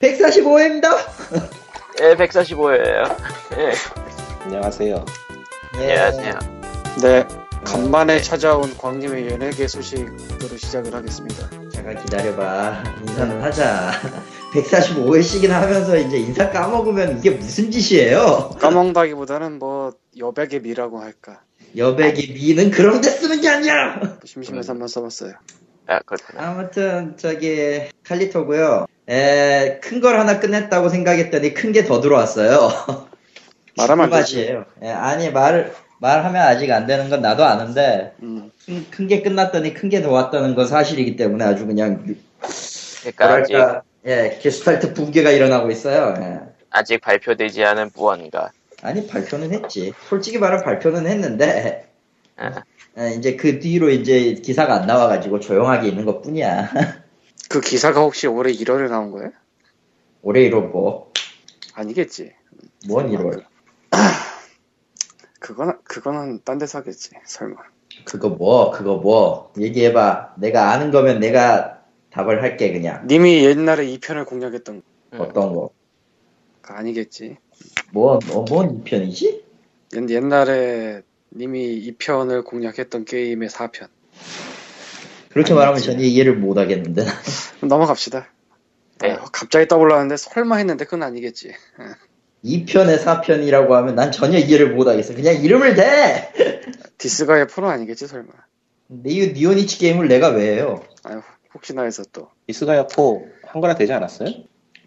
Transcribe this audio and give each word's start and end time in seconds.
145회입니다. 0.00 0.94
예, 2.02 2.14
145예요. 2.16 3.16
예, 3.56 3.72
안녕하세요. 4.44 5.04
안녕하세요. 5.74 6.38
네, 7.00 7.26
간만에 7.64 8.20
찾아온 8.20 8.76
광님의 8.76 9.30
연예계 9.30 9.66
소식으로 9.66 10.56
시작을 10.58 10.94
하겠습니다. 10.94 11.48
잠깐 11.72 11.96
기다려봐. 12.04 12.82
인사는 13.08 13.40
하자. 13.40 13.92
145회씩이나 14.52 15.48
하면서 15.48 15.96
이제 15.96 16.18
인사 16.18 16.50
까먹으면 16.50 17.18
이게 17.18 17.30
무슨 17.30 17.70
짓이에요? 17.70 18.50
까먹다기보다는 18.60 19.58
뭐 19.58 19.94
여백의 20.18 20.60
미라고 20.60 21.00
할까. 21.00 21.40
여백이 21.74 22.34
미는 22.34 22.70
그런 22.70 23.00
데 23.00 23.08
쓰는 23.08 23.40
게 23.40 23.48
아니야! 23.48 24.18
심심해서 24.24 24.72
한번 24.72 24.88
써봤어요. 24.88 25.32
아, 25.86 26.00
그렇구나. 26.00 26.50
아무튼, 26.50 27.16
저기, 27.16 27.82
칼리토고요 28.04 28.86
에, 29.08 29.78
큰 29.82 30.00
걸 30.00 30.18
하나 30.18 30.40
끝냈다고 30.40 30.88
생각했더니 30.88 31.54
큰 31.54 31.72
게 31.72 31.84
더 31.84 32.00
들어왔어요. 32.00 32.68
말하면 33.76 34.06
안 34.06 34.10
되지. 34.10 34.36
맛이에요. 34.42 34.64
예, 34.82 34.88
아니, 34.90 35.30
말, 35.30 35.72
말하면 36.00 36.42
아직 36.42 36.70
안 36.72 36.86
되는 36.86 37.08
건 37.10 37.22
나도 37.22 37.44
아는데, 37.44 38.12
음, 38.22 38.50
큰게 38.90 39.22
끝났더니 39.22 39.74
큰 39.74 39.88
게 39.90 40.02
더 40.02 40.10
왔다는 40.10 40.54
건 40.54 40.66
사실이기 40.66 41.16
때문에 41.16 41.44
아주 41.44 41.66
그냥, 41.66 42.16
그러니까 43.02 43.34
아직, 43.34 43.52
뭐랄까, 43.52 43.82
예, 44.06 44.38
게스탈트 44.42 44.94
붕괴가 44.94 45.30
일어나고 45.30 45.70
있어요. 45.70 46.14
예. 46.20 46.40
아직 46.70 47.00
발표되지 47.00 47.64
않은 47.64 47.90
무언가. 47.94 48.50
아니, 48.82 49.06
발표는 49.06 49.52
했지. 49.52 49.92
솔직히 50.08 50.38
말하면 50.38 50.64
발표는 50.64 51.06
했는데, 51.06 51.88
아, 52.36 52.62
예, 52.98 53.10
이제 53.14 53.36
그 53.36 53.60
뒤로 53.60 53.90
이제 53.90 54.34
기사가 54.34 54.74
안 54.74 54.86
나와가지고 54.86 55.40
조용하게 55.40 55.88
있는 55.88 56.04
것 56.04 56.22
뿐이야. 56.22 56.70
그 57.48 57.60
기사가 57.60 58.00
혹시 58.00 58.26
올해 58.26 58.52
1월에 58.52 58.88
나온 58.88 59.10
거예요? 59.10 59.30
올해 60.22 60.48
1월 60.50 60.68
뭐, 60.70 61.12
아니겠지. 61.74 62.32
뭔 62.88 63.10
1월? 63.10 63.44
그건, 65.40 65.78
그거는 65.84 66.40
딴 66.44 66.58
데서 66.58 66.78
하겠지. 66.78 67.10
설마. 67.24 67.56
그거 68.04 68.28
뭐, 68.28 68.70
그거 68.70 68.96
뭐, 68.96 69.52
얘기해봐. 69.58 70.34
내가 70.38 70.72
아는 70.72 70.90
거면 70.90 71.20
내가 71.20 71.82
답을 72.10 72.42
할게, 72.42 72.72
그냥. 72.72 73.06
님이 73.06 73.44
옛날에 73.44 73.86
2편을 73.86 74.26
공략했던 74.26 74.82
음. 75.12 75.20
어떤 75.20 75.54
거. 75.54 75.70
거 76.62 76.74
아니겠지. 76.74 77.36
뭐, 77.92 78.18
뭐, 78.26 78.44
뭔 78.48 78.82
편이지? 78.82 79.44
옛- 79.94 80.10
옛날에 80.10 81.02
님이 81.34 81.80
2편을 81.92 82.44
공략했던 82.44 83.04
게임의 83.04 83.48
4편. 83.50 83.88
그렇게 85.36 85.52
말하면 85.52 85.82
전혀 85.82 86.02
이해를 86.02 86.34
못 86.34 86.56
하겠는데. 86.56 87.04
넘어갑시다. 87.60 88.26
네. 89.02 89.12
아, 89.12 89.24
갑자기 89.30 89.68
떠올랐는데 89.68 90.16
설마 90.16 90.56
했는데 90.56 90.86
그건 90.86 91.02
아니겠지. 91.02 91.52
2편에 92.42 92.98
4편이라고 93.04 93.68
하면 93.68 93.94
난 93.96 94.10
전혀 94.12 94.38
이해를 94.38 94.74
못 94.74 94.88
하겠어. 94.88 95.14
그냥 95.14 95.34
이름을 95.34 95.74
대! 95.74 96.32
디스가의 96.96 97.48
프로 97.48 97.68
아니겠지 97.68 98.06
설마. 98.06 98.28
니, 98.88 99.34
니오니치 99.34 99.76
게임을 99.76 100.08
내가 100.08 100.28
왜 100.28 100.54
해요? 100.54 100.82
아유, 101.02 101.20
혹시나 101.52 101.82
해서 101.82 102.02
또 102.14 102.30
이스가야 102.46 102.86
4 102.88 103.02
한거나 103.46 103.74
되지 103.74 103.92
않았어요? 103.92 104.30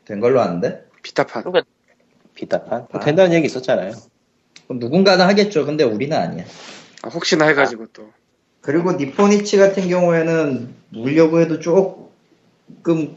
된 0.05 0.19
걸로 0.19 0.41
아는데? 0.41 0.83
비타판. 1.03 1.43
비타판? 2.33 2.87
뭐 2.89 2.99
아. 2.99 3.05
된다는 3.05 3.33
얘기 3.33 3.45
있었잖아요. 3.45 3.91
그럼 4.65 4.79
누군가는 4.79 5.23
하겠죠. 5.23 5.67
근데 5.67 5.83
우리는 5.83 6.17
아니야. 6.17 6.43
아, 7.03 7.09
혹시나 7.09 7.45
해가지고 7.45 7.85
또. 7.93 8.11
그리고 8.61 8.93
니포니치 8.93 9.57
같은 9.57 9.87
경우에는 9.87 10.73
물려고 10.89 11.39
해도 11.39 11.59
조금 11.59 13.15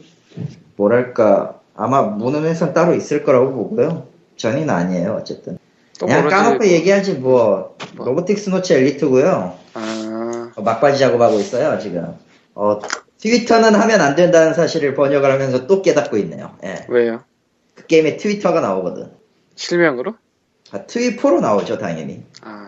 뭐랄까 0.75 1.59
아마 1.75 2.01
무는 2.01 2.43
회선 2.43 2.73
따로 2.73 2.93
있을 2.93 3.23
거라고 3.23 3.53
보고요. 3.53 4.07
전인 4.37 4.69
아니에요. 4.69 5.17
어쨌든. 5.19 5.57
또 5.99 6.05
그냥. 6.05 6.27
까놓고 6.27 6.67
얘기하지 6.67 7.15
뭐. 7.15 7.75
뭐. 7.95 8.05
로보틱스 8.05 8.49
노치 8.49 8.73
엘리트고요. 8.73 9.57
아, 9.73 10.51
어, 10.55 10.61
막바지 10.61 10.99
작업하고 10.99 11.39
있어요 11.39 11.79
지금. 11.79 12.15
어, 12.55 12.79
트위터는 13.19 13.75
하면 13.75 14.01
안 14.01 14.15
된다는 14.15 14.53
사실을 14.53 14.95
번역을 14.95 15.31
하면서 15.31 15.65
또 15.65 15.81
깨닫고 15.81 16.17
있네요. 16.17 16.55
예. 16.63 16.85
왜요? 16.89 17.23
그 17.73 17.87
게임에 17.87 18.17
트위터가 18.17 18.59
나오거든. 18.61 19.11
실명으로? 19.55 20.15
아, 20.71 20.85
트위포로 20.85 21.39
나오죠 21.39 21.77
당연히. 21.77 22.23
아, 22.41 22.62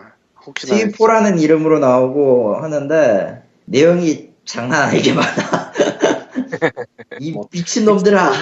혹시나. 0.46 0.76
트위포라는 0.76 1.38
이름으로 1.38 1.78
나오고 1.78 2.56
하는데 2.56 3.42
내용이 3.64 4.30
장난 4.44 4.82
아니게 4.88 5.12
많아. 5.12 5.72
이 7.20 7.32
뭐. 7.32 7.48
미친놈들아. 7.52 8.32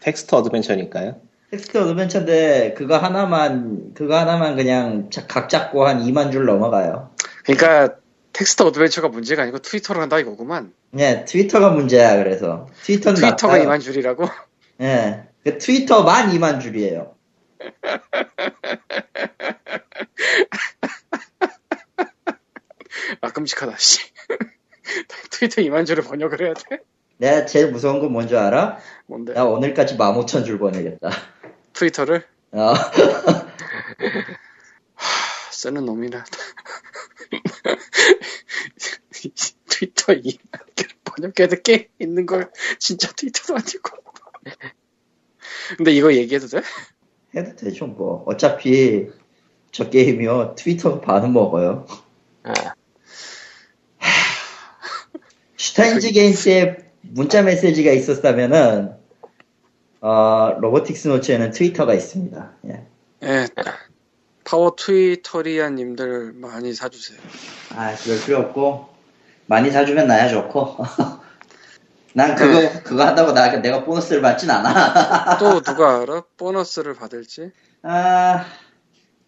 text 0.00 0.34
adventure니까요. 0.34 1.20
text 1.50 1.78
adventure인데 1.78 2.74
그거 2.76 2.98
하나만 2.98 3.92
그거 3.94 4.18
하나만 4.18 4.56
그냥 4.56 5.08
자- 5.10 5.26
각 5.26 5.48
잡고 5.48 5.86
한 5.86 6.02
2만 6.04 6.30
줄 6.32 6.44
넘어가요. 6.44 7.10
그러니까 7.44 7.96
텍스트 8.34 8.62
adventure가 8.62 9.08
문제가 9.08 9.42
아니고 9.42 9.58
트위터를 9.60 10.02
한다 10.02 10.18
이거구만. 10.18 10.72
예, 10.98 11.24
트위터가 11.26 11.70
문제야 11.70 12.16
그래서 12.16 12.66
트위터는 12.84 13.20
트위터가 13.20 13.56
낫다요. 13.58 13.68
2만 13.70 13.80
줄이라고? 13.80 14.26
예, 14.82 15.22
그 15.44 15.56
트위터만 15.58 16.30
2만 16.32 16.60
줄이에요. 16.60 17.14
아, 23.20 23.30
끔찍하다, 23.30 23.76
씨. 23.78 24.00
트위터 25.30 25.62
2만 25.62 25.86
줄을 25.86 26.02
번역을 26.04 26.40
해야 26.40 26.54
돼? 26.54 26.80
내가 27.18 27.46
제일 27.46 27.70
무서운 27.70 28.00
건 28.00 28.12
뭔지 28.12 28.36
알아? 28.36 28.78
뭔데? 29.06 29.34
나 29.34 29.44
오늘까지 29.44 29.96
15,000줄 29.96 30.58
보내겠다. 30.58 31.10
트위터를? 31.72 32.26
어, 32.52 32.72
하, 34.94 35.50
쓰는 35.50 35.84
놈이라. 35.84 36.24
트위터 39.68 40.12
2만 40.12 40.76
줄 40.76 40.88
번역해도 41.04 41.56
꽤 41.62 41.88
있는 41.98 42.26
걸 42.26 42.50
진짜 42.78 43.10
트위터도 43.12 43.54
아니고. 43.54 43.98
근데 45.76 45.92
이거 45.92 46.14
얘기해도 46.14 46.46
돼? 46.46 46.62
해도 47.36 47.54
되죠 47.56 47.86
뭐. 47.86 48.24
어차피 48.26 49.10
저 49.70 49.90
게임이요 49.90 50.54
트위터 50.56 51.00
반은 51.00 51.32
먹어요. 51.32 51.86
아, 52.44 52.52
슈타인즈 55.58 56.12
게임스에 56.12 56.76
문자 57.02 57.42
메시지가 57.42 57.92
있었다면은 57.92 58.94
어, 60.00 60.56
로보틱스 60.60 61.08
노츠에는 61.08 61.50
트위터가 61.50 61.94
있습니다. 61.94 62.52
예. 62.68 62.86
예. 63.24 63.46
파워 64.44 64.74
트위터리아님들 64.76 66.32
많이 66.36 66.72
사주세요. 66.72 67.18
아, 67.74 67.94
그럴 67.96 68.20
필요 68.24 68.38
없고 68.38 68.88
많이 69.46 69.70
사주면 69.70 70.06
나야 70.06 70.28
좋고. 70.28 70.76
난 72.14 72.34
그거 72.34 72.82
그거 72.82 73.04
한다고 73.04 73.32
나 73.32 73.50
내가 73.60 73.84
보너스를 73.84 74.22
받진 74.22 74.50
않아. 74.50 75.38
또 75.38 75.60
누가 75.62 76.00
알아? 76.02 76.22
보너스를 76.36 76.94
받을지? 76.94 77.50
아 77.82 78.46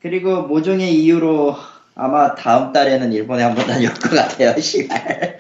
그리고 0.01 0.43
모종의 0.43 0.95
이유로 0.95 1.55
아마 1.95 2.35
다음 2.35 2.73
달에는 2.73 3.13
일본에 3.13 3.43
한번 3.43 3.67
다녀올 3.67 3.93
것 3.95 4.11
같아요. 4.11 4.59
씨발. 4.61 5.39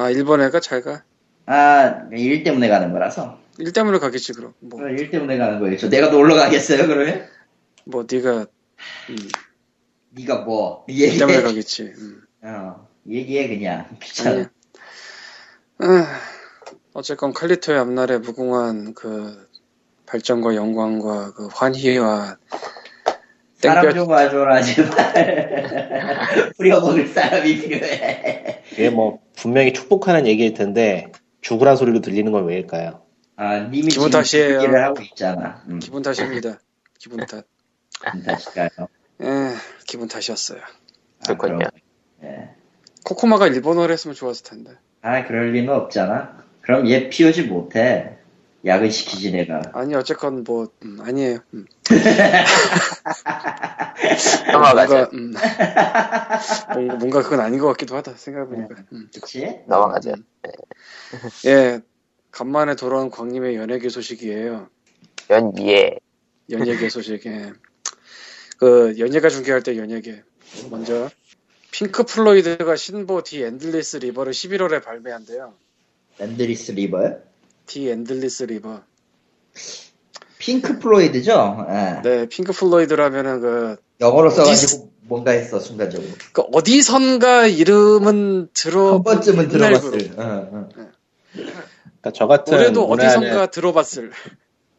아, 0.00 0.10
일본 0.10 0.40
애가 0.42 0.60
잘 0.60 0.82
가. 0.82 1.02
아 1.46 2.08
일 2.12 2.42
때문에 2.42 2.68
가는 2.68 2.92
거라서. 2.92 3.38
일 3.58 3.72
때문에 3.72 3.98
가겠지, 3.98 4.32
그럼. 4.32 4.54
뭐, 4.60 4.80
일 4.88 5.10
때문에 5.10 5.36
가는 5.36 5.58
거겠죠. 5.60 5.88
내가 5.90 6.08
놀러 6.08 6.34
가겠어요, 6.34 6.86
그러면? 6.86 7.26
뭐, 7.84 8.06
네가 8.10 8.46
음, 9.10 9.16
네가 10.10 10.38
뭐일 10.42 11.18
때문에 11.18 11.34
얘기해. 11.38 11.42
가겠지. 11.42 11.82
음. 11.98 12.22
어, 12.42 12.88
얘기해 13.08 13.48
그냥. 13.48 13.86
귀찮아. 14.02 14.50
아, 15.78 16.06
어쨌건 16.94 17.32
칼리토의 17.32 17.78
앞날에 17.78 18.18
무궁한 18.18 18.94
그 18.94 19.48
발전과 20.06 20.54
영광과 20.54 21.32
그 21.34 21.48
환희와 21.52 22.36
사람 23.56 23.82
땡볕 23.82 23.94
좀 23.94 24.08
와줘라 24.08 24.62
제발. 24.62 26.52
뿌려먹을 26.56 27.06
사람이 27.08 27.60
필요해. 27.60 28.59
이게 28.80 28.90
뭐 28.90 29.20
분명히 29.36 29.72
축복하는 29.72 30.26
얘기일 30.26 30.54
텐데 30.54 31.12
죽으란 31.40 31.76
소리로 31.76 32.00
들리는 32.00 32.30
건 32.32 32.46
왜일까요? 32.46 33.02
아, 33.36 33.60
님이 33.60 33.88
기분 33.88 34.10
탓이에요. 34.10 34.48
그 34.58 34.64
얘기를 34.64 34.84
하고 34.84 35.02
있잖아. 35.02 35.62
음, 35.68 35.78
기분 35.78 36.02
탓입니다. 36.02 36.58
기분 36.98 37.24
탓. 37.26 37.44
기분 38.04 38.22
탓일까요? 38.22 38.88
예, 39.22 39.54
기분 39.86 40.08
탓이었어요. 40.08 40.60
아, 41.26 41.34
그렇군요. 41.34 41.66
예. 42.22 42.50
코코마가 43.04 43.46
일본어를 43.48 43.92
했으면 43.92 44.14
좋았을 44.14 44.44
텐데. 44.44 44.72
아, 45.02 45.26
그럴 45.26 45.52
리는 45.52 45.72
없잖아. 45.72 46.44
그럼 46.60 46.88
얘 46.88 47.08
피우지 47.08 47.44
못해. 47.44 48.18
약을 48.64 48.90
시키지 48.90 49.32
내가. 49.32 49.62
아니 49.72 49.94
어쨌건 49.94 50.44
뭐 50.44 50.68
음, 50.84 50.98
아니에요. 51.00 51.38
음. 51.54 51.66
넘어가죠. 54.52 54.94
뭔가, 54.94 55.10
음, 55.14 55.34
뭔가 56.74 56.94
뭔가 56.96 57.22
그건 57.22 57.40
아닌 57.40 57.58
것 57.58 57.68
같기도 57.68 57.96
하다 57.96 58.14
생각해보니까. 58.16 58.84
음. 58.92 59.08
그치? 59.14 59.60
넘어가죠. 59.66 60.14
예, 61.46 61.80
간만에 62.30 62.76
돌아온 62.76 63.10
광님의 63.10 63.56
연예계 63.56 63.88
소식이에요. 63.88 64.68
연예. 65.30 65.96
연예계 66.50 66.88
소식에 66.88 67.52
그 68.58 68.96
연예가 68.98 69.28
중계할 69.28 69.62
때 69.62 69.78
연예계 69.78 70.22
먼저 70.70 71.08
핑크 71.70 72.02
플로이드가 72.02 72.76
신보 72.76 73.22
The 73.22 73.42
Endless 73.42 73.98
River를 73.98 74.32
11월에 74.32 74.82
발매한대요. 74.82 75.54
Endless 76.18 76.72
River요? 76.72 77.29
The 77.70 77.88
Endless 77.88 78.42
River. 78.44 78.80
핑크 80.38 80.80
플로이드죠? 80.80 81.66
예. 81.70 82.02
네, 82.02 82.26
핑크 82.28 82.52
플로이드라면은 82.52 83.40
그, 83.40 83.76
영어로 84.00 84.26
어디 84.30 84.36
써가지고 84.38 84.90
뭔가 85.02 85.30
했어 85.30 85.60
순간적으로. 85.60 86.10
그 86.32 86.42
어디선가 86.52 87.46
이름은 87.46 88.48
들어 88.52 88.94
한 88.94 89.02
번쯤은 89.04 89.48
들어봤을. 89.50 90.10
응, 90.18 90.50
응. 90.52 90.68
그러니까 91.32 92.10
저 92.12 92.26
같은 92.26 92.54
올해도 92.54 92.84
어디선가 92.86 93.46
들어봤을. 93.52 94.10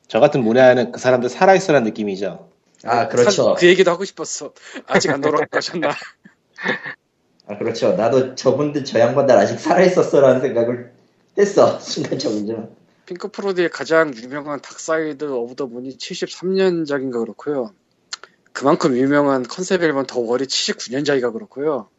저 0.09 0.19
같은 0.19 0.43
문외한은 0.43 0.91
그 0.91 0.99
사람들 0.99 1.29
살아있으란 1.29 1.83
느낌이죠. 1.85 2.49
아 2.83 3.07
그렇죠. 3.07 3.49
한- 3.51 3.55
그 3.55 3.67
얘기도 3.67 3.91
하고 3.91 4.03
싶었어. 4.03 4.51
아직 4.85 5.11
안 5.11 5.21
돌아가셨나? 5.21 5.91
아 7.47 7.57
그렇죠. 7.57 7.93
나도 7.93 8.35
저분들 8.35 8.83
저 8.83 8.99
양반들 8.99 9.37
아직 9.37 9.59
살아있었어라는 9.61 10.41
생각을 10.41 10.91
했어 11.37 11.79
순간적으로 11.79 12.45
좀. 12.45 12.80
핑크 13.11 13.27
플로이드의 13.27 13.69
가장 13.69 14.15
유명한 14.15 14.61
Dark 14.61 14.93
Side 14.93 15.25
of 15.25 15.55
the 15.55 15.65
Moon이 15.65 15.97
73년작인가 15.97 17.19
그렇고요. 17.19 17.73
그만큼 18.53 18.95
유명한 18.95 19.43
컨셉 19.43 19.83
앨범 19.83 20.05
The 20.05 20.21
Wall이 20.21 20.45
79년작이가 20.45 21.33
그렇고요. 21.33 21.89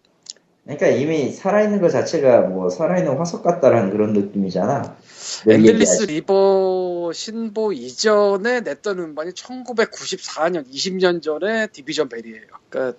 그러니까 0.65 0.87
이미 0.87 1.31
살아있는 1.31 1.83
것 1.83 1.91
자체가 1.91 2.43
뭐 2.43 2.71
살아있는 2.71 3.19
화석 3.19 3.43
같다라는 3.43 3.91
그런 3.91 4.15
느낌이잖아. 4.15 4.97
늘 5.45 5.55
Endless 5.57 5.93
얘기하지. 5.93 6.07
River 6.07 7.11
신보 7.13 7.75
이전에 7.75 8.61
냈던 8.61 8.99
음반이 8.99 9.33
1994년, 9.33 10.67
20년 10.67 11.21
전에 11.21 11.67
Division 11.67 12.09
Bell이에요. 12.09 12.41
그러니까 12.71 12.99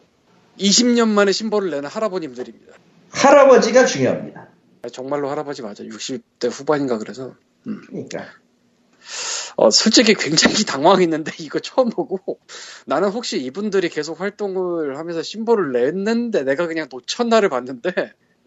20년 0.60 1.08
만에 1.08 1.32
신보를 1.32 1.72
내는 1.72 1.90
할아버님들입니다. 1.90 2.76
할아버지가 3.10 3.88
중요합니다. 3.88 4.50
정말로 4.92 5.32
할아버지 5.32 5.64
맞아. 5.64 5.84
60대 5.84 6.52
후반인가 6.52 7.00
그래서. 7.00 7.34
그러니까 7.64 8.26
어, 9.56 9.70
솔직히 9.70 10.14
굉장히 10.14 10.56
당황했는데 10.66 11.32
이거 11.40 11.60
처음 11.60 11.90
보고 11.90 12.40
나는 12.86 13.10
혹시 13.10 13.40
이분들이 13.40 13.90
계속 13.90 14.20
활동을 14.20 14.98
하면서 14.98 15.22
신보를 15.22 15.72
냈는데 15.72 16.44
내가 16.44 16.68
그냥 16.68 16.88
놓쳤나를 16.90 17.50
봤는데 17.50 17.92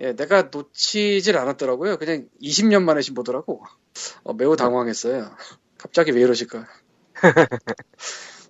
예, 0.01 0.13
내가 0.15 0.51
놓치질 0.53 1.39
않았더라고요. 1.39 1.97
그냥 1.97 2.29
20년 2.43 2.83
만에 2.83 3.01
신보더라고. 3.01 3.63
어, 4.25 4.35
매우 4.35 4.57
당황했어요. 4.57 5.31
갑자기 5.79 6.11
왜 6.13 6.21
이러실까? 6.21 6.67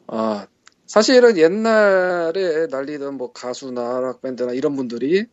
아, 0.09 0.47
사실은 0.87 1.37
옛날에 1.37 2.67
날리던 2.69 3.17
뭐 3.17 3.33
가수나 3.33 4.01
락밴드나 4.01 4.55
이런 4.55 4.75
분들이 4.75 5.27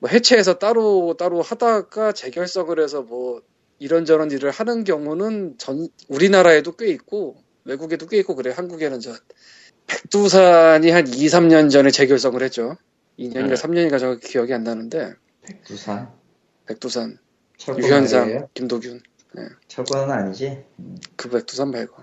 뭐 0.00 0.10
해체해서 0.10 0.54
따로 0.54 1.14
따로 1.16 1.40
하다가 1.42 2.12
재결성을 2.12 2.80
해서 2.80 3.02
뭐 3.02 3.42
이런저런 3.80 4.30
일을 4.30 4.50
하는 4.50 4.84
경우는 4.84 5.56
전 5.58 5.88
우리나라에도 6.08 6.76
꽤 6.76 6.88
있고 6.88 7.36
외국에도 7.64 8.06
꽤 8.06 8.18
있고 8.18 8.36
그래. 8.36 8.52
한국에는 8.52 9.00
저 9.00 9.12
백두산이 9.86 10.90
한 10.90 11.08
2, 11.08 11.10
3년 11.10 11.70
전에 11.70 11.90
재결성을 11.90 12.40
했죠. 12.42 12.76
2년인가 13.18 13.48
네. 13.48 13.54
3년인가 13.54 13.98
정확히 13.98 14.28
기억이 14.28 14.52
안 14.52 14.64
나는데 14.64 15.14
백두산 15.42 16.10
백두산, 16.66 17.18
유현상, 17.78 18.20
말이에요? 18.20 18.48
김도균 18.54 19.00
철권은 19.66 20.10
아니지. 20.10 20.62
그 21.16 21.30
백두산 21.30 21.70
말고 21.70 22.02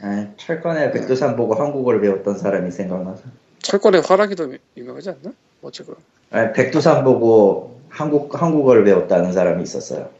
아, 0.00 0.32
철권에 0.36 0.90
백두산 0.92 1.36
보고 1.36 1.54
한국어를 1.54 2.00
배웠던 2.00 2.38
사람이 2.38 2.70
생각나서. 2.70 3.22
철권의 3.60 4.00
화랑이도 4.00 4.56
유명하지 4.76 5.10
않나? 5.10 5.32
어쨌건 5.60 5.96
아, 6.30 6.52
백두산 6.52 7.04
보고 7.04 7.80
한국 7.90 8.40
한국어를 8.40 8.84
배웠다는 8.84 9.32
사람이 9.32 9.62
있었어요. 9.62 10.10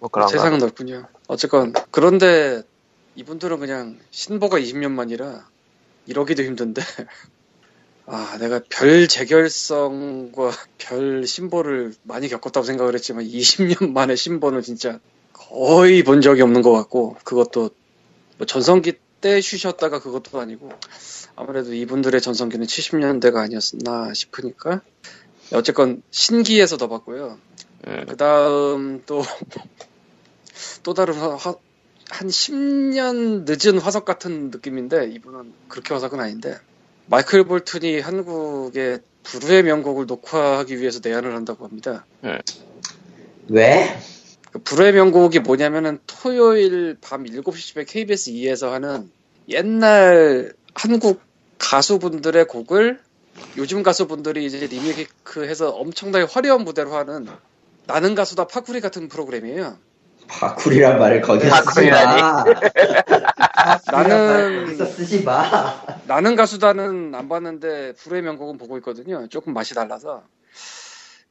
뭐 0.00 0.08
그런 0.08 0.26
거. 0.26 0.32
세상은 0.32 0.58
넓군요. 0.58 1.06
어쨌건 1.26 1.72
그런데 1.90 2.62
이분들은 3.16 3.58
그냥 3.58 3.98
신보가 4.10 4.58
20년 4.58 4.92
만이라 4.92 5.46
이러기도 6.06 6.42
힘든데 6.42 6.82
아 8.06 8.38
내가 8.40 8.60
별 8.70 9.08
재결성과 9.08 10.50
별 10.78 11.26
신보를 11.26 11.94
많이 12.04 12.28
겪었다고 12.28 12.64
생각을 12.64 12.94
했지만 12.94 13.24
20년 13.24 13.92
만에 13.92 14.16
신보는 14.16 14.62
진짜 14.62 14.98
거의 15.32 16.02
본 16.02 16.20
적이 16.20 16.42
없는 16.42 16.62
것 16.62 16.72
같고 16.72 17.16
그것도 17.24 17.70
뭐 18.38 18.46
전성기 18.46 18.94
때 19.20 19.40
쉬셨다가 19.40 20.00
그것도 20.00 20.40
아니고 20.40 20.70
아무래도 21.34 21.74
이분들의 21.74 22.20
전성기는 22.20 22.66
70년대가 22.66 23.36
아니었나 23.36 24.14
싶으니까 24.14 24.80
어쨌건 25.52 26.02
신기해서 26.10 26.76
더 26.76 26.88
봤고요. 26.88 27.38
음, 27.86 28.06
그 28.08 28.16
다음 28.16 29.02
또, 29.06 29.22
또 30.82 30.94
다른 30.94 31.14
화, 31.14 31.34
화- 31.36 31.56
한 32.10 32.28
10년 32.28 33.44
늦은 33.46 33.78
화석 33.78 34.04
같은 34.04 34.50
느낌인데, 34.50 35.10
이분은 35.12 35.52
그렇게 35.68 35.94
화석은 35.94 36.20
아닌데, 36.20 36.56
마이클 37.06 37.44
볼튼이 37.44 38.00
한국에 38.00 38.98
불후의 39.24 39.62
명곡을 39.64 40.06
녹화하기 40.06 40.78
위해서 40.80 41.00
내한을 41.02 41.34
한다고 41.34 41.64
합니다. 41.66 42.06
왜? 43.48 43.98
그 44.52 44.58
불후의 44.60 44.92
명곡이 44.94 45.40
뭐냐면은 45.40 45.98
토요일 46.06 46.96
밤 47.00 47.24
7시쯤에 47.24 47.86
KBS 47.86 48.30
2에서 48.32 48.70
하는 48.70 49.10
옛날 49.48 50.54
한국 50.74 51.20
가수분들의 51.58 52.46
곡을 52.46 53.00
요즘 53.56 53.82
가수분들이 53.82 54.44
이제 54.46 54.66
리메이크해서 54.66 55.70
엄청나게 55.70 56.26
화려한 56.30 56.64
무대로 56.64 56.94
하는 56.94 57.26
나는 57.86 58.14
가수다 58.14 58.46
파쿠리 58.46 58.80
같은 58.80 59.08
프로그램이에요. 59.08 59.78
파쿠리란 60.28 60.98
말을 60.98 61.20
거기서. 61.20 61.54
마. 61.90 62.44
나는- 63.90 64.64
거기서 64.64 64.86
쓰지 64.86 65.24
마. 65.24 65.82
나는 66.06 66.36
가수다는 66.36 67.14
안 67.14 67.28
봤는데 67.28 67.94
불후의 67.94 68.22
명곡은 68.22 68.58
보고 68.58 68.76
있거든요. 68.78 69.26
조금 69.28 69.52
맛이 69.54 69.74
달라서 69.74 70.24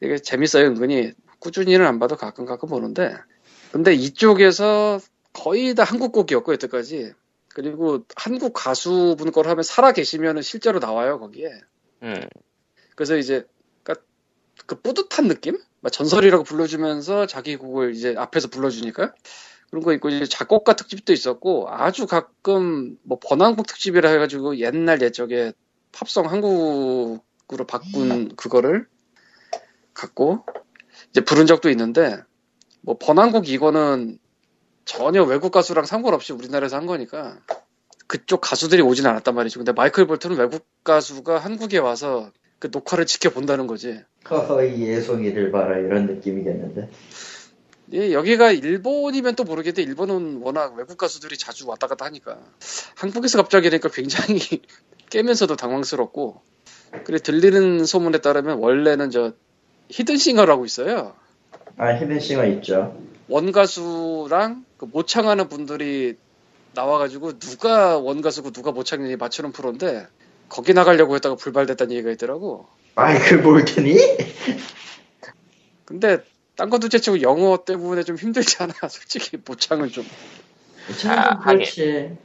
이게 0.01 0.17
재밌어요. 0.17 0.67
은근히 0.67 1.13
꾸준히는 1.39 1.85
안 1.85 1.99
봐도 1.99 2.15
가끔 2.17 2.45
가끔 2.45 2.69
보는데 2.69 3.15
근데 3.71 3.93
이쪽에서 3.93 4.99
거의 5.33 5.75
다 5.75 5.83
한국 5.83 6.11
곡이었고 6.11 6.53
여태까지 6.53 7.13
그리고 7.53 8.03
한국 8.15 8.53
가수분 8.53 9.31
걸 9.31 9.47
하면 9.47 9.63
살아 9.63 9.91
계시면 9.91 10.41
실제로 10.41 10.79
나와요 10.79 11.19
거기에. 11.19 11.49
음, 12.03 12.15
그래서 12.95 13.17
이제 13.17 13.45
그러니까 13.83 14.05
그 14.65 14.79
뿌듯한 14.81 15.27
느낌? 15.27 15.57
막 15.87 15.91
전설이라고 15.91 16.43
불러주면서 16.43 17.27
자기 17.27 17.55
곡을 17.55 17.95
이제 17.95 18.13
앞에서 18.17 18.49
불러주니까 18.49 19.13
그런 19.69 19.83
거 19.83 19.93
있고 19.93 20.09
이제 20.09 20.25
작곡가 20.25 20.75
특집도 20.75 21.13
있었고 21.13 21.69
아주 21.69 22.07
가끔 22.07 22.97
뭐 23.03 23.19
번안곡 23.25 23.65
특집이라 23.67 24.09
해가지고 24.09 24.57
옛날 24.57 25.01
옛적에 25.01 25.53
팝송 25.93 26.29
한국으로 26.29 27.65
바꾼 27.65 28.35
그거를 28.35 28.85
갖고 29.93 30.45
이제 31.09 31.21
부른 31.21 31.45
적도 31.45 31.69
있는데 31.69 32.17
뭐 32.81 32.97
번안곡 32.99 33.47
이거는 33.47 34.19
전혀 34.83 35.23
외국 35.23 35.53
가수랑 35.53 35.85
상관없이 35.85 36.33
우리나라에서 36.33 36.75
한 36.75 36.85
거니까 36.85 37.39
그쪽 38.07 38.41
가수들이 38.41 38.81
오진 38.81 39.05
않았단 39.05 39.33
말이죠. 39.33 39.59
근데 39.59 39.71
마이클 39.71 40.05
볼튼은 40.05 40.35
외국 40.35 40.67
가수가 40.83 41.39
한국에 41.39 41.77
와서 41.77 42.29
그 42.59 42.69
녹화를 42.71 43.05
지켜본다는 43.05 43.67
거지. 43.67 44.01
허허 44.29 44.63
이 44.63 44.81
예송이를 44.81 45.51
봐라 45.51 45.77
이런 45.77 46.07
느낌이겠는데. 46.07 46.89
예, 47.93 48.11
여기가 48.11 48.51
일본이면 48.51 49.35
또 49.35 49.43
모르겠는데 49.45 49.81
일본은 49.81 50.41
워낙 50.41 50.75
외국 50.75 50.97
가수들이 50.97 51.37
자주 51.37 51.67
왔다 51.67 51.87
갔다 51.87 52.05
하니까 52.05 52.37
한국에서 52.95 53.37
갑자기 53.37 53.69
그러니까 53.69 53.89
굉장히 53.89 54.39
깨면서도 55.09 55.55
당황스럽고 55.55 56.41
그래 57.05 57.17
들리는 57.17 57.85
소문에 57.85 58.17
따르면 58.17 58.59
원래는 58.59 59.09
저 59.09 59.33
히든싱어라고 59.89 60.65
있어요. 60.65 61.15
아 61.77 61.93
히든싱어 61.93 62.45
있죠. 62.47 62.99
원가수랑 63.29 64.65
그 64.77 64.85
모창하는 64.85 65.47
분들이 65.47 66.17
나와가지고 66.73 67.39
누가 67.39 67.97
원가수고 67.97 68.51
누가 68.51 68.71
모창인지 68.71 69.15
맞추는 69.15 69.51
프로인데 69.51 70.07
거기 70.49 70.73
나가려고 70.73 71.15
했다가 71.15 71.35
불발됐다는 71.35 71.93
얘기가 71.93 72.11
있더라고. 72.11 72.67
마이클 72.95 73.41
볼튼이? 73.41 73.95
근데 75.85 76.17
딴건 76.55 76.79
둘째치고 76.79 77.21
영어 77.21 77.57
때문에 77.65 78.03
좀 78.03 78.15
힘들잖아. 78.15 78.73
솔직히 78.89 79.37
모창은 79.45 79.89
좀. 79.89 80.05
참 80.99 81.17
아, 81.19 81.39
그렇지. 81.39 82.17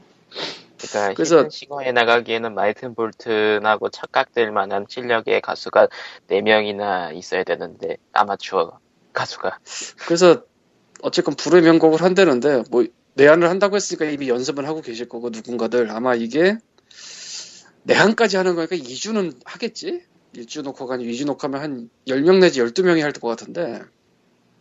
그러니까 0.78 1.14
그래서- 1.14 1.48
싱어에 1.48 1.92
나가기에는 1.92 2.54
마이클 2.54 2.92
볼튼하고 2.94 3.90
착각될 3.90 4.50
만한 4.50 4.86
실력의 4.88 5.40
가수가 5.40 5.88
4명이나 6.28 7.14
있어야 7.14 7.44
되는데 7.44 7.98
아마추어 8.12 8.78
가수가 9.12 9.58
그래서 10.06 10.42
어쨌건 11.02 11.34
불의 11.34 11.62
명곡을 11.62 12.02
한다는데 12.02 12.62
뭐 12.70 12.84
내한을 13.14 13.48
한다고 13.50 13.76
했으니까 13.76 14.06
이미 14.06 14.28
연습은 14.28 14.64
하고 14.64 14.80
계실 14.80 15.08
거고 15.08 15.30
누군가들 15.30 15.90
아마 15.90 16.14
이게 16.14 16.56
내한까지 17.84 18.36
하는 18.36 18.54
거니까 18.54 18.76
2주는 18.76 19.38
하겠지? 19.44 20.02
1주 20.34 20.62
녹화가 20.62 20.94
아니고 20.94 21.10
2주 21.10 21.26
녹화면 21.26 21.60
한 21.60 21.90
10명 22.08 22.38
내지 22.40 22.60
12명이 22.62 23.00
할 23.00 23.12
것 23.12 23.28
같은데. 23.28 23.80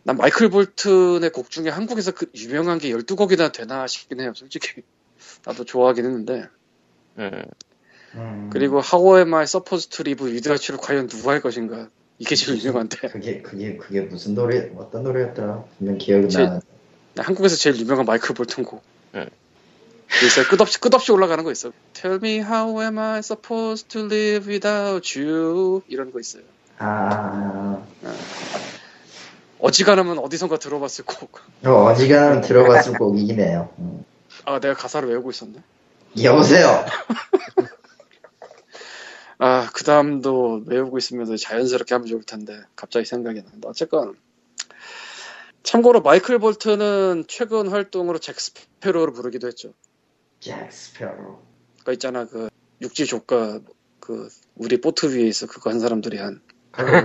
난 0.04 0.16
마이클 0.16 0.48
볼튼의 0.50 1.30
곡 1.30 1.48
중에 1.50 1.68
한국에서 1.68 2.10
그 2.10 2.26
유명한 2.34 2.78
게 2.78 2.90
12곡이나 2.90 3.52
되나 3.52 3.86
싶긴 3.86 4.20
해요 4.20 4.32
솔직히. 4.34 4.82
나도 5.46 5.64
좋아하긴 5.64 6.04
했는데. 6.04 6.48
음. 7.18 7.42
음, 8.14 8.50
그리고 8.52 8.80
How 8.80 9.18
am 9.18 9.32
I 9.34 9.44
supposed 9.44 9.90
to 9.96 10.02
live 10.06 10.26
without 10.26 10.70
you를 10.70 10.84
과연 10.84 11.06
누가 11.08 11.30
할 11.32 11.40
것인가? 11.40 11.88
이게 12.18 12.34
제일 12.34 12.58
유명한데. 12.58 13.08
그게 13.08 13.40
그게 13.40 13.76
그게 13.76 14.00
무슨 14.02 14.34
노래 14.34 14.70
어떤 14.76 15.04
노래였더라? 15.04 15.64
분명 15.78 15.96
기억이 15.98 16.28
제- 16.28 16.42
나는 16.44 16.60
한국에서 17.16 17.56
제일 17.56 17.76
유명한 17.78 18.04
마이클 18.04 18.34
볼튼 18.34 18.64
곡. 18.64 18.82
응. 19.14 19.26
있어요 20.26 20.46
끝없이 20.46 20.78
끝없이 20.78 21.12
올라가는 21.12 21.42
거 21.42 21.50
있어 21.50 21.72
Tell 21.92 22.18
me 22.22 22.38
how 22.38 22.80
am 22.82 22.98
I 22.98 23.18
supposed 23.18 23.88
to 23.88 24.04
live 24.04 24.50
without 24.50 25.18
you 25.18 25.82
이런 25.88 26.12
거 26.12 26.20
있어요 26.20 26.42
아, 26.78 27.82
어지간하면 29.60 30.18
어디선가 30.18 30.58
들어봤을 30.58 31.04
곡. 31.04 31.38
어, 31.64 31.70
어지간하면 31.84 32.40
들어봤을 32.40 32.94
곡이긴 32.98 33.40
해요. 33.40 33.72
음. 33.78 34.04
아, 34.44 34.58
내가 34.58 34.74
가사를 34.74 35.08
외우고 35.08 35.30
있었네. 35.30 35.62
여보세요. 36.22 36.84
아, 39.38 39.70
그 39.72 39.84
다음도 39.84 40.62
외우고 40.66 40.98
있으면서 40.98 41.36
자연스럽게 41.36 41.94
하면 41.94 42.08
좋을 42.08 42.22
텐데, 42.24 42.60
갑자기 42.74 43.06
생각이 43.06 43.42
난다. 43.42 43.68
어쨌건. 43.68 44.16
참고로 45.62 46.00
마이클 46.00 46.40
볼튼은 46.40 47.26
최근 47.28 47.68
활동으로 47.68 48.18
Jack 48.18 48.40
Sparrow를 48.40 49.12
부르기도 49.12 49.46
했죠. 49.46 49.72
Jack 50.42 50.66
Sparrow. 50.72 51.40
그거 51.78 51.92
있잖아, 51.92 52.26
그, 52.26 52.48
육지 52.80 53.06
조카, 53.06 53.60
그, 54.00 54.28
우리 54.56 54.80
보트 54.80 55.14
위에 55.16 55.22
있어, 55.28 55.46
그거 55.46 55.70
한 55.70 55.78
사람들이 55.78 56.18
한. 56.18 56.40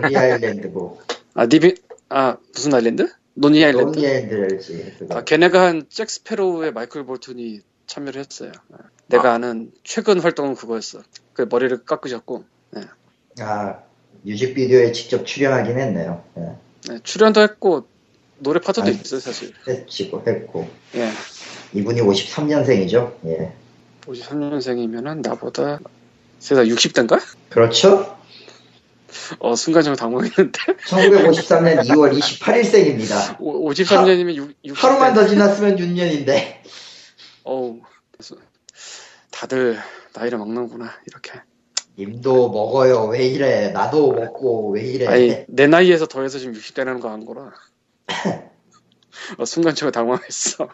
우리 0.04 0.18
아일랜드고. 0.18 1.02
아, 1.36 1.46
니비, 1.46 1.76
아, 2.10 2.38
무슨 2.54 2.74
아일랜드? 2.74 3.08
노니 3.36 3.64
아일랜드? 3.64 4.00
우리 4.00 4.08
아일랜드 4.08 4.54
알지. 4.54 4.96
그거. 4.98 5.18
아, 5.18 5.24
걔네가 5.24 5.68
한 5.68 5.86
잭 5.90 6.10
스페로우에 6.10 6.72
마이클 6.72 7.06
볼튼이 7.06 7.62
참여를 7.86 8.20
했어요. 8.26 8.52
아, 8.74 8.78
내가 9.06 9.34
아 9.34 9.38
는 9.38 9.72
최근 9.84 10.20
활동은 10.20 10.56
그거였어. 10.56 11.04
그 11.34 11.46
머리를 11.48 11.86
깎으셨고, 11.86 12.44
아, 13.40 13.80
뮤직비디오에 14.24 14.92
직접 14.94 15.26
출연하긴 15.26 15.78
했네요. 15.78 16.24
예. 16.40 16.56
네, 16.90 17.00
출연도 17.04 17.42
했고, 17.42 17.86
노래 18.40 18.60
파트도 18.60 18.88
아. 18.88 18.90
있어요, 18.90 19.20
사실. 19.20 19.54
했지고 19.68 20.24
했고. 20.28 20.68
예. 20.96 21.12
이분이 21.74 22.02
53년생이죠. 22.02 23.14
예. 23.26 23.54
53년생이면은 24.06 25.22
나보다 25.28 25.80
세상 26.40 26.66
60대인가? 26.66 27.20
그렇죠? 27.50 28.16
어, 29.40 29.56
순간적으로 29.56 29.98
당황했는데. 29.98 30.60
1953년 30.88 31.80
2월 31.88 32.18
28일생입니다. 32.18 33.38
53년이면 33.40 34.56
60, 34.64 34.84
하루만 34.84 35.14
더 35.14 35.28
지났으면 35.28 35.76
6년인데. 35.78 36.58
어우. 37.44 37.82
다들 39.32 39.78
나이를 40.14 40.38
먹는구나, 40.40 40.92
이렇게. 41.08 41.32
님도 42.00 42.50
먹어요. 42.52 43.06
왜 43.06 43.28
이래? 43.28 43.70
나도 43.70 44.12
먹고 44.14 44.72
왜 44.72 44.84
이래? 44.84 45.08
아니, 45.08 45.46
내 45.48 45.68
나이에서 45.68 46.08
더해서 46.08 46.38
지금 46.40 46.54
60대라는 46.54 47.02
거 47.02 47.10
안 47.10 47.26
거라. 47.26 47.52
어, 49.38 49.46
순간적으로 49.46 49.92
당황했어. 49.92 50.70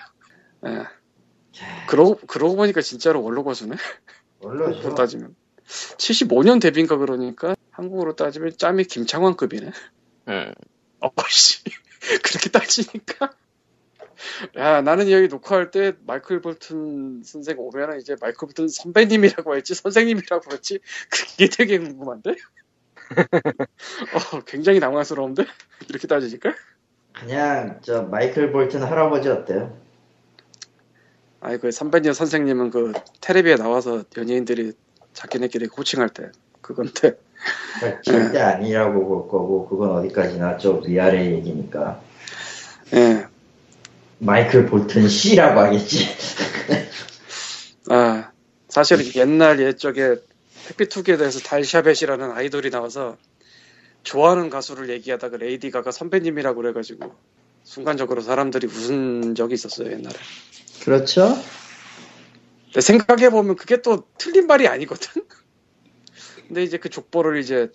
예. 0.65 0.85
그러고, 1.87 2.19
그러고 2.27 2.55
보니까 2.55 2.81
진짜로 2.81 3.23
원로거수네? 3.23 3.75
그로 4.39 4.63
원로죠. 4.63 4.95
따지면. 4.95 5.35
75년 5.65 6.61
데뷔인가 6.61 6.97
그러니까 6.97 7.55
한국으로 7.71 8.15
따지면 8.15 8.57
짬이 8.57 8.83
김창완급이네. 8.83 9.71
음. 10.29 10.53
어씨 10.99 11.63
그렇게 12.23 12.49
따지니까 12.49 13.33
야 14.55 14.81
나는 14.81 15.09
여기 15.11 15.27
녹화할 15.27 15.71
때 15.71 15.93
마이클 16.05 16.41
볼튼 16.41 17.21
선생 17.23 17.59
오면은 17.59 17.99
이제 17.99 18.15
마이클 18.21 18.47
볼튼 18.47 18.67
선배님이라고 18.67 19.55
했지 19.57 19.75
선생님이라고 19.75 20.53
했지 20.53 20.79
그게 21.09 21.49
되게 21.49 21.77
궁금한데 21.79 22.35
어 24.35 24.39
굉장히 24.45 24.79
당황스러운데 24.79 25.45
이렇게 25.89 26.07
따지니까 26.07 26.53
그냥 27.11 27.79
저 27.81 28.03
마이클 28.03 28.51
볼튼 28.51 28.83
할아버지 28.83 29.29
어때요? 29.29 29.77
아니 31.43 31.59
그 31.59 31.71
선배님 31.71 32.13
선생님은 32.13 32.71
그 32.71 32.93
텔레비에 33.19 33.57
나와서 33.57 34.03
연예인들이 34.17 34.71
자기네끼리 35.11 35.67
코칭할 35.67 36.07
때 36.09 36.31
그건데 36.61 37.17
절대 38.01 38.39
아니라고 38.39 39.05
볼 39.05 39.27
거고 39.27 39.67
그건 39.67 39.91
어디까지나 39.91 40.57
좀 40.57 40.81
위아래 40.87 41.33
얘기니까 41.33 42.01
예. 42.93 43.25
마이클 44.19 44.67
볼튼 44.67 45.09
씨라고 45.09 45.59
하겠지. 45.59 46.07
아, 47.89 48.31
사실 48.69 49.13
옛날 49.17 49.59
옛적에 49.59 50.15
햇빛 50.69 50.87
투기에 50.87 51.17
대해서 51.17 51.39
달샤벳이라는 51.39 52.31
아이돌이 52.31 52.69
나와서 52.69 53.17
좋아하는 54.03 54.49
가수를 54.49 54.89
얘기하다가 54.91 55.35
레이디 55.37 55.71
가가 55.71 55.91
선배님이라고 55.91 56.61
그래가지고 56.61 57.13
순간적으로 57.63 58.21
사람들이 58.21 58.67
웃은 58.67 59.35
적이 59.35 59.55
있었어요 59.55 59.91
옛날에. 59.91 60.15
그렇죠? 60.83 61.37
근데 62.65 62.81
생각해보면 62.81 63.55
그게 63.55 63.81
또 63.81 64.03
틀린 64.17 64.47
말이 64.47 64.67
아니거든? 64.67 65.23
근데 66.47 66.63
이제 66.63 66.77
그 66.77 66.89
족보를 66.89 67.39
이제 67.39 67.69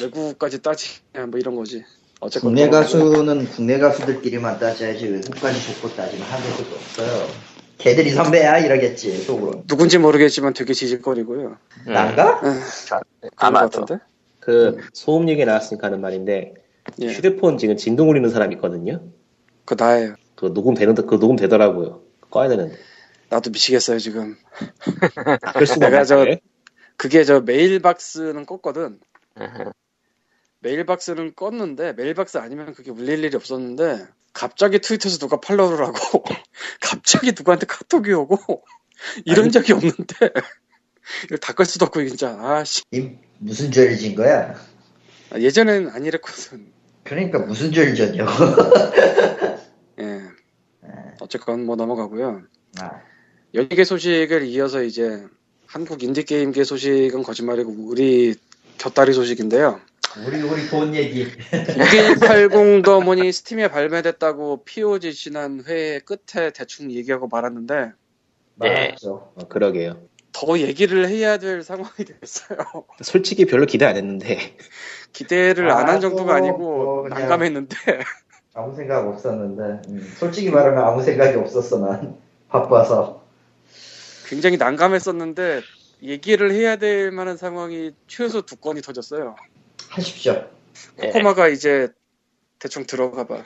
외국까지 0.00 0.62
따지냐 0.62 1.26
뭐 1.28 1.38
이런 1.38 1.56
거지. 1.56 1.84
어쨌건 2.20 2.54
국내 2.54 2.68
가수는 2.70 3.46
국내 3.46 3.78
가수들끼리만 3.78 4.58
따져야지 4.58 5.06
외국까지 5.06 5.74
족보 5.74 5.94
따지면 5.94 6.26
한도 6.26 6.56
끝도 6.56 6.76
없어요. 6.76 7.28
걔들이 7.78 8.10
선배야 8.10 8.58
이러겠지 8.60 9.24
속으로. 9.24 9.64
누군지 9.66 9.98
모르겠지만 9.98 10.54
되게 10.54 10.72
지질거리고요. 10.72 11.56
음. 11.88 11.92
난가? 11.92 12.40
같은데? 13.36 13.98
그 14.38 14.78
소음 14.92 15.28
얘기 15.28 15.44
나왔으니까 15.44 15.88
하는 15.88 16.00
말인데 16.00 16.54
예. 17.00 17.06
휴대폰 17.08 17.58
지금 17.58 17.76
진동 17.76 18.08
울리는 18.10 18.28
사람 18.30 18.52
있거든요. 18.52 19.02
그 19.64 19.74
나예요. 19.78 20.14
그 20.36 20.52
녹음 20.54 20.74
되는데 20.74 21.02
그 21.02 21.18
녹음 21.18 21.36
되더라고요. 21.36 22.02
꺼야 22.32 22.48
되는데 22.48 22.76
나도 23.28 23.50
미치겠어요 23.50 23.98
지금. 24.00 24.36
끌 25.54 25.66
수가 25.66 25.88
내가 25.88 26.04
저- 26.04 26.18
없는데 26.18 26.40
그게 26.96 27.24
저 27.24 27.40
메일박스는 27.40 28.46
껐거든. 28.46 28.98
메일박스는 30.60 31.34
껐는데 31.34 31.94
메일박스 31.96 32.38
아니면 32.38 32.74
그게 32.74 32.90
울릴 32.90 33.24
일이 33.24 33.36
없었는데 33.36 34.06
갑자기 34.32 34.78
트위터에서 34.80 35.18
누가 35.18 35.40
팔로우를 35.40 35.84
하고 35.86 36.24
갑자기 36.80 37.32
누구한테 37.36 37.66
카톡이 37.66 38.12
오고 38.12 38.64
이런 39.26 39.44
아니. 39.44 39.52
적이 39.52 39.72
없는데 39.74 40.14
이거 41.26 41.36
다끌 41.38 41.64
수도 41.66 41.86
없고 41.86 42.06
진짜 42.06 42.36
아씨 42.40 42.82
이 42.92 43.10
무슨 43.38 43.70
죄를 43.72 43.96
진 43.98 44.14
거야? 44.14 44.54
예전엔 45.36 45.88
안 45.90 46.04
이랬거든 46.04 46.70
그러니까 47.04 47.40
무슨 47.40 47.72
죄를 47.72 47.94
졌냐고. 47.96 48.30
예 51.22 51.24
어쨌건 51.24 51.64
뭐 51.64 51.76
넘어가고요 51.76 52.42
아, 52.80 53.00
연예계 53.54 53.84
소식을 53.84 54.44
이어서 54.44 54.82
이제 54.82 55.26
한국 55.66 56.02
인디게임계 56.02 56.64
소식은 56.64 57.22
거짓말이고 57.22 57.72
우리 57.88 58.34
곁다리 58.78 59.12
소식인데요 59.12 59.80
우리 60.26 60.42
우리 60.42 60.68
돈 60.68 60.94
얘기. 60.94 61.26
6180 61.52 62.82
더문이 62.84 63.32
스팀에 63.32 63.68
발매됐다고 63.68 64.64
POG 64.64 65.14
지난 65.14 65.64
회의 65.66 66.00
끝에 66.00 66.50
대충 66.50 66.90
얘기하고 66.90 67.28
말았는데 67.28 67.92
말았죠. 68.56 69.32
어, 69.34 69.48
그러게요. 69.48 70.06
더 70.32 70.58
얘기를 70.58 71.08
해야 71.08 71.38
될 71.38 71.62
상황이 71.62 72.04
됐어요. 72.04 72.58
솔직히 73.00 73.46
별로 73.46 73.64
기대 73.64 73.86
안 73.86 73.96
했는데 73.96 74.56
기대를 75.14 75.70
아, 75.70 75.78
안한 75.78 76.00
정도가 76.02 76.32
또 76.32 76.44
아니고 76.44 76.58
뭐 76.58 77.08
난감했는데 77.08 77.76
아무 78.54 78.74
생각 78.74 79.06
없었는데 79.06 79.88
음, 79.90 80.12
솔직히 80.18 80.50
말하면 80.50 80.84
아무 80.84 81.02
생각이 81.02 81.36
없었어 81.36 81.78
난 81.78 82.18
바빠서. 82.48 83.22
굉장히 84.26 84.56
난감했었는데 84.56 85.62
얘기를 86.02 86.52
해야 86.52 86.76
될 86.76 87.10
만한 87.10 87.36
상황이 87.36 87.92
최소 88.06 88.42
두 88.42 88.56
건이 88.56 88.82
터졌어요. 88.82 89.36
하십시오. 89.88 90.46
예. 91.02 91.06
코코마가 91.06 91.48
이제 91.48 91.88
대충 92.58 92.84
들어가봐. 92.84 93.42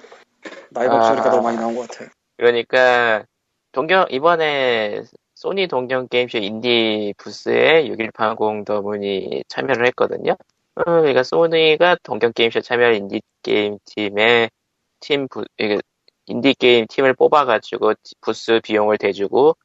나이 0.71 0.87
아. 0.89 0.91
목소리가 0.91 1.31
너무 1.31 1.43
많이 1.43 1.57
나온 1.59 1.77
것 1.77 1.89
같아. 1.89 2.11
그러니까 2.37 3.25
동경 3.73 4.07
이번에 4.11 5.03
소니 5.35 5.69
동경 5.69 6.09
게임쇼 6.09 6.39
인디 6.39 7.15
부스에 7.19 7.87
6180 7.87 8.65
더문이 8.65 9.45
참여를 9.49 9.87
했거든요. 9.89 10.33
어, 10.77 10.83
그러니까 10.85 11.23
소니가 11.23 11.97
동경 12.03 12.33
게임쇼 12.33 12.61
참여한 12.61 12.95
인디 12.95 13.21
게임 13.43 13.79
팀의 13.85 14.51
팀 15.01 15.29
부, 15.29 15.45
이게 15.59 15.81
인디 16.27 16.55
게임 16.55 16.87
팀을 16.89 17.15
뽑아가지고 17.15 17.95
부스 18.21 18.61
비용을 18.63 18.99
대주고 18.99 19.57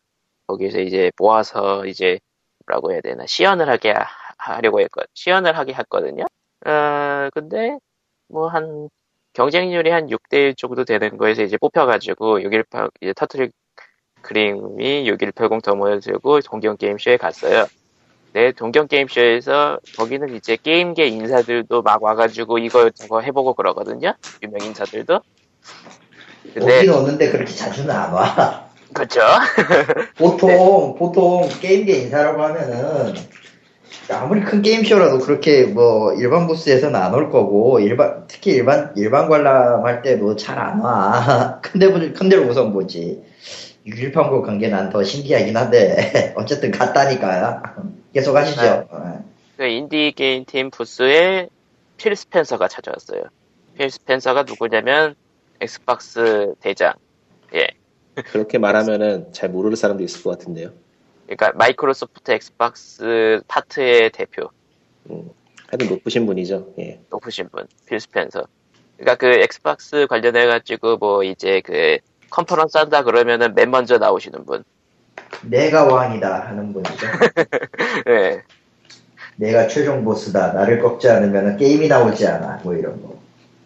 거기서 0.47 0.81
이제 0.81 1.11
모아서 1.17 1.85
이제 1.85 2.19
뭐라고 2.67 2.91
해야 2.93 3.01
되나 3.01 3.25
시연을 3.27 3.69
하게 3.69 3.91
하- 3.91 4.07
하려고 4.38 4.81
했거 4.81 5.03
시연을 5.15 5.57
하게 5.57 5.73
했거든요. 5.73 6.25
어 6.67 7.29
근데 7.33 7.77
뭐 8.29 8.50
한 8.50 8.89
경쟁률이 9.33 9.89
한 9.91 10.09
6대1 10.11 10.55
정도 10.55 10.85
되는 10.85 11.17
거에서 11.17 11.43
이제 11.43 11.57
뽑혀가지고 11.57 12.43
618 12.43 12.89
이제 13.01 13.13
터트릴 13.13 13.51
그림이 14.21 15.07
6180 15.07 15.61
더모를 15.63 16.01
들고 16.01 16.41
동경 16.41 16.77
게임쇼에 16.77 17.17
갔어요. 17.17 17.67
네, 18.33 18.53
동경 18.53 18.88
게임쇼에서 18.88 19.79
거기는 19.97 20.33
이제 20.35 20.55
게임계 20.61 21.07
인사들도 21.07 21.81
막 21.81 22.01
와가지고 22.01 22.59
이거 22.59 22.89
저거 22.91 23.19
해보고 23.21 23.53
그러거든요. 23.55 24.13
유명 24.41 24.63
인사들도. 24.67 25.19
근데 26.53 26.79
오긴 26.79 26.89
오는데 26.93 27.29
그렇게 27.31 27.51
자주는 27.53 27.89
안 27.93 28.13
와. 28.13 28.69
그쵸? 28.93 29.19
보통 30.17 30.95
보통 30.95 31.57
게임계 31.61 31.93
인사라고 31.93 32.41
하면은 32.43 33.13
아무리 34.09 34.41
큰 34.43 34.61
게임쇼라도 34.61 35.19
그렇게 35.19 35.65
뭐 35.65 36.13
일반 36.13 36.47
부스에서는 36.47 36.95
안 37.00 37.13
올 37.13 37.29
거고 37.29 37.79
일반 37.79 38.25
특히 38.27 38.51
일반 38.51 38.93
일반 38.97 39.29
관람할 39.29 40.01
때도 40.01 40.35
잘 40.38 40.57
안 40.59 40.79
와. 40.81 41.59
큰데 41.61 41.88
보- 41.93 42.13
큰 42.13 42.29
데로 42.29 42.43
우선 42.47 42.73
보지. 42.73 43.23
6189 43.85 44.43
관계 44.43 44.67
난더 44.69 45.03
신기하긴 45.03 45.57
한데 45.57 46.33
어쨌든 46.38 46.71
갔다니까요. 46.71 47.61
계속 48.13 48.35
하시죠. 48.35 48.61
네. 48.61 48.87
어. 48.89 49.23
그 49.57 49.65
인디 49.65 50.11
게임 50.15 50.45
팀 50.45 50.69
부스에 50.69 51.49
필 51.97 52.15
스펜서가 52.15 52.67
찾아왔어요. 52.67 53.23
필 53.77 53.89
스펜서가 53.89 54.43
누구냐면 54.43 55.15
엑스박스 55.59 56.55
대장. 56.59 56.93
예. 57.53 57.67
그렇게 58.15 58.57
말하면은 58.57 59.31
잘 59.31 59.49
모르는 59.49 59.75
사람도 59.75 60.03
있을 60.03 60.23
것 60.23 60.31
같은데요. 60.31 60.71
그러니까 61.25 61.51
마이크로소프트 61.57 62.31
엑스박스 62.31 63.41
파트의 63.47 64.09
대표. 64.11 64.49
하여튼 65.67 65.87
높으신 65.87 66.25
분이죠. 66.25 66.73
예. 66.79 66.99
높으신 67.09 67.47
분, 67.49 67.67
필 67.85 67.99
스펜서. 67.99 68.47
그러니까 68.97 69.15
그 69.15 69.27
엑스박스 69.41 70.07
관련해 70.07 70.45
가지고 70.45 70.97
뭐 70.97 71.23
이제 71.23 71.61
그 71.61 71.97
컨퍼런스 72.29 72.77
한다 72.77 73.03
그러면은 73.03 73.53
맨 73.55 73.71
먼저 73.71 73.97
나오시는 73.97 74.45
분. 74.45 74.63
내가 75.43 75.85
왕이다 75.85 76.47
하는 76.47 76.73
분이죠. 76.73 77.07
예. 78.09 78.43
내가 79.37 79.67
최종 79.67 80.03
보스다. 80.03 80.53
나를 80.53 80.81
꺾지 80.81 81.09
않으면 81.09 81.57
게임이 81.57 81.87
나오지 81.87 82.27
않아. 82.27 82.59
뭐 82.63 82.75
이런 82.75 83.01
거. 83.01 83.19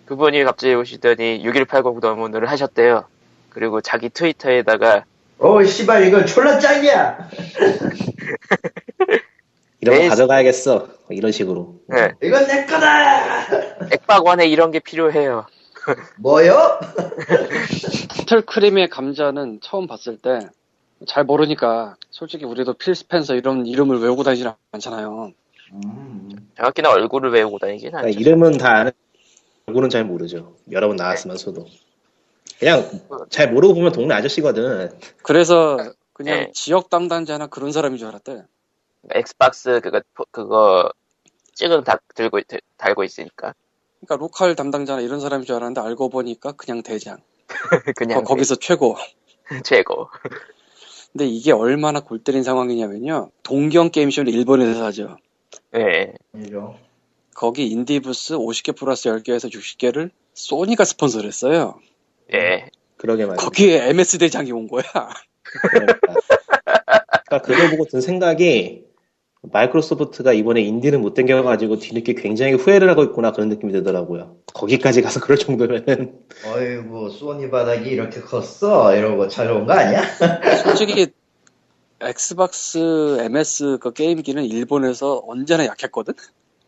그분이 0.06 0.44
갑자기 0.44 0.74
오시더니 0.74 1.44
6180 1.44 2.00
더문을 2.00 2.50
하셨대요. 2.50 3.06
그리고 3.50 3.82
자기 3.82 4.10
트위터에다가 4.10 5.06
어 5.40 5.64
씨발 5.64 6.08
이거 6.08 6.24
졸라 6.26 6.60
짱이야. 6.60 7.30
이런 9.82 9.98
네. 9.98 10.04
거 10.04 10.10
가져가야겠어. 10.10 10.78
뭐 10.78 11.08
이런 11.10 11.32
식으로. 11.32 11.76
예, 11.96 12.14
이건 12.24 12.48
내 12.48 12.66
거다. 12.66 13.48
액박원에 13.92 14.48
이런 14.48 14.72
게 14.72 14.80
필요해요. 14.80 15.46
뭐요? 16.18 16.80
스텔크림의 18.10 18.90
감자는 18.90 19.60
처음 19.62 19.88
봤을 19.88 20.18
때 20.18 20.40
잘 21.08 21.24
모르니까 21.24 21.98
솔직히 22.10 22.46
우리도 22.46 22.74
필 22.74 22.96
스펜서 22.96 23.36
이런 23.36 23.66
이름을 23.66 24.00
외우고 24.00 24.24
다니지 24.24 24.46
않잖아요. 24.72 25.32
음. 25.74 26.30
정확히는 26.58 26.90
얼굴을 26.90 27.32
외우고 27.32 27.60
다니진 27.60 27.90
그러니까 27.92 28.08
않죠. 28.08 28.20
이름은 28.20 28.58
다 28.58 28.78
아는, 28.78 28.92
얼굴은 29.68 29.90
잘 29.90 30.06
모르죠. 30.06 30.56
여러 30.72 30.88
번 30.88 30.96
나왔으면서도. 30.96 31.66
그냥 32.60 32.90
잘 33.30 33.52
모르고 33.52 33.74
보면 33.74 33.92
동네 33.92 34.16
아저씨거든. 34.16 34.98
그래서 35.24 35.78
그냥 36.14 36.40
네. 36.40 36.52
지역 36.54 36.90
담당자나 36.90 37.48
그런 37.48 37.72
사람인 37.74 37.98
줄 37.98 38.08
알았대. 38.08 38.44
엑스박스 39.12 39.82
그거 39.82 40.02
그거 40.32 40.90
찍은 41.54 41.84
다 41.84 42.00
들고 42.16 42.40
있- 42.40 42.46
달고 42.78 43.04
있으니까 43.04 43.54
그러니까 44.00 44.16
local 44.16 44.56
담당자나 44.56 45.02
이런 45.02 45.20
사람인 45.20 45.46
줄 45.46 45.56
알았는데 45.56 45.82
알고 45.82 46.10
보니까 46.10 46.54
그냥 46.54 46.82
대장. 46.82 47.18
그냥 47.98 48.24
거, 48.24 48.36
기서 48.36 48.56
최고. 48.56 48.96
최고. 49.66 50.10
근데 51.16 51.28
이게 51.28 51.54
얼마나 51.54 52.02
골 52.02 52.20
때린 52.20 52.44
상황이냐면요. 52.44 53.32
동경 53.42 53.92
게임쇼는 53.92 54.34
일본에서 54.34 54.84
하죠. 54.88 55.16
예. 55.74 56.12
이죠. 56.38 56.76
거기 57.34 57.68
인디부스 57.68 58.34
50개 58.34 58.76
플러스 58.76 59.08
10개에서 59.08 59.50
60개를 59.50 60.10
소니가 60.34 60.84
스폰서를 60.84 61.26
했어요. 61.26 61.80
예. 62.34 62.70
그러게 62.98 63.26
말이야. 63.26 63.38
거기에 63.38 63.88
MS 63.92 64.18
대장이 64.18 64.52
온 64.52 64.68
거야. 64.68 64.84
그러니까. 65.72 66.16
그러니까 67.28 67.42
그걸 67.42 67.70
보고 67.70 67.86
든 67.86 68.02
생각이 68.02 68.84
마이크로소프트가 69.52 70.34
이번에 70.34 70.62
인디는 70.62 71.02
못 71.02 71.14
땡겨가지고 71.14 71.80
뒤늦게 71.80 72.14
굉장히 72.16 72.54
후회를 72.54 72.90
하고 72.90 73.04
있구나 73.04 73.32
그런 73.32 73.50
느낌이 73.50 73.72
들더라고요. 73.74 74.38
거기까지 74.54 75.02
가서 75.02 75.20
그럴 75.22 75.38
정도면은 75.38 76.20
어이구 76.46 77.10
소니 77.12 77.50
바닥이 77.50 77.90
이렇게 77.90 78.22
컸어 78.22 78.96
이러고 78.96 79.28
잘온거 79.28 79.74
아니야? 79.74 80.04
솔직히 80.64 81.08
엑스박스 82.02 83.18
MS 83.22 83.78
그 83.82 83.94
게임기는 83.94 84.44
일본에서 84.44 85.24
언제나 85.28 85.66
약했거든? 85.66 86.14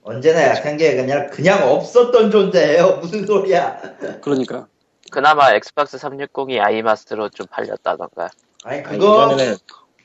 언제나 0.03 0.41
약한 0.43 0.77
게 0.77 0.95
그냥 0.95 1.29
그냥 1.29 1.69
없었던 1.69 2.31
존재예요. 2.31 2.99
무슨 3.03 3.25
소리야? 3.25 3.81
그러니까. 4.21 4.67
그나마 5.11 5.53
엑스박스 5.53 5.97
360이 5.97 6.59
아이마스터로 6.61 7.29
좀 7.29 7.45
팔렸다던가. 7.49 8.29
아니 8.63 8.81
아니, 8.81 8.99
그거 8.99 9.25
예전에는 9.25 9.55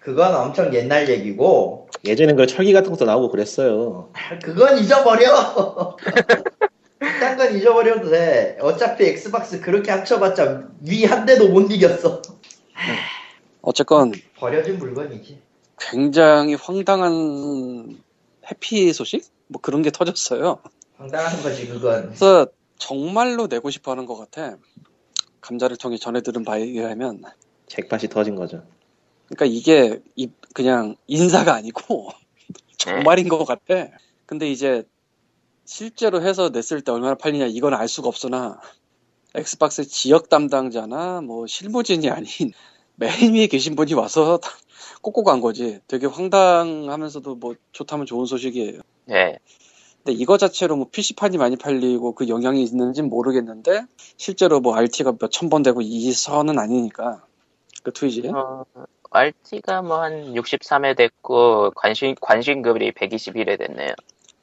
그건 0.03 0.35
엄청 0.35 0.75
옛날 0.75 1.09
얘기고 1.09 1.89
예전엔 2.05 2.35
그 2.37 2.47
철기 2.47 2.73
같은 2.73 2.91
것도 2.91 3.05
나오고 3.05 3.31
그랬어요. 3.31 4.11
그건 4.43 4.79
잊어버려. 4.79 5.97
딴 7.21 7.37
건 7.37 7.57
잊어버려도 7.57 8.11
돼. 8.11 8.59
어차피 8.61 9.05
엑스박스 9.05 9.61
그렇게 9.61 9.91
합쳐봤자 9.93 10.69
위 10.83 11.05
한 11.05 11.25
대도 11.25 11.49
못 11.49 11.71
이겼어. 11.71 12.21
어쨌건 13.61 14.13
버려진 14.37 14.79
물건이지. 14.79 15.41
굉장히 15.79 16.55
황당한 16.55 17.97
해피 18.51 18.93
소식? 18.93 19.25
뭐 19.47 19.61
그런 19.61 19.83
게 19.83 19.91
터졌어요. 19.91 20.59
황당한 20.97 21.43
거지 21.43 21.69
그건. 21.69 22.07
그래서 22.07 22.47
정말로 22.79 23.47
내고 23.47 23.71
싶어 23.71 23.93
하는 23.93 24.07
것 24.07 24.17
같아. 24.17 24.57
감자를 25.41 25.77
통해 25.77 25.97
전해 25.97 26.23
들은 26.23 26.45
바에 26.45 26.63
의하면. 26.63 27.23
jackpot이 27.69 28.09
터진 28.09 28.35
거죠. 28.35 28.63
그러니까 29.37 29.47
이게 29.47 30.01
이- 30.17 30.31
그냥 30.55 30.97
인사가 31.07 31.55
아니고 31.55 32.09
정말인 32.79 33.29
것 33.29 33.45
같아. 33.45 33.89
근데 34.27 34.51
이제 34.51 34.85
실제로 35.67 36.23
해서 36.23 36.51
냈을 36.51 36.83
때 36.83 36.93
얼마나 36.93 37.15
팔리냐 37.17 37.47
이건 37.47 37.75
알 37.75 37.89
수가 37.89 38.09
없으나 38.09 38.61
엑스박스 39.35 39.85
지역 39.87 40.29
담당자나 40.31 41.23
뭐 41.23 41.47
실무진이 41.47 42.11
아닌 42.11 42.29
메인 42.97 43.35
위에 43.35 43.49
계신 43.49 43.77
분이 43.77 43.95
와서 43.95 44.41
꼭꼭 45.03 45.27
간 45.27 45.41
거지. 45.41 45.81
되게 45.89 46.07
황당하면서도 46.07 47.37
뭐 47.37 47.55
좋다면 47.73 48.07
좋은 48.07 48.27
소식이에요. 48.27 48.81
예. 49.11 49.39
근데 50.05 50.19
이거 50.21 50.39
자체로 50.39 50.77
뭐 50.77 50.89
PC판이 50.91 51.39
많이 51.39 51.57
팔리고 51.57 52.15
그 52.15 52.29
영향이 52.29 52.63
있는지는 52.65 53.11
모르겠는데 53.11 53.85
실제로 54.17 54.61
뭐 54.61 54.77
RT가 54.77 55.13
몇 55.19 55.31
천 55.31 55.51
번 55.51 55.63
되고 55.63 55.81
이 55.83 56.13
선은 56.13 56.59
아니니까 56.59 57.25
그 57.85 57.93
트위지. 57.93 58.29
어, 58.29 58.65
RT가 59.13 59.83
뭐 59.83 60.03
한 60.03 60.35
63회 60.35 60.97
됐고 60.97 61.73
관심 61.75 62.15
관심급이 62.21 62.93
121회 62.93 63.59
됐네요. 63.59 63.95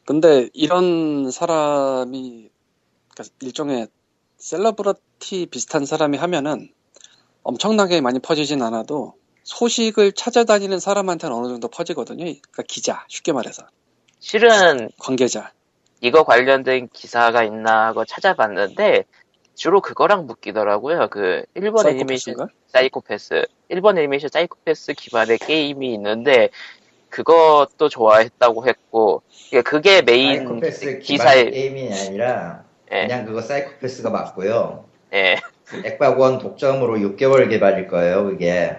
근데 0.06 0.50
이런 0.54 1.32
사람이 1.32 2.50
그러니까 3.14 3.36
일종의 3.42 3.88
셀러브러티 4.38 5.48
비슷한 5.48 5.86
사람이 5.86 6.18
하면은 6.18 6.70
엄청나게 7.44 8.02
많이 8.02 8.20
퍼지진 8.20 8.62
않아도 8.62 9.16
소식을 9.44 10.12
찾아다니는 10.14 10.80
사람한테는 10.80 11.36
어느 11.36 11.48
정도 11.48 11.68
퍼지거든요. 11.68 12.24
그러니까 12.24 12.64
기자, 12.68 13.06
쉽게 13.08 13.34
말해서 13.34 13.64
실은 14.20 14.90
관계자. 15.00 15.52
이거 16.02 16.24
관련된 16.24 16.90
기사가 16.94 17.44
있나 17.44 17.88
하고 17.88 18.06
찾아봤는데 18.06 19.04
주로 19.60 19.82
그거랑 19.82 20.26
묶이더라고요. 20.26 21.10
그 21.10 21.44
일본 21.54 21.86
애니메이션 21.86 22.34
사이코패스인가? 22.34 22.48
사이코패스, 22.68 23.46
일본 23.68 23.98
애니메이션 23.98 24.30
사이코패스 24.32 24.94
기반의 24.94 25.38
게임이 25.38 25.94
있는데 25.96 26.48
그것도 27.10 27.90
좋아했다고 27.90 28.66
했고 28.66 29.22
그게 29.66 30.02
메인 30.02 30.38
사이코패스 30.38 31.00
기사에 31.00 31.50
게임이 31.50 31.94
아니라 31.94 32.64
예, 32.94 33.02
그냥 33.02 33.26
그거 33.26 33.42
사이코패스가 33.42 34.10
맞고요. 34.10 34.86
예. 35.14 35.36
액박원 35.84 36.40
독점으로 36.40 36.96
6개월 36.96 37.50
개발일 37.50 37.88
거예요. 37.88 38.24
그게. 38.24 38.78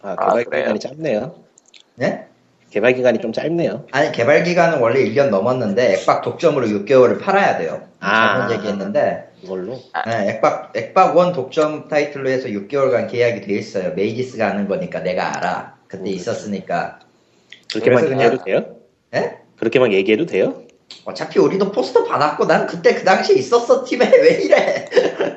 아, 0.00 0.16
아, 0.16 0.24
개발 0.24 0.44
그래요? 0.44 0.62
기간이 0.62 0.80
짧네요. 0.80 1.34
네? 1.96 2.28
개발 2.70 2.94
기간이 2.94 3.18
좀 3.18 3.34
짧네요. 3.34 3.84
아니 3.92 4.10
개발 4.12 4.42
기간은 4.42 4.80
원래 4.80 5.04
1년 5.04 5.28
넘었는데 5.28 5.92
액박 5.96 6.22
독점으로 6.22 6.66
6개월을 6.66 7.20
팔아야 7.20 7.58
돼요. 7.58 7.82
아. 8.00 8.38
잘못 8.38 8.54
얘기했는데 8.54 9.27
그걸로. 9.40 9.78
네, 10.06 10.30
액박, 10.30 10.72
액박1 10.72 11.34
독점 11.34 11.88
타이틀로 11.88 12.28
해서 12.28 12.48
6개월간 12.48 13.10
계약이 13.10 13.40
돼 13.42 13.54
있어요. 13.54 13.94
메이지스가 13.94 14.48
하는 14.50 14.66
거니까 14.68 15.00
내가 15.00 15.36
알아. 15.36 15.76
그때 15.86 16.02
음. 16.02 16.06
있었으니까. 16.08 16.98
그렇게만 17.72 18.10
얘기해도 18.12 18.44
돼요? 18.44 18.76
예? 19.14 19.38
그렇게만 19.56 19.92
얘기해도 19.92 20.26
돼요? 20.26 20.62
어차피 21.04 21.38
우리도 21.38 21.70
포스터 21.72 22.04
받았고 22.04 22.46
난 22.46 22.66
그때 22.66 22.94
그 22.94 23.04
당시에 23.04 23.36
있었어 23.36 23.84
팀에 23.84 24.08
왜 24.10 24.42
이래? 24.42 24.86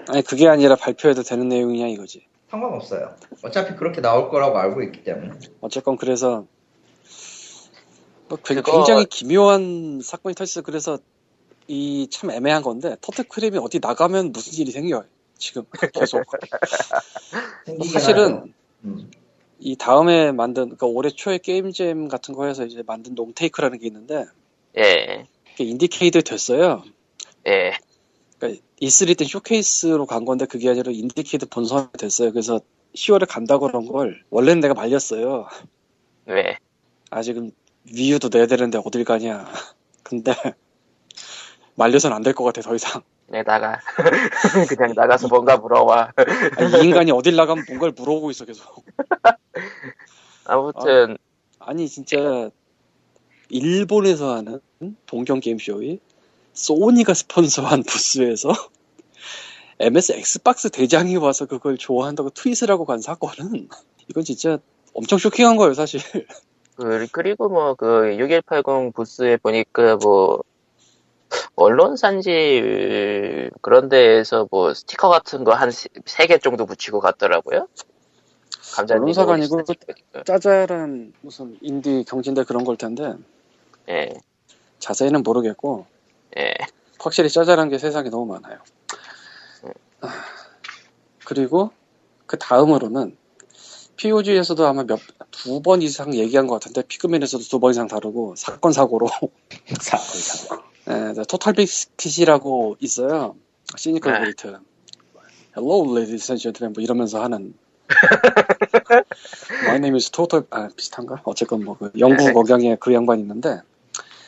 아니 0.07 0.21
그게 0.23 0.47
아니라 0.47 0.75
발표해도 0.75 1.23
되는 1.23 1.47
내용이냐 1.49 1.87
이거지. 1.87 2.25
상관없어요. 2.49 3.15
어차피 3.43 3.75
그렇게 3.75 4.01
나올 4.01 4.29
거라고 4.29 4.57
알고 4.57 4.81
있기 4.83 5.03
때문에. 5.03 5.31
어쨌건 5.61 5.97
그래서 5.97 6.45
뭐 8.29 8.37
굉- 8.43 8.57
그거- 8.57 8.77
굉장히 8.77 9.05
기묘한 9.05 10.01
사건이 10.03 10.35
터졌어. 10.35 10.61
그래서 10.61 10.97
이 11.67 12.07
참 12.11 12.31
애매한 12.31 12.61
건데 12.63 12.95
터트 13.01 13.23
크림이 13.27 13.57
어디 13.57 13.79
나가면 13.79 14.31
무슨 14.31 14.53
일이 14.61 14.71
생겨요. 14.71 15.05
지금 15.37 15.63
계속 15.93 16.23
사실은. 17.91 18.53
음. 18.83 19.09
이 19.63 19.75
다음에 19.75 20.31
만든 20.31 20.63
그러니까 20.65 20.87
올해 20.87 21.09
초에 21.11 21.37
game 21.37 21.77
jam 21.77 22.07
같은 22.07 22.33
거에서 22.33 22.65
이제 22.65 22.81
만든 22.85 23.13
Long 23.13 23.32
Take라는 23.32 23.77
게 23.77 23.85
있는데 23.87 24.25
예, 24.75 25.25
IndieCade 25.59 26.23
됐어요. 26.23 26.83
예, 27.47 27.73
그러니까 28.39 28.61
E3 28.81 29.15
때 29.17 29.23
쇼케이스로 29.25 30.07
간 30.07 30.25
건데 30.25 30.47
그게 30.47 30.67
아니라 30.69 30.91
IndieCade 30.91 31.45
본선이 31.49 31.87
됐어요. 31.97 32.31
그래서 32.31 32.59
10월에 32.95 33.27
간다고 33.29 33.67
그런 33.67 33.85
걸 33.85 34.23
원래는 34.31 34.61
내가 34.61 34.73
말렸어요. 34.73 35.47
왜? 36.25 36.57
아직은 37.11 37.51
Wii 37.85 38.07
U도 38.07 38.29
내야 38.33 38.47
되는데 38.47 38.79
어딜 38.83 39.03
가냐. 39.05 39.45
근데 40.01 40.33
말려서는 41.81 42.15
안될 42.17 42.33
것 42.33 42.43
같아 42.43 42.61
더 42.61 42.75
이상. 42.75 43.01
그냥 43.27 43.43
나가. 43.45 43.79
그냥 44.69 44.93
나가서 44.95 45.27
뭔가 45.27 45.57
물어와. 45.57 46.11
아니, 46.57 46.83
이 46.83 46.87
인간이 46.87 47.11
어딜 47.11 47.35
나가면 47.35 47.65
뭔가를 47.67 47.93
물어오고 47.97 48.29
있어 48.31 48.45
계속. 48.45 48.85
아무튼, 50.45 51.17
아 51.59 51.73
니 51.73 51.87
진짜 51.87 52.49
일본에서 53.49 54.35
하는 54.35 54.59
동경 55.05 55.39
게임쇼에 55.39 55.99
소니가 56.53 57.13
스폰서한 57.13 57.83
부스에서 57.83 58.49
MS 59.79 60.13
엑스박스 60.13 60.69
대장이 60.69 61.15
와서 61.17 61.45
그걸 61.45 61.77
좋아한다고 61.77 62.29
트윗을 62.31 62.69
하고 62.69 62.85
간 62.85 62.99
사건은 63.01 63.69
이건 64.09 64.23
진짜 64.23 64.57
엄청 64.93 65.17
쇼킹한 65.17 65.55
거예요 65.57 65.73
사실. 65.73 66.01
그, 66.75 67.07
그리고 67.11 67.49
뭐, 67.49 67.75
그, 67.75 68.17
6180 68.17 68.93
부스에 68.93 69.37
보니까 69.37 69.97
뭐, 69.97 70.43
언론산지 71.55 73.49
그런 73.61 73.89
데에서 73.89 74.47
뭐 74.51 74.73
스티커 74.73 75.09
같은 75.09 75.43
거 75.43 75.53
한 75.53 75.69
세 75.71 76.27
개 76.27 76.37
정도 76.39 76.65
붙이고 76.65 76.99
갔더라고요. 76.99 77.67
감자님. 78.75 79.03
언론사가 79.03 79.33
아니고 79.35 79.63
짜잘한 80.25 81.13
무슨 81.21 81.57
인디 81.61 82.03
경진대 82.07 82.43
그런 82.45 82.63
걸 82.63 82.77
텐데 82.77 83.13
예, 83.89 84.09
자세히는 84.79 85.23
모르겠고 85.23 85.85
예, 86.37 86.53
확실히 86.99 87.29
짜잘한 87.29 87.69
게 87.69 87.77
세상에 87.77 88.09
너무 88.09 88.25
많아요. 88.33 88.59
네. 89.63 89.71
아, 90.01 90.09
그리고 91.25 91.71
그 92.27 92.37
다음으로는 92.39 93.17
POG에서도 93.97 94.65
아마 94.67 94.83
몇 94.83 94.99
두 95.31 95.61
번 95.61 95.81
이상 95.81 96.13
얘기한 96.15 96.47
것 96.47 96.55
같은데 96.55 96.83
피그민에서도 96.83 97.45
두 97.45 97.59
번 97.59 97.71
이상 97.71 97.87
다루고 97.87 98.35
사건 98.37 98.73
사고로 98.73 99.07
사건 99.81 100.05
사고. 100.21 100.63
예, 100.89 101.13
네, 101.13 101.23
TotalBiscuit이라고 101.27 102.77
있어요. 102.79 103.35
Cynical 103.75 104.13
네. 104.13 104.19
Brit. 104.19 104.59
Hello, 105.55 105.83
ladies 105.95 106.31
and 106.31 106.41
gentlemen. 106.41 106.73
뭐 106.73 106.83
이러면서 106.83 107.21
하는. 107.21 107.53
My 109.65 109.75
name 109.75 109.95
is 109.95 110.09
Total. 110.09 110.45
아 110.49 110.69
비슷한가? 110.75 111.21
어쨌건 111.25 111.63
뭐 111.65 111.75
그 111.77 111.91
영국 111.99 112.25
네. 112.25 112.33
억양의 112.33 112.77
그 112.79 112.93
양반이 112.93 113.21
있는데 113.21 113.59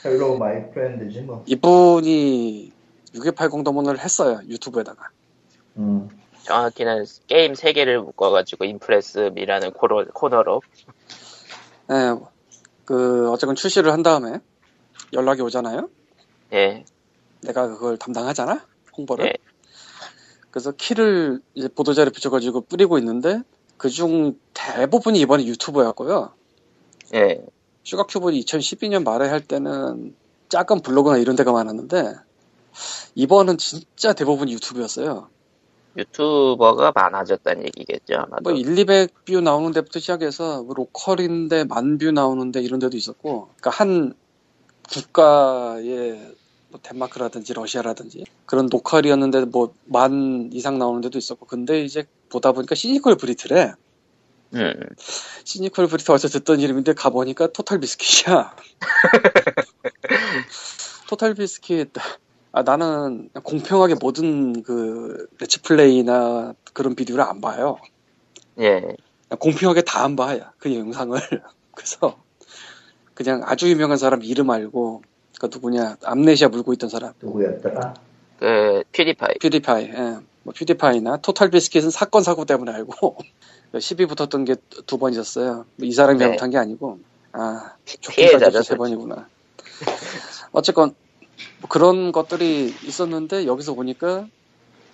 Hello 0.04 0.38
my 0.38 0.69
friend지 0.72 1.22
뭐. 1.22 1.44
이분이 1.48 2.72
6280 3.16 3.63
도문을 3.63 4.00
했어요 4.00 4.42
유튜브에다가. 4.48 5.10
음. 5.78 6.10
정확히는 6.44 7.06
게임 7.28 7.56
세 7.56 7.72
개를 7.72 8.02
묶어가지고 8.02 8.66
인프레스미라는 8.66 9.72
코너, 9.72 10.04
코너로. 10.13 10.62
예, 11.89 12.16
그 12.84 13.32
어쨌건 13.32 13.56
출시를 13.56 13.94
한 13.94 14.04
다음에 14.04 14.39
연락이 15.13 15.42
오잖아요. 15.42 15.88
예, 16.54 16.86
내가 17.42 17.68
그걸 17.68 17.98
담당하잖아 17.98 18.66
홍보를. 18.98 19.26
네. 19.26 19.34
그래서 20.52 20.72
키를 20.72 21.42
이제 21.56 21.68
보도자료 21.68 22.12
붙여가지고 22.12 22.62
뿌리고 22.62 22.98
있는데 23.00 23.42
그중 23.78 24.38
대부분이 24.54 25.20
이번에 25.20 25.46
유튜브였고요. 25.46 26.34
예, 27.16 27.44
슈가큐브는 27.84 28.39
2012년 28.39 29.04
말에 29.04 29.28
할 29.28 29.42
때는 29.42 30.16
작은 30.50 30.82
블로그나 30.82 31.18
이런 31.18 31.36
데가 31.36 31.52
많았는데 31.52 32.13
이번은 33.16 33.58
진짜 33.58 34.13
대부분 34.13 34.50
유튜브였어요. 34.50 35.30
유튜버가 35.98 36.92
많아졌다는 36.96 37.66
얘기겠죠, 37.66 38.16
아마도. 38.16 38.50
뭐 38.50 38.54
1, 38.54 38.76
200뷰 38.76 39.42
나오는 39.44 39.72
데부터 39.72 40.00
시작해서 40.00 40.63
뭐 40.63 40.74
local인데 40.76 41.65
만 41.66 41.98
뷰 41.98 42.12
나오는데 42.12 42.62
이런 42.62 42.80
데도 42.80 42.98
있었고 42.98 43.50
그러니까 43.60 43.70
한 43.70 44.13
국가의 44.92 46.36
뭐 46.74 46.80
덴마크라든지 46.84 47.54
러시아라든지 47.54 48.26
그런 48.48 48.68
local이었는데 48.72 49.46
뭐 49.48 49.74
만 49.86 50.50
이상 50.54 50.80
나오는 50.80 51.02
데도 51.02 51.18
있었고. 51.20 51.46
근데 51.48 51.84
이제 51.84 52.06
보다 52.30 52.52
보니까 52.54 52.76
Cynical 52.76 53.17
Brit래 53.17 53.74
음, 54.56 54.74
Cynical 55.46 55.88
Brit 55.88 56.12
어디서 56.12 56.28
듣던 56.40 56.60
이름인데 56.62 56.94
가보니까 56.94 57.52
TotalBiscuit이야. 57.54 58.56
TotalBiscuit. 61.10 61.91
아 62.52 62.62
나는 62.64 63.30
공평하게 63.44 63.96
모든 63.96 64.62
그 64.64 65.28
매치 65.40 65.62
플레이나 65.62 66.54
그런 66.74 66.96
비디오를 66.96 67.24
안 67.26 67.42
봐요. 67.42 67.78
예, 68.60 68.82
공평하게 69.40 69.82
다 69.84 70.04
안 70.06 70.16
봐요. 70.16 70.42
그 70.60 70.74
영상을. 70.76 71.20
그래서 71.76 72.24
그냥 73.16 73.42
아주 73.46 73.70
유명한 73.70 73.98
사람 73.98 74.24
이름 74.24 74.50
알고 74.52 74.83
그 75.43 75.49
누구냐 75.51 75.97
암네시아 76.03 76.49
물고 76.49 76.73
있던 76.73 76.89
사람 76.89 77.13
누구였더라? 77.21 77.93
그, 78.39 78.84
퓨디파이. 78.93 79.36
퓨디파이 79.41 79.86
예. 79.86 80.17
뭐 80.43 80.53
퓨디파이나 80.58 81.17
토탈 81.17 81.49
비스킷은 81.51 81.89
사건 81.91 82.23
사고 82.23 82.45
때문에 82.45 82.71
알고 82.71 83.17
시비 83.79 84.06
붙었던 84.08 84.45
게 84.45 84.56
두번 84.86 85.12
있었어요. 85.13 85.65
뭐 85.77 85.88
이 85.88 85.91
사람이 85.91 86.19
네. 86.19 86.25
잘못한 86.25 86.49
게 86.49 86.58
아니고 86.58 86.99
아 87.34 87.75
피해자죠, 88.10 88.62
세 88.63 88.75
번이구나. 88.75 89.29
어쨌건 90.51 90.95
뭐 91.60 91.69
그런 91.69 92.12
것들이 92.12 92.79
있었는데 92.84 93.45
여기서 93.47 93.73
보니까 93.75 94.27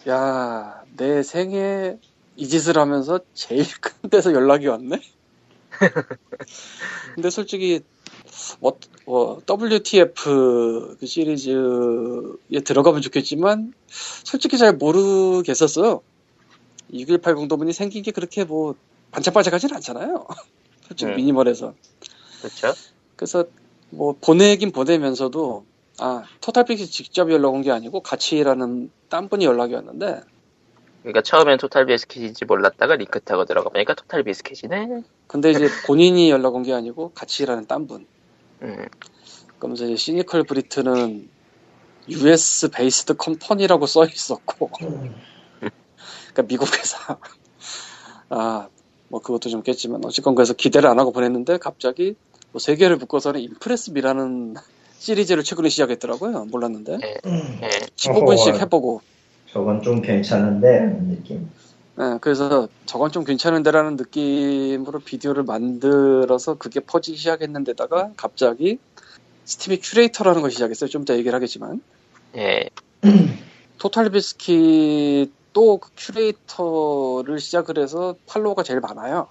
야 0.09 0.83
내 0.97 1.23
생애 1.23 1.97
이 2.35 2.47
짓을 2.47 2.77
하면서 2.77 3.19
제일 3.33 3.65
큰 3.81 4.09
데서 4.09 4.33
연락이 4.33 4.67
왔네. 4.67 5.01
근데 7.15 7.29
솔직히 7.29 7.81
뭐, 8.59 8.77
뭐, 9.05 9.41
WTF 9.47 10.97
그 10.99 11.05
시리즈에 11.05 12.59
들어가면 12.63 13.01
좋겠지만 13.01 13.73
솔직히 13.87 14.57
잘 14.57 14.73
모르겠었어요. 14.73 16.01
6180 16.93 17.47
도문이 17.47 17.73
생긴 17.73 18.03
게 18.03 18.11
그렇게 18.11 18.43
뭐 18.43 18.75
반짝반짝하진 19.11 19.73
않잖아요. 19.75 20.25
솔직히 20.87 21.11
음. 21.11 21.15
미니멀해서. 21.17 21.73
그쵸? 22.41 22.73
그래서 23.15 23.45
뭐 23.91 24.15
보내긴 24.19 24.71
보내면서도 24.71 25.65
아 25.99 26.23
TotalBiscuit이 26.41 26.85
직접 26.87 27.31
연락 27.31 27.53
온 27.53 27.61
게 27.61 27.71
아니고 27.71 28.01
같이 28.01 28.37
일하는 28.37 28.89
딴 29.09 29.27
분이 29.29 29.43
연락이 29.45 29.73
왔는데 29.73 30.21
그러니까 31.01 31.21
처음엔 31.21 31.57
TotalBiscuit인지 31.57 32.45
몰랐다가 32.45 32.95
링크 32.95 33.19
타고 33.19 33.45
들어가 33.45 33.69
보니까 33.69 33.93
TotalBiscuit이네. 33.95 35.01
근데 35.27 35.51
이제 35.51 35.67
본인이 35.87 36.29
연락 36.29 36.55
온 36.55 36.63
게 36.63 36.73
아니고 36.73 37.11
같이 37.13 37.43
일하는 37.43 37.67
딴 37.67 37.87
분. 37.87 38.05
음, 38.63 38.85
그러면서 39.57 39.85
이제 39.85 39.95
시니컬 39.95 40.43
브리트는 40.43 41.29
US 42.09 42.69
베이스드 42.71 43.15
컴퍼니라고 43.15 43.85
써 43.85 44.05
있었고, 44.05 44.69
그러니까 44.69 46.41
미국 46.47 46.67
회사. 46.77 47.17
아, 48.29 48.67
뭐 49.09 49.19
그것도 49.21 49.49
좀 49.49 49.63
깼지만 49.63 50.01
어쨌건 50.05 50.35
그래서 50.35 50.53
기대를 50.53 50.87
안 50.89 50.99
하고 50.99 51.11
보냈는데 51.11 51.57
갑자기 51.57 52.15
뭐 52.51 52.59
세 52.59 52.75
개를 52.75 52.97
묶어서는 52.97 53.41
Impress 53.41 53.94
Me라는 53.94 54.55
시리즈를 54.99 55.43
최근에 55.43 55.69
시작했더라고요. 55.69 56.45
몰랐는데 56.45 56.93
음. 57.25 57.59
예, 57.63 57.69
15분씩 57.95 58.49
어허. 58.49 58.59
해보고. 58.59 59.01
저건 59.51 59.81
좀 59.81 60.01
괜찮은데 60.01 60.99
느낌. 61.07 61.49
예, 61.99 62.17
그래서 62.21 62.67
저건 62.85 63.11
좀 63.11 63.25
괜찮은데라는 63.25 63.97
느낌으로 63.97 64.99
비디오를 64.99 65.43
만들어서 65.43 66.55
그게 66.55 66.79
퍼지기 66.79 67.17
시작했는데다가 67.17 68.11
갑자기 68.15 68.79
스팀이 69.43 69.79
큐레이터라는 69.79 70.41
걸 70.41 70.51
시작했어요. 70.51 70.89
좀 70.89 71.01
이따 71.01 71.15
얘기를 71.15 71.33
하겠지만. 71.33 71.81
예, 72.37 72.69
TotalBiscuit도 73.79 75.77
그 75.77 75.89
큐레이터를 75.97 77.39
시작을 77.39 77.79
해서 77.79 78.15
팔로워가 78.27 78.63
제일 78.63 78.79
많아요. 78.79 79.27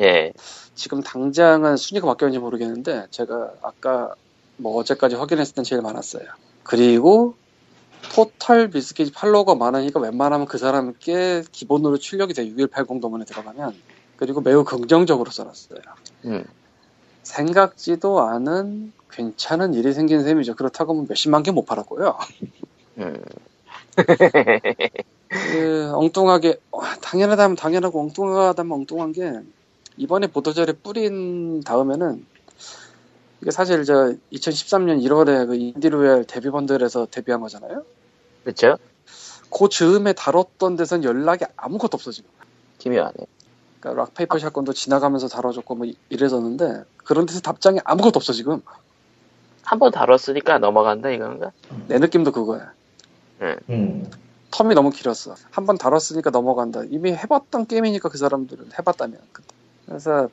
예. 0.00 0.32
지금 0.74 1.02
당장은 1.02 1.76
순위가 1.76 2.06
바뀌었는지 2.06 2.38
모르겠는데 2.38 3.06
제가 3.10 3.52
아까 3.62 4.14
뭐 4.58 4.76
어제까지 4.78 5.16
확인했을 5.16 5.54
땐 5.54 5.64
제일 5.64 5.82
많았어요. 5.82 6.24
그리고 6.62 7.34
토탈 8.14 8.70
비스킷 8.70 9.12
팔로워가 9.14 9.54
많으니까 9.54 10.00
웬만하면 10.00 10.46
그 10.46 10.58
사람께 10.58 11.44
기본으로 11.52 11.98
출력이 11.98 12.34
돼 12.34 12.46
6180 12.46 13.00
도면에 13.00 13.24
들어가면 13.24 13.74
그리고 14.16 14.40
매우 14.40 14.64
긍정적으로 14.64 15.30
써놨어요. 15.30 15.80
음. 16.26 16.44
생각지도 17.22 18.20
않은 18.20 18.92
괜찮은 19.10 19.74
일이 19.74 19.92
생긴 19.92 20.22
셈이죠. 20.22 20.54
그렇다고 20.56 20.94
뭐 20.94 21.06
몇십만 21.08 21.42
개 21.42 21.50
못 21.50 21.64
팔았고요. 21.66 22.16
음. 22.98 23.22
그 25.28 25.90
엉뚱하게 25.94 26.60
어, 26.70 26.80
당연하다면 27.02 27.56
당연하고 27.56 28.00
엉뚱하다면 28.00 28.72
엉뚱한 28.72 29.12
게 29.12 29.40
이번에 29.96 30.26
보도자료 30.28 30.72
뿌린 30.82 31.60
다음에는 31.62 32.24
이게 33.46 33.52
사실 33.52 33.84
저 33.84 34.12
2013년 34.32 35.00
1월에 35.04 35.46
그 35.46 35.54
Indie 35.54 35.86
Royale 35.86 36.24
Debut 36.24 36.50
Bundle에서 36.50 37.06
데뷔한 37.08 37.40
거잖아요. 37.40 37.84
그쵸? 38.42 38.76
그 39.56 39.68
즈음에 39.68 40.12
다뤘던 40.14 40.74
데선 40.74 41.04
연락이 41.04 41.44
아무것도 41.56 41.94
없어 41.94 42.10
지금. 42.10 42.28
기묘하네. 42.78 43.14
그러니까 43.78 44.02
Rock 44.02 44.19
Paper 44.19 44.40
Shotgun도 44.40 44.72
지나가면서 44.72 45.28
다뤄줬고 45.28 45.76
뭐 45.76 45.86
이- 45.86 45.96
이래졌는데 46.08 46.82
그런 47.04 47.24
데서 47.26 47.38
답장이 47.40 47.78
아무것도 47.84 48.16
없어 48.18 48.32
지금. 48.32 48.62
한 49.62 49.78
번 49.78 49.92
다뤘으니까 49.92 50.58
넘어간다 50.58 51.10
이건가? 51.10 51.52
내 51.86 51.98
느낌도 52.00 52.32
그거야. 52.32 52.72
음. 53.70 54.10
텀이 54.50 54.74
너무 54.74 54.90
길었어. 54.90 55.36
한 55.52 55.66
번 55.66 55.78
다뤘으니까 55.78 56.30
넘어간다. 56.30 56.82
이미 56.90 57.12
해봤던 57.12 57.66
게임이니까 57.68 58.08
그 58.08 58.18
사람들은 58.18 58.70
해봤다면. 58.76 59.20
그래서 59.86 60.30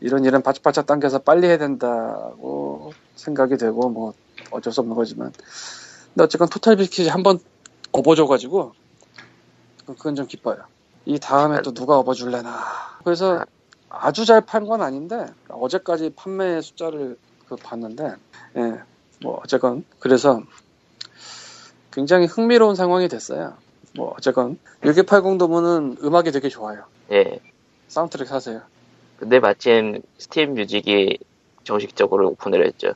이런 0.00 0.24
일은 0.24 0.42
바짝바짝 0.42 0.86
당겨서 0.86 1.18
빨리 1.20 1.46
해야 1.46 1.58
된다고 1.58 2.92
생각이 3.16 3.56
되고 3.56 3.88
뭐 3.88 4.14
어쩔 4.50 4.72
수 4.72 4.80
없는 4.80 4.96
거지만. 4.96 5.32
근데 6.12 6.24
어쨌건 6.24 6.48
토탈 6.48 6.76
비키지 6.76 7.08
한번 7.08 7.38
업어줘가지고 7.92 8.72
그건 9.86 10.14
좀 10.14 10.26
기뻐요. 10.26 10.58
이 11.04 11.18
다음에 11.18 11.62
또 11.62 11.72
누가 11.72 11.98
업어줄래나. 11.98 12.64
그래서 13.04 13.44
아주 13.88 14.24
잘 14.24 14.42
판 14.42 14.66
건 14.66 14.82
아닌데 14.82 15.26
어제까지 15.48 16.12
판매 16.16 16.60
숫자를 16.60 17.18
그 17.48 17.56
봤는데 17.56 18.14
예, 18.56 18.80
뭐 19.22 19.40
어쨌건 19.44 19.84
그래서 19.98 20.42
굉장히 21.90 22.26
흥미로운 22.26 22.76
상황이 22.76 23.08
됐어요. 23.08 23.54
뭐 23.96 24.14
어쨌건 24.16 24.58
6180 24.84 25.38
the 25.38 25.55
moon은 25.55 25.96
음악이 26.02 26.30
되게 26.30 26.48
좋아요. 26.48 26.84
예. 27.10 27.40
사운드트랙 27.88 28.28
사세요. 28.28 28.62
근데 29.20 29.38
마침 29.38 30.00
스팀 30.16 30.54
Music이 30.54 31.18
정식적으로 31.62 32.30
오픈을 32.30 32.66
했죠. 32.66 32.94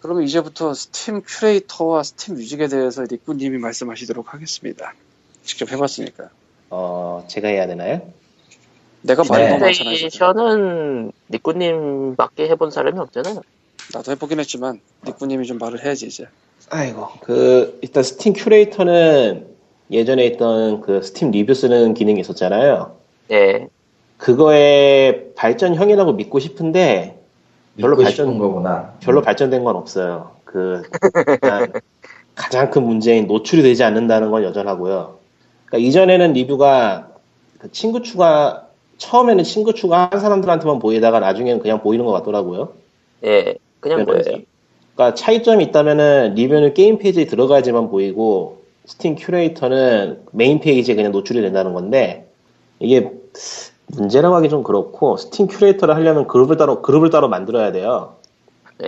그러면 0.00 0.22
이제부터 0.22 0.72
스팀 0.72 1.22
큐레이터와 1.26 2.02
스팀 2.02 2.36
Music에 2.36 2.66
대해서 2.68 3.04
니꾸님이 3.08 3.58
말씀하시도록 3.58 4.32
하겠습니다. 4.32 4.94
직접 5.42 5.70
해봤으니까. 5.70 6.30
어, 6.70 7.24
제가 7.28 7.48
해야 7.48 7.66
되나요? 7.66 8.10
내가 9.02 9.22
네. 9.22 9.28
너무 9.28 9.60
많잖아요. 9.60 9.72
지금. 9.72 9.90
큐레이션은 9.90 11.12
니꾸님밖에 11.30 12.48
해본 12.48 12.70
사람이 12.70 12.98
없잖아요. 12.98 13.42
나도 13.92 14.12
해보긴 14.12 14.40
했지만 14.40 14.80
니꾸님이 15.06 15.46
좀 15.46 15.58
말을 15.58 15.84
해야지 15.84 16.06
이제. 16.06 16.26
아이고. 16.70 17.06
그, 17.20 17.78
일단 17.82 18.02
스팀 18.02 18.32
큐레이터는 18.32 19.46
예전에 19.90 20.24
있던 20.26 20.80
그 20.80 21.02
스팀 21.02 21.32
리뷰 21.32 21.52
쓰는 21.52 21.92
기능이 21.92 22.20
있었잖아요. 22.20 22.96
예. 23.30 23.68
그거의 24.18 25.32
발전형이라고 25.34 26.12
믿고 26.14 26.38
싶은데 26.38 27.18
별로 27.78 27.96
믿고 27.96 28.04
발전- 28.10 28.38
거구나. 28.38 28.94
별로 29.00 29.20
발전된 29.22 29.64
건 29.64 29.76
없어요. 29.76 30.32
그 30.44 30.82
일단 31.28 31.72
가장 32.34 32.70
큰 32.70 32.82
문제인 32.84 33.26
노출이 33.26 33.62
되지 33.62 33.84
않는다는 33.84 34.30
건 34.30 34.42
여전하고요. 34.44 35.18
그러니까 35.66 35.88
이전에는 35.88 36.32
리뷰가 36.32 37.08
그 37.58 37.70
친구 37.72 38.02
추가 38.02 38.66
처음에는 38.98 39.44
친구 39.44 39.74
추가한 39.74 40.20
사람들한테만 40.20 40.78
보이다가 40.78 41.20
나중에는 41.20 41.60
그냥 41.60 41.82
보이는 41.82 42.04
것 42.04 42.12
같더라고요. 42.12 42.72
예. 43.24 43.56
그냥 43.80 44.04
뭐예요? 44.04 44.22
그러니까 44.94 45.14
차이점이 45.14 45.64
있다면은 45.64 46.34
리뷰는 46.34 46.72
게임 46.74 46.98
페이지에 46.98 47.26
들어가야지만 47.26 47.90
보이고 47.90 48.62
스팀 48.86 49.16
큐레이터는 49.16 50.20
메인 50.32 50.60
페이지에 50.60 50.94
그냥 50.94 51.12
노출이 51.12 51.42
된다는 51.42 51.74
건데 51.74 52.28
이게 52.78 53.10
문제라고 53.88 54.34
하기 54.36 54.48
좀 54.48 54.62
그렇고 54.62 55.16
스팀 55.16 55.46
큐레이터를 55.46 55.94
하려면 55.94 56.26
그룹을 56.26 56.56
따로 56.56 56.82
그룹을 56.82 57.10
따로 57.10 57.28
만들어야 57.28 57.72
돼요. 57.72 58.16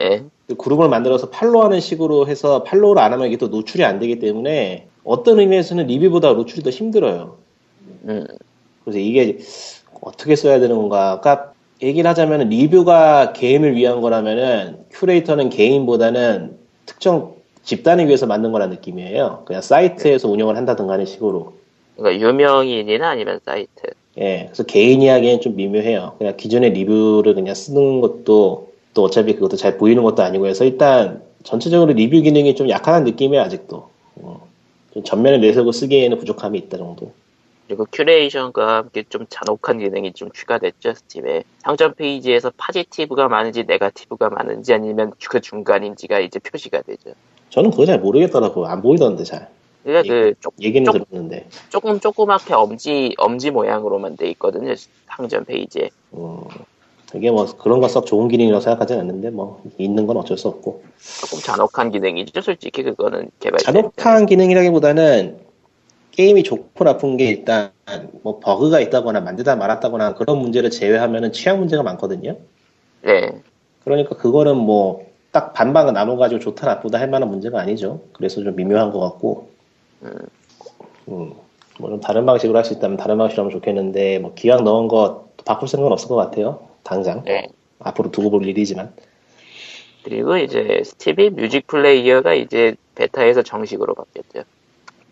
예. 0.01 0.25
그 0.47 0.57
그룹을 0.57 0.89
만들어서 0.89 1.31
팔로우하는 1.31 1.81
식으로 1.81 2.27
해서 2.27 2.63
팔로우를 2.65 3.01
안 3.03 3.13
하면 3.13 3.29
이게 3.29 3.37
또 3.37 3.49
노출이 3.49 3.85
안 3.85 3.99
되기 3.99 4.19
때문에 4.19 4.89
어떤 5.05 5.39
의미에서는 5.41 5.87
리뷰보다 5.87 6.33
노출이 6.33 6.63
더 6.63 6.71
힘들어요. 6.71 7.37
음. 8.05 8.27
그래서 8.85 8.99
이게 8.99 9.39
어떻게 10.01 10.37
써야 10.37 10.59
되는 10.59 10.77
건가? 10.77 11.21
그러니까 11.21 11.53
얘기를 11.83 12.09
하자면 12.09 12.49
리뷰가 12.49 13.33
게임을 13.35 13.77
위한 13.77 14.01
거라면은 14.01 14.85
큐레이터는 14.91 15.51
개인보다는 15.51 16.59
특정 16.87 17.37
집단을 17.63 18.07
위해서 18.07 18.27
만든 18.27 18.51
거라는 18.51 18.75
느낌이에요. 18.77 19.43
그냥 19.45 19.63
사이트에서 19.63 20.29
운영을 20.29 20.57
한다든가 20.57 20.95
하는 20.95 21.05
식으로. 21.05 21.53
그러니까 21.97 22.27
유명인이나 22.27 23.11
아니면 23.11 23.41
사이트. 23.45 23.91
예, 24.21 24.47
그래서 24.47 24.65
개인이 24.65 25.07
하기엔 25.07 25.41
좀 25.41 25.55
미묘해요. 25.57 26.15
그냥 26.19 26.37
기존의 26.37 26.71
리뷰를 26.71 27.35
그냥 27.35 27.55
쓰는 27.55 28.01
것도 28.01 28.73
또 28.95 29.03
어차피 29.05 29.35
그것도 29.35 29.57
잘 29.57 29.79
보이는 29.79 30.03
것도 30.03 30.23
아니고 30.23 30.47
해서 30.47 30.65
일단 30.65 31.23
전체적으로 31.45 31.93
리뷰 31.93 32.21
기능이 32.21 32.55
좀 32.57 32.69
약한 32.69 33.05
느낌이에요, 33.05 33.43
아직도. 33.43 33.89
어, 34.17 34.49
좀 34.93 35.05
전면에 35.05 35.39
내세우고 35.39 35.71
쓰기에는 35.71 36.19
부족함이 36.19 36.59
있다 36.59 36.79
정도. 36.79 37.13
그리고 37.69 37.87
큐레이션과 37.93 38.77
함께 38.79 39.05
좀 39.09 39.27
잔혹한 39.29 39.79
기능이 39.79 40.15
좀 40.15 40.31
추가됐죠, 40.33 40.95
스팀에. 40.95 41.45
상점 41.59 41.95
페이지에서 41.95 42.51
positive가 42.57 43.29
많은지 43.29 43.65
negative가 43.65 44.31
많은지 44.31 44.73
아니면 44.73 45.13
그 45.29 45.41
중간인지가 45.41 46.19
이제 46.21 46.39
표시가 46.41 46.83
되죠. 46.83 47.13
저는 47.51 47.71
그거 47.71 47.87
잘 47.87 48.01
모르겠더라고요. 48.01 48.67
안 48.67 48.83
보이던데 48.83 49.23
잘. 49.25 49.49
그러니까 49.85 50.13
그 50.15 50.35
조, 50.41 50.51
얘기는 50.61 50.85
좀- 50.91 51.05
들었는데. 51.05 51.47
조금 51.71 52.01
조그맣게 52.01 52.55
엄지 52.55 53.15
엄지 53.19 53.51
모양으로만 53.51 54.17
돼 54.17 54.29
있거든요, 54.31 54.75
상점 55.07 55.45
페이지에. 55.45 55.91
음, 56.15 56.41
이게 57.15 57.31
뭐 57.31 57.47
그런 57.57 57.81
거 57.81 57.89
썩 57.89 58.05
좋은 58.07 58.29
기능이라고 58.29 58.61
생각하진 58.61 58.99
않는데 59.01 59.31
뭐 59.31 59.63
있는 59.79 60.07
건 60.07 60.17
어쩔 60.19 60.37
수 60.37 60.49
없고 60.49 60.83
조금 61.21 61.39
잔혹한 61.43 61.91
기능이죠, 61.91 62.41
솔직히 62.43 62.83
그거는 62.83 63.31
개발. 63.41 63.59
잔혹한 63.61 64.27
기능이라기보다는 64.27 65.39
게임이 66.11 66.43
좋고 66.43 66.85
나쁜 66.85 67.17
게 67.17 67.27
일단 67.27 67.71
뭐 68.23 68.41
버그가 68.41 68.81
있다거나 68.81 69.21
만들다 69.21 69.57
말았다거나 69.57 70.15
그런 70.15 70.39
문제를 70.39 70.71
제외하면은 70.71 71.33
취향 71.33 71.61
문제가 71.61 71.83
많거든요. 71.85 72.37
네. 73.03 73.31
그러니까 73.85 74.17
그거는 74.17 74.57
뭐 74.57 75.09
딱 75.31 75.53
반반을 75.53 75.93
나눠가지고 75.93 76.41
좋다 76.41 76.67
나쁘다 76.67 76.99
할 76.99 77.07
만한 77.11 77.29
문제가 77.29 77.61
아니죠. 77.61 78.01
그래서 78.15 78.43
좀 78.43 78.57
미묘한 78.57 78.91
것 78.91 78.99
같고, 78.99 79.48
음, 80.03 81.33
뭐좀 81.79 82.01
다른 82.01 82.27
방식으로 82.27 82.59
할 82.59 82.65
수 82.65 82.75
있다면 82.75 82.97
다른 82.97 83.19
방식으로 83.19 83.45
하면 83.45 83.53
좋겠는데 83.53 84.19
뭐 84.19 84.33
기왕 84.35 84.65
넣은 84.65 84.89
거 84.89 85.29
바꿀 85.45 85.69
생각은 85.69 85.93
없을 85.93 86.09
것 86.09 86.17
같아요. 86.17 86.69
당장 86.83 87.23
네. 87.25 87.49
앞으로 87.81 88.11
두고 88.11 88.31
볼 88.31 88.47
일이지만. 88.47 88.93
그리고 90.05 90.37
이제 90.37 90.83
스팀이 90.85 91.31
music 91.31 91.67
player가 91.67 92.35
이제 92.35 92.75
베타에서 92.95 93.43
정식으로 93.43 93.95
바뀌었죠. 93.95 94.45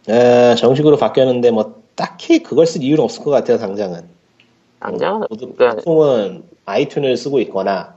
에, 0.09 0.55
정식으로 0.55 0.97
바뀌었는데 0.97 1.51
뭐 1.51 1.83
딱히 1.97 2.43
그걸 2.43 2.67
쓸 2.67 2.83
이유는 2.83 3.03
없을 3.03 3.25
것 3.25 3.31
같아요 3.31 3.59
당장은 3.59 4.03
당장은 4.81 5.27
모든 5.29 5.55
그러니까 5.57 5.77
보통은 5.77 6.45
iTunes를 6.67 7.17
쓰고 7.17 7.41
있거나 7.41 7.97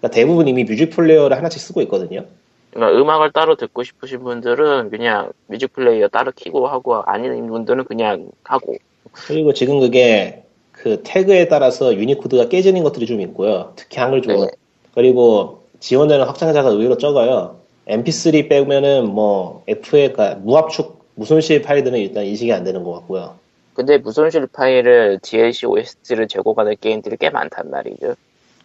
그러니까 0.00 0.14
대부분 0.14 0.48
이미 0.48 0.64
music 0.64 0.90
player를 0.90 1.36
하나씩 1.36 1.60
쓰고 1.60 1.80
있거든요 1.82 2.24
그러니까 2.74 3.00
음악을 3.00 3.32
따로 3.32 3.54
듣고 3.54 3.84
싶으신 3.84 4.24
분들은 4.24 4.90
그냥 4.90 5.30
music 5.46 5.72
player 5.72 6.08
따로 6.08 6.32
키고 6.32 6.66
하고 6.66 6.96
아닌 7.02 7.46
분들은 7.46 7.84
그냥 7.84 8.30
하고. 8.42 8.74
그리고 9.12 9.52
지금 9.52 9.78
그게 9.78 10.42
그 10.72 11.00
태그에 11.04 11.46
따라서 11.46 11.94
유니코드가 11.94 12.48
깨지는 12.48 12.82
것들이 12.82 13.06
좀 13.06 13.20
있고요. 13.20 13.72
특히 13.76 14.00
한글 14.00 14.22
쪽은. 14.22 14.46
네. 14.46 14.52
그리고 14.92 15.62
지원되는 15.78 16.26
확장자가 16.26 16.70
의외로 16.70 16.98
적어요. 16.98 17.60
mp3 17.86 18.48
빼면은 18.48 19.06
뭐 19.06 19.62
FA 19.68 20.12
가 20.12 20.34
무압축 20.34 21.04
무손실 21.14 21.62
파일들은 21.62 21.98
일단 22.00 22.24
인식이 22.24 22.52
안 22.52 22.64
되는 22.64 22.82
것 22.82 22.92
같고요. 22.92 23.36
근데 23.74 23.98
무손실 23.98 24.48
파일을 24.52 25.20
DLC 25.22 25.66
OST를 25.66 26.26
제공하는 26.26 26.74
게임들이 26.80 27.18
꽤 27.20 27.30
많단 27.30 27.70
말이죠. 27.70 28.16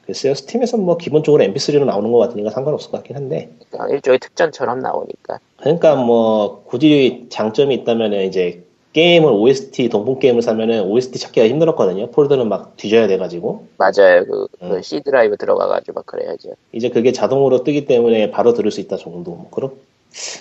글쎄요, 0.09 0.33
스팀에서 0.33 0.75
뭐 0.77 0.97
기본적으로 0.97 1.43
MP3로 1.43 1.85
나오는 1.85 2.11
것 2.11 2.17
같으니까 2.17 2.49
상관없을 2.49 2.89
것 2.89 2.97
같긴 2.97 3.15
한데. 3.15 3.47
그러니까 3.69 3.93
일종의 3.93 4.17
특전처럼 4.17 4.79
나오니까. 4.79 5.39
그러니까 5.57 5.95
뭐 5.95 6.63
굳이 6.65 7.27
장점이 7.29 7.75
있다면은 7.75 8.25
이제 8.25 8.63
게임을 8.93 9.31
OST 9.31 9.89
동봉 9.89 10.17
게임을 10.17 10.41
사면은 10.41 10.85
OST 10.85 11.19
찾기가 11.19 11.47
힘들었거든요. 11.47 12.09
폴더는 12.09 12.49
막 12.49 12.75
뒤져야 12.75 13.05
돼가지고 13.05 13.67
맞아요. 13.77 14.25
그, 14.25 14.47
그 14.59 14.65
음. 14.65 14.81
C 14.81 15.03
드라이브 15.03 15.37
들어가가지고 15.37 15.93
막 15.93 16.07
그래야죠. 16.07 16.53
이제 16.71 16.89
그게 16.89 17.11
자동으로 17.11 17.63
뜨기 17.63 17.85
때문에 17.85 18.31
바로 18.31 18.55
들을 18.55 18.71
수 18.71 18.81
있다 18.81 18.97
정도. 18.97 19.29
뭐 19.29 19.47
그런. 19.51 19.73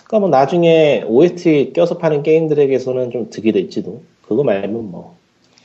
그러니까 0.07 0.21
뭐 0.21 0.31
나중에 0.31 1.05
OST 1.07 1.75
껴서 1.75 1.99
파는 1.99 2.23
게임들에게서는 2.23 3.11
좀 3.11 3.29
득이 3.29 3.53
될지도. 3.53 4.01
그거 4.27 4.43
말면 4.45 4.91
뭐. 4.91 5.18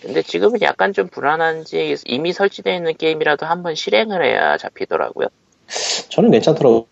근데 0.03 0.21
지금은 0.21 0.61
약간 0.61 0.91
좀 0.93 1.07
불안한지 1.07 1.95
이미 2.05 2.33
설치되어 2.33 2.75
있는 2.75 2.93
게임이라도 2.97 3.45
한번 3.45 3.73
실행을 3.75 4.23
해야 4.23 4.57
잡히더라고요. 4.57 5.27
저는 6.09 6.29
괜찮더라고. 6.31 6.87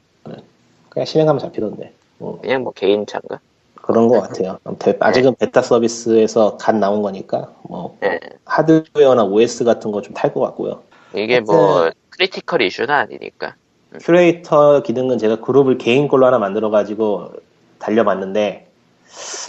그냥 0.89 1.06
실행하면 1.06 1.39
잡히던데. 1.39 1.91
뭐 2.17 2.39
그냥 2.41 2.63
뭐 2.63 2.71
개인 2.74 3.06
차인가? 3.06 3.39
그런 3.76 4.08
것 4.08 4.21
같아요. 4.21 4.60
아무튼 4.63 4.93
아직은 5.00 5.36
베타 5.36 5.62
서비스에서 5.62 6.56
갓 6.58 6.76
나온 6.76 7.02
거니까 7.02 7.52
뭐 7.63 7.97
예. 8.04 8.19
하드웨어나 8.45 9.24
OS 9.26 9.63
같은 9.65 9.91
거 9.91 10.02
좀 10.02 10.13
탈 10.13 10.34
것 10.34 10.39
같고요. 10.41 10.84
이게 11.13 11.39
뭐 11.41 11.89
critical 12.12 12.62
이슈는 12.62 12.89
아니니까. 12.91 13.56
큐레이터 14.00 14.84
기능은 14.84 15.17
제가 15.17 15.41
그룹을 15.41 15.78
개인 15.78 16.08
걸로 16.08 16.26
하나 16.28 16.39
만들어가지고 16.39 17.32
달려봤는데 17.80 18.67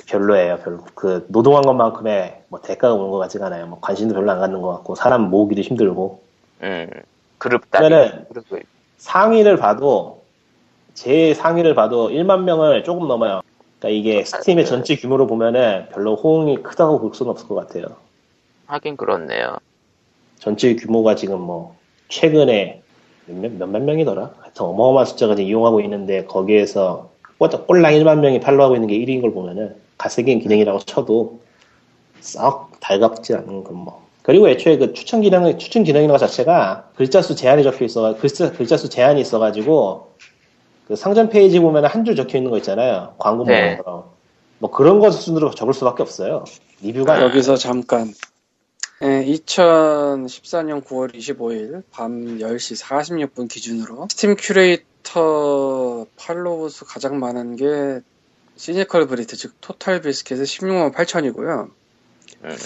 별로예요. 0.09 0.59
별로. 0.59 0.79
그 0.95 1.27
노동한 1.29 1.63
것만큼의 1.63 2.43
뭐 2.49 2.61
대가가 2.61 2.95
오는 2.95 3.11
것 3.11 3.19
같지가 3.19 3.47
않아요. 3.47 3.67
뭐 3.67 3.79
관심도 3.81 4.15
별로 4.15 4.31
안 4.31 4.41
갖는 4.41 4.61
것 4.61 4.73
같고 4.73 4.95
사람 4.95 5.31
모으기도 5.31 5.63
힘들고 5.63 6.23
음. 6.63 6.91
그룹. 7.39 7.71
그러면은. 7.71 8.27
상위를 8.99 9.57
봐도 9.57 10.23
제 10.95 11.35
상위를 11.35 11.75
봐도 11.75 12.09
1만 12.09 12.43
명을 12.43 12.85
조금 12.85 13.09
넘어요. 13.09 13.41
그러니까 13.79 13.99
이게 13.99 14.25
스팀의 14.25 14.65
전체 14.65 14.95
규모로 14.95 15.27
보면은 15.27 15.89
별로 15.93 16.15
호응이 16.15 16.63
크다고 16.63 17.01
볼 17.01 17.13
수는 17.15 17.31
없을 17.31 17.49
것 17.49 17.57
같아요. 17.57 17.97
하긴 18.67 18.97
그렇네요. 18.97 19.57
전체 20.39 20.77
규모가 20.77 21.17
지금 21.17 21.41
뭐 21.41 21.77
최근에 22.09 22.83
몇몇 23.27 23.53
몇만 23.53 23.85
명이더라. 23.85 24.31
하여튼 24.41 24.67
어마어마한 24.67 25.07
숫자가 25.07 25.35
지금 25.35 25.49
이용하고 25.49 25.81
있는데 25.81 26.25
거기에서 26.25 27.11
꼴- 27.51 27.67
꼴랑 27.67 27.93
1만 27.95 28.21
명이 28.21 28.41
팔로우하고 28.41 28.75
있는 28.77 28.89
게 28.89 28.97
1위인 28.99 29.21
걸 29.21 29.33
보면은 29.33 29.75
가세긴 29.99 30.41
기능이라고 30.41 30.81
쳐도 30.81 31.41
썩 32.21 32.71
달갑지 32.81 33.35
않은 33.35 33.65
건 33.65 33.77
뭐. 33.77 34.03
그리고 34.23 34.49
애초에 34.49 34.77
그 34.79 34.93
추천 34.93 35.21
기능 35.21 35.59
추천 35.59 35.83
기능이라는 35.83 36.13
것 36.13 36.19
자체가 36.19 36.91
글자 36.97 37.23
수 37.23 37.35
제한이 37.35 37.63
적혀 37.65 37.85
있어 37.85 38.17
글자 38.19 38.53
글자 38.53 38.77
수 38.77 38.89
제한이 38.89 39.21
있어가지고 39.21 40.13
그 40.87 40.95
상점 40.97 41.29
페이지 41.29 41.59
보면 41.59 41.85
한 41.87 42.05
줄 42.05 42.15
적혀 42.17 42.39
있는 42.39 42.51
거 42.51 42.57
있잖아요. 42.59 43.15
광고 43.19 43.45
네. 43.45 43.79
뭐 44.59 44.71
그런 44.71 45.01
것 45.01 45.11
수준으로 45.11 45.51
적을 45.51 45.75
수밖에 45.75 46.03
없어요. 46.03 46.45
리뷰가. 46.83 47.23
여기서 47.23 47.57
잠깐. 47.57 48.13
예, 49.03 49.25
2014년 49.27 50.85
9월 50.85 51.13
25일 51.15 51.83
밤 51.91 52.39
10시 52.39 52.81
46분 52.81 53.49
기준으로 53.51 54.07
스팀 54.11 54.37
큐레이터 54.39 54.85
follow 56.17 56.69
수 56.69 56.85
가장 56.85 57.19
많은 57.19 57.57
게 57.57 58.01
Cynical 58.57 59.07
Brit 59.07 59.37
즉 59.37 59.55
TotalBiscuit의 59.61 60.47
16만 60.47 60.95
8천이고요. 60.95 61.71
음. 62.45 62.57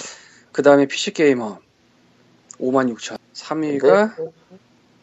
그 0.53 0.63
다음에 0.63 0.87
PC 0.87 1.13
Gamer 1.13 1.59
5만 2.61 2.95
6천. 2.95 3.19
3위가 3.35 4.17
네. 4.19 4.31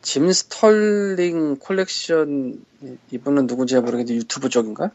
Jim 0.02 0.32
Sterling 0.32 1.58
Collection 1.58 2.63
이분은 3.12 3.48
누군지 3.48 3.76
모르겠는데 3.76 4.15
유튜브 4.15 4.50
쪽인가? 4.50 4.91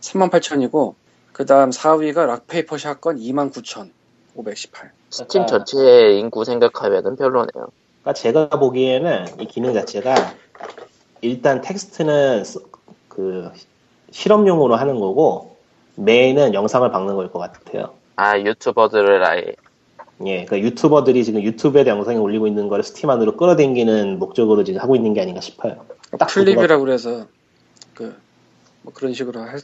3만 0.00 0.30
8천이고 0.30 0.94
그 1.32 1.46
다음 1.46 1.70
4위가 1.70 2.26
Rock 2.26 2.48
Paper 2.48 2.76
Shotgun 2.76 3.18
2만 3.18 3.52
9천 3.52 3.90
518. 4.34 4.92
스팀 5.10 5.46
전체 5.46 6.12
인구 6.12 6.44
생각하면은 6.44 7.16
별로네요. 7.16 7.68
그러니까 8.02 8.12
제가 8.14 8.48
보기에는 8.48 9.40
이 9.40 9.46
기능 9.46 9.74
자체가 9.74 10.34
일단 11.22 11.60
텍스트는 11.60 12.44
써- 12.44 12.60
그 13.08 13.50
실험용으로 14.10 14.76
하는 14.76 14.98
거고 15.00 15.56
메인은 15.96 16.54
영상을 16.54 16.90
박는 16.90 17.14
거일 17.16 17.30
것 17.30 17.38
같아요. 17.38 17.94
아 18.16 18.38
유튜버들을 18.38 19.24
아예 19.24 19.44
예, 20.26 20.44
그 20.44 20.58
유튜버들이 20.58 21.24
지금 21.24 21.42
YouTube에 21.42 21.86
영상에 21.86 22.18
올리고 22.18 22.46
있는 22.46 22.68
거를 22.68 22.84
스팀 22.84 23.08
안으로 23.08 23.36
끌어당기는 23.36 24.18
목적으로 24.18 24.64
지금 24.64 24.80
하고 24.80 24.94
있는 24.96 25.14
게 25.14 25.22
아닌가 25.22 25.40
싶어요. 25.40 25.86
딱 26.18 26.26
플립이라고 26.28 26.84
그래서 26.84 27.26
그 27.94 28.14
뭐 28.82 28.94
그런 28.94 29.12
식으로 29.12 29.40
할 29.40 29.60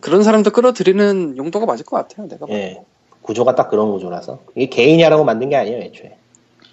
그런 0.00 0.24
사람들 0.24 0.50
끌어들이는 0.50 1.36
용도가 1.36 1.64
맞을 1.64 1.84
것 1.84 1.96
같아요. 1.96 2.26
내가 2.26 2.40
봐도. 2.46 2.52
예, 2.52 2.82
구조가 3.22 3.54
딱 3.54 3.70
그런 3.70 3.92
구조라서 3.92 4.40
이게 4.56 4.66
개인이 4.66 5.00
하라고 5.04 5.22
만든 5.22 5.48
게 5.48 5.54
아니에요, 5.56 5.78
애초에. 5.82 6.16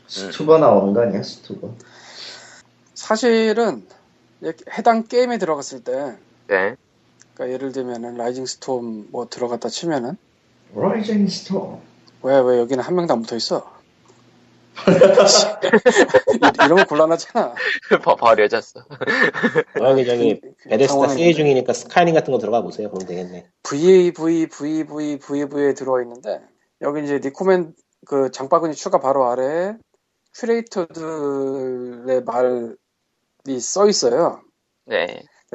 스투버 0.08 0.58
나오는 0.58 0.94
거 0.94 1.02
아니야, 1.02 1.22
스투버? 1.22 1.70
사실은 3.16 3.86
해당 4.78 5.04
게임에 5.04 5.38
들어갔을 5.38 5.84
때 5.84 6.16
네. 6.48 6.76
그러니까 7.34 7.54
예를 7.54 7.74
들면은 7.74 8.16
Rising 8.16 8.46
Storm 8.46 9.08
뭐 9.12 9.28
들어갔다 9.28 9.68
치면은 9.68 10.16
라이징 10.74 11.28
스톰. 11.28 11.82
왜 12.24 12.40
왜 12.40 12.60
여기는 12.60 12.82
한 12.82 12.96
명도 12.96 13.14
안 13.14 13.22
붙어 13.22 13.36
있어? 13.36 13.70
이- 16.34 16.64
이러면 16.66 16.86
곤란하잖아. 16.88 17.54
버- 18.02 18.16
버려졌어. 18.16 18.86
여기 19.82 20.06
저기 20.06 20.40
그 20.40 20.70
베데스다 20.70 20.94
상황이 20.94 21.14
세일 21.16 21.34
중이니까 21.36 21.74
스카이닝 21.74 22.14
같은 22.14 22.32
거 22.32 22.40
들어가 22.40 22.62
보세요. 22.62 22.90
그럼 22.90 23.06
되겠네. 23.06 23.50
VV, 23.64 24.48
VV, 24.48 25.18
VV에 25.20 25.74
들어와 25.74 26.02
있는데, 26.04 26.40
여기 26.80 27.04
이제 27.04 27.20
니코멘 27.22 27.74
그 28.06 28.32
장바구니 28.32 28.74
추가 28.76 29.00
바로 29.02 29.26
아래에 29.30 29.74
큐레이터들의 30.34 32.24
말이 32.24 32.70
써 33.60 33.88
있어요. 33.90 34.42
네. 34.86 35.08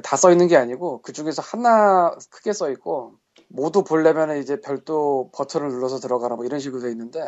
다 0.02 0.16
써 0.16 0.30
있는 0.30 0.48
게 0.48 0.56
아니고, 0.56 1.02
그 1.02 1.12
중에서 1.12 1.42
하나 1.42 2.10
크게 2.30 2.52
써 2.52 2.70
있고, 2.70 3.14
모두 3.48 3.84
보려면 3.84 4.38
이제 4.38 4.60
별도 4.60 5.30
버튼을 5.34 5.68
눌러서 5.68 5.98
들어가라 6.00 6.36
뭐 6.36 6.44
이런 6.44 6.60
식으로 6.60 6.82
돼 6.82 6.90
있는데, 6.90 7.20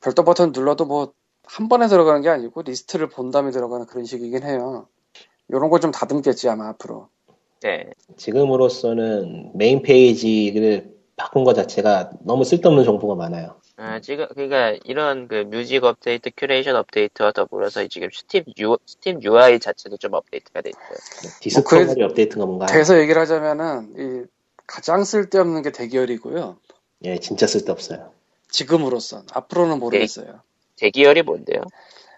별도 0.00 0.24
버튼 0.24 0.52
눌러도 0.52 0.86
뭐 0.86 1.12
한 1.46 1.68
번에 1.68 1.88
들어가는 1.88 2.22
게 2.22 2.28
아니고 2.28 2.62
리스트를 2.62 3.08
본 3.08 3.30
다음에 3.30 3.50
들어가는 3.50 3.86
그런 3.86 4.04
식이긴 4.04 4.44
해요. 4.44 4.88
요런 5.52 5.70
거좀 5.70 5.90
다듬겠지 5.90 6.48
아마 6.48 6.68
앞으로. 6.68 7.08
네. 7.62 7.90
지금으로서는 8.16 9.52
메인 9.54 9.82
페이지를 9.82 10.94
바꾼 11.16 11.44
것 11.44 11.54
자체가 11.54 12.12
너무 12.20 12.44
쓸데없는 12.44 12.84
정보가 12.84 13.16
많아요. 13.16 13.59
아, 13.82 13.98
지금 14.00 14.26
그러니까 14.34 14.78
이런 14.84 15.26
그 15.26 15.46
뮤직 15.48 15.84
업데이트, 15.84 16.30
큐레이션 16.36 16.76
업데이트와 16.76 17.32
더불어서 17.32 17.86
지금 17.88 18.08
Steam 18.12 18.44
U, 18.58 18.76
Steam 18.84 19.22
UI 19.22 19.58
자체도 19.58 19.96
좀 19.96 20.12
업데이트가 20.12 20.60
돼 20.60 20.70
있어요. 20.70 21.32
Discovery 21.40 22.02
Update가 22.02 22.44
뭔가 22.44 22.66
그래서 22.66 23.00
얘기를 23.00 23.20
하자면은 23.22 23.94
이 23.96 24.26
가장 24.66 25.02
쓸데없는 25.04 25.62
게 25.62 25.72
대기열이고요. 25.72 26.58
예 27.04 27.18
진짜 27.18 27.46
쓸데없어요. 27.46 28.12
지금으로선 28.50 29.26
앞으로는 29.32 29.78
모르겠어요. 29.78 30.40
대기열이 30.76 31.22
뭔데요? 31.22 31.62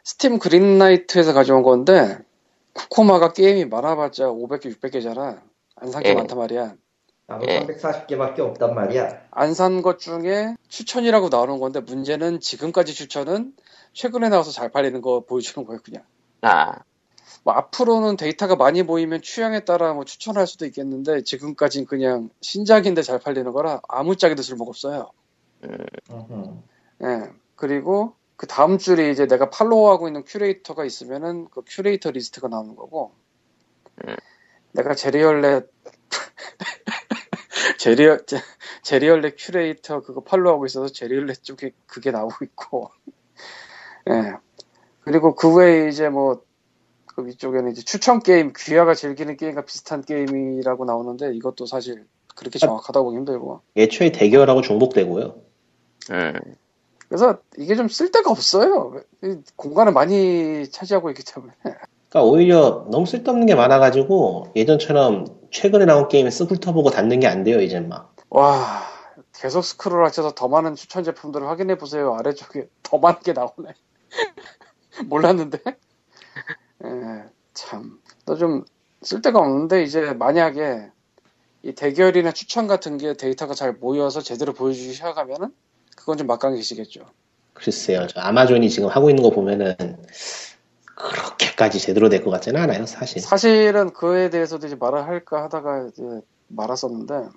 스팀 0.03 0.41
그린라이트에서 0.41 1.33
가져온 1.33 1.63
건데 1.63 2.19
쿠코마가 2.73 3.33
게임이 3.33 3.67
많아봤자 3.67 4.25
500개, 4.25 4.75
600개잖아. 4.77 5.41
안 5.77 5.91
산게 5.91 6.09
예. 6.11 6.15
많단 6.15 6.37
말이야. 6.37 6.75
예. 7.49 7.61
340개밖에 7.67 8.41
없단 8.41 8.75
말이야. 8.75 9.27
안 9.31 9.51
산 9.55 9.83
것 9.83 9.99
중에 9.99 10.55
추천이라고 10.69 11.29
나오는 11.29 11.59
건데 11.59 11.81
문제는 11.81 12.41
지금까지 12.41 12.95
추천은 12.95 13.55
최근에 13.93 14.29
나와서 14.29 14.51
잘 14.51 14.71
팔리는 14.71 15.01
거 15.03 15.21
보여주는 15.21 15.67
거예요, 15.67 15.81
그냥. 15.85 16.03
아, 16.43 16.81
뭐 17.45 17.55
앞으로는 17.55 18.17
데이터가 18.17 18.57
많이 18.57 18.83
모이면 18.83 19.23
취향에 19.23 19.65
따라 19.65 19.93
뭐 19.95 20.05
추천할 20.05 20.47
수도 20.47 20.65
있겠는데 20.67 21.23
지금까지는 21.23 21.87
그냥 21.87 22.31
신작인데 22.41 23.03
잘 23.03 23.19
팔리는 23.19 23.51
거라 23.53 23.81
아무짝에도 23.89 24.43
쓸모없어요. 24.43 25.11
음흠. 26.11 26.63
예. 27.05 27.31
그리고 27.57 28.15
그 28.37 28.47
다음 28.47 28.79
줄에 28.79 29.11
이제 29.11 29.27
내가 29.27 29.51
follow하고 29.51 30.09
있는 30.09 30.25
큐레이터가 30.25 30.85
있으면은 30.85 31.47
그 31.51 31.63
큐레이터 31.67 32.11
리스트가 32.11 32.49
나오는 32.49 32.75
거고. 32.77 33.13
음. 34.07 34.17
내가 34.73 34.95
제리얼렛 34.95 35.71
제리얼 37.79 38.25
제- 38.27 38.41
제리얼렛 38.83 39.35
큐레이터 39.39 40.03
그거 40.03 40.23
follow하고 40.23 40.67
있어서 40.67 40.93
제리얼렛 40.93 41.43
쪽에 41.43 41.73
그게 41.87 42.11
나오고 42.11 42.45
있고. 42.45 42.91
예. 44.11 44.35
그리고 45.01 45.35
그 45.35 45.55
외에 45.55 45.89
이제 45.89 46.09
뭐그 46.09 47.27
위쪽에는 47.27 47.71
이제 47.73 47.83
추천 47.83 48.21
게임, 48.21 48.53
귀하가 48.57 48.95
즐기는 48.95 49.37
게임과 49.37 49.65
비슷한 49.65 50.03
게임이라고 50.03 50.85
나오는데 50.85 51.35
이것도 51.35 51.67
사실 51.67 52.07
그렇게 52.35 52.59
정확하다고 52.59 53.07
보기 53.07 53.17
힘들고. 53.19 53.61
애초에 53.77 54.13
대결하고 54.13 54.63
중복되고요. 54.63 55.43
음, 56.11 56.33
그래서 57.09 57.39
이게 57.59 57.75
좀 57.75 57.89
쓸데가 57.89 58.31
없어요. 58.31 59.01
이 59.23 59.37
공간을 59.57 59.93
많이 59.93 60.69
차지하고 60.71 61.11
있기 61.11 61.25
때문에. 61.25 61.53
그러니까 62.13 62.31
오히려 62.31 62.87
너무 62.91 63.07
쓸데없는 63.07 63.47
게 63.47 63.55
많아가지고 63.55 64.49
예전처럼 64.55 65.25
최근에 65.51 65.87
나온 65.87 66.09
게임에 66.09 66.29
쓱 66.29 66.51
훑어보고 66.51 66.91
닫는 66.91 67.21
게 67.21 67.27
안 67.27 67.43
돼요 67.43 67.59
이젠 67.63 67.89
막. 67.89 68.15
와, 68.29 68.83
계속 69.35 69.63
스크롤 69.63 70.05
하셔서 70.05 70.33
더 70.35 70.47
많은 70.47 70.75
추천 70.75 71.05
제품들을 71.05 71.47
확인해 71.49 71.79
보세요. 71.79 72.15
아래쪽에 72.15 72.69
더 72.85 72.99
많은 72.99 73.21
게 73.21 73.33
나오네. 73.33 73.73
몰랐는데. 75.09 75.59
예, 76.85 77.25
참. 77.55 77.99
또좀 78.27 78.67
쓸데가 79.01 79.39
없는데 79.39 79.83
이제 79.83 80.13
만약에 80.13 80.91
이 81.63 81.73
대결이나 81.73 82.33
추천 82.33 82.67
같은 82.67 82.99
게 82.99 83.15
데이터가 83.15 83.55
잘 83.55 83.73
모여서 83.73 84.21
제대로 84.21 84.53
보여주기 84.53 84.93
시작하면은 84.93 85.55
그건 85.97 86.19
좀 86.19 86.27
막강해지겠죠. 86.27 87.07
글쎄요, 87.55 88.07
저 88.09 88.21
아마존이 88.21 88.69
지금 88.69 88.89
하고 88.91 89.09
있는 89.09 89.23
거 89.23 89.31
보면은 89.31 89.75
그렇게까지 91.11 91.79
제대로 91.81 92.09
될 92.09 92.23
것 92.25 92.31
같지는 92.31 92.61
않아요 92.63 92.87
사실. 92.87 93.21
사실은 93.21 93.93
그에 93.93 94.31
대해서도 94.31 94.67
이제 94.67 94.77
말을 94.77 95.05
할까 95.07 95.43
하다가 95.45 95.89
이제 95.93 96.03
말았었는데 96.49 97.29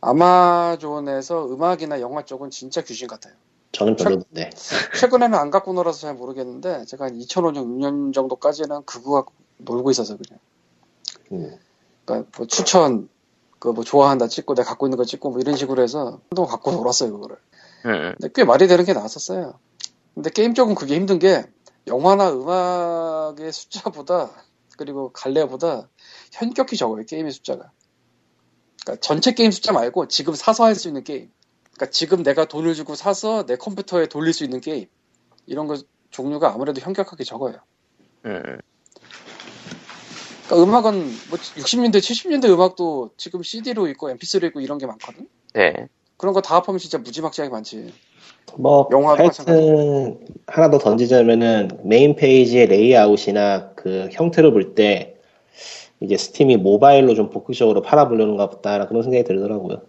아마존에서 0.00 1.46
음악이나 1.52 2.00
영화 2.00 2.24
쪽은 2.24 2.50
진짜 2.50 2.82
귀신 2.82 3.08
같아요. 3.08 3.34
저는 3.72 3.96
별로인데. 3.96 4.50
최근에는 5.00 5.36
안 5.38 5.50
갖고 5.50 5.72
놀아서 5.72 6.00
잘 6.00 6.14
모르겠는데 6.14 6.84
제가 6.86 7.06
한 7.06 7.18
2005년 7.18 7.64
6년 7.66 8.12
정도까지는 8.14 8.82
그거 8.84 9.12
갖고 9.14 9.32
놀고 9.58 9.90
있어서 9.90 10.16
그냥. 10.16 10.38
음. 11.32 11.58
그러니까 12.04 12.30
뭐 12.36 12.46
추천 12.46 13.08
그 13.58 13.68
뭐 13.72 13.82
좋아한다 13.82 14.28
찍고 14.28 14.54
내가 14.54 14.68
갖고 14.68 14.86
있는 14.86 14.98
거 14.98 15.04
찍고 15.06 15.30
뭐 15.30 15.40
이런 15.40 15.56
식으로 15.56 15.82
해서 15.82 16.20
한동안 16.28 16.50
갖고 16.50 16.70
놀았어요 16.72 17.12
그거를. 17.12 17.36
음, 17.86 18.14
근데 18.18 18.28
꽤 18.34 18.44
말이 18.44 18.66
되는 18.68 18.84
게 18.84 18.92
나왔었어요. 18.92 19.58
근데 20.14 20.28
게임 20.30 20.52
쪽은 20.54 20.74
그게 20.74 20.94
힘든 20.96 21.18
게 21.18 21.44
영화나 21.86 22.30
음악의 22.32 23.52
숫자보다 23.52 24.30
그리고 24.76 25.12
갈래보다 25.12 25.88
현격히 26.32 26.76
적어요 26.76 27.04
게임의 27.04 27.32
숫자가. 27.32 27.70
그러니까 28.82 29.00
전체 29.00 29.32
게임 29.32 29.50
숫자 29.50 29.72
말고 29.72 30.08
지금 30.08 30.34
사서 30.34 30.64
할 30.64 30.74
수 30.74 30.88
있는 30.88 31.04
게임. 31.04 31.30
그러니까 31.74 31.90
지금 31.90 32.22
내가 32.22 32.44
돈을 32.44 32.74
주고 32.74 32.94
사서 32.94 33.46
내 33.46 33.56
컴퓨터에 33.56 34.06
돌릴 34.06 34.32
수 34.32 34.44
있는 34.44 34.60
게임. 34.60 34.86
이런 35.46 35.66
거 35.66 35.76
종류가 36.10 36.52
아무래도 36.52 36.80
현격하게 36.80 37.24
적어요. 37.24 37.56
음. 38.26 38.58
그러니까 40.46 40.62
음악은 40.62 41.04
뭐 41.30 41.38
60년대, 41.38 41.96
70년대 41.98 42.48
음악도 42.50 43.10
지금 43.16 43.42
CD로 43.42 43.88
있고 43.88 44.08
MP3로 44.10 44.44
있고 44.48 44.60
이런 44.60 44.78
게 44.78 44.86
많거든. 44.86 45.28
네. 45.54 45.88
그런 46.16 46.32
거 46.34 46.40
다 46.40 46.56
합하면 46.56 46.78
진짜 46.78 46.98
무지막지하게 46.98 47.50
많지. 47.50 47.92
뭐 48.56 48.88
하여튼 49.16 50.18
하나 50.46 50.70
더 50.70 50.78
던지자면은 50.78 51.80
메인 51.84 52.14
페이지의 52.14 52.66
레이아웃이나 52.66 53.72
그 53.74 54.08
형태를 54.12 54.52
볼 54.52 54.74
때 54.74 55.14
이제 56.00 56.16
Steam이 56.16 56.58
모바일로 56.58 57.14
좀 57.14 57.30
본격적으로 57.30 57.82
팔아보려는가 57.82 58.50
보다 58.50 58.86
그런 58.86 59.02
생각이 59.02 59.24
들더라고요. 59.24 59.82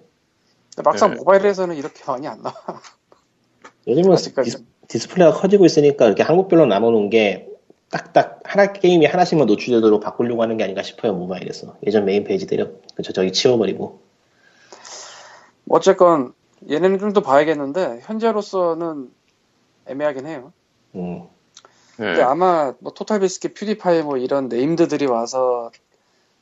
막상 0.83 1.11
네. 1.11 1.17
모바일에서는 1.17 1.75
이렇게 1.75 2.03
많이 2.07 2.27
안 2.27 2.41
나와. 2.41 2.55
요즘은 3.87 4.13
아직까지. 4.13 4.49
디스, 4.49 4.63
디스플레이가 4.87 5.33
커지고 5.33 5.65
있으니까 5.65 6.05
이렇게 6.07 6.23
항목별로 6.23 6.65
나눠놓은 6.65 7.09
게 7.09 7.47
딱딱 7.91 8.41
하나 8.43 8.71
게임이 8.71 9.05
하나씩만 9.05 9.45
노출되도록 9.47 10.01
바꾸려고 10.01 10.41
하는 10.41 10.57
게 10.57 10.63
아닌가 10.63 10.81
싶어요 10.81 11.13
모바일에서 11.13 11.77
예전 11.85 12.05
메인 12.05 12.23
페이지 12.23 12.47
때려 12.47 12.67
그쵸 12.95 13.13
저기 13.13 13.31
치워버리고 13.31 13.99
어쨌건 15.69 16.33
얘네는 16.69 16.99
좀더 16.99 17.21
봐야겠는데 17.21 17.99
현재로서는 18.03 19.11
애매하긴 19.87 20.25
해요. 20.25 20.53
음. 20.95 21.27
근데 21.97 22.21
음. 22.21 22.27
아마 22.27 22.73
뭐 22.79 22.93
토탈 22.93 23.19
비스킷, 23.21 23.53
퓨디파이 23.53 24.03
뭐 24.03 24.17
이런 24.17 24.49
네임드들이 24.49 25.05
와서 25.05 25.71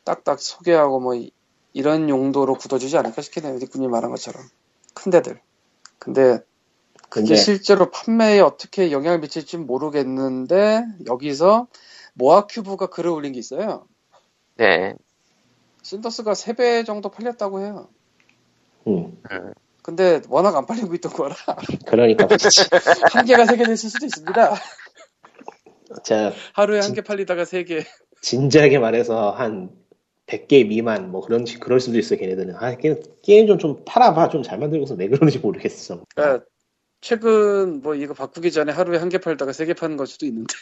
딱딱 0.04 0.40
소개하고 0.40 1.00
뭐 1.00 1.16
이- 1.16 1.32
이런 1.74 2.10
용도로 2.10 2.56
굳어주지 2.56 2.98
않을까 2.98 3.22
싶긴 3.22 3.46
해요. 3.46 3.58
리꾸님 3.60 3.90
말한 3.92 4.12
것처럼 4.12 4.44
큰 4.94 5.12
데들. 5.12 5.40
근데 6.00 6.40
그게 7.10 7.36
근데 7.36 7.36
실제로 7.36 7.92
판매에 7.92 8.40
어떻게 8.40 8.92
영향을 8.92 9.20
미칠지 9.20 9.58
모르겠는데 9.58 10.84
여기서 11.08 11.68
모아큐브가 12.16 12.88
글을 12.88 13.12
올린 13.12 13.34
게 13.34 13.40
있어요. 13.40 13.88
네. 14.56 14.96
신더스가 15.84 16.34
3배 16.34 16.86
정도 16.86 17.10
팔렸다고 17.10 17.62
해요. 17.62 17.90
음. 18.88 19.22
근데 19.84 20.22
워낙 20.30 20.56
안 20.56 20.66
팔리고 20.66 20.94
있던 20.96 21.12
거라 21.14 21.36
그러니까 21.86 22.28
한 23.12 23.26
개가 23.26 23.46
세 23.46 23.56
개 23.58 23.64
됐을 23.66 23.90
수도 23.90 24.06
있습니다. 24.06 24.56
자 26.04 26.34
하루에 26.54 26.80
한 26.80 26.94
개 26.94 27.02
팔리다가 27.02 27.46
세 27.46 27.64
개. 27.64 27.84
진지하게 28.22 28.80
말해서 28.80 29.32
한 29.32 29.70
100개 30.26 30.66
미만 30.68 31.12
뭐 31.12 31.20
그런 31.22 31.46
식- 31.46 31.60
그럴 31.60 31.80
수도 31.82 32.00
있어 32.00 32.16
걔네들은 32.16 32.56
아 32.56 32.76
게- 32.78 33.02
게임 33.22 33.46
좀 33.46 33.58
좀 33.60 33.84
팔아봐 33.86 34.30
좀 34.30 34.42
잘 34.42 34.58
만들고서 34.58 34.96
왜 34.96 35.10
그러는지 35.10 35.40
모르겠어 35.40 36.02
그러니까 36.16 36.46
최근 37.02 37.82
뭐 37.82 37.94
이거 37.96 38.14
바꾸기 38.14 38.52
전에 38.52 38.72
하루에 38.72 38.98
한 38.98 39.10
개 39.10 39.18
팔다가 39.18 39.52
세 39.52 39.66
개 39.66 39.74
파는 39.74 39.98
걸 39.98 40.08
수도 40.08 40.26
있는데. 40.26 40.54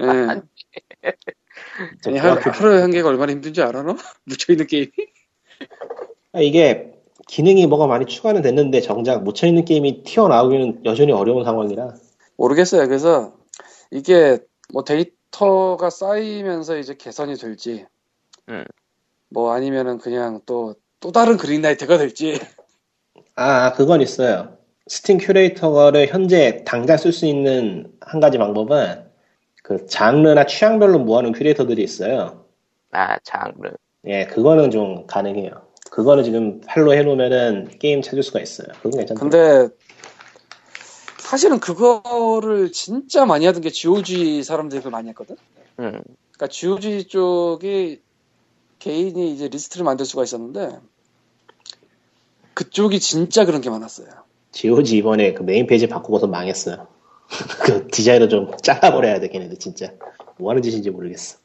예. 0.00 0.42
저 2.02 2.10
아니, 2.10 2.18
하, 2.18 2.34
그- 2.38 2.50
하루에 2.50 2.82
한 2.82 2.90
개가 2.90 3.08
얼마나 3.08 3.32
힘든지 3.32 3.62
알아 3.62 3.82
너? 3.82 3.96
묻혀있는 4.24 4.66
게임이? 4.66 4.90
아, 6.34 6.40
이게 6.40 6.92
기능이 7.28 7.66
뭐가 7.66 7.86
많이 7.86 8.06
추가는 8.06 8.42
됐는데 8.42 8.80
정작 8.80 9.22
묻혀있는 9.22 9.64
게임이 9.64 10.02
튀어나오기는 10.02 10.84
여전히 10.84 11.12
어려운 11.12 11.44
상황이라 11.44 11.94
모르겠어요. 12.36 12.86
그래서 12.88 13.34
이게 13.90 14.38
뭐 14.72 14.82
데이터가 14.84 15.90
쌓이면서 15.90 16.78
이제 16.78 16.94
개선이 16.94 17.36
될지, 17.36 17.86
음. 18.48 18.64
뭐 19.28 19.52
아니면은 19.52 19.98
그냥 19.98 20.40
또, 20.46 20.74
또 21.00 21.12
다른 21.12 21.36
Greenlight가 21.36 21.98
될지. 21.98 22.38
아, 23.36 23.66
아, 23.66 23.72
그건 23.72 24.00
있어요. 24.00 24.56
스팀 24.86 25.18
큐레이터를 25.18 26.08
현재 26.08 26.64
당장 26.64 26.96
쓸 26.96 27.12
수 27.12 27.26
있는 27.26 27.92
한 28.00 28.20
가지 28.20 28.38
방법은 28.38 29.04
그 29.62 29.86
장르나 29.86 30.46
취향별로 30.46 31.00
모아놓은 31.00 31.34
큐레이터들이 31.34 31.82
있어요. 31.82 32.46
아, 32.92 33.18
장르. 33.22 33.70
예, 34.06 34.24
그거는 34.26 34.70
좀 34.70 35.06
가능해요. 35.06 35.67
그거는 35.90 36.24
지금 36.24 36.60
follow 36.66 36.92
해놓으면은 36.94 37.78
게임 37.78 38.02
찾을 38.02 38.22
수가 38.22 38.40
있어요. 38.40 38.68
그건 38.82 38.92
괜찮죠. 38.92 39.20
근데 39.20 39.68
사실은 41.18 41.60
그거를 41.60 42.72
진짜 42.72 43.26
많이 43.26 43.46
하던 43.46 43.62
게 43.62 43.70
GOG 43.70 44.42
사람들이 44.42 44.80
그걸 44.80 44.92
많이 44.92 45.08
했거든? 45.10 45.36
음. 45.80 46.02
그러니까 46.32 46.46
GOG 46.48 47.08
쪽이 47.08 48.00
개인이 48.78 49.32
이제 49.32 49.48
리스트를 49.48 49.84
만들 49.84 50.06
수가 50.06 50.22
있었는데 50.22 50.78
그쪽이 52.54 52.98
진짜 53.00 53.44
그런 53.44 53.60
게 53.60 53.70
많았어요. 53.70 54.08
GOG 54.52 54.96
이번에 54.96 55.34
그 55.34 55.42
메인 55.42 55.66
페이지 55.66 55.86
바꾸고서 55.86 56.26
망했어요. 56.26 56.86
그 57.62 57.86
디자인을 57.88 58.28
좀 58.28 58.50
잘라버려야 58.62 59.20
돼, 59.20 59.28
걔네들 59.28 59.58
진짜. 59.58 59.92
뭐 60.38 60.50
하는 60.50 60.62
짓인지 60.62 60.90
모르겠어. 60.90 61.38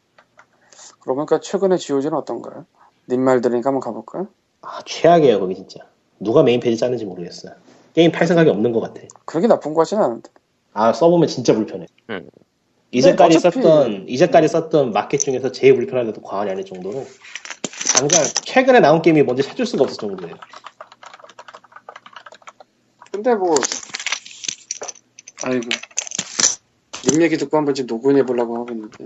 그러고 1.02 1.18
보니까 1.18 1.40
최근에 1.40 1.78
GOG는 1.78 2.18
어떤가요? 2.18 2.66
님말 3.10 3.42
들으니까 3.42 3.70
한번 3.70 3.82
가볼까요? 3.82 4.28
아, 4.62 4.82
최악이에요, 4.86 5.40
거기 5.40 5.56
진짜. 5.56 5.80
누가 6.20 6.44
메인 6.44 6.60
페이지 6.60 6.80
짜는지 6.80 7.06
모르겠어요. 7.06 7.54
게임 7.94 8.12
팔 8.12 8.28
생각이 8.28 8.50
없는 8.50 8.72
것 8.72 8.80
같아. 8.80 9.02
그렇게 9.26 9.48
나쁜 9.48 9.74
것 9.74 9.82
같지는 9.82 10.04
않은데. 10.04 10.30
아, 10.74 10.94
써보면 10.94 11.28
진짜 11.28 11.54
불편해. 11.54 11.86
음. 12.10 12.30
이제까지 12.92 13.38
어차피- 13.38 13.62
썼던, 13.62 14.06
이제까지 14.08 14.48
썼던 14.48 14.92
마켓 14.94 15.18
중에서 15.18 15.52
제일 15.52 15.76
불편하대도 15.76 16.22
과언이 16.22 16.50
아닐 16.52 16.64
정도로, 16.66 17.06
당장 17.98 18.24
최근에 18.44 18.80
나온 18.80 19.02
게임이 19.02 19.24
뭔지 19.24 19.44
찾을 19.44 19.66
수가 19.66 19.84
없을 19.84 19.98
정도예요. 19.98 20.36
근데 23.12 23.36
뭐 23.36 23.56
아이고 25.44 25.70
님 27.12 27.22
얘기 27.22 27.38
듣고 27.38 27.58
한번 27.58 27.76
지금 27.76 27.88
녹음해 27.96 28.24
보려고 28.26 28.58
하고 28.58 28.74
있는데 28.74 29.06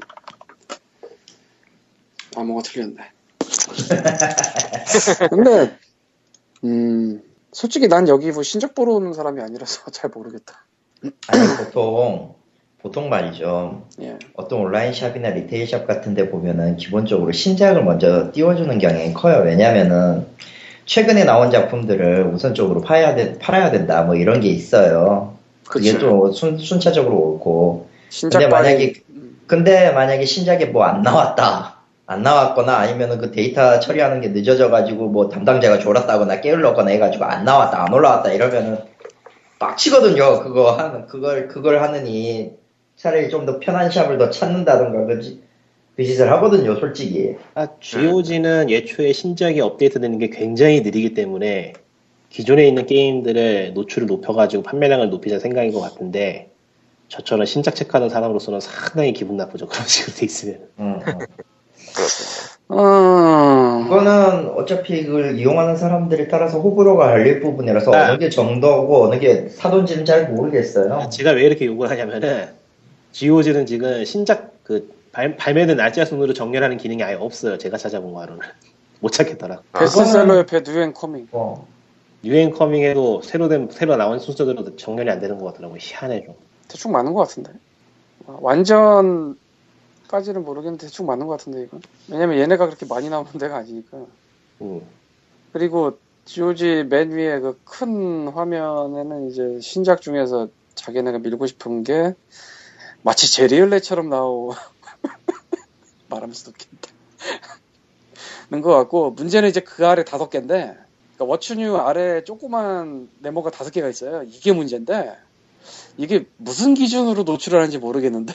아 2.38 2.44
뭐가 2.44 2.62
틀렸네 2.64 2.96
근데 5.30 5.72
음 6.64 7.22
솔직히 7.52 7.88
난 7.88 8.08
여기 8.08 8.32
뭐 8.32 8.44
신작 8.44 8.76
보러 8.76 8.94
오는 8.94 9.14
사람이 9.14 9.42
아니라서 9.42 9.90
잘 9.92 10.10
모르겠다 10.14 10.66
아니 11.28 11.48
보통 11.58 12.36
보통 12.82 13.10
말이죠. 13.10 13.84
예 14.02 14.18
어떤 14.36 14.60
온라인 14.60 14.94
샵이나 14.94 15.30
리테일 15.30 15.68
샵 15.68 15.86
같은 15.88 16.14
데 16.14 16.30
보면은 16.30 16.78
기본적으로 16.78 17.32
신작을 17.32 17.84
먼저 17.84 18.32
띄워주는 18.32 18.78
경향이 18.78 19.14
커요. 19.14 19.44
왜냐면은 19.44 20.26
최근에 20.86 21.26
나온 21.26 21.52
작품들을 21.52 22.28
우선적으로 22.34 22.82
팔아야, 22.82 23.14
돼, 23.16 23.38
팔아야 23.40 23.72
된다 23.72 24.04
뭐 24.04 24.16
이런 24.16 24.40
게 24.40 24.48
있어요. 24.48 25.36
그게 25.66 25.92
그치. 25.92 26.00
또 26.00 26.32
순, 26.32 26.58
순차적으로 26.58 27.18
옳고. 27.18 27.88
신작 28.10 28.40
근데 28.40 28.50
만약에 28.50 28.94
근데 29.48 29.92
만약에 29.92 30.26
신작에 30.26 30.66
뭐안 30.66 31.02
나왔다. 31.02 31.77
안 32.08 32.24
나왔거나 32.24 32.76
아니면은 32.78 33.18
그 33.18 33.32
데이터 33.32 33.80
처리하는 33.80 34.22
게 34.22 34.30
늦어져 34.30 34.70
가지고 34.70 35.10
뭐 35.10 35.28
담당자가 35.30 35.80
졸았다거나 35.80 36.40
게을렀거나 36.42 36.90
해가지고 36.92 37.26
안 37.26 37.44
나왔다 37.46 37.84
안 37.84 37.94
올라왔다 37.94 38.32
이러면은 38.32 38.80
빡치거든요. 39.60 40.44
그거 40.44 40.72
하는 40.72 41.06
그걸 41.08 41.48
그걸 41.48 41.82
하느니 41.82 42.54
차라리 42.96 43.30
좀 43.30 43.46
더 43.46 43.60
편한 43.60 43.92
샵을 43.92 44.18
더 44.18 44.30
찾는다던가 44.30 45.06
그지 45.06 45.44
그 45.98 46.04
짓을 46.04 46.32
하거든요. 46.34 46.76
솔직히. 46.76 47.36
아, 47.56 47.68
GOG는 47.80 48.70
예초에 48.70 49.14
신작이 49.14 49.60
업데이트 49.62 50.00
되는 50.00 50.18
게 50.20 50.30
굉장히 50.30 50.82
느리기 50.82 51.14
때문에 51.14 51.74
기존에 52.30 52.68
있는 52.68 52.86
게임들의 52.86 53.72
노출을 53.74 54.08
높여가지고 54.08 54.64
판매량을 54.64 55.10
높이자 55.10 55.40
생각인 55.40 55.74
것 55.74 55.82
같은데 55.82 56.52
저처럼 57.10 57.46
신작 57.46 57.76
체크하는 57.76 58.10
사람으로서는 58.10 58.60
상당히 58.60 59.12
기분 59.14 59.38
나쁘죠. 59.38 59.68
그런 59.68 59.88
식으로 59.88 60.16
돼 60.16 60.26
있으면. 60.26 60.60
음, 60.80 61.00
음. 61.06 61.20
그렇군요. 61.98 62.58
어... 62.70 63.84
그거는 63.84 64.50
어차피 64.56 65.06
그걸 65.06 65.38
이용하는 65.40 65.76
사람들에 65.76 66.28
따라서 66.28 66.60
호불호가 66.60 67.08
갈릴 67.08 67.40
부분이라서 67.42 67.94
아. 67.94 68.10
어느 68.10 68.18
게 68.20 68.30
정도고 68.30 69.06
어느 69.06 69.20
게 69.20 69.50
사돈지는 69.50 70.06
잘 70.06 70.30
모르겠어요. 70.30 71.10
제가 71.10 71.32
왜 71.32 71.44
이렇게 71.44 71.66
욕을 71.66 71.90
하냐면은 71.90 72.50
GOG는 73.14 73.66
지금 73.66 74.06
신작 74.06 74.64
그 74.64 74.94
발, 75.12 75.36
발매된 75.36 75.78
날짜 75.78 76.06
순으로 76.06 76.34
정렬하는 76.34 76.78
기능이 76.78 77.02
아예 77.04 77.16
없어요. 77.16 77.58
제가 77.58 77.78
찾아본 77.78 78.14
거로는 78.14 78.42
못 79.00 79.12
찾겠더라. 79.12 79.62
아, 79.72 79.80
베스트셀러 79.80 80.38
옆에 80.38 80.62
new 80.62 80.78
and 80.78 80.94
coming. 80.94 81.28
어. 81.32 81.66
new 82.24 82.38
and 82.38 82.52
coming에도 82.52 83.22
새로 83.22 83.48
된 83.48 83.70
새로 83.72 83.96
나온 83.96 84.20
순서대로 84.20 84.76
정렬이 84.76 85.10
안 85.10 85.20
되는 85.20 85.38
것 85.38 85.46
같더라고. 85.46 85.78
희한해 85.80 86.24
좀. 86.26 86.36
대충 86.68 86.92
맞는 86.92 87.14
것 87.14 87.22
같은데. 87.22 87.52
어, 88.26 88.38
완전 88.42 89.38
까지는 90.08 90.44
모르겠는데 90.46 90.88
대충 90.88 91.06
맞는 91.06 91.28
것 91.28 91.38
같은데 91.38 91.64
이건. 91.64 91.82
왜냐면 92.10 92.38
얘네가 92.40 92.66
그렇게 92.66 92.86
많이 92.86 93.10
나오는 93.10 93.32
데가 93.34 93.58
아니니까. 93.58 94.06
음. 94.62 94.82
그리고 95.54 95.98
GOG 96.26 96.86
맨 96.90 97.12
위에 97.12 97.40
그 97.40 97.58
큰 97.66 98.28
화면에는 98.28 99.30
이제 99.30 99.60
신작 99.62 100.02
중에서 100.02 100.50
자기네가 100.76 101.20
밀고 101.20 101.48
싶은 101.48 101.84
게 101.84 102.16
마치 103.02 103.32
제리얼레처럼 103.32 104.10
나오고 104.10 104.56
말하면서 106.10 106.52
웃긴다. 106.52 106.90
는것 108.50 108.74
같고 108.74 109.12
문제는 109.12 109.50
이제 109.50 109.60
그 109.60 109.86
아래 109.86 110.04
다섯 110.04 110.30
개인데 110.30 110.78
그러니까 111.16 111.26
워추뉴 111.26 111.76
아래 111.78 112.24
조그만 112.24 113.10
네모가 113.20 113.52
다섯 113.52 113.72
개가 113.72 113.90
있어요. 113.90 114.24
이게 114.24 114.54
문제인데 114.54 115.16
이게 115.98 116.26
무슨 116.38 116.74
기준으로 116.74 117.24
노출을 117.24 117.60
하는지 117.60 117.78
모르겠는데 117.78 118.34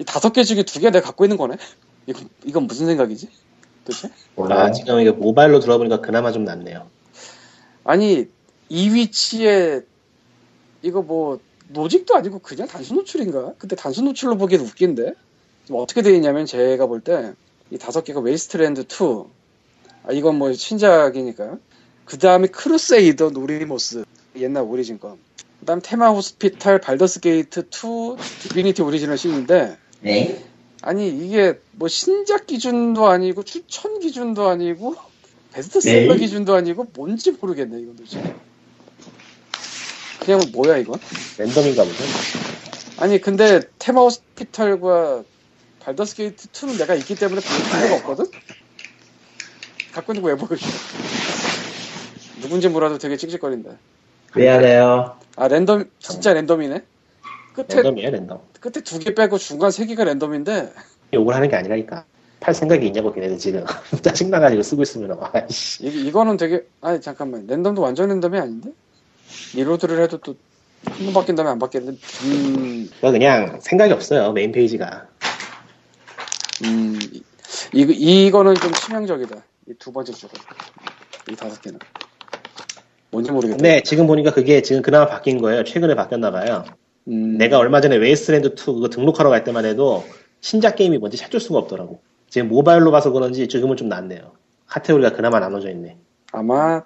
이 0.00 0.04
다섯 0.04 0.32
개 0.32 0.42
중에 0.44 0.62
두 0.62 0.80
개 0.80 0.90
내가 0.90 1.06
갖고 1.06 1.24
있는 1.24 1.36
거네. 1.36 1.56
이건 2.06 2.28
이건 2.44 2.66
무슨 2.66 2.86
생각이지? 2.86 3.28
도대체? 3.84 4.10
몰라요. 4.34 4.60
아, 4.60 4.70
지금 4.72 4.98
이게 5.00 5.10
모바일로 5.10 5.60
들어보니까 5.60 6.00
그나마 6.00 6.32
좀 6.32 6.44
낫네요. 6.44 6.88
아니 7.84 8.26
이 8.68 8.88
위치에 8.90 9.82
이거 10.82 11.02
뭐 11.02 11.38
로직도 11.68 12.16
아니고 12.16 12.38
그냥 12.40 12.66
단순 12.66 12.96
노출인가? 12.96 13.54
근데 13.58 13.76
단순 13.76 14.06
노출로 14.06 14.36
보기엔 14.38 14.62
웃긴데 14.62 15.12
지금 15.66 15.80
어떻게 15.80 16.02
되어 16.02 16.14
있냐면 16.14 16.46
제가 16.46 16.86
볼 16.86 17.00
때 17.02 17.34
이 17.72 17.78
다섯 17.78 18.02
개가 18.02 18.18
Wasteland 18.18 18.80
2 18.80 18.84
아, 20.02 20.12
이건 20.12 20.38
뭐 20.38 20.52
신작이니까 20.52 21.58
그 22.04 22.18
다음에 22.18 22.48
Crusader 22.48 23.30
No 23.30 23.46
Remorse 23.46 24.04
옛날 24.38 24.64
Origin 24.64 24.98
거 24.98 25.16
그다음 25.60 25.80
Theme 25.80 26.08
Hospital 26.10 26.80
Baldur's 26.80 27.20
Gate 27.20 27.60
2 27.68 28.16
Divinity 28.48 28.82
Original 28.82 29.16
Sin인데 29.18 29.76
네? 30.00 30.44
아니 30.82 31.08
이게 31.08 31.58
뭐 31.72 31.88
신작 31.88 32.46
기준도 32.46 33.06
아니고 33.06 33.42
추천 33.42 33.98
기준도 34.00 34.48
아니고 34.48 34.96
베스트셀러 35.52 36.14
네? 36.14 36.18
기준도 36.20 36.54
아니고 36.54 36.86
뭔지 36.94 37.32
모르겠네 37.32 37.80
이건 37.80 37.96
도대체 37.96 38.34
그냥 40.24 40.40
뭐야 40.52 40.78
이건 40.78 40.98
랜덤인가 41.38 41.84
보죠. 41.84 41.96
아니 42.98 43.20
근데 43.20 43.60
Theme 43.78 44.00
Hospital과 44.02 45.24
Baldur's 45.80 46.16
Gate 46.16 46.48
2는 46.48 46.78
내가 46.78 46.94
있기 46.94 47.14
때문에 47.14 47.40
볼 47.40 47.80
필요가 47.80 47.94
없거든 47.96 48.26
갖고 49.92 50.12
있는 50.12 50.22
거 50.22 50.28
왜 50.28 50.36
보여줘 50.36 50.66
누군지 52.42 52.68
몰라도 52.68 52.96
되게 52.98 53.16
찝찝거린다 53.16 53.70
미안해요. 54.36 55.18
아 55.36 55.48
랜덤 55.48 55.90
진짜 55.98 56.32
랜덤이네 56.32 56.82
끝에 57.54 57.66
랜덤이에요, 57.82 58.10
랜덤. 58.10 58.40
끝에 58.60 58.82
두 58.84 58.98
개 58.98 59.14
빼고 59.14 59.38
중간 59.38 59.70
세 59.70 59.86
개가 59.86 60.04
랜덤인데 60.04 60.72
욕을 61.14 61.34
하는 61.34 61.48
게 61.48 61.56
아니라니까. 61.56 62.04
팔 62.40 62.54
생각이 62.54 62.86
있냐고, 62.86 63.12
걔네들 63.12 63.36
지금. 63.38 63.64
짜증나가지고 64.02 64.62
쓰고 64.62 64.82
있으면, 64.82 65.18
아이씨. 65.20 65.84
이, 65.86 66.06
이거는 66.08 66.36
되게 66.38 66.64
아니 66.80 67.00
잠깐만 67.00 67.46
랜덤도 67.46 67.82
완전 67.82 68.08
랜덤이 68.08 68.38
아닌데 68.38 68.70
reload를 69.54 70.02
해도 70.02 70.18
또 70.18 70.34
한 70.86 71.04
번 71.04 71.12
바뀐 71.12 71.36
다음에 71.36 71.50
안 71.50 71.58
바뀌는데 71.58 71.98
음, 72.24 72.88
그냥 73.02 73.60
생각이 73.60 73.92
없어요, 73.92 74.32
메인 74.32 74.50
페이지가. 74.50 75.08
음 76.64 76.98
이, 77.74 77.82
이- 77.82 78.26
이거는 78.26 78.54
좀 78.54 78.72
치명적이다 78.72 79.36
이 79.68 79.74
두 79.78 79.92
번째 79.92 80.12
줄은 80.12 80.32
이 81.30 81.36
다섯 81.36 81.60
개는 81.60 81.78
뭔지 83.10 83.30
모르겠다 83.30 83.56
근데 83.58 83.82
지금 83.82 84.06
보니까 84.06 84.32
그게 84.32 84.62
지금 84.62 84.80
그나마 84.80 85.06
바뀐 85.06 85.38
거예요. 85.42 85.64
최근에 85.64 85.94
바뀌었나 85.94 86.30
봐요. 86.30 86.64
음, 87.10 87.36
내가 87.38 87.58
얼마 87.58 87.80
전에 87.80 87.96
Wasteland 87.96 88.48
2 88.48 88.54
그거 88.56 88.88
등록하러 88.88 89.30
갈 89.30 89.44
때만 89.44 89.64
해도 89.64 90.04
신작 90.40 90.76
게임이 90.76 90.98
뭔지 90.98 91.16
찾을 91.16 91.40
수가 91.40 91.58
없더라고. 91.58 92.00
지금 92.28 92.48
모바일로 92.48 92.90
봐서 92.92 93.10
그런지 93.10 93.48
지금은 93.48 93.76
좀 93.76 93.88
낫네요. 93.88 94.32
카테고리가 94.66 95.12
그나마 95.16 95.40
나눠져 95.40 95.70
있네. 95.70 95.98
아마 96.32 96.82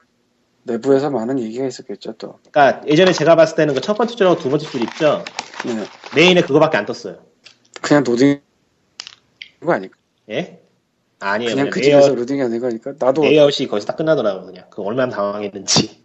내부에서 0.62 1.10
많은 1.10 1.38
얘기가 1.38 1.66
있었겠죠 1.66 2.14
또 2.14 2.38
그러니까 2.50 2.82
예전에 2.88 3.12
제가 3.12 3.36
봤을 3.36 3.54
때는 3.56 3.74
그 3.74 3.80
첫 3.82 3.94
번째 3.98 4.14
줄하고 4.16 4.40
두 4.40 4.48
번째 4.48 4.66
줄 4.66 4.80
있죠. 4.82 5.22
네. 5.66 5.84
메인에 6.16 6.40
그거밖에 6.42 6.78
안 6.78 6.86
떴어요. 6.86 7.18
그냥 7.82 8.02
로딩 8.02 8.40
거 9.60 9.72
아닐까 9.72 9.98
예? 10.30 10.62
아니에요. 11.20 11.50
그냥 11.50 11.68
그냥 11.68 11.70
그 11.70 11.82
집에서 11.82 12.14
로딩이 12.14 12.42
아닌 12.42 12.60
거니까 12.60 12.94
나도 12.98 13.22
레이아웃이 13.22 13.68
거기서 13.68 13.86
딱 13.86 13.96
끝나더라고 13.96 14.46
그냥. 14.46 14.64
그 14.70 14.82
얼마나 14.82 15.14
당황했는지. 15.14 16.03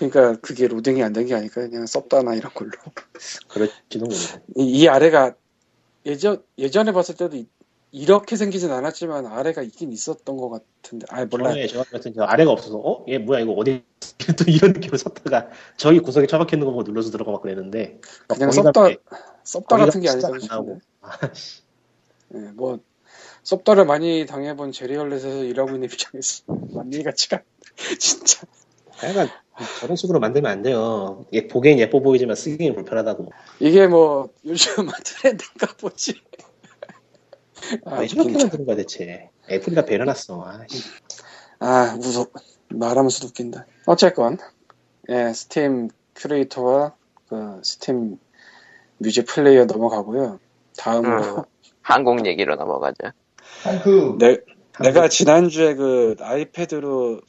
그러니까 0.00 0.40
그게 0.40 0.66
로딩이 0.66 1.02
안 1.02 1.12
된 1.12 1.26
게 1.26 1.34
아닐까 1.34 1.60
그냥 1.60 1.86
썹다나 1.86 2.34
이런 2.34 2.52
걸로 2.54 2.70
그럴지도 3.48 4.06
모르고. 4.06 4.16
이, 4.56 4.64
이 4.82 4.88
아래가 4.88 5.34
예전 6.06 6.42
예전에 6.58 6.92
봤을 6.92 7.14
때도 7.16 7.36
이, 7.36 7.46
이렇게 7.92 8.36
생기진 8.36 8.70
않았지만 8.70 9.26
아래가 9.26 9.62
있긴 9.62 9.92
있었던 9.92 10.36
것 10.36 10.48
같은데 10.48 11.06
아 11.10 11.24
몰라 11.26 11.50
전에 11.50 11.66
저 11.66 11.82
같은 11.84 12.14
저 12.14 12.22
아래가 12.22 12.50
없어서 12.52 12.78
어? 12.78 13.04
얘 13.08 13.18
뭐야 13.18 13.40
이거 13.40 13.52
어디 13.52 13.82
또 14.38 14.44
이런 14.50 14.72
느낌으로 14.72 14.96
섰다가 14.96 15.48
저기 15.76 15.98
구석에 15.98 16.26
처박혀 16.26 16.56
있는 16.56 16.66
거 16.66 16.72
보고 16.72 16.82
눌러서 16.84 17.10
들어가 17.10 17.32
막 17.32 17.42
그랬는데 17.42 18.00
그냥 18.28 18.50
썩다 18.52 19.76
거기가 19.76 19.86
같은 19.86 20.00
게. 20.00 20.08
아씨. 21.02 21.62
예, 22.34 22.38
뭐 22.54 22.78
썩다를 23.42 23.84
많이 23.86 24.24
당해본 24.26 24.72
제리얼렛에서 24.72 25.44
일하고 25.44 25.70
있는 25.72 25.88
입장에서 25.90 26.44
같지가 27.04 27.38
않- 27.38 27.44
진짜 27.98 28.46
약간 29.02 29.28
저런 29.80 29.96
식으로 29.96 30.20
만들면 30.20 30.50
안 30.50 30.62
돼요. 30.62 31.24
얘 31.32 31.46
보기엔 31.46 31.78
예뻐 31.78 32.00
보이지만 32.00 32.36
쓰기엔 32.36 32.74
불편하다고. 32.74 33.30
이게 33.60 33.86
뭐 33.86 34.30
요즘 34.44 34.88
트렌드인가 35.04 35.66
보지 35.78 36.20
아, 37.84 38.00
왜 38.00 38.06
저렇게 38.06 38.30
웃긴다. 38.30 38.44
만드는 38.44 38.66
거야 38.66 38.76
대체. 38.76 39.30
Apple이가 39.50 39.84
배려놨어. 39.84 40.44
아씨. 40.46 40.82
아 41.58 41.96
무섭 41.96 42.32
말하면서도 42.68 43.26
웃긴다 43.28 43.66
어쨌건 43.86 44.38
예 45.10 45.32
스팀 45.34 45.88
큐레이터와 46.14 46.94
그 47.28 47.60
Steam 47.62 48.18
Music 48.98 49.26
Player 49.26 49.66
넘어가고요 49.66 50.40
다음으로 50.78 51.38
음. 51.38 51.42
한국 51.82 52.24
얘기로 52.26 52.54
넘어가죠. 52.56 53.12
그 53.82 54.16
내, 54.18 54.38
내가 54.80 55.08
지난주에 55.08 55.74
그 55.74 56.14
아이패드로 56.20 57.20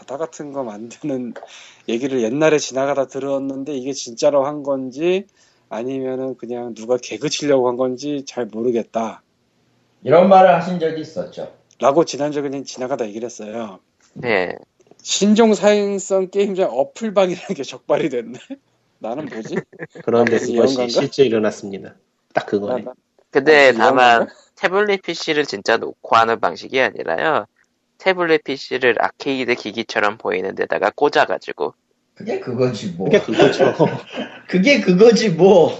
바다 0.00 0.16
같은 0.16 0.52
거 0.52 0.64
만드는 0.64 1.34
얘기를 1.88 2.22
옛날에 2.22 2.58
지나가다 2.58 3.06
들었는데 3.06 3.74
이게 3.74 3.92
진짜로 3.92 4.46
한 4.46 4.62
건지 4.62 5.26
아니면은 5.68 6.36
그냥 6.36 6.74
누가 6.74 6.96
개그 6.96 7.28
치려고 7.28 7.68
한 7.68 7.76
건지 7.76 8.24
잘 8.26 8.46
모르겠다. 8.46 9.22
이런 10.02 10.30
말을 10.30 10.54
하신 10.54 10.80
적이 10.80 11.02
있었죠. 11.02 11.52
라고 11.78 12.04
지난주에 12.04 12.42
그냥 12.42 12.64
지나가다 12.64 13.06
얘기를 13.06 13.26
했어요. 13.26 13.78
네. 14.14 14.54
신종 15.02 15.54
사행성 15.54 16.30
게임장 16.30 16.70
어플방이라는 16.70 17.54
게 17.54 17.62
적발이 17.62 18.08
됐네. 18.08 18.38
나는 19.00 19.26
뭐지? 19.26 19.56
그런데 20.04 20.36
아, 20.36 20.38
그것이? 20.38 20.88
실제 20.88 21.24
일어났습니다. 21.24 21.94
딱 22.32 22.44
나, 22.44 22.46
그거네. 22.46 22.82
나, 22.82 22.92
근데 23.30 23.68
아, 23.68 23.72
다만 23.72 24.28
태블릿 24.56 25.02
PC를 25.02 25.44
진짜 25.46 25.76
놓고 25.76 26.16
하는 26.16 26.40
방식이 26.40 26.80
아니라요. 26.80 27.46
태블릿 28.00 28.44
PC를 28.44 28.96
아케이드 28.98 29.54
기기처럼 29.54 30.18
보이는 30.18 30.54
데다가 30.54 30.90
꽂아가지고 30.90 31.74
그게 32.14 32.40
그거지 32.40 32.92
뭐. 32.92 33.06
그게 33.06 33.20
그거죠. 33.20 33.74
그게 34.48 34.80
그거지 34.80 35.30
뭐. 35.30 35.70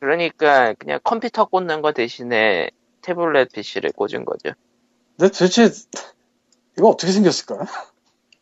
그러니까 0.00 0.74
그냥 0.74 1.00
컴퓨터 1.04 1.46
꽂는 1.46 1.80
거 1.80 1.92
대신에 1.92 2.70
태블릿 3.02 3.52
PC를 3.52 3.92
꽂은 3.92 4.24
거죠. 4.24 4.50
근데 5.16 5.32
도대체 5.32 5.70
이거 6.76 6.88
어떻게 6.88 7.12
생겼을까? 7.12 7.66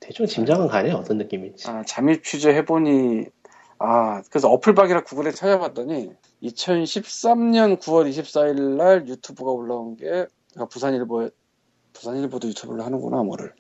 대충 0.01 0.27
짐작은 0.27 0.69
가네 0.69 0.93
어떤 0.93 1.19
느낌인지. 1.19 1.69
아, 1.69 1.83
잠입 1.85 2.23
취재 2.23 2.51
해보니, 2.55 3.27
아, 3.79 4.23
그래서 4.31 4.51
어플박이라 4.51 5.05
구글에 5.05 5.31
찾아봤더니, 5.33 6.11
2013년 6.43 7.81
9월 7.81 8.09
24일 8.11 8.77
날 8.77 9.09
유튜브가 9.09 9.51
올라온 9.51 9.97
게, 9.97 10.27
아, 10.57 10.67
부산일보에, 10.67 11.31
부산일보도 12.01 12.49
유튜브를 12.49 12.85
하는구나, 12.85 13.23
뭐를. 13.23 13.53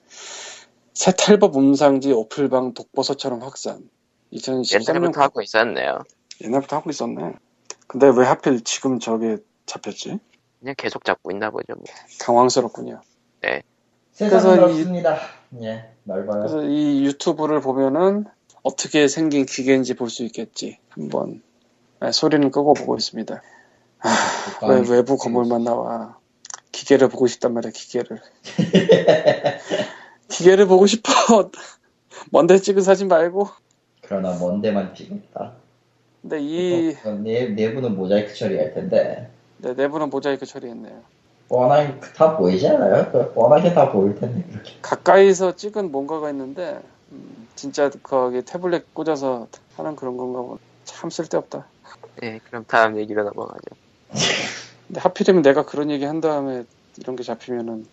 새 0.94 1.12
탈법 1.12 1.56
음상지 1.56 2.12
어플방 2.12 2.74
독버섯처럼 2.74 3.42
확산. 3.42 3.88
2013년, 4.32 4.88
옛날부터 4.96 5.20
하고 5.22 5.40
있었네요. 5.42 5.98
옛날부터 6.42 6.76
하고 6.76 6.90
있었네. 6.90 7.32
근데 7.86 8.08
왜 8.08 8.24
하필 8.26 8.62
지금 8.64 8.98
저게 8.98 9.38
잡혔지? 9.66 10.18
그냥 10.60 10.74
계속 10.76 11.04
잡고 11.04 11.30
있나 11.30 11.50
보죠. 11.50 11.74
뭐. 11.74 11.84
당황스럽군요. 12.20 13.00
세상은 14.12 14.30
그래서 14.42 14.56
이- 14.56 14.60
넓습니다. 14.60 15.18
예, 15.62 15.90
넓어요. 16.04 16.38
그래서 16.40 16.62
이 16.64 17.04
유튜브를 17.04 17.60
보면은 17.60 18.24
어떻게 18.62 19.08
생긴 19.08 19.44
기계인지 19.46 19.94
볼 19.94 20.08
수 20.08 20.24
있겠지. 20.24 20.78
한번 20.88 21.42
네, 22.00 22.10
소리는 22.12 22.50
끄고 22.50 22.72
보고 22.74 22.96
있습니다. 22.96 23.42
아, 24.00 24.66
왜 24.68 24.82
외부 24.88 25.16
건물만 25.18 25.64
나와? 25.64 26.15
기계를 26.76 27.08
보고 27.08 27.26
싶단 27.26 27.54
말이야, 27.54 27.72
기계를. 27.72 28.20
기계를 30.28 30.66
보고 30.66 30.86
싶어. 30.86 31.10
먼데 32.30 32.58
찍은 32.58 32.82
사진 32.82 33.08
말고. 33.08 33.48
그러나 34.02 34.36
먼 34.38 34.60
데만 34.60 34.94
찍었다. 34.94 35.52
근데 36.20 36.38
이 36.40 36.94
어, 37.04 37.12
내, 37.12 37.46
내부는 37.46 37.96
모자이크 37.96 38.34
처리할 38.34 38.74
텐데. 38.74 39.30
네, 39.58 39.72
내부는 39.72 40.10
모자이크 40.10 40.44
처리했네요. 40.44 41.00
뻔하게 41.48 41.98
다 42.14 42.36
보이지 42.36 42.68
않아요? 42.68 43.10
그 43.10 43.32
뻔하게 43.32 43.72
다 43.72 43.90
보일 43.90 44.14
텐데, 44.16 44.44
그렇게. 44.50 44.74
가까이서 44.82 45.56
찍은 45.56 45.90
뭔가가 45.92 46.28
있는데 46.30 46.80
음, 47.12 47.48
진짜 47.54 47.88
거기 48.02 48.42
태블릿 48.42 48.92
꽂아서 48.92 49.46
하는 49.76 49.96
그런 49.96 50.16
건가 50.18 50.42
보네. 50.42 50.58
참 50.84 51.08
쓸데없다. 51.08 51.66
네, 52.20 52.40
그럼 52.44 52.64
다음 52.66 52.98
얘기로 52.98 53.22
넘어가죠. 53.24 53.60
근데 54.88 55.00
하필이면 55.00 55.42
내가 55.42 55.64
그런 55.64 55.90
얘기 55.90 56.04
한 56.04 56.20
다음에 56.20 56.64
이런 56.98 57.16
게 57.16 57.22
잡히면은 57.22 57.86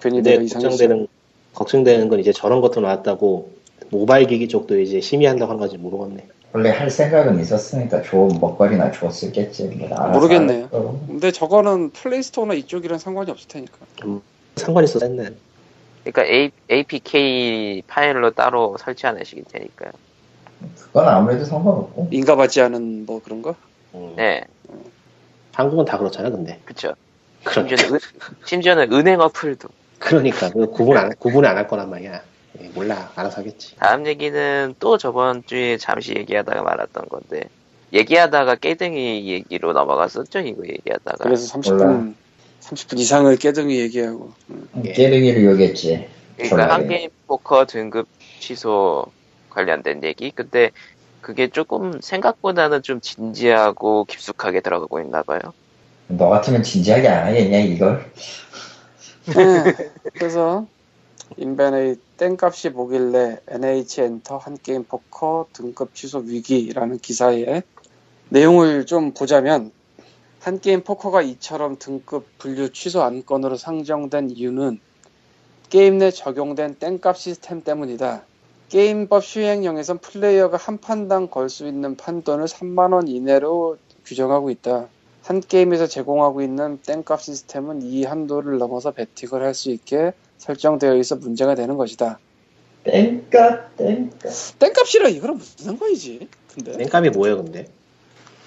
괜히 0.00 0.22
내가 0.22 0.42
이상했어. 0.42 0.68
걱정되는 0.70 1.06
걱정되는 1.54 2.08
건 2.08 2.20
이제 2.20 2.32
저런 2.32 2.60
것도 2.60 2.80
나왔다고 2.80 3.52
모바일 3.90 4.26
기기 4.26 4.48
쪽도 4.48 4.80
이제 4.80 5.00
심의한다고 5.00 5.50
하는 5.50 5.60
건지 5.60 5.76
모르겠네. 5.76 6.26
원래 6.54 6.70
할 6.70 6.90
생각은 6.90 7.40
있었으니까 7.40 8.02
좋은 8.02 8.38
먹거리나 8.40 8.84
알아서 8.84 10.08
모르겠네요. 10.18 10.68
근데 11.06 11.30
저거는 11.30 11.90
플레이스토어나 11.90 12.54
이쪽이랑 12.54 12.98
상관이 12.98 13.30
없을 13.30 13.48
테니까. 13.48 13.78
상관 14.56 14.84
있어서 14.84 15.06
했네. 15.06 15.30
그러니까 16.04 16.24
A, 16.24 16.50
APK 16.70 17.82
파일로 17.86 18.32
따로 18.32 18.76
설치 18.78 19.06
안 19.06 19.18
하시길 19.18 19.44
테니까요. 19.44 19.92
그건 20.74 21.08
아무래도 21.08 21.44
상관없고. 21.44 22.08
인가받지 22.10 22.60
않은 22.60 23.06
뭐 23.06 23.22
그런 23.22 23.40
거? 23.40 23.54
음. 23.94 24.14
네, 24.16 24.44
한국은 25.52 25.84
다 25.84 25.98
그렇잖아, 25.98 26.30
근데. 26.30 26.58
그쵸. 26.64 26.94
심지어는, 27.52 27.94
은, 27.94 28.00
심지어는 28.44 28.92
은행 28.92 29.20
어플도. 29.20 29.68
그러니까 29.98 30.50
그 30.50 30.66
구분 30.66 30.96
안 30.96 31.10
구분을 31.16 31.48
안할 31.48 31.68
거란 31.68 31.90
말이야. 31.90 32.20
예, 32.60 32.68
몰라, 32.68 33.10
알아서 33.14 33.40
하겠지. 33.40 33.76
다음 33.76 34.06
얘기는 34.06 34.74
또 34.78 34.98
저번 34.98 35.42
주에 35.46 35.76
잠시 35.78 36.14
얘기하다가 36.14 36.62
말았던 36.62 37.08
건데, 37.08 37.44
얘기하다가 37.92 38.56
깨등이 38.56 39.28
얘기로 39.30 39.72
넘어갔었죠, 39.72 40.40
이거 40.40 40.62
얘기하다가. 40.66 41.24
그래서 41.24 41.58
30분 41.58 41.78
몰라. 41.78 42.12
30분 42.60 42.98
이상을 42.98 43.36
깨등이 43.36 43.78
얘기하고. 43.80 44.32
예. 44.84 44.92
깨등이를 44.92 45.44
요겠지. 45.44 46.08
그러니까 46.36 46.56
졸라게. 46.56 46.72
한게임 46.72 47.10
포커 47.26 47.66
등급 47.66 48.08
취소 48.40 49.06
관련된 49.50 50.02
얘기. 50.04 50.30
근데 50.30 50.70
그게 51.22 51.48
조금 51.48 52.00
생각보다는 52.00 52.82
좀 52.82 53.00
진지하고 53.00 54.04
깊숙하게 54.04 54.60
들어가고 54.60 55.00
있나 55.00 55.22
봐요. 55.22 55.40
너 56.08 56.28
같으면 56.28 56.62
진지하게 56.62 57.08
안 57.08 57.28
하겠냐, 57.28 57.58
이걸? 57.60 58.12
네. 59.26 59.90
그래서 60.14 60.66
인벤의 61.36 61.96
땡값이 62.18 62.70
뭐길래 62.70 63.38
NHN 63.48 64.02
엔터 64.02 64.36
한게임 64.36 64.84
포커 64.84 65.46
등급 65.52 65.94
취소 65.94 66.18
위기라는 66.18 66.98
기사의 66.98 67.62
내용을 68.28 68.84
좀 68.86 69.12
보자면 69.12 69.70
한게임 70.40 70.82
포커가 70.82 71.22
이처럼 71.22 71.78
등급 71.78 72.26
분류 72.38 72.72
취소 72.72 73.02
안건으로 73.02 73.56
상정된 73.56 74.30
이유는 74.30 74.80
게임 75.70 75.98
내 75.98 76.10
적용된 76.10 76.74
땡값 76.80 77.16
시스템 77.16 77.62
때문이다. 77.62 78.24
게임법 78.76 79.22
시행령에선 79.22 79.98
플레이어가 79.98 80.56
한 80.56 80.78
판당 80.78 81.28
걸 81.28 81.50
수 81.50 81.66
있는 81.66 81.94
판돈을 81.94 82.46
3만원 82.46 83.06
이내로 83.06 83.76
규정하고 84.06 84.48
있다. 84.48 84.88
한게임에서 85.22 85.86
제공하고 85.86 86.40
있는 86.40 86.78
땡값 86.80 87.20
시스템은 87.20 87.82
이 87.82 88.04
한도를 88.04 88.56
넘어서 88.56 88.92
배팅을 88.92 89.44
할 89.44 89.52
수 89.52 89.70
있게 89.70 90.14
설정되어 90.38 90.96
있어 90.96 91.16
문제가 91.16 91.54
되는 91.54 91.76
것이다. 91.76 92.18
땡값, 92.84 93.76
땡값. 93.76 94.32
땡값이라 94.58 95.08
이거랑 95.10 95.36
무슨 95.36 95.66
상관이지? 95.66 96.28
근데 96.54 96.72
땡값이 96.78 97.10
뭐예요, 97.10 97.36
근데? 97.44 97.66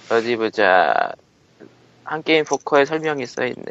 어디 0.10 0.36
보자. 0.38 1.12
한게임 2.04 2.46
포커에 2.46 2.86
설명이 2.86 3.28
써 3.28 3.46
있네. 3.46 3.64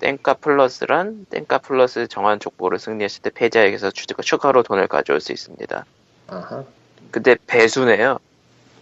땡값 0.00 0.42
플러스란 0.42 1.24
땡값 1.30 1.62
플러스 1.62 2.06
정한 2.06 2.38
족보를 2.38 2.78
승리했을 2.78 3.22
때 3.22 3.30
패자에게서 3.30 3.92
추- 3.92 4.04
추가로 4.22 4.62
돈을 4.62 4.88
가져올 4.88 5.18
수 5.22 5.32
있습니다. 5.32 5.86
아하. 6.32 6.64
근데 7.10 7.36
배수네요. 7.46 8.18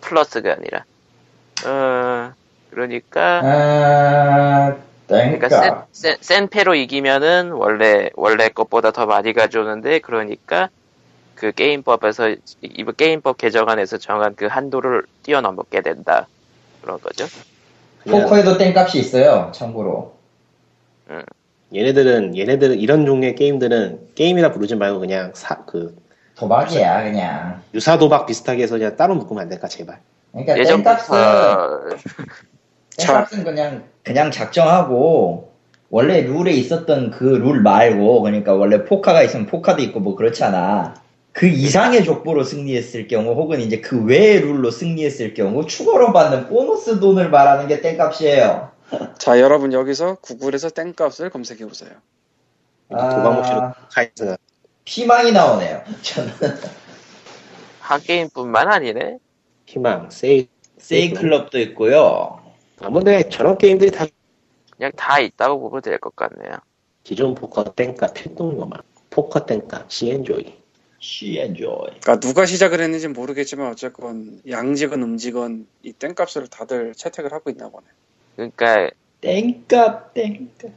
플러스가 0.00 0.52
아니라. 0.52 0.84
어, 1.66 2.32
그러니까, 2.70 3.40
아, 3.44 4.76
그러니까. 5.08 5.48
센, 5.48 5.74
센, 5.92 6.16
센 6.20 6.48
패로 6.48 6.76
이기면은 6.76 7.50
원래, 7.50 8.10
원래 8.14 8.48
것보다 8.48 8.92
더 8.92 9.06
많이 9.06 9.32
가져오는데, 9.32 9.98
그러니까 9.98 10.70
그 11.34 11.52
게임법에서, 11.52 12.36
이 12.62 12.84
게임법 12.96 13.38
개정안에서 13.38 13.98
정한 13.98 14.36
그 14.36 14.46
한도를 14.46 15.02
뛰어넘게 15.24 15.80
된다. 15.80 16.28
그런 16.82 17.00
거죠. 17.00 17.26
그냥 18.04 18.22
포커에도 18.22 18.56
땡값이 18.56 18.98
있어요, 19.00 19.50
참고로. 19.52 20.14
얘네들은 21.74 22.36
얘네들은 22.36 22.78
이런 22.78 23.04
종류의 23.06 23.34
게임들은 23.34 24.14
게임이라 24.14 24.52
부르지 24.52 24.76
말고 24.76 25.00
그냥 25.00 25.32
사 25.34 25.64
그 25.66 25.99
도박이야, 26.40 27.04
그냥. 27.04 27.62
유사 27.74 27.98
도박 27.98 28.26
비슷하게 28.26 28.62
해서 28.62 28.78
그냥 28.78 28.96
따로 28.96 29.14
묶으면 29.14 29.42
안 29.42 29.48
될까 29.48 29.68
제발. 29.68 30.00
그러니까 30.32 30.54
땡값은, 30.54 31.16
땡값은 32.96 33.44
그냥, 33.44 33.84
그냥 34.02 34.30
작정하고, 34.30 35.52
원래 35.90 36.22
룰에 36.22 36.52
있었던 36.52 37.10
그 37.10 37.24
룰 37.24 37.60
말고, 37.62 38.22
그러니까 38.22 38.54
원래 38.54 38.84
포카가 38.84 39.22
있으면 39.22 39.46
포카도 39.46 39.82
있고 39.82 40.00
뭐 40.00 40.16
그렇잖아. 40.16 40.94
그 41.32 41.46
이상의 41.46 42.04
족보로 42.04 42.42
승리했을 42.44 43.06
경우, 43.06 43.34
혹은 43.34 43.60
이제 43.60 43.80
그 43.80 44.02
외의 44.04 44.40
룰로 44.40 44.70
승리했을 44.70 45.34
경우, 45.34 45.66
추가로 45.66 46.12
받는 46.12 46.48
보너스 46.48 46.98
돈을 47.00 47.28
말하는 47.30 47.68
게 47.68 47.80
땡값이에요. 47.82 48.70
자 49.18 49.40
여러분 49.40 49.72
여기서 49.72 50.16
구글에서 50.16 50.70
땡값을 50.70 51.30
검색해 51.30 51.66
보세요. 51.66 51.90
도박 52.88 53.34
모시로 53.36 53.56
아, 53.62 53.74
카이스 53.92 54.36
가 54.80 54.84
피망이 54.84 55.32
나오네요. 55.32 55.82
저는. 56.02 56.32
한 57.80 58.00
게임뿐만 58.00 58.68
아니네. 58.68 59.18
희망, 59.66 60.10
세이. 60.10 60.48
세이 60.78 61.10
클럽도 61.10 61.58
있고요. 61.60 62.40
아, 62.80 62.88
근데 62.90 63.28
저런 63.28 63.58
게임들이 63.58 63.90
다 63.90 64.06
그냥 64.76 64.92
다 64.96 65.20
있다고 65.20 65.60
보면 65.60 65.82
될 65.82 65.98
것 65.98 66.16
같네요. 66.16 66.56
기존 67.04 67.34
포커 67.34 67.64
땡값 67.74 68.14
필동요만 68.14 68.80
포커 69.10 69.44
땡값 69.46 69.90
시엔조이. 69.92 70.58
시엔조이. 71.00 72.00
그러니까 72.00 72.20
누가 72.20 72.46
시작을 72.46 72.80
했는지 72.80 73.06
는 73.06 73.12
모르겠지만 73.14 73.70
어쨌건 73.70 74.40
양직은 74.48 75.02
음직은 75.02 75.66
이 75.82 75.92
땡값을 75.92 76.48
다들 76.48 76.94
채택을 76.94 77.32
하고 77.32 77.50
있나 77.50 77.68
보네. 77.68 77.86
그러니까, 78.36 78.90
땡값, 79.20 80.14
땡값. 80.14 80.72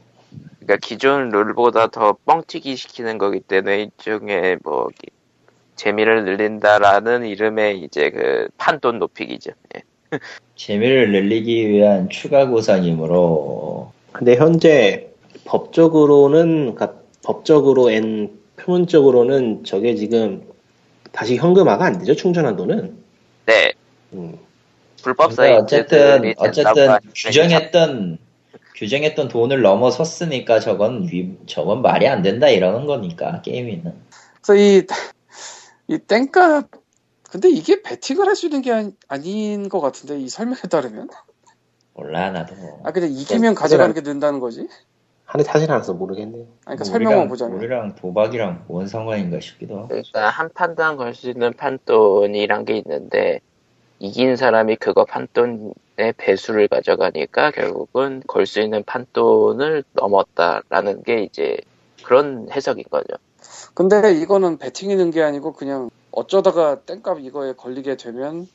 그러니까 0.64 0.76
기존 0.86 1.28
룰보다 1.28 1.88
더 1.88 2.16
뻥튀기 2.24 2.76
시키는 2.76 3.18
거기 3.18 3.40
때문에 3.40 3.82
일종의 3.82 4.58
뭐 4.64 4.88
기- 4.88 5.10
재미를 5.76 6.24
늘린다라는 6.24 7.26
이름의 7.26 7.80
이제 7.80 8.10
그 8.10 8.48
판돈 8.56 8.98
높이기죠. 8.98 9.52
예. 9.76 9.82
재미를 10.56 11.12
늘리기 11.12 11.68
위한 11.68 12.08
추가 12.08 12.46
보상이므로 12.46 13.92
근데 14.12 14.36
현재 14.36 15.08
법적으로는 15.44 16.74
그러니까 16.74 16.94
법적으로 17.24 17.90
엔 17.90 18.30
표문적으로는 18.56 19.64
저게 19.64 19.96
지금 19.96 20.42
다시 21.12 21.36
현금화가 21.36 21.84
안 21.84 21.98
되죠 21.98 22.14
충전한 22.14 22.56
돈은. 22.56 22.96
네, 23.46 23.72
음. 24.12 24.38
불법 25.02 25.34
그러니까 25.34 25.64
어쨌든 25.64 26.32
어쨌든 26.38 26.98
규정했던 27.14 28.18
규정했던 28.74 29.28
돈을 29.28 29.62
넘어섰으니까 29.62 30.60
저건 30.60 31.04
위, 31.10 31.36
저건 31.46 31.82
말이 31.82 32.08
안 32.08 32.22
된다 32.22 32.48
이러는 32.48 32.86
거니까 32.86 33.40
게임이는 33.42 33.92
그래서 34.42 34.54
이 34.56 34.86
이 35.86 35.98
땡값 35.98 36.70
근데 37.30 37.50
이게 37.50 37.82
베팅을 37.82 38.26
할 38.26 38.36
수 38.36 38.46
있는 38.46 38.62
게 38.62 38.72
아니, 38.72 38.92
아닌 39.08 39.68
것 39.68 39.80
같은데 39.80 40.18
이 40.18 40.28
설명에 40.30 40.60
따르면 40.70 41.08
몰라 41.92 42.30
나도 42.30 42.54
뭐. 42.54 42.80
아 42.84 42.90
그냥 42.92 43.10
이기면 43.12 43.54
가져가는 43.54 43.94
게 43.94 44.00
된다는 44.00 44.40
거지 44.40 44.66
하늘 45.26 45.44
타진 45.44 45.70
않아서 45.70 45.92
모르겠네요. 45.92 46.46
아니 46.64 46.78
그러니까 46.78 46.84
뭐 46.84 46.84
설명만 46.84 47.28
보자면 47.28 47.58
우리랑 47.58 47.94
도박이랑 47.96 48.64
뭔 48.68 48.86
상관인가 48.86 49.40
싶기도 49.40 49.76
하고. 49.76 49.88
그러니까 49.88 50.30
한 50.30 50.48
판당 50.54 50.96
걸 50.96 51.12
수 51.14 51.28
있는 51.28 51.52
판돈이란 51.52 52.64
게 52.64 52.76
있는데 52.78 53.40
이긴 53.98 54.36
사람이 54.36 54.76
그거 54.76 55.04
판돈의 55.04 55.72
배수를 56.16 56.68
가져가니까 56.68 57.50
결국은 57.52 58.22
걸 58.26 58.46
수 58.46 58.60
있는 58.60 58.82
판돈을 58.84 59.84
넘었다라는 59.92 61.02
게 61.04 61.22
이제 61.22 61.56
그런 62.02 62.48
해석인 62.50 62.84
거죠. 62.90 63.06
근데 63.74 64.12
이거는 64.12 64.58
베팅이 64.58 64.96
는 64.96 65.10
게 65.10 65.22
아니고 65.22 65.52
그냥 65.52 65.90
어쩌다가 66.10 66.80
땡값 66.80 67.20
이거에 67.20 67.52
걸리게 67.54 67.96
되면 67.96 68.46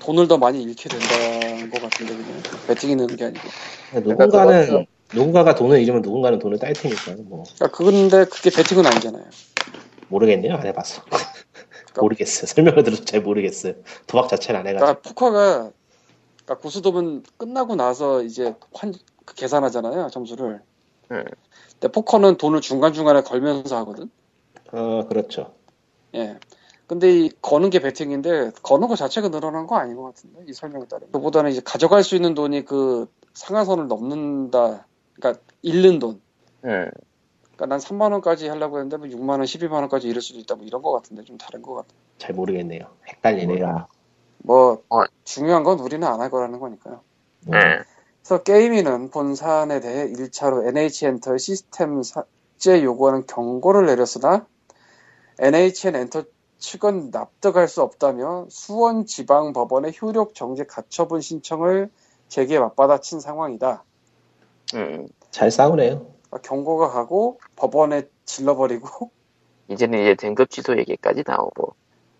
돈을 0.00 0.28
더 0.28 0.38
많이 0.38 0.62
잃게 0.62 0.88
된다는 0.88 1.70
것 1.70 1.80
같은데 1.82 2.14
그냥 2.14 2.42
베팅이 2.66 2.96
는 2.96 3.06
게 3.16 3.24
아니고 3.26 3.40
누군가는 3.94 4.66
그것도- 4.66 4.86
누군가가 5.14 5.54
돈을 5.54 5.80
잃으면 5.82 6.00
누군가는 6.02 6.38
돈을 6.38 6.58
딸 6.58 6.72
테니까 6.72 7.16
뭐 7.24 7.44
그러니까 7.56 7.76
그건데 7.76 8.24
그게 8.24 8.50
베팅은 8.50 8.86
아니잖아요 8.86 9.24
모르겠네요. 10.08 10.54
안 10.54 10.66
해봤어. 10.66 11.02
모르겠어요. 12.00 12.46
설명을 12.46 12.82
들어서 12.84 13.04
잘 13.04 13.20
모르겠어요. 13.20 13.74
도박 14.06 14.28
자체를 14.28 14.60
안 14.60 14.66
해가지고. 14.66 15.00
그러니까 15.00 15.08
포커가 15.08 15.70
그러니까 16.52 16.58
고수톱은 16.58 17.22
끝나고 17.36 17.76
나서 17.76 18.22
이제 18.22 18.54
환, 18.74 18.92
그 19.24 19.34
계산하잖아요 19.34 20.08
점수를 20.10 20.62
음. 21.10 21.24
근데 21.72 21.88
포커는 21.88 22.36
돈을 22.36 22.60
중간 22.60 22.92
중간에 22.92 23.22
걸면서 23.22 23.76
하거든 23.78 24.10
어 24.72 25.06
그렇죠. 25.08 25.54
예. 26.14 26.38
근데 26.86 27.10
이 27.10 27.30
거는 27.40 27.70
게 27.70 27.78
베팅인데 27.80 28.50
거는 28.62 28.88
거 28.88 28.96
자체가 28.96 29.28
늘어난 29.28 29.66
거 29.66 29.76
아닌 29.76 29.96
것 29.96 30.02
같은데 30.02 30.44
이 30.46 30.52
설명에 30.52 30.86
따르면 30.86 31.12
그보다는 31.12 31.50
이제 31.50 31.60
가져갈 31.64 32.02
수 32.02 32.16
있는 32.16 32.34
돈이 32.34 32.64
그 32.64 33.06
상한선을 33.34 33.88
넘는다 33.88 34.86
그러니까 35.14 35.42
잃는 35.62 35.98
돈 35.98 36.20
음. 36.64 36.90
그러니까 37.40 37.66
난 37.66 37.78
3만 37.78 38.12
원까지 38.12 38.48
하려고 38.48 38.78
했는데 38.78 38.96
뭐 38.96 39.06
6만 39.06 39.30
원, 39.30 39.42
12만 39.42 39.72
원까지 39.72 40.08
잃을 40.08 40.20
수도 40.20 40.38
있다 40.38 40.56
뭐 40.56 40.66
이런 40.66 40.82
거 40.82 40.92
같은데 40.92 41.22
좀 41.24 41.38
다른 41.38 41.62
거 41.62 41.74
같아 41.74 41.88
잘 42.18 42.34
모르겠네요. 42.34 42.84
헷갈리네요. 43.08 43.58
몰라. 43.58 43.88
뭐 44.42 44.82
어. 44.90 45.02
중요한 45.24 45.64
건 45.64 45.78
우리는 45.80 46.06
안 46.06 46.20
할 46.20 46.30
거라는 46.30 46.58
거니까요 46.60 47.00
뭐, 47.46 47.56
음. 47.56 47.82
그래서 48.22 48.42
게이미는 48.42 49.10
본 49.10 49.34
사안에 49.34 49.80
대해 49.80 50.06
1차로 50.12 50.66
NH엔터의 50.68 51.38
시스템 51.38 52.02
삭제 52.02 52.82
요구하는 52.84 53.26
경고를 53.26 53.86
내렸으나 53.86 54.46
NHN 55.40 55.96
엔터 55.96 56.24
측은 56.58 57.10
납득할 57.10 57.66
수 57.68 57.82
없다며 57.82 58.46
수원 58.48 59.06
지방 59.06 59.52
법원의 59.52 59.94
효력 60.00 60.34
정지 60.34 60.64
가처분 60.64 61.20
신청을 61.20 61.90
제기해 62.28 62.60
맞받아친 62.60 63.18
상황이다. 63.20 63.82
음. 64.74 65.08
잘 65.32 65.50
싸우네요. 65.50 66.06
그러니까 66.30 66.38
경고가 66.48 66.88
가고 66.90 67.40
법원에 67.56 68.08
질러버리고 68.24 69.10
이제는 69.68 70.00
이제 70.00 70.14
등급 70.14 70.50
취소 70.50 70.76
얘기까지 70.78 71.24
나오고 71.26 71.74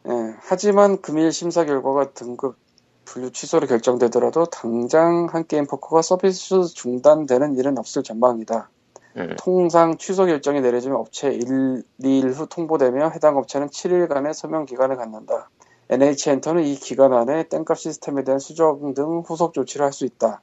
예, 0.09 0.34
하지만 0.40 1.00
금일 1.00 1.32
심사 1.32 1.64
결과가 1.64 2.11
등급 2.12 2.57
분류 3.05 3.30
취소로 3.30 3.66
결정되더라도 3.66 4.46
당장 4.46 5.28
한 5.30 5.46
게임 5.46 5.66
포커가 5.66 6.03
서비스 6.03 6.62
중단되는 6.74 7.57
일은 7.57 7.78
없을 7.78 8.03
전망이다. 8.03 8.70
음. 9.18 9.36
통상 9.38 9.98
취소 9.98 10.24
결정이 10.26 10.61
내려지면 10.61 10.96
업체 10.98 11.28
1, 11.28 11.82
2일 12.00 12.32
후 12.32 12.46
통보되며 12.46 13.11
해당 13.11 13.36
업체는 13.36 13.68
7일간의 13.68 14.32
서명 14.32 14.64
기간을 14.64 14.96
갖는다. 14.96 15.50
NH엔터는 15.90 16.64
이 16.64 16.76
기간 16.76 17.12
안에 17.12 17.48
땡값 17.48 17.76
시스템에 17.78 18.24
대한 18.24 18.38
수정 18.38 18.94
등 18.94 19.20
후속 19.26 19.53
조치를 19.53 19.84
할 19.84 19.92
수 19.92 20.07
있다. 20.07 20.40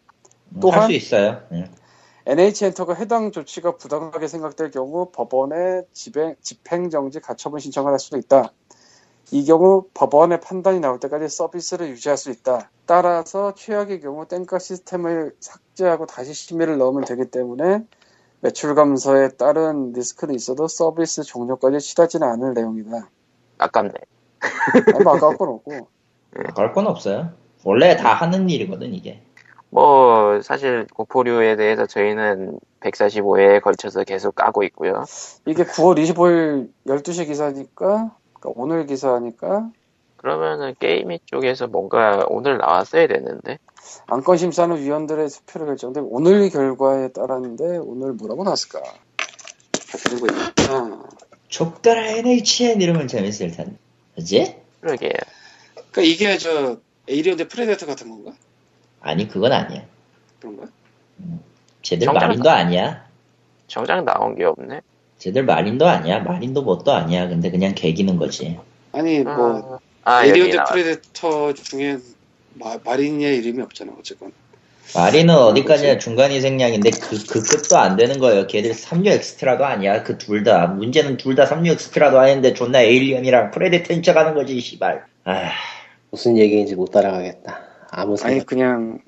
또한- 0.61 0.81
할수 0.81 0.93
있어요. 0.93 1.41
예. 1.53 1.69
NH엔터가 2.27 2.93
해당 2.93 3.31
조치가 3.31 3.77
부당하게 3.77 4.27
생각될 4.27 4.69
경우 4.69 5.09
법원에 5.11 5.81
집행, 5.91 6.35
집행정지 6.41 7.19
가처분 7.19 7.59
신청을 7.59 7.91
할 7.91 7.97
수도 7.99 8.17
있다. 8.17 8.51
이 9.31 9.45
경우 9.45 9.85
법원의 9.93 10.41
판단이 10.41 10.79
나올 10.79 10.99
때까지 10.99 11.29
서비스를 11.29 11.89
유지할 11.89 12.17
수 12.17 12.31
있다. 12.31 12.71
따라서 12.85 13.53
최악의 13.53 14.01
경우 14.01 14.27
땡값 14.27 14.61
시스템을 14.61 15.33
삭제하고 15.39 16.07
다시 16.07 16.33
심의를 16.33 16.77
넣으면 16.77 17.05
되기 17.05 17.25
때문에 17.25 17.83
매출 18.41 18.73
감소에 18.73 19.29
따른 19.29 19.91
리스크는 19.93 20.33
있어도 20.33 20.67
서비스 20.67 21.23
종료까지 21.23 21.79
치닫지는 21.79 22.27
않을 22.27 22.53
내용이다. 22.53 23.09
아깝네. 23.59 23.93
아니, 24.93 25.03
뭐 25.03 25.15
아까울 25.15 25.37
건 25.37 25.49
없고. 25.49 25.87
걸건 26.55 26.87
없어요. 26.87 27.29
원래 27.63 27.95
다 27.97 28.13
하는 28.13 28.49
일이거든 28.49 28.93
이게. 28.93 29.21
뭐 29.69 30.41
사실 30.41 30.87
고포류에 30.93 31.55
대해서 31.55 31.85
저희는 31.85 32.59
145회에 32.79 33.61
걸쳐서 33.61 34.03
계속 34.03 34.33
까고 34.35 34.63
있고요. 34.63 35.03
이게 35.45 35.63
9월 35.63 36.01
25일 36.01 36.71
12시 36.87 37.27
기사니까, 37.27 38.15
그러니까 38.39 38.61
오늘 38.61 38.85
기사니까, 38.85 39.69
그러면은 40.17 40.75
게이미 40.79 41.19
쪽에서 41.25 41.67
뭔가 41.67 42.25
오늘 42.27 42.57
나왔어야 42.57 43.07
됐는데 43.07 43.57
안건 44.07 44.37
심사는 44.37 44.77
위원들의 44.77 45.29
투표로 45.29 45.65
결정돼 45.67 46.01
오늘 46.03 46.49
결과에 46.49 47.09
따랐는데 47.13 47.77
오늘 47.77 48.13
뭐라고 48.13 48.43
나왔을까? 48.43 48.81
그리고 50.03 50.27
있다. 50.27 50.99
족더라 51.47 52.05
NHN 52.05 52.81
이러면 52.81 53.07
재밌을 53.07 53.51
텐데. 53.51 53.77
그지? 54.15 54.57
그러게 54.81 55.13
그러니까 55.73 56.01
이게 56.01 56.37
저 56.37 56.77
에이리언 57.07 57.37
대 57.37 57.47
프레데터 57.47 57.85
같은 57.85 58.09
건가? 58.09 58.33
아니 59.01 59.27
그건 59.27 59.53
아니야. 59.53 59.83
그런가? 60.39 60.67
쟤들 61.81 62.05
정작- 62.05 62.27
마린도 62.27 62.49
아니야. 62.49 63.07
정작 63.67 64.03
나온 64.03 64.35
게 64.35 64.43
없네. 64.43 64.81
쟤들 65.19 65.43
마린도 65.45 65.87
아니야. 65.87 66.19
마린도 66.19 66.63
뭣도 66.63 66.91
아니야. 66.93 67.27
근데 67.27 67.51
그냥 67.51 67.73
개기는 67.75 68.17
거지. 68.17 68.57
아니 68.91 69.19
뭐 69.19 69.79
아, 70.03 70.23
대 70.23 70.31
나왔 70.55 70.71
프레데터 70.71 71.53
중에 71.53 71.97
마, 72.55 72.77
마린의 72.83 73.37
이름이 73.37 73.61
없잖아 73.61 73.93
어쨌건. 73.99 74.31
마린은 74.95 75.35
어디까지나 75.35 75.93
그치. 75.93 76.03
중간이 76.05 76.41
생략인데 76.41 76.89
그, 76.91 77.23
그 77.27 77.43
급도 77.43 77.77
안 77.77 77.95
되는 77.95 78.17
거예요. 78.17 78.47
걔들 78.47 78.71
3류 78.71 79.07
엑스트라도 79.07 79.65
아니야. 79.65 80.01
그 80.03 80.17
둘 80.17 80.43
다. 80.43 80.65
문제는 80.67 81.17
둘 81.17 81.35
다 81.35 81.45
3류 81.45 81.71
엑스트라도 81.73 82.17
아닌데 82.19 82.53
존나 82.53 82.81
에일리언이랑 82.81 83.51
프레데터인 83.51 84.01
척 84.01 84.17
하는 84.17 84.33
거지, 84.33 84.59
씨발. 84.59 85.05
아, 85.25 85.51
무슨 86.09 86.37
얘기인지 86.37 86.75
못 86.75 86.89
따라가겠다. 86.91 87.61
아무 87.91 88.17
생각. 88.17 88.31
아니 88.31 88.45
그냥 88.45 88.99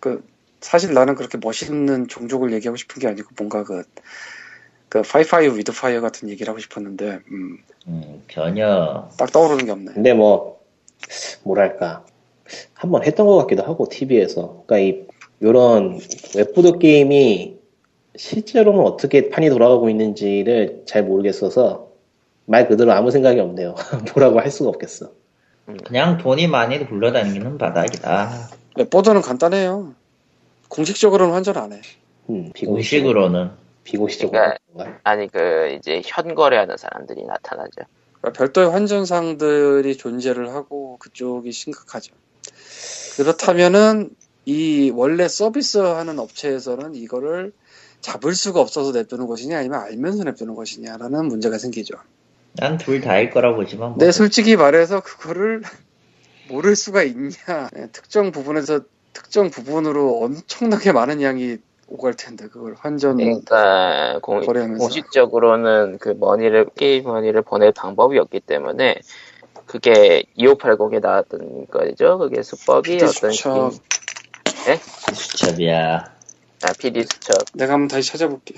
그 0.00 0.24
사실 0.62 0.94
나는 0.94 1.14
그렇게 1.14 1.36
멋있는 1.40 2.08
종족을 2.08 2.52
얘기하고 2.54 2.76
싶은 2.76 3.00
게 3.00 3.08
아니고 3.08 3.28
뭔가 3.36 3.64
그, 3.64 3.82
그 4.88 5.02
fight 5.02 5.52
fire 5.52 5.62
with 5.62 5.72
fire 5.72 6.00
같은 6.00 6.28
얘기를 6.28 6.50
하고 6.50 6.60
싶었는데 6.60 7.20
음, 7.30 7.58
음, 7.86 8.22
전혀. 8.30 9.08
딱 9.18 9.30
떠오르는 9.32 9.66
게 9.66 9.72
없네. 9.72 9.92
근데 9.92 10.14
뭐 10.14 10.60
뭐랄까 11.42 12.04
한번 12.74 13.04
했던 13.04 13.26
것 13.26 13.36
같기도 13.38 13.62
하고 13.62 13.88
TV에서. 13.88 14.64
그러니까 14.66 14.78
이 14.78 15.06
요런 15.42 16.00
웹보드 16.36 16.78
게임이 16.78 17.58
실제로는 18.16 18.80
어떻게 18.80 19.28
판이 19.28 19.48
돌아가고 19.50 19.88
있는지를 19.90 20.82
잘 20.86 21.04
모르겠어서 21.04 21.88
말 22.46 22.66
그대로 22.66 22.92
아무 22.92 23.10
생각이 23.10 23.38
없네요. 23.38 23.74
뭐라고 24.14 24.40
할 24.40 24.50
수가 24.50 24.70
없겠어. 24.70 25.12
그냥 25.84 26.16
돈이 26.16 26.48
많이 26.48 26.84
굴러다니는 26.86 27.58
바닥이다. 27.58 28.48
웹보드는 28.76 29.20
간단해요. 29.20 29.94
공식적으로는 30.68 31.34
환전 31.34 31.58
안 31.58 31.72
해. 31.72 31.80
음, 32.30 32.50
비공식, 32.54 33.02
공식으로는. 33.02 33.50
비공식적으로. 33.88 34.38
그러니까-. 34.74 35.00
아니 35.04 35.28
그 35.28 35.74
이제 35.78 36.02
현거래하는 36.04 36.76
사람들이 36.76 37.24
나타나죠. 37.24 37.70
그러니까 38.20 38.38
별도의 38.38 38.70
환전상들이 38.70 39.96
존재를 39.96 40.50
하고 40.54 40.98
그쪽이 40.98 41.50
심각하죠. 41.52 42.14
그렇다면은 43.16 44.10
이 44.44 44.90
원래 44.94 45.26
서비스하는 45.28 46.18
업체에서는 46.18 46.94
이거를 46.94 47.52
잡을 48.00 48.34
수가 48.34 48.60
없어서 48.60 48.92
냅두는 48.92 49.26
것이냐 49.26 49.58
아니면 49.58 49.80
알면서 49.80 50.24
냅두는 50.24 50.54
것이냐라는 50.54 51.26
문제가 51.26 51.58
생기죠. 51.58 51.94
난 52.54 52.78
둘 52.78 53.00
다일 53.00 53.30
거라고 53.30 53.56
보지만. 53.56 53.90
뭐. 53.90 53.98
근데 53.98 54.12
솔직히 54.12 54.56
말해서 54.56 55.00
그거를 55.00 55.62
모를 56.48 56.76
수가 56.76 57.02
있냐. 57.04 57.70
예, 57.76 57.88
특정 57.92 58.32
부분에서 58.32 58.80
특정 59.12 59.50
부분으로 59.50 60.22
엄청나게 60.22 60.92
많은 60.92 61.22
양이 61.22 61.58
오갈 61.88 62.14
텐데 62.14 62.48
그걸 62.48 62.74
환전 62.78 63.16
그러니까 63.16 64.18
공, 64.22 64.40
거래하면서. 64.44 64.78
공식적으로는 64.82 65.98
그 65.98 66.10
머니를 66.18 66.66
게임 66.76 67.04
머니를 67.04 67.42
보낼 67.42 67.72
방법이 67.72 68.18
없기 68.18 68.40
때문에 68.40 68.96
그게 69.66 70.24
2580에 70.38 71.00
나왔던 71.00 71.66
거죠. 71.66 72.18
그게 72.18 72.42
수법이 72.42 72.96
어떤 72.96 73.30
수첩. 73.32 73.72
시- 73.72 75.14
수첩이야. 75.14 76.04
아, 76.64 76.72
PD 76.78 77.02
수첩. 77.02 77.36
내가 77.54 77.74
한번 77.74 77.88
다시 77.88 78.10
찾아볼게. 78.10 78.54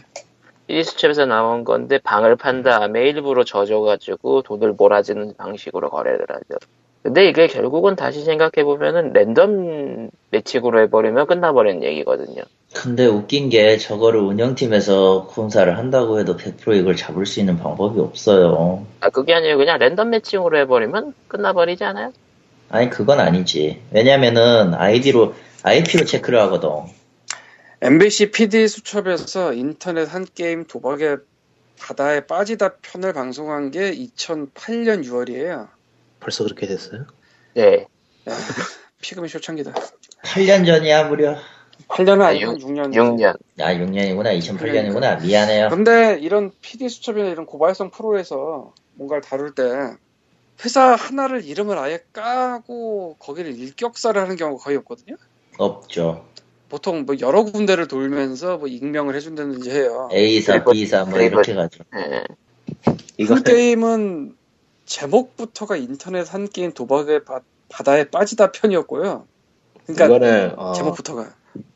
피디수첩에서 0.67 1.27
나온 1.27 1.65
건데 1.65 1.99
방을 1.99 2.37
판 2.37 2.63
다음에 2.63 3.09
일부러 3.09 3.43
져줘가지고 3.43 4.43
돈을 4.43 4.75
몰아주는 4.75 5.35
방식으로 5.37 5.91
거래를 5.91 6.27
하죠. 6.29 6.59
근데 7.03 7.27
이게 7.29 7.49
결국은 7.49 7.97
다시 7.97 8.23
생각해 8.23 8.63
보면은 8.63 9.13
랜덤 9.13 10.11
매칭으로 10.31 10.81
해버리면 10.83 11.27
끝나버리는 11.27 11.83
얘기거든요. 11.83 12.43
근데 12.73 13.05
웃긴 13.07 13.49
게 13.49 13.77
저거를 13.79 14.21
운영팀에서 14.21 15.27
공사를 15.29 15.77
한다고 15.77 16.21
해도 16.21 16.37
100% 16.37 16.77
이걸 16.77 16.95
잡을 16.95 17.27
수 17.27 17.41
있는 17.41 17.59
방법이 17.59 17.99
없어요. 17.99 18.87
아, 19.01 19.11
그게 19.11 19.35
아니고 19.35 19.59
그냥 19.59 19.79
랜덤 19.79 20.11
매칭으로 20.11 20.57
해버리면 20.59 21.15
끝나버리지 21.27 21.83
않아요? 21.85 22.13
아니 22.69 22.89
그건 22.89 23.19
아니지. 23.19 23.83
왜냐면은 23.91 24.75
아이디로 24.75 25.35
IP로 25.65 26.05
체크를 26.05 26.41
하거든. 26.43 26.71
MBC 27.83 28.31
PD 28.31 28.69
수첩에서 28.69 29.53
인터넷 29.55 30.05
한 30.05 30.25
게임 30.35 30.65
도박의 30.67 31.19
바다에 31.81 32.21
빠지다 32.27 32.77
편을 32.83 33.13
방송한 33.13 33.71
게 33.73 33.91
2008년 33.93 35.05
6월이에요. 35.05 35.69
벌써 36.21 36.45
그렇게 36.45 36.67
됐어요? 36.67 37.07
네. 37.55 37.87
피그미 39.01 39.29
쇼창기다. 39.29 39.73
8년 40.23 40.67
전이야 40.67 41.05
무려. 41.05 41.37
8년은 41.89 42.23
아, 42.23 42.27
아니고 42.29 42.59
육- 42.61 42.69
6년. 42.69 42.93
6년. 42.93 43.37
아 43.61 43.75
6년이구나 43.75 44.39
2008년이구나 44.39 45.23
미안해요. 45.23 45.69
근데 45.71 46.19
이런 46.21 46.53
PD 46.61 46.89
수첩이나 46.89 47.29
이런 47.29 47.47
고발성 47.47 47.91
프로에서 47.91 48.73
뭔가를 48.95 49.23
다룰 49.23 49.55
때 49.55 49.63
회사 50.65 50.95
하나를 50.95 51.45
이름을 51.45 51.79
아예 51.79 52.01
까고 52.13 53.17
거기를 53.19 53.57
일격사를 53.59 54.21
하는 54.21 54.37
경우가 54.37 54.65
거의 54.65 54.77
없거든요. 54.79 55.17
없죠. 55.59 56.27
보통 56.69 57.05
뭐 57.05 57.17
여러 57.21 57.43
군데를 57.43 57.89
돌면서 57.89 58.59
뭐 58.59 58.69
익명을 58.69 59.15
해준다든지 59.17 59.71
해요. 59.71 60.09
A사 60.13 60.63
B사 60.65 61.05
뭐 61.05 61.19
이렇게 61.19 61.55
가죠. 61.55 61.83
네. 61.93 62.25
그 63.27 63.43
게임은 63.43 64.37
제목부터가 64.87 65.77
인터넷 65.77 66.33
한 66.33 66.49
게임 66.49 66.73
도박의 66.73 67.25
바, 67.25 67.41
바다에 67.69 68.05
빠지다 68.05 68.53
편이었고요. 68.53 69.27
그러니까 69.87 70.07
이거는 70.07 70.59
어, 70.59 70.73
제목부터가 70.73 71.35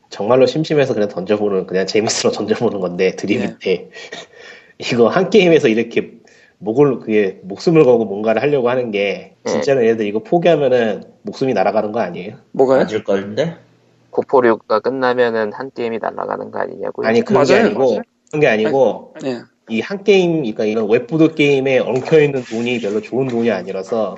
정말로 0.09 0.45
심심해서 0.45 0.93
그냥 0.93 1.09
던져보는 1.09 1.67
그냥 1.67 1.85
재밌으러 1.85 2.31
던져보는 2.31 2.79
건데 2.79 3.15
드립인데 3.15 3.57
네. 3.59 3.89
이거 4.77 5.07
한게임에서 5.07 5.67
이렇게 5.67 6.13
목을 6.57 6.99
그게 6.99 7.39
목숨을 7.43 7.83
걸고 7.83 8.05
뭔가를 8.05 8.41
하려고 8.41 8.69
하는 8.69 8.91
게 8.91 9.35
진짜로 9.45 9.85
얘들 9.85 10.05
이거 10.05 10.19
포기하면은 10.19 11.03
목숨이 11.23 11.53
날아가는 11.53 11.91
거 11.91 11.99
아니에요? 11.99 12.37
뭐가요? 12.51 12.79
맞을 12.79 13.03
걸인데? 13.03 13.57
고포류가 14.09 14.79
끝나면은 14.79 15.51
한게임이 15.53 15.99
날아가는 15.99 16.51
거 16.51 16.59
아니냐고요? 16.59 17.07
아니 17.07 17.21
그런 17.21 17.43
게 17.43 17.53
맞아요, 17.53 17.65
아니고 17.65 17.79
맞아요. 17.79 18.01
그런 18.29 18.39
게 18.39 18.47
아니고 18.47 19.13
네. 19.21 19.41
이 19.69 20.03
한게임 20.03 20.37
그러니까 20.37 20.65
이런 20.65 20.89
웹보드 20.89 21.35
게임에 21.35 21.79
엉켜 21.79 22.21
있는 22.21 22.43
돈이 22.43 22.79
별로 22.79 23.01
좋은 23.01 23.27
돈이 23.27 23.51
아니라서 23.51 24.17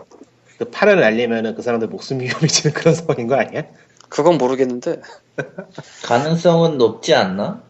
그 0.57 0.65
판을 0.65 0.99
날리면은 0.99 1.55
그 1.55 1.61
사람들 1.61 1.87
목숨이 1.87 2.25
위험해지는 2.25 2.73
그런 2.73 2.93
상황인 2.93 3.27
거 3.27 3.35
아니야? 3.35 3.63
그건 4.09 4.37
모르겠는데 4.37 5.01
가능성은 6.05 6.77
높지 6.77 7.13
않나? 7.13 7.61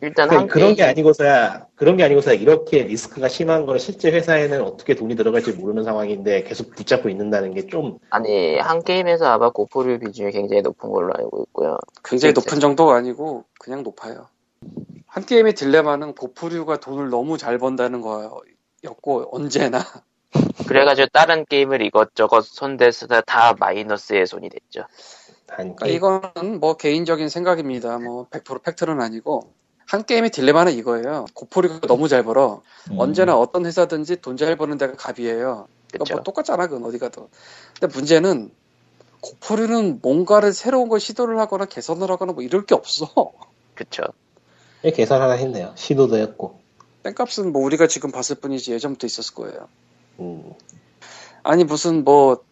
일단 0.00 0.28
한 0.30 0.46
그런 0.48 0.74
게 0.74 0.82
아니고서야 0.82 1.66
그런 1.76 1.96
게 1.96 2.04
아니고서야 2.04 2.34
이렇게 2.34 2.82
리스크가 2.82 3.28
심한 3.28 3.64
걸 3.64 3.78
실제 3.80 4.10
회사에는 4.10 4.62
어떻게 4.62 4.94
돈이 4.94 5.16
들어갈지 5.16 5.52
모르는 5.52 5.82
상황인데 5.84 6.42
계속 6.42 6.74
붙잡고 6.74 7.08
있는다는 7.08 7.54
게 7.54 7.66
좀 7.68 7.98
아니 8.10 8.58
한 8.58 8.82
게임에서 8.82 9.26
아마 9.26 9.48
고포류 9.50 10.00
비중이 10.00 10.30
굉장히 10.32 10.60
높은 10.60 10.90
걸로 10.90 11.14
알고 11.16 11.44
있고요. 11.48 11.78
굉장히. 12.04 12.34
높은 12.34 12.60
정도가 12.60 12.96
아니고 12.96 13.44
그냥 13.58 13.82
높아요. 13.82 14.28
한 15.06 15.24
게임의 15.24 15.54
딜레마는 15.54 16.14
보프류가 16.16 16.80
돈을 16.80 17.08
너무 17.08 17.38
잘 17.38 17.56
번다는 17.58 18.02
거였고 18.02 19.28
언제나 19.32 19.78
그래가지고 20.66 21.08
다른 21.12 21.46
게임을 21.46 21.80
이것저것 21.82 22.44
손대서 22.44 23.06
다 23.22 23.54
마이너스의 23.58 24.26
손이 24.26 24.50
됐죠. 24.50 24.84
한 25.48 25.76
그러니까 25.76 25.86
게임. 25.86 25.96
이거는 25.96 26.60
뭐 26.60 26.76
개인적인 26.76 27.28
생각입니다. 27.28 27.98
뭐 27.98 28.26
100% 28.30 28.62
팩트는 28.62 29.00
아니고 29.00 29.52
한 29.86 30.04
게임의 30.04 30.30
딜레마는 30.30 30.72
이거예요. 30.72 31.26
고프류가 31.34 31.86
너무 31.86 32.08
잘 32.08 32.22
벌어. 32.24 32.62
음. 32.90 32.96
언제나 32.98 33.36
어떤 33.38 33.66
회사든지 33.66 34.20
돈 34.20 34.36
잘 34.36 34.56
버는 34.56 34.78
데가 34.78 34.94
갑이에요. 34.96 35.68
그러니까 35.88 35.98
그쵸? 35.98 36.14
뭐 36.14 36.22
똑같잖아, 36.22 36.66
그건 36.66 36.84
어디 36.84 36.98
가도. 36.98 37.28
근데 37.78 37.94
문제는 37.94 38.50
고프류는 39.20 40.00
뭔가를 40.02 40.52
새로운 40.52 40.88
걸 40.88 41.00
시도를 41.00 41.38
하거나 41.38 41.64
개선을 41.66 42.10
하거나 42.10 42.32
뭐 42.32 42.42
이럴 42.42 42.64
게 42.66 42.74
없어. 42.74 43.32
그쵸. 43.74 44.02
예, 44.84 44.90
계산 44.90 45.22
하나 45.22 45.32
했네요. 45.34 45.72
시도도 45.76 46.16
했고. 46.16 46.60
땡값은 47.04 47.52
뭐 47.52 47.62
우리가 47.62 47.86
지금 47.86 48.10
봤을 48.10 48.36
뿐이지 48.36 48.72
예전부터 48.72 49.06
있었을 49.06 49.34
거예요. 49.34 49.68
음, 50.20 50.52
아니 51.42 51.64
무슨 51.64 52.04
뭐 52.04 52.42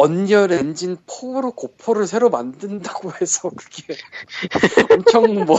Unreal 0.00 0.52
Engine 0.52 0.96
4로 1.06 1.54
고포를 1.54 2.06
새로 2.06 2.30
만든다고 2.30 3.12
해서 3.20 3.50
그게 3.50 3.94
엄청 4.94 5.44
뭐 5.44 5.58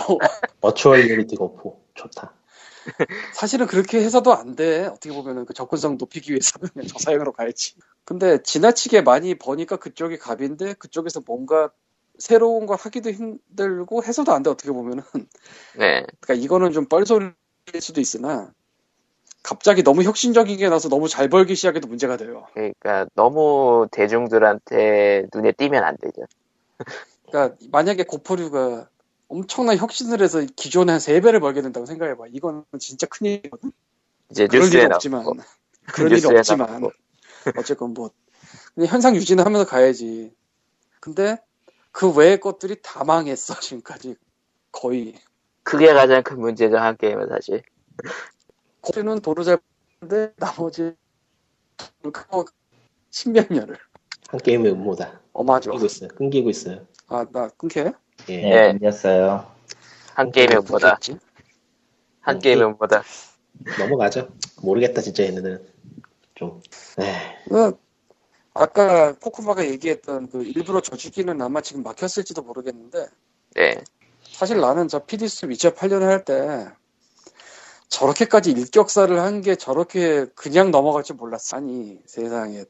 virtual 0.62 1.02
reality 1.02 1.36
고포 1.36 1.80
좋다. 1.94 2.34
사실은 3.34 3.68
그렇게 3.68 4.04
해서도 4.04 4.34
안 4.34 4.56
돼. 4.56 4.86
어떻게 4.86 5.12
보면은 5.14 5.46
그 5.46 5.54
접근성 5.54 5.98
높이기 6.00 6.32
위해서는 6.32 6.70
그냥 6.70 6.88
저 6.88 6.98
사양으로 6.98 7.34
가야지. 7.34 7.76
근데 8.04 8.42
지나치게 8.42 9.02
많이 9.02 9.36
버니까 9.36 9.78
그쪽이 9.78 10.18
갑인데 10.18 10.74
그쪽에서 10.74 11.22
뭔가 11.28 11.70
새로운 12.18 12.66
걸 12.66 12.78
하기도 12.80 13.12
힘들고 13.12 14.04
해서도 14.04 14.34
안 14.34 14.42
돼. 14.42 14.50
어떻게 14.50 14.72
보면은. 14.72 15.04
네. 15.78 16.04
그러니까 16.20 16.34
이거는 16.34 16.72
좀 16.72 16.88
뻘소리일 16.88 17.36
수도 17.80 18.02
있으나 18.02 18.52
갑자기 19.44 19.84
너무 19.84 20.04
혁신적인 20.04 20.58
게 20.58 20.70
나서 20.70 20.88
너무 20.90 21.08
잘 21.08 21.30
벌기 21.30 21.56
시작해도 21.56 21.88
문제가 21.88 22.18
돼요. 22.18 22.46
그러니까 22.54 23.08
너무 23.16 23.88
대중들한테 23.92 25.28
눈에 25.34 25.52
띄면 25.54 25.84
안 25.84 25.98
되죠. 25.98 26.24
그러니까 27.28 27.58
만약에 27.72 28.04
고포류가 28.04 28.90
엄청난 29.30 29.78
혁신을 29.78 30.22
해서 30.22 30.46
기존에 30.56 30.92
한 30.92 31.00
3배를 31.00 31.40
벌게 31.40 31.62
된다고 31.62 31.86
생각해봐. 31.86 32.26
이건 32.32 32.66
진짜 32.80 33.08
큰일이거든. 33.08 33.72
이제 34.30 34.48
그럴 34.48 34.64
뉴스에 34.64 34.80
일은 34.80 34.90
나오고 34.90 34.96
없지만. 34.96 35.26
그럴 35.94 36.12
일이 36.12 36.26
없지만. 36.26 36.70
나오고. 36.70 36.92
어쨌건 37.58 37.94
뭐 37.94 38.12
현상 38.88 39.16
유지는 39.16 39.46
하면서 39.46 39.66
가야지. 39.66 40.34
근데 41.00 41.38
그 41.92 42.12
외의 42.14 42.40
것들이 42.40 42.82
다 42.82 43.04
망했어 43.04 43.60
지금까지 43.60 44.16
거의. 44.72 45.16
그게 45.64 45.94
가장 45.94 46.24
큰 46.24 46.40
문제죠 46.40 46.78
한 46.78 46.98
게임은 46.98 47.30
사실. 47.30 47.64
코리는 48.82 49.20
도로 49.22 49.44
잘 49.44 49.60
버는데 50.00 50.34
나머지 50.38 50.94
십몇 53.12 53.48
년을 53.52 53.78
한 54.30 54.40
게임의 54.40 54.72
음모다. 54.72 55.20
어마죠. 55.34 55.72
끊기고 55.72 55.86
있어요. 55.86 56.10
끊기고 56.10 56.50
있어요. 56.50 56.86
아 57.08 57.26
나 57.32 57.50
끊게? 57.58 57.92
예. 58.30 58.42
네, 58.42 58.50
네. 58.50 58.72
끊겼어요. 58.74 59.52
한 60.16 60.32
게임의 60.32 60.58
음모다. 60.60 60.98
한 62.22 62.40
게임의 62.40 62.66
음모다. 62.68 63.04
넘어가죠. 63.80 64.30
모르겠다 64.62 65.02
진짜 65.02 65.24
얘네들은. 65.24 65.68
좀. 66.36 66.62
에이, 67.00 67.08
그 67.50 67.78
아까 68.54 69.14
코코마가 69.14 69.66
얘기했던 69.68 70.30
그 70.30 70.44
일부러 70.44 70.82
저주기는 70.82 71.42
아마 71.42 71.62
지금 71.62 71.84
막혔을지도 71.84 72.42
모르겠는데 72.42 73.08
네. 73.56 73.84
사실 74.24 74.60
나는 74.60 74.88
저 74.88 75.00
PD스 75.06 75.48
2008년에 75.48 76.02
할때 76.02 76.68
저렇게까지 77.92 78.52
일격사를 78.52 79.20
한 79.20 79.42
게 79.42 79.56
저렇게 79.56 80.26
그냥 80.36 80.72
넘어갈 80.72 81.04
줄 81.04 81.16
몰랐어. 81.18 81.58
아니 81.58 82.00
세상에 82.06 82.64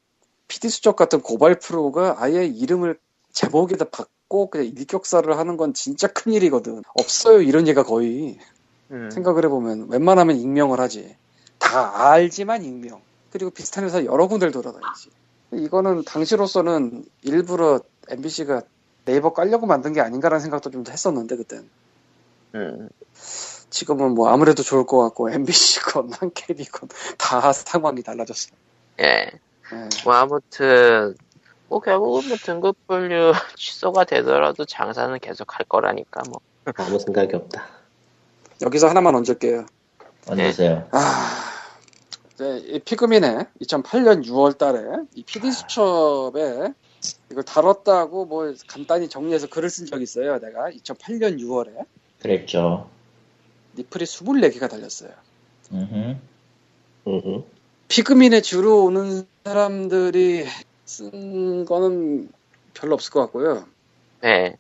PD 0.47 0.69
수첩 0.69 0.95
같은 0.95 1.21
고발 1.21 1.59
프로가 1.59 2.15
아예 2.19 2.45
이름을 2.45 2.97
제목에다 3.31 3.85
받고 3.85 4.49
그냥 4.49 4.67
일격사를 4.67 5.37
하는 5.37 5.57
건 5.57 5.73
진짜 5.73 6.07
큰일이거든. 6.07 6.83
없어요 6.99 7.41
이런 7.41 7.67
얘가 7.67 7.83
거의. 7.83 8.39
음. 8.91 9.09
생각을 9.11 9.45
해보면 9.45 9.89
웬만하면 9.89 10.35
익명을 10.37 10.79
하지. 10.79 11.15
다 11.59 12.11
알지만 12.11 12.65
익명. 12.65 13.01
그리고 13.31 13.49
비슷한 13.51 13.85
회사 13.85 14.03
여러 14.03 14.27
군데를 14.27 14.51
돌아다니지. 14.51 15.09
이거는 15.53 16.03
당시로서는 16.03 17.05
일부러 17.21 17.79
MBC가 18.09 18.63
네이버 19.05 19.33
깔려고 19.33 19.67
만든 19.67 19.93
게 19.93 20.01
아닌가라는 20.01 20.41
생각도 20.41 20.69
좀 20.71 20.83
했었는데 20.87 21.35
그땐. 21.37 21.69
음. 22.55 22.89
지금은 23.71 24.13
뭐 24.13 24.29
아무래도 24.29 24.61
좋을 24.61 24.85
것 24.85 24.99
같고 24.99 25.31
MBC건 25.31 26.11
한캐리건 26.19 26.89
다 27.17 27.51
상황이 27.51 28.03
달라졌어. 28.03 28.51
예. 28.99 29.05
예. 29.05 29.89
뭐 30.03 30.13
아무튼 30.13 31.15
뭐 31.67 31.79
결국은 31.79 32.27
뭐 32.27 32.37
등급 32.37 32.75
분류 32.85 33.33
취소가 33.55 34.03
되더라도 34.03 34.65
장사는 34.65 35.17
계속 35.19 35.57
할 35.57 35.65
거라니까 35.65 36.21
뭐. 36.29 36.41
아무 36.75 36.99
생각이 36.99 37.35
없다. 37.35 37.65
여기서 38.61 38.87
하나만 38.87 39.15
얹을게요. 39.15 39.65
얹으세요. 40.27 40.87
아, 40.91 41.51
이제 42.33 42.57
이 42.67 42.79
피그민의 42.79 43.47
2008년 43.61 44.23
6월 44.25 44.57
달에 44.57 44.81
이 45.15 45.23
PD 45.23 45.51
수첩에 45.51 46.73
이걸 47.31 47.43
다뤘다고 47.43 48.25
뭐 48.25 48.53
간단히 48.67 49.09
정리해서 49.09 49.47
글을 49.47 49.69
쓴 49.71 49.87
적이 49.87 50.03
있어요. 50.03 50.39
내가 50.39 50.69
2008년 50.69 51.39
6월에. 51.39 51.85
그랬죠. 52.21 52.87
리플이 53.75 54.05
24개가 54.05 54.69
달렸어요. 54.69 55.11
피그민에 57.87 58.41
주로 58.41 58.85
오는 58.85 59.25
사람들이 59.43 60.45
쓴 60.85 61.65
거는 61.65 62.29
별로 62.73 62.93
없을 62.95 63.11
것 63.11 63.21
같고요. 63.21 63.65
네. 64.21 64.55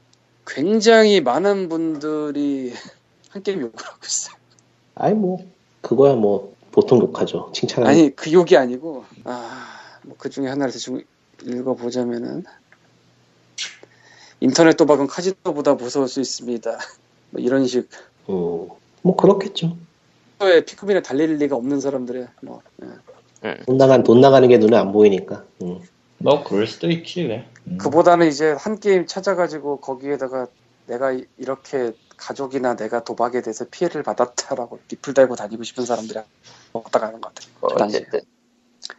굉장히 0.45 1.21
많은 1.21 1.69
분들이 1.69 2.73
한 3.29 3.43
게임 3.43 3.61
욕을 3.61 3.73
하고 3.77 3.99
있어요. 4.03 4.35
아니 4.95 5.15
뭐 5.15 5.45
그거야 5.81 6.15
뭐 6.15 6.53
보통 6.71 6.99
욕하죠. 6.99 7.51
칭찬하는. 7.53 7.89
아니 7.89 8.15
그 8.15 8.31
욕이 8.31 8.57
아니고 8.57 9.05
아뭐그 9.23 10.29
중에 10.29 10.47
하나를 10.47 10.73
대충 10.73 11.03
읽어보자면은 11.43 12.43
인터넷 14.39 14.75
도박은 14.75 15.07
카지노보다 15.07 15.75
무서울 15.75 16.07
수 16.07 16.19
있습니다. 16.19 16.77
뭐 17.29 17.41
이런 17.41 17.65
식. 17.67 17.89
음, 18.29 18.69
뭐 19.01 19.15
그렇겠죠. 19.15 19.77
에 20.41 20.65
피크민에 20.65 21.01
달릴 21.01 21.35
리가 21.37 21.55
없는 21.55 21.79
사람들의 21.79 22.27
뭐 22.41 22.61
예. 23.43 23.57
돈 23.65 23.77
나간 23.77 24.03
돈 24.03 24.21
나가는 24.21 24.47
게 24.47 24.57
눈에 24.57 24.75
안 24.77 24.91
보이니까. 24.91 25.43
음. 25.61 25.79
뭐 26.17 26.43
그럴 26.43 26.67
수도 26.67 26.89
있지 26.89 27.23
왜. 27.23 27.47
음. 27.67 27.77
그보다는 27.77 28.27
이제 28.27 28.51
한 28.51 28.79
게임 28.79 29.05
찾아가지고 29.07 29.77
거기에다가 29.77 30.47
내가 30.87 31.11
이- 31.11 31.25
이렇게 31.37 31.93
가족이나 32.17 32.75
내가 32.75 33.03
도박에 33.03 33.41
대해서 33.41 33.65
피해를 33.69 34.03
받았다라고 34.03 34.79
리플 34.89 35.13
달고 35.13 35.35
다니고 35.35 35.63
싶은 35.63 35.85
사람들이 35.85 36.19
왔다 36.73 36.99
가는 36.99 37.19
것 37.19 37.33
같아요. 37.33 37.51
뭐. 37.61 37.69
어쨌든 37.73 38.19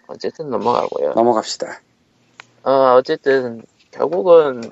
어쨌든 0.08 0.50
넘어가고요. 0.50 1.12
넘어갑시다. 1.14 1.80
어, 2.64 2.94
어쨌든 2.96 3.62
결국은 3.92 4.62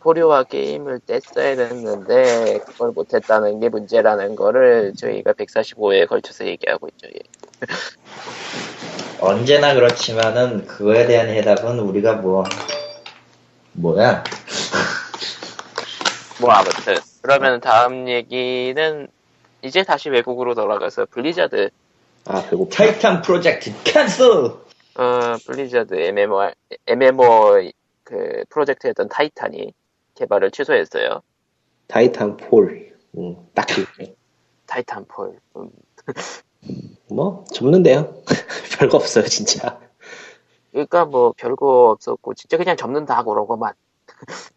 포류와 0.00 0.44
게임을 0.44 1.00
뗐어야 1.00 1.56
됐는데 1.56 2.60
그걸 2.66 2.92
못했다는 2.92 3.58
게 3.60 3.68
문제라는 3.70 4.36
거를 4.36 4.92
저희가 4.94 5.32
145회에 5.32 6.06
걸쳐서 6.06 6.46
얘기하고 6.46 6.88
있죠. 6.88 7.08
예. 7.08 7.18
언제나 9.18 9.74
그렇지만은 9.74 10.66
그거에 10.66 11.06
대한 11.06 11.28
해답은 11.28 11.78
우리가 11.80 12.16
뭐 12.16 12.44
뭐야? 13.72 14.22
뭐 16.40 16.50
아무튼 16.50 16.96
그러면 17.22 17.60
다음 17.60 18.08
얘기는 18.08 19.08
이제 19.62 19.82
다시 19.84 20.10
외국으로 20.10 20.54
돌아가서 20.54 21.06
블리자드 21.10 21.70
아 22.26 22.42
배고파. 22.50 22.76
타이탄 22.76 23.22
프로젝트 23.22 23.72
cancel. 23.84 24.26
어 24.98 25.36
블리자드 25.46 25.94
MMO 25.94 26.50
MMO 26.86 27.70
그 28.06 28.44
프로젝트였던 28.50 29.08
타이탄이 29.08 29.74
개발을 30.14 30.52
취소했어요. 30.52 31.22
타이탄 31.88 32.36
폴. 32.36 32.92
음, 33.18 33.36
딱히 33.52 33.84
타이탄 34.64 35.04
폴. 35.06 35.36
음, 35.56 35.70
뭐 37.10 37.44
접는데요. 37.52 38.22
별거 38.78 38.96
없어요 38.96 39.24
진짜. 39.24 39.80
그러니까 40.70 41.04
뭐 41.04 41.34
별거 41.36 41.90
없었고 41.90 42.34
진짜 42.34 42.56
그냥 42.56 42.76
접는다 42.76 43.24
그러고만 43.24 43.74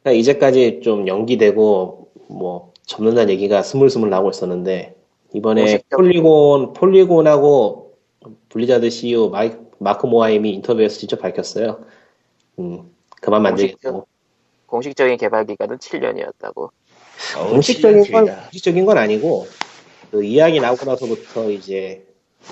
그러니까 0.04 0.12
이제까지 0.12 0.82
좀 0.84 1.08
연기되고 1.08 2.12
뭐 2.28 2.74
접는다는 2.86 3.34
얘기가 3.34 3.64
스물스물 3.64 4.12
나오고 4.12 4.30
있었는데 4.30 4.96
이번에 5.34 5.82
폴리곤 5.90 6.74
폴리곤하고 6.74 7.98
블리자드 8.50 8.92
CEO 8.92 9.30
마이, 9.30 9.54
마이크 9.80 10.06
모하임이 10.06 10.52
인터뷰에서 10.52 11.00
직접 11.00 11.20
밝혔어요. 11.20 11.84
음, 12.60 12.92
그만 13.20 13.42
만들겠고 13.44 14.08
공식적인 14.66 15.18
개발 15.18 15.46
기간은 15.46 15.78
7년이었다고. 15.78 16.70
공식적인 17.50 18.12
건 18.12 18.26
공식적인 18.26 18.86
건 18.86 18.98
아니고 18.98 19.48
그 20.12 20.24
이야기 20.24 20.60
나오고 20.60 20.86
나서부터 20.86 21.50
이제 21.52 22.06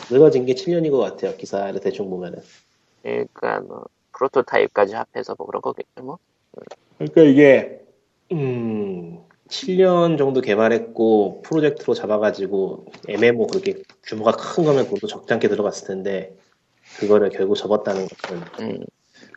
늘어진 0.09 0.45
게 0.45 0.53
7년인 0.53 0.91
것 0.91 0.97
같아요. 0.97 1.35
기사를 1.37 1.79
대충 1.79 2.09
보면은. 2.09 2.41
그러니까 3.01 3.61
뭐 3.61 3.85
프로토타입까지 4.13 4.95
합해서 4.95 5.35
뭐 5.37 5.47
그런 5.47 5.61
거겠죠 5.61 6.03
뭐. 6.03 6.17
그러니까 6.97 7.21
이게 7.21 7.81
음 8.31 9.19
7년 9.47 10.17
정도 10.17 10.41
개발했고 10.41 11.41
프로젝트로 11.43 11.93
잡아가지고 11.93 12.85
MMO 13.07 13.47
그렇게 13.47 13.81
규모가 14.03 14.31
큰 14.33 14.65
거면 14.65 14.89
돈도 14.89 15.07
적잖게 15.07 15.47
들어갔을 15.47 15.87
텐데 15.87 16.35
그거를 16.99 17.29
결국 17.29 17.55
접었다는 17.55 18.07
것은 18.07 18.41
음, 18.59 18.85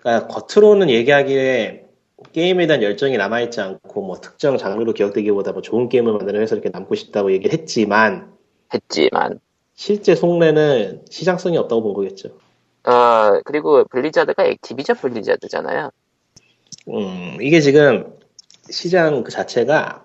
그러니까 0.01 0.27
겉으로는 0.29 0.91
얘기하기에 0.91 1.85
게임에 2.33 2.67
대한 2.67 2.83
열정이 2.83 3.17
남아있지 3.17 3.61
않고 3.61 4.03
뭐 4.03 4.21
특정 4.21 4.59
장르로 4.59 4.93
기억되기보다 4.93 5.53
뭐 5.53 5.63
좋은 5.63 5.89
게임을 5.89 6.13
만드는 6.13 6.41
회사 6.41 6.55
이렇게 6.55 6.69
남고 6.71 6.95
싶다고 6.95 7.33
얘기를 7.33 7.59
했지만 7.59 8.33
했지만 8.73 9.41
실제 9.75 10.15
속내는 10.15 11.03
시장성이 11.09 11.57
없다고 11.57 11.83
본 11.83 11.95
거겠죠. 11.95 12.29
어 12.85 13.41
그리고 13.45 13.85
블리자드가 13.85 14.45
액티비전 14.45 14.97
블리자드잖아요. 14.97 15.91
음, 16.89 17.39
이게 17.41 17.61
지금 17.61 18.13
시장 18.69 19.25
그 19.25 19.31
자체가 19.31 20.05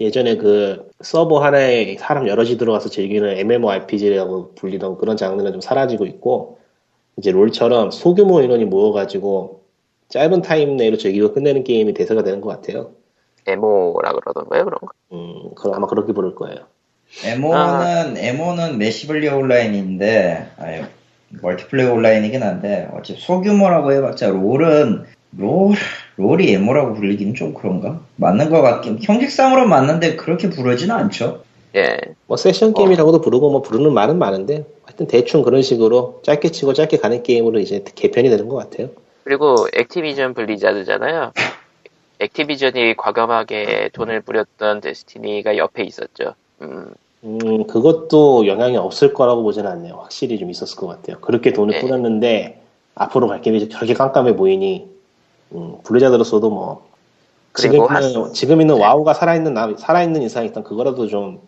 예전에 0.00 0.36
그 0.36 0.90
서버 1.00 1.42
하나에 1.42 1.96
사람 1.98 2.28
여럿이 2.28 2.56
들어가서 2.56 2.88
즐기는 2.88 3.36
MMORPG라고 3.36 4.54
불리던 4.54 4.98
그런 4.98 5.16
장르는 5.16 5.52
좀 5.52 5.60
사라지고 5.60 6.06
있고, 6.06 6.57
이제 7.18 7.32
롤처럼 7.32 7.90
소규모 7.90 8.40
인원이 8.40 8.64
모여가지고 8.64 9.64
짧은 10.08 10.42
타임 10.42 10.76
내로 10.76 10.96
즐기고 10.96 11.32
끝내는 11.34 11.64
게임이 11.64 11.92
대세가 11.92 12.22
되는 12.22 12.40
것 12.40 12.48
같아요. 12.48 12.92
MO라 13.46 14.12
그러던가요 14.12 14.64
그런 14.64 14.78
거. 14.80 14.88
음, 15.12 15.54
그럼 15.54 15.74
아마 15.74 15.86
그렇게 15.86 16.12
부를 16.12 16.34
거예요. 16.34 16.58
MO는 17.24 18.16
MO는 18.16 18.78
massively 18.78 19.28
online인데 19.28 20.50
아니 20.58 20.82
multiplay 21.30 21.86
online이긴 21.86 22.42
한데 22.42 22.88
어차피 22.92 23.20
소규모라고 23.20 23.92
해봤자 23.92 24.28
롤은 24.28 25.04
롤 25.36 25.74
롤이 26.16 26.52
MO라고 26.52 26.94
불리기는 26.94 27.34
좀 27.34 27.54
그런가 27.54 28.00
맞는 28.16 28.50
것 28.50 28.62
같긴 28.62 28.98
형식상으로 29.02 29.66
맞는데 29.66 30.16
그렇게 30.16 30.50
부르지는 30.50 30.94
않죠 30.94 31.42
예. 31.76 31.98
뭐 32.26 32.36
세션 32.36 32.72
게임이라고도 32.74 33.20
부르고 33.20 33.50
뭐 33.50 33.62
부르는 33.62 33.92
말은 33.92 34.18
많은데 34.18 34.64
하여튼 34.84 35.06
대충 35.06 35.42
그런 35.42 35.62
식으로 35.62 36.20
짧게 36.22 36.50
치고 36.50 36.72
짧게 36.72 36.98
가는 36.98 37.22
게임으로 37.22 37.58
이제 37.58 37.84
개편이 37.94 38.30
되는 38.30 38.48
것 38.48 38.56
같아요. 38.56 38.88
그리고 39.24 39.66
액티비전 39.74 40.34
블리자드잖아요. 40.34 41.32
액티비전이 42.20 42.96
과감하게 42.96 43.90
돈을 43.92 44.22
뿌렸던 44.22 44.80
데스티니가 44.80 45.56
옆에 45.56 45.84
있었죠. 45.84 46.34
음, 46.62 46.92
음, 47.22 47.66
그것도 47.66 48.46
영향이 48.46 48.76
없을 48.76 49.12
거라고 49.12 49.42
보지는 49.42 49.70
않네요. 49.70 49.94
확실히 49.94 50.38
좀 50.38 50.50
있었을 50.50 50.76
것 50.76 50.86
같아요. 50.88 51.18
그렇게 51.20 51.52
돈을 51.52 51.74
네. 51.74 51.80
뿌렸는데, 51.80 52.60
앞으로 52.96 53.28
갈 53.28 53.40
길이 53.40 53.68
저렇게 53.68 53.94
깜깜해 53.94 54.34
보이니, 54.34 54.88
음, 55.52 55.76
블리자드로서도 55.84 56.50
뭐, 56.50 56.88
지금 57.54 57.84
있는, 57.84 58.32
지금 58.32 58.60
있는 58.60 58.74
네. 58.76 58.80
와우가 58.82 59.14
살아있는, 59.14 59.54
나- 59.54 59.74
살아있는 59.76 60.22
이상 60.22 60.44
일단 60.44 60.64
그거라도 60.64 61.06
좀 61.06 61.40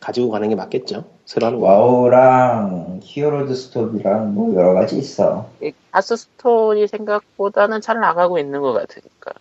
가지고 0.00 0.30
가는 0.30 0.48
게 0.48 0.54
맞겠죠? 0.54 1.04
새로 1.24 1.46
하는 1.46 1.60
거. 1.60 1.66
와우랑 1.66 3.00
히어로즈 3.02 3.54
스톰이랑 3.54 4.34
뭐 4.34 4.54
여러 4.54 4.74
가지 4.74 4.96
있어 4.96 5.48
이 5.62 5.72
하스스톤이 5.90 6.86
생각보다는 6.88 7.80
잘 7.80 8.00
나가고 8.00 8.38
있는 8.38 8.60
것 8.60 8.72
같으니까. 8.72 9.32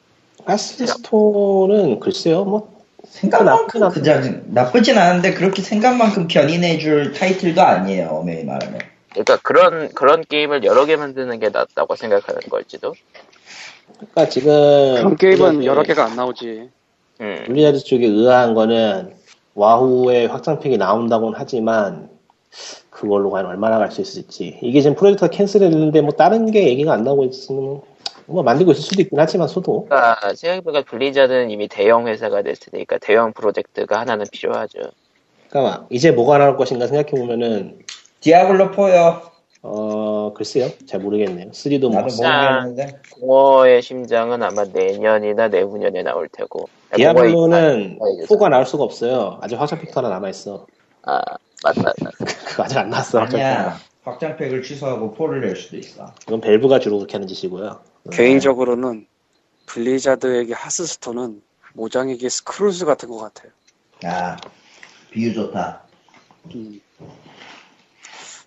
가스스톤은 0.46 2.00
글쎄요, 2.00 2.44
뭐, 2.44 2.76
생각만큼 3.04 3.80
나쁘진 3.80 4.04
그냥 4.04 4.44
나쁘진 4.48 4.98
않은데 4.98 5.34
그렇게 5.34 5.62
생각만큼 5.62 6.28
견인해줄 6.28 7.14
타이틀도 7.14 7.62
아니에요 7.62 8.10
엄밀히 8.10 8.44
말하면 8.44 8.80
그러니까 9.16 9.38
그런 9.44 9.90
그런 9.94 10.24
게임을 10.28 10.66
여러 10.66 10.86
개 10.86 10.98
만드는 10.98 11.40
게 11.40 11.50
낫다고 11.50 11.96
생각하는 11.96 12.42
걸지도. 12.50 12.94
그러니까 13.98 14.30
지금. 14.30 14.52
그런 14.96 15.16
게임은 15.16 15.64
여러 15.64 15.84
개가 15.84 16.04
안 16.06 16.16
나오지. 16.18 16.70
음, 17.22 17.44
블리자드 17.48 17.80
쪽에 17.86 18.06
의아한 18.06 18.54
거는, 18.54 19.16
와우의 19.56 20.28
확장팩이 20.28 20.78
나온다고는 20.78 21.34
하지만, 21.38 22.10
그걸로 22.90 23.30
과연 23.32 23.48
얼마나 23.48 23.78
갈 23.78 23.92
수 23.92 24.02
있을지. 24.02 24.60
이게 24.62 24.82
지금 24.82 24.96
프로젝트가 24.96 25.30
캔슬했는데, 25.30 26.02
뭐, 26.02 26.12
다른 26.12 26.52
게 26.52 26.68
얘기가 26.68 26.94
안 26.94 27.04
나오고 27.04 27.26
있으면, 27.26 27.82
뭐, 28.26 28.44
만들고 28.44 28.74
있을 28.74 28.84
수도 28.84 29.02
있긴 29.02 29.20
하지만, 29.20 29.48
소도. 29.48 29.86
그러니까 29.86 30.36
생각해보니까 30.36 30.84
블리자드는 30.90 31.50
이미 31.50 31.68
대형 31.68 32.08
회사가 32.08 32.42
됐으니까 32.42 32.98
대형 33.00 33.34
프로젝트가 33.34 34.00
하나는 34.00 34.26
필요하죠. 34.32 34.80
그러니까, 35.50 35.88
이제 35.90 36.12
뭐가 36.12 36.38
나올 36.38 36.58
것인가 36.58 36.88
생각해보면은, 36.88 37.80
디아블로 38.20 38.72
4요 38.72 39.22
어, 39.68 40.32
글쎄요. 40.36 40.70
잘 40.86 41.00
모르겠네요. 41.00 41.50
3도 41.50 41.90
뭐, 41.90 42.02
나도 42.02 42.16
모르겠는데 42.16 43.00
공허의 43.20 43.82
심장은 43.82 44.44
아마 44.44 44.64
내년이나 44.64 45.48
내후년에 45.48 46.04
나올 46.04 46.30
테고. 46.30 46.70
디아블로는 46.96 48.00
아, 48.02 48.26
4가 48.28 48.50
나올 48.50 48.66
수가 48.66 48.84
없어요. 48.84 49.38
아직 49.42 49.56
확장팩도 49.60 49.92
하나 49.98 50.10
남아 50.10 50.30
있어. 50.30 50.66
아 51.04 51.20
맞다. 51.64 51.82
맞다. 51.84 52.10
그거 52.48 52.64
아직 52.64 52.78
안 52.78 52.90
나왔어, 52.90 53.20
확장팩. 53.20 53.46
아니야 53.46 53.78
확장팩을 54.04 54.62
취소하고 54.64 55.16
4를 55.16 55.42
낼 55.42 55.56
수도 55.56 55.78
있어 55.78 56.14
이건 56.28 56.42
밸브가 56.42 56.80
주로 56.80 56.98
그렇게 56.98 57.14
하는 57.14 57.28
짓이고요. 57.28 57.80
개인적으로는 58.12 59.08
블리자드에게 59.66 60.54
하스스톤은 60.54 61.42
모장에게 61.74 62.30
스크롤즈 62.30 62.86
같은 62.86 63.10
것 63.10 63.18
같아요. 63.18 63.52
아 64.04 64.38
비유 65.12 65.34
좋다 65.34 65.82
음. 66.54 66.80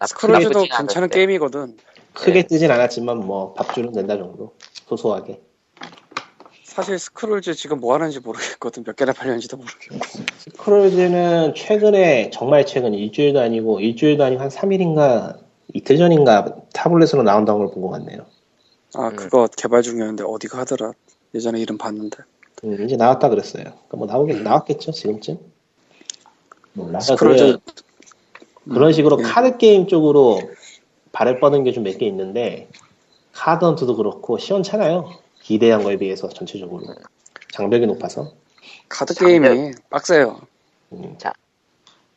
스크롤즈도 0.07 0.53
나쁘진 0.61 0.77
괜찮은. 0.77 1.09
게임이거든. 1.09 1.77
크게 2.15 2.47
뜨진 2.47 2.71
않았지만 2.71 3.19
뭐 3.19 3.53
밥줄은 3.55 3.93
낸다 3.93 4.17
정도. 4.17 4.55
소소하게. 4.87 5.41
사실 6.79 6.97
스크롤즈 6.97 7.55
지금 7.55 7.81
뭐 7.81 7.93
하는지 7.95 8.21
모르겠거든. 8.21 8.85
몇 8.85 8.95
개나 8.95 9.13
팔렸는지도 9.13 9.57
모르겠고. 9.57 9.99
스크롤즈는 10.39 11.55
최근에 11.57 12.31
정말 12.33 12.65
최근 12.67 12.95
일주일도 12.95 13.41
아니고 13.41 13.81
일주일도 13.81 14.23
아니고 14.23 14.43
한 14.43 14.49
3일인가 14.49 15.39
이틀 15.75 15.97
전인가 15.99 16.55
tablet으로 16.73 17.25
나온다는 17.25 17.59
걸 17.67 17.75
본 17.75 17.83
것 17.83 17.91
같네요. 17.99 18.27
아 18.95 19.09
음. 19.09 19.17
그거 19.17 19.49
개발 19.57 19.83
중이었는데 19.83 20.23
어디가 20.23 20.59
하더라. 20.59 20.93
예전에 21.35 21.59
이름 21.59 21.79
봤는데. 21.79 22.19
음, 22.63 22.85
이제 22.85 22.95
나왔다 22.95 23.29
그랬어요. 23.29 23.65
그러니까 23.65 23.97
뭐 23.97 24.07
나오긴 24.07 24.45
나왔겠죠 24.45 24.93
지금쯤. 24.93 25.37
몰라. 26.75 27.01
스크롤즈 27.01 27.59
그런 28.71 28.93
식으로 28.93 29.19
예. 29.19 29.23
카드 29.25 29.57
게임 29.59 29.89
쪽으로 29.89 30.39
발을 31.11 31.41
뻗은 31.41 31.65
게 31.65 31.73
좀 31.73 31.83
몇 31.83 31.99
개 31.99 32.07
있는데 32.07 32.69
카드 33.33 33.65
헌트도 33.65 33.97
그렇고 33.97 34.39
시원찮아요. 34.39 35.11
기대한 35.49 35.83
거에 35.83 35.97
비해서 35.97 36.29
전체적으로 36.29 36.83
장벽이 37.53 37.87
높아서. 37.87 38.33
카드 38.87 39.15
장벽. 39.15 39.41
게임이 39.41 39.73
빡세요. 39.89 40.43
음. 40.93 41.17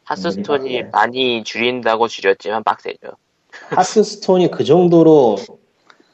하스스톤이 0.03 0.82
음, 0.82 0.89
많이 0.91 1.41
줄인다고 1.45 2.09
줄였지만 2.09 2.65
빡세죠. 2.65 3.15
하스스톤이 3.71 4.51
그 4.51 4.65
정도로 4.65 5.38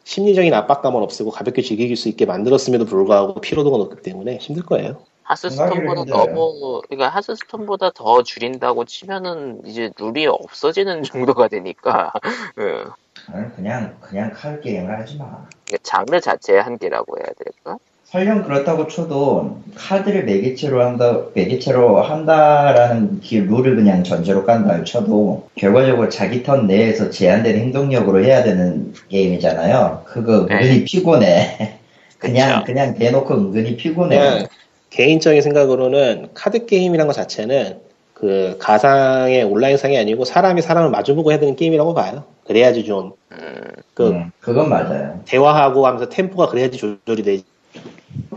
심리적인 0.04 0.54
압박감을 0.54 1.02
없애고 1.02 1.32
가볍게 1.32 1.64
즐길 1.64 1.98
수 1.98 2.08
있게 2.08 2.28
만들었음에도 2.28 2.86
불구하고 2.86 3.42
피로도가 3.42 3.78
높기 3.80 4.04
때문에 4.04 4.38
힘들 4.38 4.64
거예요. 4.64 5.04
하스스톤보다. 5.24 6.06
너무 6.06 6.84
그러니까 6.88 7.10
하스스톤보다 7.10 7.92
더 7.96 8.22
줄인다고 8.22 8.86
치면은 8.86 9.64
이제 9.66 9.92
룰이 9.98 10.28
없어지는 10.28 11.02
정도가 11.34 11.48
되니까 11.48 12.14
예. 12.62 12.86
나는 13.32 13.52
그냥 13.56 13.96
그냥 14.00 14.32
칼 14.34 14.62
게임을 14.62 15.00
하지 15.00 15.18
마. 15.18 15.46
이게 15.68 15.78
장르 15.84 16.20
자체의 16.20 16.62
한계라고 16.62 17.18
해야 17.18 17.26
될까? 17.38 17.78
설령 18.06 18.44
그렇다고 18.44 18.88
쳐도 18.88 19.60
카드를 19.76 20.24
매개체로 20.24 20.82
한다 20.82 21.24
매개체로 21.34 22.02
한다라는 22.02 23.20
기- 23.20 23.42
룰을 23.42 23.76
그냥 23.76 24.02
전제로 24.06 24.46
깐다 24.46 24.86
쳐도 24.86 25.50
결과적으로 25.56 26.08
자기 26.08 26.42
턴 26.42 26.68
내에서 26.68 27.10
제한된 27.10 27.58
행동력으로 27.58 28.24
해야 28.24 28.44
되는 28.44 28.94
게임이잖아요. 29.10 30.04
그거 30.06 30.46
네. 30.46 30.56
은근히 30.56 30.84
피곤해. 30.86 31.80
그냥 32.18 32.62
그쵸. 32.62 32.66
그냥 32.66 32.94
대놓고 32.96 33.34
은근히 33.34 33.76
피곤해. 33.76 34.18
그냥 34.18 34.48
개인적인 34.90 35.42
생각으로는 35.42 36.30
카드 36.34 36.66
게임이란 36.66 37.08
것 37.08 37.14
자체는 37.14 37.82
그 38.20 38.56
가상의 38.58 39.44
온라인상이 39.44 39.96
아니고 39.96 40.26
사람이 40.26 40.64
사람을 40.64 40.90
마주보고 40.90 41.30
해야 41.30 41.40
되는 41.40 41.56
게임이라고 41.56 41.94
봐요. 41.94 42.24
그래야지 42.48 42.84
좀 42.84 43.14
음, 43.32 43.62
그 43.94 44.10
음, 44.10 44.32
그건 44.40 44.70
맞아요. 44.70 45.22
대화하고 45.26 45.86
하면서 45.86 46.10
템포가 46.10 46.48
그래야지 46.48 46.80
조절이 46.80 47.22
되지. 47.22 47.46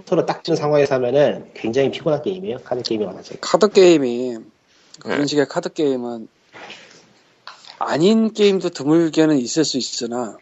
서로 0.04 0.26
딱 0.26 0.44
지는 0.44 0.58
상황에서 0.58 0.96
하면은 0.96 1.46
굉장히 1.54 1.90
피곤한 1.90 2.20
게임이에요. 2.20 2.58
카드 2.62 2.82
게임이라는 2.82 3.22
자체가. 3.22 3.38
카드 3.40 3.68
게임이 3.70 4.36
그런 4.98 5.20
음. 5.20 5.26
식의 5.26 5.46
카드 5.48 5.72
게임은 5.72 6.28
아닌 7.78 8.34
게임도 8.34 8.68
드물게는 8.70 9.38
있을 9.38 9.64
수 9.64 9.78
있으나 9.78 10.36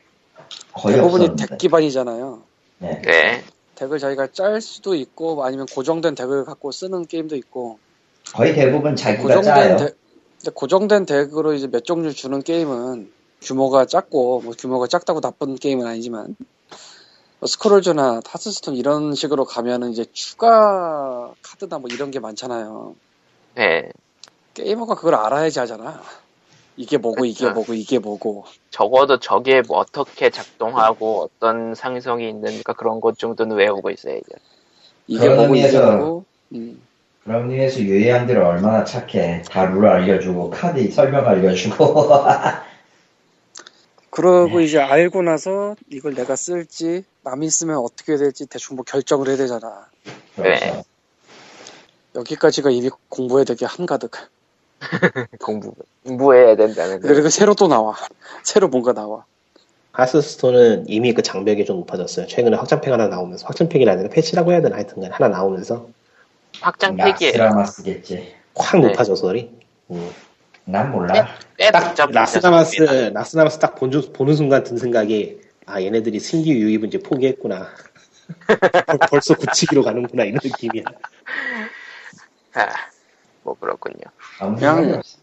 거의 0.73 0.97
대부분이 0.97 1.27
없었는데. 1.27 1.47
deck 1.47 1.59
기반이잖아요. 1.59 2.43
네. 2.79 3.03
네. 3.03 3.45
deck을 3.77 4.01
자기가 4.01 4.33
짤 4.33 4.61
수도 4.61 4.97
있고 4.97 5.45
아니면 5.45 5.67
고정된 5.73 6.17
deck을 6.17 6.45
갖고 6.45 6.73
쓰는 6.73 7.07
게임도 7.07 7.37
있고 7.37 7.79
거의 8.35 8.55
대부분 8.55 8.97
자기가 8.97 9.23
고정된 9.23 9.45
짜요. 9.45 9.77
deck 9.77 9.97
근데 10.39 10.51
고정된 10.55 11.07
deck으로 11.07 11.55
이제 11.55 11.67
몇 11.67 11.85
종류 11.85 12.13
주는 12.13 12.43
게임은 12.43 13.11
규모가 13.43 13.87
작고 13.87 14.41
뭐 14.43 14.55
규모가 14.57 14.87
작다고 14.87 15.21
나쁜 15.21 15.57
게임은 15.57 15.87
아니지만 15.87 16.37
뭐 17.41 17.47
스크롤즈나 17.47 18.21
하스스톤 18.25 18.75
이런 18.75 19.15
식으로 19.15 19.45
가면은 19.45 19.91
이제 19.91 20.05
추가 20.13 21.33
카드나 21.43 21.79
뭐 21.79 21.89
이런 21.93 22.11
게 22.11 22.21
많잖아요. 22.21 22.95
네. 23.55 23.91
게이머가 24.55 24.95
그걸 24.95 25.15
알아야지 25.15 25.59
하잖아. 25.59 26.03
이게 26.77 26.97
뭐고 26.97 27.25
이게 27.25 27.45
그쵸. 27.45 27.55
뭐고 27.55 27.75
이게 27.75 27.99
뭐고 27.99 28.45
적어도 28.71 29.19
저게 29.19 29.63
뭐 29.63 29.79
어떻게 29.79 30.31
작동하고 30.31 31.23
어떤 31.23 31.75
상성이 31.75 32.29
있는가 32.29 32.73
그런 32.73 33.01
것 33.01 33.19
정도는 33.19 33.57
외우고 33.57 33.91
있어야죠. 33.91 34.23
이게 35.09 35.29
뭐고 35.29 35.57
이게 35.57 35.81
뭐고 35.81 36.25
음. 36.55 36.81
그런 37.29 37.51
의미에서 37.51 37.81
유해한들 37.81 38.39
얼마나 38.39 38.85
착해. 38.85 39.43
다 39.51 39.67
룰 39.67 39.87
알려주고 39.87 40.49
카드 40.49 40.91
설명 40.91 41.29
알려주고. 41.29 42.09
그러고 44.09 44.61
이제 44.61 44.79
알고 44.79 45.21
나서 45.21 45.77
이걸 45.91 46.15
내가 46.15 46.37
쓸지 46.37 47.05
남이 47.25 47.51
쓰면 47.51 47.77
어떻게 47.77 48.17
될지 48.17 48.47
대충 48.47 48.77
뭐 48.77 48.85
결정을 48.85 49.29
해야 49.29 49.37
되잖아. 49.37 49.89
그렇죠. 50.37 50.65
네. 50.65 50.83
여기까지가 52.17 52.71
이미 52.71 52.89
공부해야 53.11 53.45
되게 53.45 53.67
한가득. 53.67 54.13
공부 55.39 55.75
공부해야 56.07 56.57
된다는 56.57 57.03
거. 57.03 57.09
그리고 57.09 57.29
새로 57.29 57.55
또 57.55 57.69
나와. 57.69 57.95
새로 58.43 58.69
뭔가 58.69 58.95
나와. 58.95 59.27
하스스톤은 59.93 60.87
이미 60.89 61.13
그 61.13 61.21
장벽이 61.21 61.67
좀 61.67 61.77
높아졌어요. 61.81 62.27
최근에 62.27 62.57
확장팩 62.57 62.91
하나 62.91 63.09
나오면서 63.09 63.47
확장팩이 63.47 63.87
아니라 63.87 64.09
패치라고 64.09 64.53
해야 64.53 64.63
되나 64.63 64.77
하여튼간 64.77 65.13
하나 65.13 65.29
나오면서 65.29 65.89
확장 66.61 66.97
팩이에요. 66.97 67.33
라스라마스겠지. 67.39 68.35
확 68.57 68.81
네. 68.81 68.89
높아져서리. 68.89 69.51
음. 69.91 70.11
난 70.65 70.91
몰라. 70.93 71.29
꽤딱 71.57 71.89
복잡 71.89 72.11
라스나마스 72.11 72.83
라스나마스 73.15 73.59
딱 73.59 73.75
본, 73.77 73.91
보는 74.13 74.35
순간 74.37 74.65
든 74.65 74.77
생각이 74.77 75.41
아 75.67 75.81
얘네들이 75.81 76.21
신규 76.21 76.51
유입은 76.51 76.89
이제 76.89 76.99
포기했구나. 76.99 77.69
벌- 78.47 78.99
벌써 79.11 79.35
굳히기로 79.35 79.83
가는구나 79.83 80.25
이런 80.25 80.39
느낌이야. 80.45 80.85
아, 82.55 82.67
뭐 83.43 83.55
그렇군요. 83.59 83.97
그냥- 84.39 84.95
없어. 84.99 85.19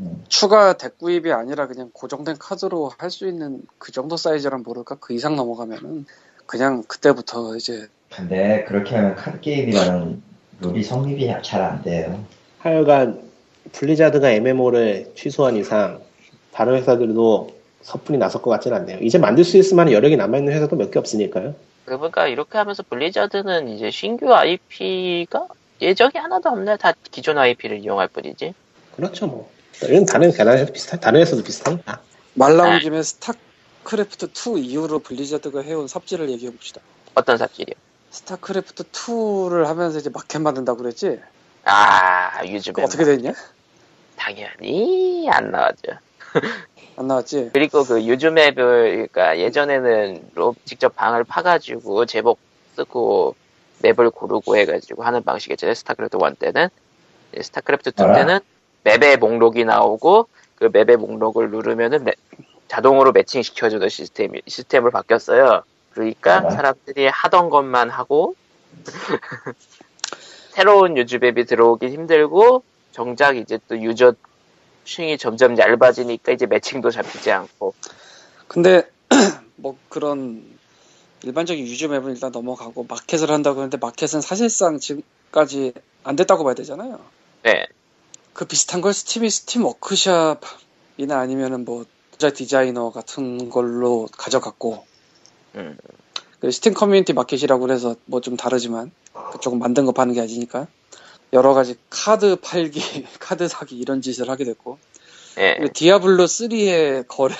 음. 0.00 0.24
추가 0.28 0.72
덱 0.76 0.98
구입이 0.98 1.32
아니라 1.32 1.66
그냥 1.66 1.90
고정된 1.92 2.38
카드로 2.38 2.90
할 2.98 3.10
수 3.10 3.26
있는 3.28 3.62
그 3.78 3.92
정도 3.92 4.16
사이즈란 4.16 4.62
모를까 4.62 4.96
그 5.00 5.12
이상 5.12 5.36
넘어가면은 5.36 6.06
그냥 6.46 6.82
그때부터 6.84 7.56
이제 7.56 7.88
근데 8.10 8.64
그렇게 8.66 8.96
하면 8.96 9.14
카드 9.16 9.38
게임이라는 9.40 10.22
룰이 10.60 10.82
성립이 10.82 11.32
잘 11.42 11.62
안 11.62 11.82
돼요. 11.82 12.24
하여간 12.58 13.22
블리자드가 13.72 14.30
MMO를 14.30 15.12
취소한 15.14 15.56
이상 15.56 16.00
다른 16.52 16.74
회사들도 16.74 17.56
서푼이 17.82 18.18
나설 18.18 18.42
것 18.42 18.50
같지는 18.50 18.76
않네요. 18.78 18.98
이제 19.00 19.18
만들 19.18 19.44
수 19.44 19.56
있을 19.56 19.76
만한 19.76 19.92
여력이 19.92 20.16
남아있는 20.16 20.52
회사도 20.52 20.76
몇 20.76 20.90
개 20.90 20.98
없으니까요. 20.98 21.54
그러니까 21.84 22.26
이렇게 22.26 22.58
하면서 22.58 22.82
블리자드는 22.82 23.68
이제 23.68 23.90
신규 23.90 24.34
IP가 24.34 25.46
예정이 25.80 26.12
하나도 26.16 26.48
없네. 26.50 26.76
다 26.78 26.92
기존 27.10 27.38
IP를 27.38 27.78
이용할 27.78 28.08
뿐이지. 28.08 28.52
그렇죠 28.96 29.26
뭐. 29.26 29.48
이건 29.84 30.04
다른 30.06 30.32
다른 30.32 30.54
회사 30.58 30.70
비슷한 30.72 30.98
다른 30.98 31.20
회사도 31.20 31.42
비슷하니까. 31.44 32.00
말 32.34 32.56
나온 32.56 32.72
아. 32.72 32.78
김에 32.80 33.00
스타크래프트 33.02 34.26
2 34.56 34.60
이후로 34.64 34.98
블리자드가 34.98 35.62
해온 35.62 35.86
삽질을 35.86 36.28
얘기해 36.30 36.50
봅시다. 36.50 36.80
어떤 37.14 37.38
삽질이요? 37.38 37.74
스타크래프트 38.10 38.84
2를 38.84 39.64
하면서 39.64 39.98
이제 39.98 40.10
마켓 40.10 40.38
만든다고 40.40 40.78
그랬지? 40.78 41.20
아, 41.64 42.44
요즘에 42.46 42.82
어떻게 42.82 43.04
됐냐? 43.04 43.32
당연히 44.16 45.28
안 45.30 45.50
나왔죠. 45.50 45.92
안 46.96 47.06
나왔지? 47.06 47.50
그리고 47.52 47.84
그 47.84 48.06
use 48.08 48.38
map을 48.38 49.08
그러니까 49.12 49.38
예전에는 49.38 50.30
로 50.34 50.54
직접 50.64 50.94
방을 50.96 51.24
파가지고 51.24 52.06
제목 52.06 52.38
쓰고 52.76 53.34
map을 53.82 54.10
고르고 54.10 54.56
해가지고 54.56 55.04
하는 55.04 55.22
방식이었잖아요. 55.22 55.74
스타크래프트 55.74 56.16
1 56.20 56.34
때는 56.34 56.68
예, 57.36 57.42
스타크래프트 57.42 57.90
2 57.90 58.02
알아? 58.02 58.12
때는 58.14 58.40
map의 58.84 59.18
목록이 59.18 59.64
나오고 59.64 60.28
그 60.56 60.70
map의 60.72 60.96
목록을 60.96 61.50
누르면은 61.50 62.04
매- 62.04 62.12
자동으로 62.66 63.12
매칭 63.12 63.42
시켜주는 63.42 63.88
시스템 63.88 64.32
시스템을 64.46 64.90
바뀌었어요. 64.90 65.62
그러니까? 65.98 66.48
사람들이 66.50 67.08
하던 67.08 67.50
것만 67.50 67.90
하고 67.90 68.36
새로운 70.50 70.96
use 70.96 71.18
map이 71.22 71.44
들어오기 71.44 71.88
힘들고 71.88 72.62
정작 72.92 73.36
이제 73.36 73.58
또 73.68 73.80
user 73.80 74.14
층이 74.84 75.18
점점 75.18 75.58
얇아지니까 75.58 76.32
이제 76.32 76.46
matching도 76.46 76.90
잡히지 76.90 77.32
않고 77.32 77.74
근데 78.46 78.88
뭐 79.56 79.76
그런 79.88 80.44
일반적인 81.24 81.66
use 81.66 81.86
map은 81.86 82.14
일단 82.14 82.30
넘어가고 82.30 82.86
마켓을 82.88 83.30
한다고 83.30 83.58
하는데 83.58 83.76
마켓은 83.76 84.20
사실상 84.20 84.78
지금까지 84.78 85.72
안 86.04 86.14
됐다고 86.14 86.44
봐야 86.44 86.54
되잖아요. 86.54 87.00
네. 87.42 87.66
그 88.32 88.44
비슷한 88.44 88.80
걸 88.80 88.92
Steam이 88.92 89.28
Steam 89.28 89.64
Workshop이나 89.64 91.18
아니면은 91.18 91.64
뭐 91.64 91.84
디자이너 92.18 92.90
같은 92.90 93.48
걸로 93.48 94.08
가져갔고 94.16 94.87
음. 95.58 95.76
그 96.40 96.50
Steam 96.50 96.74
Community 96.74 97.12
Market이라고 97.12 97.70
해서 97.72 97.96
뭐 98.06 98.20
좀 98.20 98.36
다르지만 98.36 98.92
그쪽은 99.32 99.58
만든 99.58 99.84
거 99.86 99.92
파는 99.92 100.14
게 100.14 100.20
아니니까 100.20 100.66
여러 101.32 101.52
가지 101.54 101.76
카드 101.90 102.36
팔기, 102.36 102.80
카드 103.20 103.48
사기 103.48 103.76
이런 103.76 104.00
짓을 104.02 104.30
하게 104.30 104.44
됐고 104.44 104.78
예. 105.38 105.56
그 105.60 105.72
Diablo 105.72 106.24
3의 106.24 107.06
거래. 107.08 107.34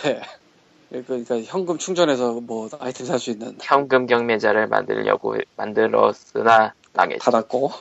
그러니까 0.90 1.38
현금 1.42 1.76
충전해서 1.78 2.40
뭐 2.40 2.68
아이템 2.80 3.06
살 3.06 3.18
수 3.18 3.30
있는 3.30 3.56
현금 3.62 4.06
경매장을 4.06 4.68
만들려고 4.68 5.36
만들었으나 5.56 6.74
망했죠. 6.94 7.18
닫았고. 7.24 7.72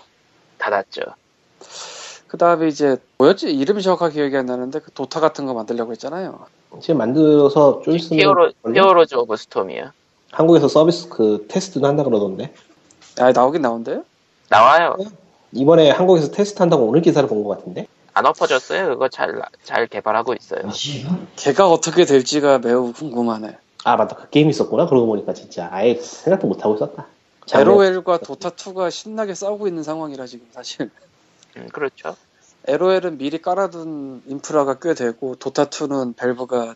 닫았죠. 0.58 1.02
그 2.28 2.38
다음에 2.38 2.68
이제 2.68 2.98
뭐였지? 3.18 3.50
이름이 3.54 3.82
정확하게 3.82 4.14
기억이 4.16 4.36
안 4.38 4.46
나는데 4.48 4.80
그 4.80 4.92
Dota 4.92 5.22
같은 5.22 5.46
거 5.46 5.54
만들려고 5.54 5.92
했잖아요. 5.94 6.46
지금 6.82 6.98
만들어서 6.98 7.82
좀 7.86 7.96
있으면 7.96 8.20
Heroes? 8.22 8.52
Heroes 8.76 9.16
of 9.16 9.38
Storm이요. 9.38 9.92
한국에서 10.32 10.68
서비스 10.68 11.10
그 11.10 11.46
테스트도 11.50 11.88
한다 11.88 12.04
그러던데 12.04 12.54
아 13.20 13.32
나오긴 13.32 13.62
나온대요? 13.62 14.04
나와요. 14.50 14.96
이번에 15.52 15.90
한국에서 15.92 16.32
테스트 16.32 16.60
한다고 16.62 16.86
오늘 16.86 17.02
기사를 17.02 17.28
본 17.30 17.44
것 17.44 17.58
같은데 17.58 17.88
안 18.14 18.26
엎어졌어요. 18.26 18.90
그거 18.90 19.08
잘 19.10 19.42
잘 19.64 19.88
개발하고 19.88 20.34
있어요. 20.34 20.62
이거? 20.86 21.16
걔가 21.36 21.70
어떻게 21.70 22.06
될지가 22.06 22.60
매우 22.60 22.92
궁금하네. 22.94 23.58
아 23.84 23.96
맞다 23.96 24.16
그 24.16 24.30
게임 24.30 24.50
있었구나 24.50 24.88
그러고 24.88 25.08
보니까 25.08 25.34
진짜 25.34 25.70
아예 25.72 25.96
생각도 25.96 26.48
못하고 26.48 26.76
있었다 26.76 27.08
LOL과 27.54 28.18
Dota2가 28.18 28.92
신나게 28.92 29.34
싸우고 29.34 29.68
있는 29.68 29.84
상황이라 29.84 30.26
지금 30.26 30.48
사실. 30.52 30.90
음, 31.56 31.70
그렇죠. 31.72 32.16
LOL은 32.68 33.18
미리 33.18 33.42
깔아둔 33.42 34.24
인프라가 34.28 34.76
꽤 34.82 34.94
되고 34.94 35.36
Dota2는 35.38 36.18
Valve가 36.18 36.76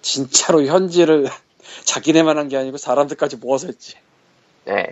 진짜로 0.00 0.62
현지를 0.64 1.28
자기네만 1.84 2.38
한 2.38 2.48
게 2.48 2.56
아니고 2.56 2.76
사람들까지 2.76 3.36
모아서 3.36 3.66
했지. 3.66 3.94
네. 4.64 4.84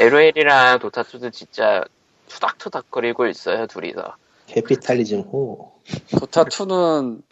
LOL이랑 0.00 0.78
Dota2도 0.78 1.32
진짜 1.32 1.84
투닥투닥 2.28 2.90
거리고 2.90 3.26
있어요, 3.26 3.66
둘이서. 3.66 4.14
Capitalism 4.46 5.20
ho 5.20 5.72
Dota2는 6.12 7.22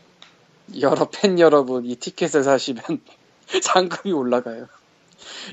여러 0.81 1.09
팬 1.09 1.39
여러분 1.39 1.85
이 1.87 1.97
티켓을 1.97 2.43
사시면 2.43 2.83
상금이 3.63 4.13
올라가요. 4.13 4.67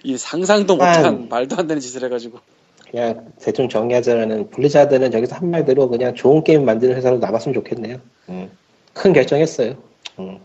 이 0.03 0.17
상상도 0.17 0.75
못한 0.75 1.05
음. 1.05 1.29
말도 1.29 1.55
안 1.57 1.67
되는 1.67 1.79
짓을 1.79 2.03
해가지고. 2.05 2.39
그냥 2.91 3.31
대충 3.41 3.69
정리하자면은 3.69 4.51
Blizzard는 4.51 5.09
저기서 5.11 5.37
한 5.37 5.49
말대로 5.49 5.89
그냥 5.89 6.13
좋은 6.13 6.43
게임 6.43 6.63
만드는 6.65 6.95
회사로 6.95 7.17
남았으면 7.17 7.55
좋겠네요 7.55 7.97
음. 8.29 8.51
큰 8.93 9.13
결정했어요 9.13 9.75
음. 10.19 10.39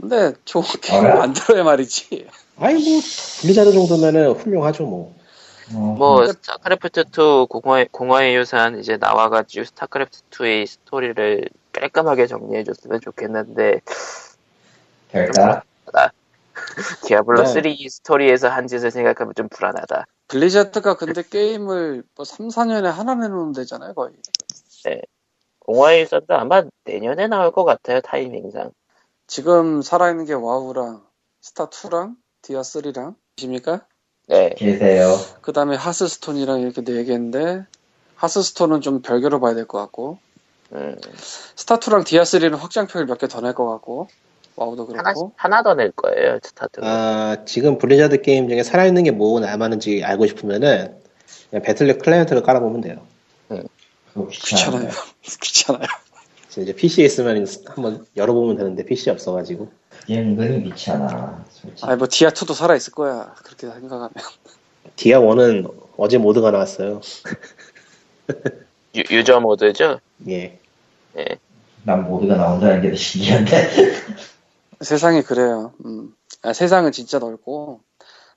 근데 0.00 0.32
좋은 0.44 0.64
게임 0.80 1.04
알아? 1.04 1.16
만들어야 1.16 1.64
말이지. 1.64 2.28
아이 2.58 2.74
뭐 2.74 3.00
블리자드 3.42 3.72
정도면은 3.72 4.32
훌륭하죠 4.32 4.84
뭐 4.84 5.18
어, 5.74 5.78
뭐, 5.98 6.26
스타크래프트 6.26 7.04
2 7.12 7.46
공허의, 7.48 7.88
공허의 7.92 8.36
유산 8.36 8.78
이제 8.78 8.96
나와가지고 8.96 9.64
스타크래프트 9.64 10.22
2의 10.30 10.66
스토리를 10.66 11.48
깔끔하게 11.72 12.26
정리해줬으면 12.26 13.00
좋겠는데, 13.00 13.80
될까? 15.10 15.62
Diablo 17.04 17.42
네. 17.42 17.48
3 17.48 17.88
스토리에서 17.88 18.48
한 18.48 18.66
짓을 18.66 18.90
생각하면 18.90 19.34
좀 19.36 19.48
불안하다. 19.48 20.06
Blizzard가 20.28 20.96
근데 20.96 21.22
게임을 21.22 22.02
뭐 22.14 22.24
3, 22.24 22.48
4년에 22.48 22.84
하나 22.84 23.14
내놓는 23.14 23.52
데잖아요, 23.52 23.94
거의. 23.94 24.12
공허의 25.60 26.02
유산도 26.02 26.34
아마 26.34 26.62
내년에 26.84 27.26
나올 27.26 27.52
것 27.52 27.64
같아요, 27.64 28.00
타이밍상. 28.00 28.70
지금 29.28 29.82
살아있는 29.82 30.24
게 30.24 30.32
WoW랑 30.32 31.02
스타2랑 31.44 32.14
디아3랑 32.42 33.14
십니까? 33.36 33.82
네. 34.26 34.54
계세요. 34.56 35.16
그 35.42 35.52
다음에 35.52 35.76
Hearthstone이랑 35.76 36.60
이렇게 36.60 36.82
네 36.82 37.04
개인데 37.04 37.64
Hearthstone은 38.16 38.80
좀 38.80 39.02
별개로 39.02 39.38
봐야 39.38 39.54
될 39.54 39.66
것 39.66 39.78
같고 39.78 40.18
음, 40.72 40.96
스타2랑 41.56 42.04
디아3는 42.04 42.56
확장팩을 42.56 43.06
몇 43.06 43.18
개 43.18 43.26
더 43.28 43.40
낼 43.40 43.54
것 43.54 43.66
같고 43.70 44.08
WoW도 44.56 44.86
하나, 44.88 45.02
그렇고 45.12 45.32
하나 45.36 45.62
더 45.62 45.74
낼 45.74 45.92
거예요, 45.92 46.38
스타2. 46.42 46.80
아, 46.82 47.44
지금 47.46 47.78
블리자드 47.78 48.22
게임 48.22 48.48
중에 48.48 48.62
살아있는 48.62 49.04
게 49.04 49.10
뭐 49.12 49.38
남았는지 49.40 50.02
알고 50.04 50.26
싶으면은 50.26 50.98
그냥 51.50 51.62
Battle.net 51.62 52.02
client를 52.02 52.42
깔아보면 52.42 52.80
돼요. 52.80 53.06
그거 53.48 54.26
귀찮아요 54.28 54.90
귀찮아요 55.40 55.86
이제 56.62 56.74
PC에 56.74 57.04
있으면 57.04 57.46
한번 57.66 58.06
열어보면 58.16 58.56
되는데 58.56 58.84
PC 58.84 59.10
없어가지고 59.10 59.70
은근히. 60.10 60.72
솔직히. 61.50 61.86
아니 61.86 61.96
뭐 61.96 62.06
디아 62.10 62.30
2도 62.30 62.54
살아 62.54 62.74
있을 62.74 62.92
거야 62.92 63.34
그렇게 63.44 63.68
생각하면 63.68 64.12
디아 64.96 65.20
1은 65.20 65.72
어제 65.96 66.18
mod가 66.18 66.50
나왔어요. 66.50 67.00
유, 68.96 69.02
user 69.10 69.40
mod죠? 69.40 70.00
예. 70.28 70.58
난 71.84 72.04
mod가 72.04 72.36
나온다는 72.36 72.82
게더 72.82 72.96
신기한데. 72.96 73.70
세상이 74.80 75.22
그래요 75.22 75.72
음. 75.84 76.14
아, 76.42 76.52
세상은 76.52 76.92
진짜 76.92 77.18
넓고 77.18 77.80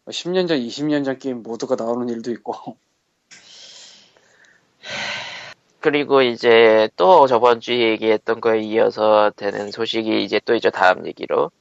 10년 0.07 0.48
전 0.48 0.60
20년 0.60 1.06
전 1.06 1.19
게임 1.19 1.43
mod가 1.43 1.76
나오는 1.76 2.10
일도 2.10 2.31
있고 2.31 2.77
그리고 5.82 6.22
이제 6.22 6.90
또 6.95 7.26
저번 7.28 7.60
주에 7.60 7.90
얘기했던 7.90 8.40
거에 8.40 8.62
이어서 8.62 9.32
되는 9.36 9.72
소식이 9.72 10.24
이제 10.24 10.40
또 10.45 10.53
이제 10.53 10.70
다음 10.70 11.06
얘기로. 11.08 11.52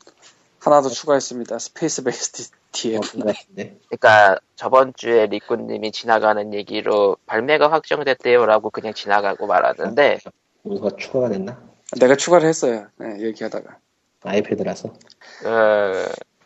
하나 0.60 0.82
더 0.82 0.90
추가했습니다 0.90 1.58
Spacebase 1.58 2.50
DF9 2.72 3.24
같은데. 3.24 3.78
그러니까 3.88 4.38
저번 4.56 4.92
주에 4.94 5.26
리꾸님이 5.26 5.90
지나가는 5.90 6.52
얘기로 6.52 7.16
발매가 7.24 7.72
확정됐대요라고 7.72 8.68
그냥 8.68 8.92
지나가고 8.92 9.46
말았는데 9.46 10.18
뭐가 10.62 10.96
추가가 10.98 11.30
됐나? 11.30 11.58
내가 11.98 12.14
추가를 12.14 12.46
했어요 12.46 12.88
네, 12.98 13.22
얘기하다가 13.22 13.78
iPad라서. 14.22 14.88
어 14.90 14.92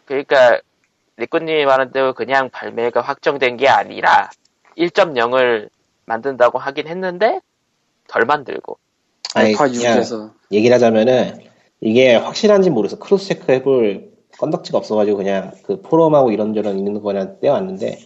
그러니까 0.04 0.60
리꾸님이 1.16 1.64
말한 1.64 1.90
대로 1.90 2.14
그냥 2.14 2.50
발매가 2.50 3.00
확정된 3.00 3.56
게 3.56 3.68
아니라 3.68 4.30
1.0을 4.78 5.68
만든다고 6.06 6.58
하긴 6.58 6.86
했는데 6.86 7.40
덜 8.08 8.24
만들고 8.24 8.78
아니, 9.34 9.48
알파 9.48 9.66
그냥 9.68 10.00
6에서 10.00 10.30
얘기를 10.52 10.74
하자면은 10.74 11.38
이게 11.80 12.14
확실한지 12.14 12.70
모르겠어. 12.70 12.98
cross 12.98 13.28
check 13.28 13.52
해볼 13.52 14.10
건덕지가 14.38 14.78
없어가지고 14.78 15.16
그냥 15.18 15.52
그 15.64 15.80
포럼하고 15.80 16.30
이런저런 16.32 16.78
있는 16.78 16.94
거 16.94 17.00
그냥 17.00 17.36
떼어왔는데 17.40 17.98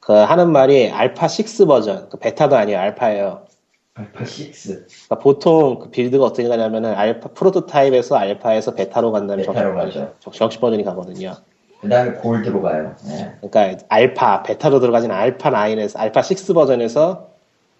그 0.00 0.12
하는 0.12 0.50
말이 0.52 0.90
알파 0.90 1.26
6 1.26 1.66
버전, 1.66 2.08
그 2.10 2.18
베타도 2.18 2.56
아니에요. 2.56 2.78
알파예요. 2.78 3.46
알파 3.94 4.22
6. 4.24 4.52
그러니까 4.86 5.18
보통 5.18 5.78
그 5.78 5.90
빌드가 5.90 6.24
어떻게 6.26 6.46
가냐면은 6.48 6.92
알파 6.94 7.28
프로토타입에서 7.30 8.16
알파에서 8.16 8.74
베타로 8.74 9.12
간다면 9.12 9.46
베타로 9.46 9.78
정식, 9.80 9.98
가죠. 9.98 10.14
정- 10.20 10.32
정식 10.32 10.60
버전이 10.60 10.84
가거든요. 10.84 11.34
그 11.80 11.88
다음에 11.88 12.12
골드로 12.12 12.60
가요. 12.62 12.94
네. 13.06 13.34
그러니까 13.42 13.84
알파, 13.88 14.42
베타로 14.42 14.80
들어가진 14.80 15.10
알파 15.10 15.50
9에서 15.50 15.98
알파 15.98 16.20
6 16.20 16.54
버전에서 16.54 17.33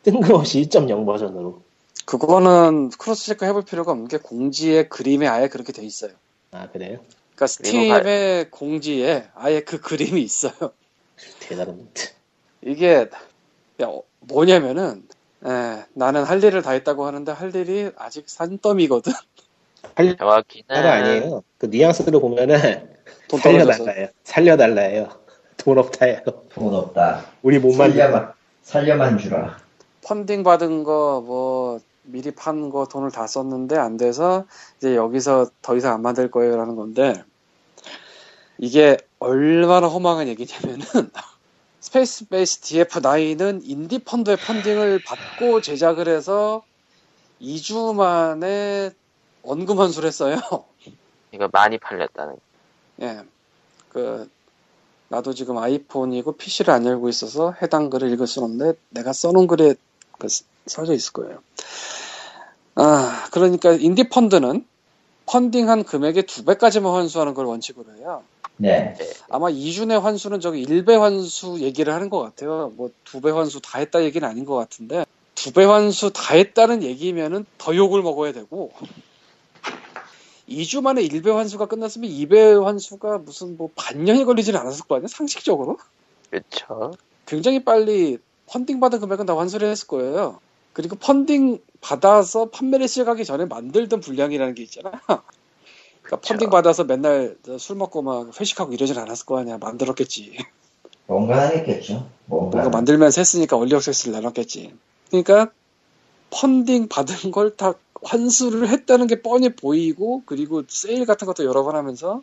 뜬금없이 0.05 0.61
1.0 0.63 1.05
버전으로. 1.07 1.63
그거는 2.05 2.91
cross 2.91 3.27
check 3.27 3.45
해볼 3.47 3.65
필요가 3.65 3.93
없는 3.93 4.09
게 4.09 4.19
공지에 4.19 4.89
그림에 4.89 5.27
아예 5.27 5.49
그렇게 5.49 5.73
돼 5.73 5.83
있어요. 5.83 6.13
아 6.53 6.69
그래요? 6.71 6.99
그러니까 7.35 7.47
Steam의 7.47 8.51
공지에 8.51 9.25
아예 9.35 9.61
그 9.61 9.81
그림이 9.81 10.23
있어요. 10.23 10.53
대단한. 11.41 11.89
이게 12.63 13.09
야, 13.81 13.87
어, 13.87 14.03
뭐냐면은 14.21 15.09
에, 15.45 15.85
나는 15.95 16.25
할 16.25 16.43
일을 16.45 16.63
다 16.63 16.73
했다고 16.73 17.07
하는데 17.07 17.33
할 17.33 17.55
일이 17.57 17.91
아직 17.97 18.25
산더미거든. 18.29 19.13
할 19.97 20.17
정확히는 20.17 20.67
가 20.69 20.93
아니에요. 20.93 21.43
그 21.59 21.67
뉘앙스대로 21.67 22.21
보면은 22.21 22.95
돈. 23.29 23.41
살려달라요. 23.41 24.09
살려달라요. 24.23 25.09
돈 25.57 25.79
없다요. 25.79 26.21
돈 26.51 26.75
없다. 26.75 27.25
우리 27.43 27.59
못 27.59 27.75
만들어. 27.75 28.05
살려만, 28.05 28.33
살려만 28.63 29.19
주라. 29.19 29.64
펀딩 30.05 30.43
받은 30.45 30.85
거 30.85 31.23
뭐 31.27 31.81
미리 32.05 32.31
판 32.33 32.71
거 32.71 32.87
돈을 32.87 33.11
다 33.11 33.27
썼는데 33.27 33.77
안 33.79 33.97
돼서 33.97 34.47
이제 34.79 34.95
여기서 34.97 35.51
더 35.63 35.77
이상 35.77 35.95
안 35.95 36.03
만들 36.03 36.31
거예요라는 36.31 36.77
건데 36.77 37.25
이게 38.59 38.97
얼마나 39.19 39.89
허망한 39.89 40.29
얘기냐면은 40.29 40.85
Spacebase 41.81 42.61
DF9은 42.63 43.63
Indie 43.65 43.99
Fund의 44.01 44.37
펀딩을 44.39 45.01
받고 45.05 45.61
제작을 45.63 46.09
해서 46.09 46.65
2주 47.41 47.95
만에 47.95 48.93
원금 49.43 49.79
환수를 49.79 50.09
했어요. 50.09 50.37
이거 51.33 51.49
많이 51.53 51.79
팔렸다는 51.79 52.37
예. 53.03 53.23
그, 53.89 54.31
나도 55.09 55.35
지금 55.35 55.59
iPhone이고 55.59 56.33
PC를 56.37 56.75
안 56.75 56.87
열고 56.87 57.09
있어서 57.11 57.55
해당 57.63 57.91
글을 57.91 58.13
읽을 58.13 58.27
수는 58.27 58.47
없는데, 58.51 58.79
내가 58.91 59.13
써놓은 59.13 59.47
글에 59.47 59.75
그 60.27 60.45
써져 60.67 60.95
있을 60.95 61.13
거예요. 61.13 61.39
아, 62.75 63.29
그러니까 63.33 63.73
Indie 63.73 64.09
Fund는 64.09 64.67
펀딩한 65.27 65.85
금액의 65.85 66.25
두 66.25 66.45
배까지만 66.45 66.93
환수하는 66.93 67.35
걸 67.35 67.47
원칙으로 67.47 67.97
해요. 67.99 68.23
네. 68.57 68.97
아마 69.29 69.49
2주 69.51 69.87
내 69.89 69.95
환수는 69.97 70.41
저기 70.41 70.65
1배 70.65 70.99
환수 70.99 71.61
얘기를 71.61 71.93
하는 71.93 72.09
것 72.11 72.21
같아요. 72.21 72.73
뭐 72.77 72.91
두 73.05 73.21
배 73.21 73.31
환수 73.31 73.61
다 73.61 73.79
했다 73.79 74.05
얘기는 74.05 74.27
아닌 74.29 74.45
것 74.45 74.55
같은데, 74.55 75.05
두 75.35 75.53
배 75.53 75.65
환수 75.65 76.13
다 76.13 76.35
했다는 76.35 76.83
얘기면은 76.83 77.47
더 77.59 77.75
욕을 77.75 78.03
먹어야 78.03 78.33
되고, 78.33 78.73
2주 80.49 80.83
만에 80.83 81.03
1배 81.03 81.33
환수가 81.35 81.67
끝났으면 81.67 82.11
2배 82.11 82.63
환수가 82.63 83.19
무슨 83.19 83.57
뭐 83.57 83.71
반년이 83.75 84.25
걸리지는 84.25 84.59
않았을 84.61 84.85
거 84.87 84.97
아니야? 84.97 85.09
상식적으로? 85.09 85.79
그렇죠. 86.31 86.93
굉장히 87.27 87.65
빨리 87.65 88.19
펀딩 88.47 88.81
받은 88.81 89.01
금액은 89.01 89.27
다 89.27 89.37
환수를 89.37 89.69
했을 89.71 89.87
거예요. 89.89 90.41
그리고 90.73 90.97
펀딩 90.97 91.61
받아서 91.81 92.51
판매를 92.51 92.89
시작하기 92.89 93.25
전에 93.25 93.45
만들던 93.47 94.01
분량이라는 94.01 94.55
게 94.55 94.63
있잖아. 94.65 94.91
그러니까 96.03 96.29
펀딩 96.29 96.51
받아서 96.51 96.85
맨날 96.85 97.37
술 97.59 97.77
먹고 97.77 98.03
막 98.03 98.39
회식하고 98.39 98.73
이러진 98.73 98.99
않았을 98.99 99.27
거 99.27 99.39
아니야. 99.39 99.59
만들었겠지. 99.59 100.37
뭔가 101.07 101.49
하겠죠. 101.49 102.09
뭔가. 102.27 102.59
뭔가 102.59 102.71
만들면서 102.71 103.21
했으니까 103.21 103.57
얼리 103.57 103.75
액세스를 103.75 104.13
나눴겠지. 104.15 104.75
그러니까 105.11 105.51
펀딩 106.31 106.89
받은 106.89 107.31
걸 107.31 107.57
다 107.57 107.75
환수를 108.05 108.69
했다는 108.69 109.07
게 109.07 109.23
뻔히 109.23 109.55
보이고 109.55 110.23
그리고 110.27 110.63
세일 110.69 111.07
같은 111.07 111.27
것도 111.27 111.45
여러 111.45 111.63
번 111.63 111.77
하면서 111.77 112.23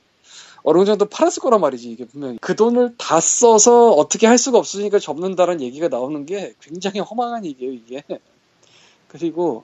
어느 0.63 0.85
정도 0.85 1.05
팔았을 1.05 1.41
거란 1.41 1.61
말이지 1.61 1.89
이게 1.89 2.05
분명히 2.05 2.37
그 2.41 2.55
돈을 2.55 2.95
다 2.97 3.19
써서 3.19 3.91
어떻게 3.91 4.27
할 4.27 4.37
수가 4.37 4.57
없으니까 4.57 4.99
접는다는 4.99 5.61
얘기가 5.61 5.87
나오는 5.87 6.25
게 6.25 6.53
굉장히 6.61 6.99
허망한 6.99 7.45
얘기예요 7.45 7.73
이게 7.73 8.03
그리고 9.07 9.63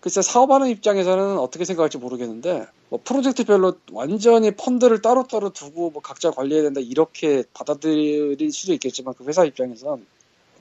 글쎄 0.00 0.22
사업하는 0.22 0.68
입장에서는 0.68 1.38
어떻게 1.38 1.64
생각할지 1.64 1.98
모르겠는데 1.98 2.66
뭐 2.90 3.00
프로젝트별로 3.02 3.74
완전히 3.92 4.52
펀드를 4.52 5.02
따로따로 5.02 5.50
두고 5.50 5.90
뭐 5.90 6.02
각자 6.02 6.30
관리해야 6.30 6.62
된다 6.62 6.80
이렇게 6.80 7.42
받아들일 7.52 8.52
수도 8.52 8.72
있겠지만 8.74 9.14
그 9.14 9.24
회사 9.24 9.44
입장에선 9.44 10.06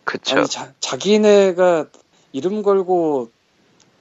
그쵸. 0.04 0.38
아니 0.38 0.48
자, 0.48 0.74
자기네가 0.80 1.88
이름 2.32 2.64
걸고 2.64 3.30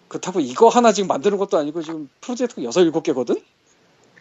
그렇다고 0.09 0.41
이거 0.41 0.69
하나 0.69 0.93
지금 0.93 1.09
만드는 1.09 1.37
것도 1.37 1.59
아니고 1.59 1.83
지금 1.83 2.09
프로젝트가 2.21 2.63
여섯 2.63 2.83
일곱 2.83 3.03
개거든. 3.03 3.37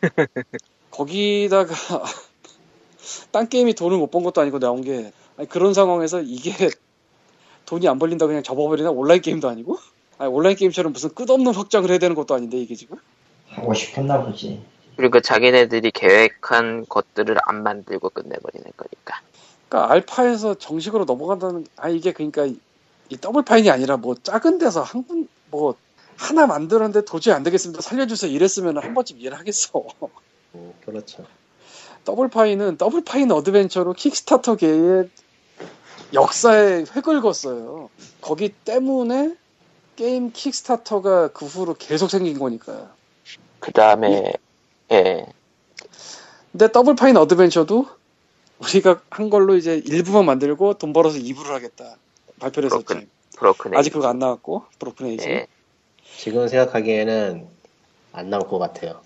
거기다가 0.98 1.74
딴 3.32 3.50
게임이 3.50 3.74
돈을 3.74 3.98
못 3.98 4.12
번 4.12 4.24
것도 4.24 4.42
아니고 4.42 4.60
나온 4.60 4.82
게 4.82 5.12
아니, 5.38 5.48
그런 5.50 5.74
상황에서 5.74 6.22
이게 6.22 6.54
돈이 7.66 7.88
안 7.88 8.00
벌린다 8.00 8.28
그냥 8.28 8.44
접어버리나? 8.44 8.92
온라인 8.92 9.22
게임도 9.22 9.50
아니고? 9.50 9.78
아니, 10.18 10.32
온라인 10.32 10.56
게임처럼 10.56 10.94
무슨 10.94 11.10
끝없는 11.14 11.54
확장을 11.54 11.90
해야 11.90 11.98
되는 11.98 12.16
것도 12.16 12.36
아닌데 12.36 12.58
이게 12.58 12.76
지금? 12.76 12.98
하고 13.50 13.74
싶었나 13.74 14.24
보지. 14.24 14.64
그리고 14.96 15.20
자기네들이 15.20 15.92
계획한 15.92 16.86
것들을 16.88 17.36
안 17.46 17.64
만들고 17.64 18.10
끝내버리는 18.12 18.66
거니까. 18.78 19.20
그러니까 19.68 19.92
알파에서 19.92 20.54
정식으로 20.56 21.06
넘어간다는 21.06 21.66
아 21.76 21.90
이게 21.90 22.14
그러니까 22.14 22.46
이, 22.46 22.58
이 23.10 23.18
더블 23.18 23.44
파인이 23.44 23.70
아니라 23.70 23.98
뭐 23.98 24.16
작은 24.16 24.58
데서 24.58 24.82
한군뭐 24.84 25.76
하나 26.16 26.48
만들었는데 26.48 27.04
도저히 27.04 27.34
안 27.34 27.44
되겠습니다. 27.44 27.82
살려주세요. 27.82 28.32
이랬으면 28.32 28.78
한 28.78 28.94
번쯤 28.94 29.20
이해를 29.20 29.38
하겠어 29.38 29.84
음, 30.56 30.74
그렇죠. 30.86 31.26
Double 32.06 32.30
Fine은 32.30 32.78
Double 32.78 33.04
Fine 33.04 33.32
Adventure로 33.32 33.94
Kickstarter계의 33.94 35.10
역사에 36.14 36.86
획을 36.96 37.22
그었어요 37.22 37.90
거기 38.22 38.50
때문에 38.50 39.36
게임 39.96 40.32
Kickstarter가 40.32 41.30
그 41.30 41.46
후로 41.46 41.74
계속 41.74 42.10
생긴 42.10 42.38
거니까요 42.38 42.90
그 43.60 43.72
다음에, 43.72 44.34
예. 44.92 45.26
근데 46.52 46.72
Double 46.72 46.96
Fine 46.96 47.18
Adventure도 47.18 47.88
우리가 48.60 49.02
한 49.10 49.32
걸로 49.32 49.56
이제 49.56 49.82
일부만 49.84 50.26
만들고 50.26 50.76
돈 50.76 50.94
벌어서 50.94 51.18
2부를 51.18 51.48
하겠다 51.48 51.98
발표를 52.40 52.68
했었지 52.68 52.86
Broken, 52.86 53.10
Broken 53.38 53.76
아직. 53.76 53.92
그거 53.92 54.08
안 54.08 54.20
나왔고 54.20 54.66
Broken 54.78 55.08
Age 55.08 55.28
예. 55.28 55.48
지금 56.18 56.48
생각하기에는 56.48 57.48
안 58.14 58.30
나올 58.30 58.48
것 58.48 58.60
같아요. 58.60 59.02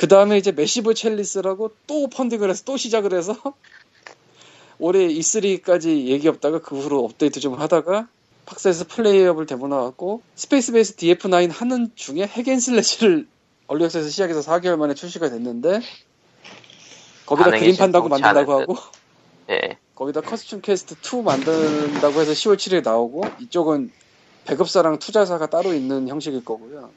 그 0.00 0.08
다음에 0.08 0.38
이제 0.38 0.50
Massive 0.50 0.94
Chalice라고 0.94 1.72
또 1.86 2.08
펀딩을 2.08 2.48
해서 2.48 2.62
또 2.64 2.78
시작을 2.78 3.12
해서 3.12 3.36
올해 4.80 5.06
E3까지 5.06 6.06
얘기 6.06 6.26
없다가 6.26 6.62
그 6.62 6.80
후로 6.80 7.04
업데이트 7.04 7.38
좀 7.38 7.60
하다가 7.60 8.08
PAX에서 8.46 8.86
playable 8.88 9.44
데모 9.44 9.68
나왔고 9.68 10.22
Spacebase 10.36 10.96
DF9 10.96 11.52
하는 11.52 11.90
중에 11.96 12.22
핵앤슬래시를 12.22 13.28
얼리엑스에서 13.68 14.08
시작해서 14.08 14.40
4개월 14.40 14.76
만에 14.76 14.94
출시가 14.94 15.28
됐는데 15.28 15.80
거기다 17.26 17.50
Grim 17.50 17.76
Fandango 17.76 18.08
만든다고 18.08 18.58
하고 18.58 18.76
예. 19.50 19.76
거기다 19.94 20.22
Costume 20.22 20.62
Quest 20.62 20.94
2 20.94 21.22
만든다고 21.22 22.20
해서 22.22 22.32
10월 22.32 22.56
7일에 22.56 22.82
나오고 22.82 23.24
이쪽은 23.40 23.92
배급사랑 24.46 24.98
투자사가 24.98 25.50
따로 25.50 25.74
있는 25.74 26.08
형식일 26.08 26.42
거고요 26.42 26.90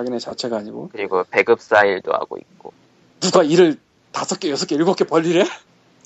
자기네 0.00 0.18
자체가 0.18 0.58
아니고 0.58 0.88
그리고 0.92 1.24
배급 1.30 1.60
사 1.60 1.84
일도 1.84 2.12
하고 2.12 2.38
있고. 2.38 2.72
누가 3.20 3.42
일을 3.42 3.78
다섯 4.12 4.40
개, 4.40 4.50
여섯 4.50 4.66
개, 4.66 4.74
일곱 4.74 4.96
개 4.96 5.04
벌리래? 5.04 5.44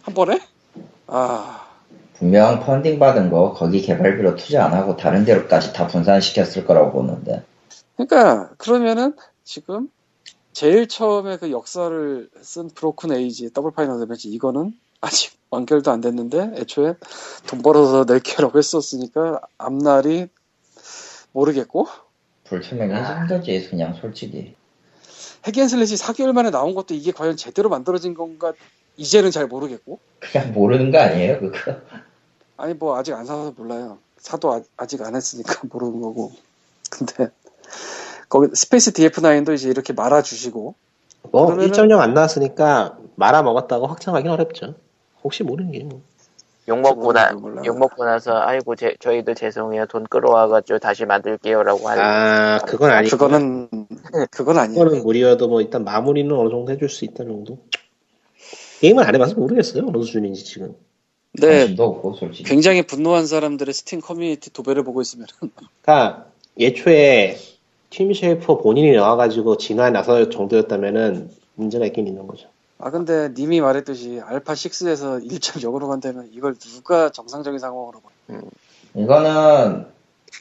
한 0.03 0.15
번에? 0.15 0.41
아, 1.07 1.67
분명 2.15 2.61
펀딩 2.61 2.99
받은 2.99 3.31
거 3.31 3.53
거기 3.53 3.81
개발비로 3.81 4.37
투자 4.37 4.65
안 4.65 4.75
하고 4.75 4.97
다른 4.97 5.25
데로까지 5.25 5.73
다 5.73 5.87
분산시켰을 5.87 6.67
거라고 6.67 6.93
보는데. 6.93 7.45
그러니까 7.97 8.51
그러면은 8.57 9.15
지금 9.45 9.89
제일 10.53 10.89
처음에 10.89 11.37
그 11.37 11.51
역사를 11.51 12.29
쓴 12.43 12.69
브로큰 12.71 13.13
에이지 13.13 13.53
더블 13.53 13.71
파인 13.71 14.01
어드벤처 14.01 14.29
이거는 14.31 14.75
아직 15.01 15.37
완결도 15.51 15.91
안 15.93 16.01
됐는데 16.01 16.55
애초에 16.57 16.95
돈 17.47 17.63
벌어서 17.63 18.05
낼게라고 18.09 18.59
했었으니까 18.59 19.41
앞날이 19.59 20.29
모르겠고 21.33 21.87
불투명해진 22.45 23.27
거지 23.27 23.69
그냥 23.71 23.95
솔직히. 23.95 24.55
핵앤슬래시 25.47 25.97
4개월 25.97 26.33
만에 26.33 26.51
나온 26.51 26.75
것도 26.75 26.95
이게 26.95 27.13
과연 27.13 27.37
제대로 27.37 27.69
만들어진 27.69 28.15
건가 28.15 28.53
이제는 28.97 29.31
잘 29.31 29.47
모르겠고 29.47 29.99
그냥 30.21 30.53
모르는 30.53 30.91
거 30.91 30.99
아니에요 31.01 31.41
그거? 31.41 31.77
아니 32.57 32.75
뭐 32.75 32.97
아직 32.97 33.13
안 33.15 33.27
사서 33.27 33.53
몰라요. 33.57 33.99
사도 34.19 34.63
아, 34.77 34.87
직안 34.87 35.15
했으니까 35.17 35.63
모르는 35.71 36.01
거고. 36.01 36.33
근데 36.91 37.29
거기 38.29 38.55
스페이스 38.55 38.93
DF9도 38.93 39.55
이제 39.55 39.69
이렇게 39.69 39.93
말아주시고 39.93 40.75
뭐 41.31 41.47
그러면은- 41.47 41.73
1.0 41.73 41.99
안 41.99 42.15
나왔으니까 42.15 42.99
말아 43.17 43.43
먹었다고 43.43 43.87
확정하기는 43.87 44.33
어렵죠. 44.33 44.75
혹시 45.23 45.43
모르는 45.43 45.73
게 45.73 45.83
뭐. 45.85 46.01
욕 46.69 46.81
먹고 46.81 47.13
나, 47.13 47.33
몰라. 47.33 47.63
욕 47.67 47.79
먹고 47.79 48.05
나서, 48.05 48.41
아이고, 48.41 48.75
제, 48.75 48.95
저희들 48.99 49.35
죄송해요. 49.35 49.87
돈 49.87 50.05
끌어와가지고 50.05 50.79
다시 50.79 51.05
만들게요라고 51.05 51.89
하는. 51.89 52.03
아 52.03 52.59
그건 52.67 52.91
아니고 52.91 53.17
그거는 53.17 53.69
그건 54.31 54.59
아니에요. 54.59 54.83
그거는 54.83 55.05
무리여도 55.05 55.49
뭐 55.49 55.61
일단 55.61 55.85
마무리는 55.85 56.35
어느 56.35 56.49
정도 56.49 56.73
해줄 56.73 56.89
수 56.89 57.05
있다 57.05 57.25
정도. 57.25 57.59
게임을 58.81 59.07
안 59.07 59.15
해봐서 59.15 59.35
모르겠어요 59.37 59.87
어느 59.87 60.03
수준인지 60.03 60.45
지금. 60.45 60.75
네, 61.33 61.59
관심도 61.59 61.85
없고. 61.85 62.19
굉장히 62.45 62.83
분노한 62.83 63.27
사람들의 63.27 63.73
스팀 63.75 64.01
커뮤니티 64.01 64.53
도배를 64.53 64.85
보고 64.85 65.01
있으면 65.01 65.27
그러니까 65.83 66.27
애초에 66.59 67.37
팀 67.91 68.13
쉐이퍼 68.13 68.59
본인이 68.59 68.93
나와가지고 68.93 69.57
진화에 69.57 69.91
나설 69.91 70.31
정도였다면은 70.31 71.31
문제가 71.55 71.87
있긴 71.87 72.07
있는 72.07 72.27
거죠. 72.27 72.49
아 72.79 72.91
근데 72.91 73.31
님이 73.37 73.61
말했듯이 73.61 74.21
알파 74.25 74.53
6에서 74.55 75.25
1.0으로 75.29 75.89
간다면 75.89 76.29
이걸 76.33 76.55
누가 76.55 77.11
정상적인 77.11 77.59
상황으로 77.59 78.01
봐? 78.01 78.09
이거는 78.95 79.87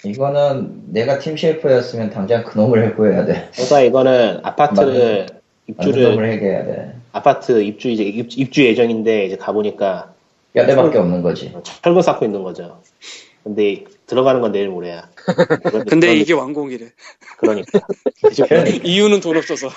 이거는 0.05 0.83
내가 0.87 1.19
팀 1.19 1.37
셰이프였으면 1.37 2.09
당장 2.09 2.43
그놈을 2.43 2.85
해고해야 2.87 3.25
돼. 3.25 3.49
그러니까 3.53 3.81
이거는 3.81 4.39
아파트를 4.43 5.19
완전 5.19 5.39
입주를 5.67 6.03
놈을 6.11 6.31
해고해야 6.31 6.65
돼. 6.65 6.95
아파트 7.13 7.61
입주 7.61 7.89
이제 7.89 8.03
입- 8.03 8.37
입주 8.37 8.65
예정인데 8.65 9.25
이제 9.27 9.37
가 9.37 9.51
보니까 9.51 10.13
뼈대밖에 10.53 10.97
없는 10.97 11.21
거지. 11.21 11.53
철거 11.81 12.01
쌓고 12.01 12.25
있는 12.25 12.43
거죠. 12.43 12.79
근데 13.43 13.83
들어가는 14.07 14.39
건 14.41 14.51
내일 14.51 14.69
모레야. 14.69 15.09
근데 15.89 16.07
그런- 16.07 16.15
이게 16.17 16.33
완공이래. 16.33 16.87
그러니까 17.39 17.79
이제 18.31 18.45
이유는 18.83 19.19
돈 19.19 19.35
없어서 19.37 19.69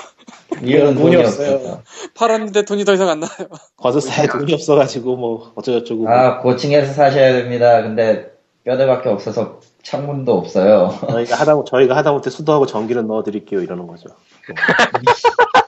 이유는 0.63 0.95
돈이 0.95 1.13
돈이 1.13 1.17
없어요. 1.17 1.83
팔았는데 2.15 2.65
돈이 2.65 2.85
더 2.85 2.95
이상 2.95 3.09
안 3.09 3.21
나요. 3.21 3.31
거저사에 3.77 4.29
돈이 4.29 4.55
없어가지고 4.55 5.17
뭐 5.17 5.53
어쩌고저쩌고 5.57 6.09
아 6.09 6.39
고층에서 6.41 6.93
사셔야 6.93 7.33
됩니다. 7.33 7.83
근데 7.83 8.31
뼈대밖에 8.65 9.09
없어서 9.09 9.61
창문도 9.83 10.33
없어요. 10.33 10.97
저희가 11.11 11.35
하다 11.41 11.65
저희가 11.65 11.97
하다못해 11.97 12.31
수도하고 12.31 12.67
전기는 12.67 13.07
넣어드릴게요 13.07 13.61
이러는 13.63 13.87
거죠. 13.87 14.09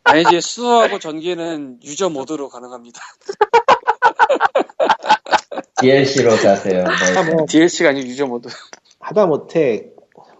아니지 0.04 0.40
수호하고 0.40 0.98
전기는 0.98 1.78
유저 1.84 2.10
모드로 2.10 2.48
가능합니다. 2.48 3.00
DLC로 5.80 6.36
사세요. 6.36 6.84
뭐, 7.14 7.36
뭐 7.36 7.46
DLC가 7.48 7.90
아니고 7.90 8.08
유저 8.08 8.26
모드. 8.26 8.48
하다 9.00 9.26
못해 9.26 9.86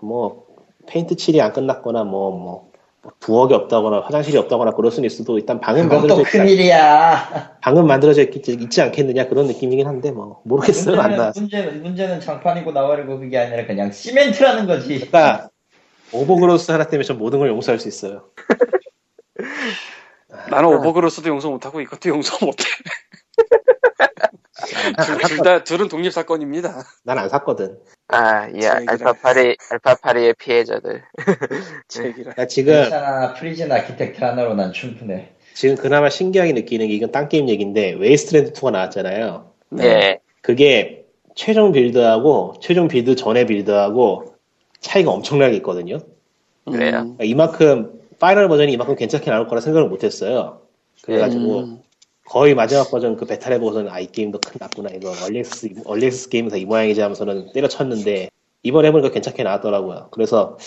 뭐 0.00 0.46
페인트 0.86 1.16
칠이 1.16 1.40
안 1.40 1.52
끝났거나 1.52 2.04
뭐뭐 2.04 2.68
부엌이 3.20 3.54
없다거나 3.54 4.00
화장실이 4.00 4.36
없다거나 4.36 4.72
그럴 4.72 4.90
수는 4.90 5.06
있어도 5.06 5.38
일단 5.38 5.60
방은 5.60 5.88
만들어져 5.88 6.16
또 6.16 6.20
있지, 6.22 6.38
큰일이야. 6.38 7.58
방은 7.62 7.86
만들어져 7.86 8.22
있지, 8.22 8.52
있지 8.52 8.82
않겠느냐 8.82 9.28
그런 9.28 9.46
느낌이긴 9.46 9.86
한데 9.86 10.10
뭐 10.10 10.42
모르겠어요 10.44 10.96
안 10.96 11.10
문제는, 11.10 11.16
나와서. 11.16 11.40
문제는, 11.40 11.82
문제는 11.82 12.20
장판이고 12.20 12.72
나발이고 12.72 13.18
그게 13.18 13.38
아니라 13.38 13.66
그냥 13.66 13.92
시멘트라는 13.92 14.66
거지. 14.66 14.94
그러니까 14.96 15.48
오버그로스 16.12 16.70
하나 16.70 16.84
때문에 16.84 17.04
전 17.04 17.18
모든 17.18 17.38
걸 17.38 17.48
용서할 17.48 17.78
수 17.78 17.88
있어요. 17.88 18.24
나는 20.50 20.68
오버그로스도 20.76 21.28
용서 21.28 21.50
못하고 21.50 21.80
이것도 21.80 22.08
용서 22.08 22.44
못해. 22.44 22.64
둘다 25.28 25.64
둘은 25.64 25.88
독립 25.88 26.12
사건입니다. 26.12 26.82
난 27.04 27.18
안 27.18 27.28
샀거든. 27.28 27.78
아, 28.08 28.48
이제 28.48 28.68
얘기라. 28.68 28.84
알파 28.88 29.12
파리, 29.12 29.56
알파 29.70 29.94
파리의 29.96 30.34
피해자들. 30.38 31.02
나 32.36 32.46
지금 32.46 32.72
괜찮아 32.72 33.34
프리즌 33.34 33.70
아키텍트 33.70 34.22
하나로 34.22 34.54
난 34.54 34.72
충분해. 34.72 35.30
지금 35.54 35.76
그나마 35.76 36.08
신기하게 36.08 36.52
느끼는 36.52 36.88
게 36.88 36.94
이건 36.94 37.10
딴 37.12 37.28
게임 37.28 37.48
얘기인데 37.48 37.92
웨이스트랜드 37.98 38.52
2가 38.52 38.70
나왔잖아요. 38.70 39.52
예. 39.80 40.18
그게 40.40 41.04
최종 41.34 41.72
build하고 41.72 42.54
최종 42.60 42.88
빌드 42.88 43.14
전에 43.16 43.44
build하고 43.46 44.34
차이가 44.80 45.10
엄청나게 45.10 45.56
있거든요. 45.56 45.98
그래요? 46.64 46.98
음, 47.00 47.18
이만큼 47.22 48.00
final 48.20 48.48
버전이 48.48 48.72
이만큼 48.72 48.94
괜찮게 48.96 49.30
나올 49.30 49.46
거라 49.48 49.60
생각을 49.60 49.88
못했어요. 49.88 50.62
그래가지고 51.02 51.58
음, 51.60 51.82
거의 52.28 52.54
마지막 52.54 52.90
버전 52.90 53.16
그 53.16 53.24
베타를 53.24 53.58
보고서는 53.58 53.90
아 53.90 53.98
이 53.98 54.06
게임도 54.06 54.40
끝났구나 54.40 54.90
이거 54.90 55.12
early 55.24 55.51
access 55.51 55.82
early 55.84 56.04
access 56.04 56.28
게임에서 56.28 56.56
이 56.58 56.64
모양이지 56.66 57.00
하면서는 57.00 57.52
때려쳤는데 57.52 58.30
이번에 58.62 58.88
해보니까 58.88 59.10
괜찮게 59.10 59.42
나왔더라고요. 59.42 60.08
그래서 60.10 60.58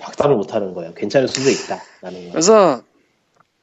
확답을 0.00 0.36
못하는 0.36 0.72
거예요. 0.72 0.94
괜찮을 0.94 1.28
수도 1.28 1.50
있다. 1.50 1.82
라는 2.00 2.26
거. 2.26 2.32
그래서 2.32 2.82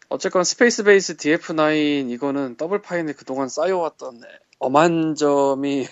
어쨌건 0.09 0.43
스페이스 0.43 0.83
베이스 0.83 1.17
DF9 1.17 2.11
이거는 2.11 2.55
더블 2.55 2.81
파인에 2.81 3.13
그동안 3.13 3.49
쌓여왔던 3.49 4.21
엄한 4.59 5.15
점이 5.15 5.87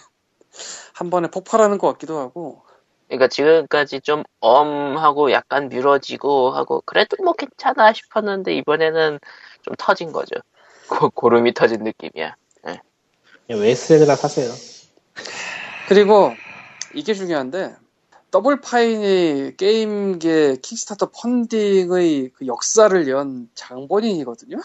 한 0.94 1.10
번에 1.10 1.28
폭발하는 1.30 1.80
것 1.80 1.92
같기도 1.94 2.20
하고 2.20 2.64
그러니까 3.08 3.28
지금까지 3.28 4.02
좀 4.02 4.24
엄하고 4.40 5.32
약간 5.32 5.70
미뤄지고 5.70 6.52
하고 6.52 6.82
그래도 6.86 7.18
뭐 7.24 7.34
괜찮아 7.34 7.94
싶었는데 7.94 8.56
이번에는 8.56 9.20
좀 9.62 9.74
터진 9.78 10.12
거죠. 10.12 10.36
고, 10.90 11.10
고름이 11.10 11.54
터진 11.54 11.84
느낌이야. 11.84 12.36
그냥 12.62 13.62
웨이스트랜드나 13.62 14.16
사세요. 14.16 14.52
그리고 15.88 16.32
이게 16.96 17.14
중요한데 17.14 17.76
더블 18.32 18.60
파인이 18.60 19.56
게임계 19.58 20.58
킥스타터 20.62 21.12
펀딩의 21.12 22.32
그 22.36 22.48
역사를 22.48 23.08
연 23.08 23.48
장본인이거든요. 23.54 24.58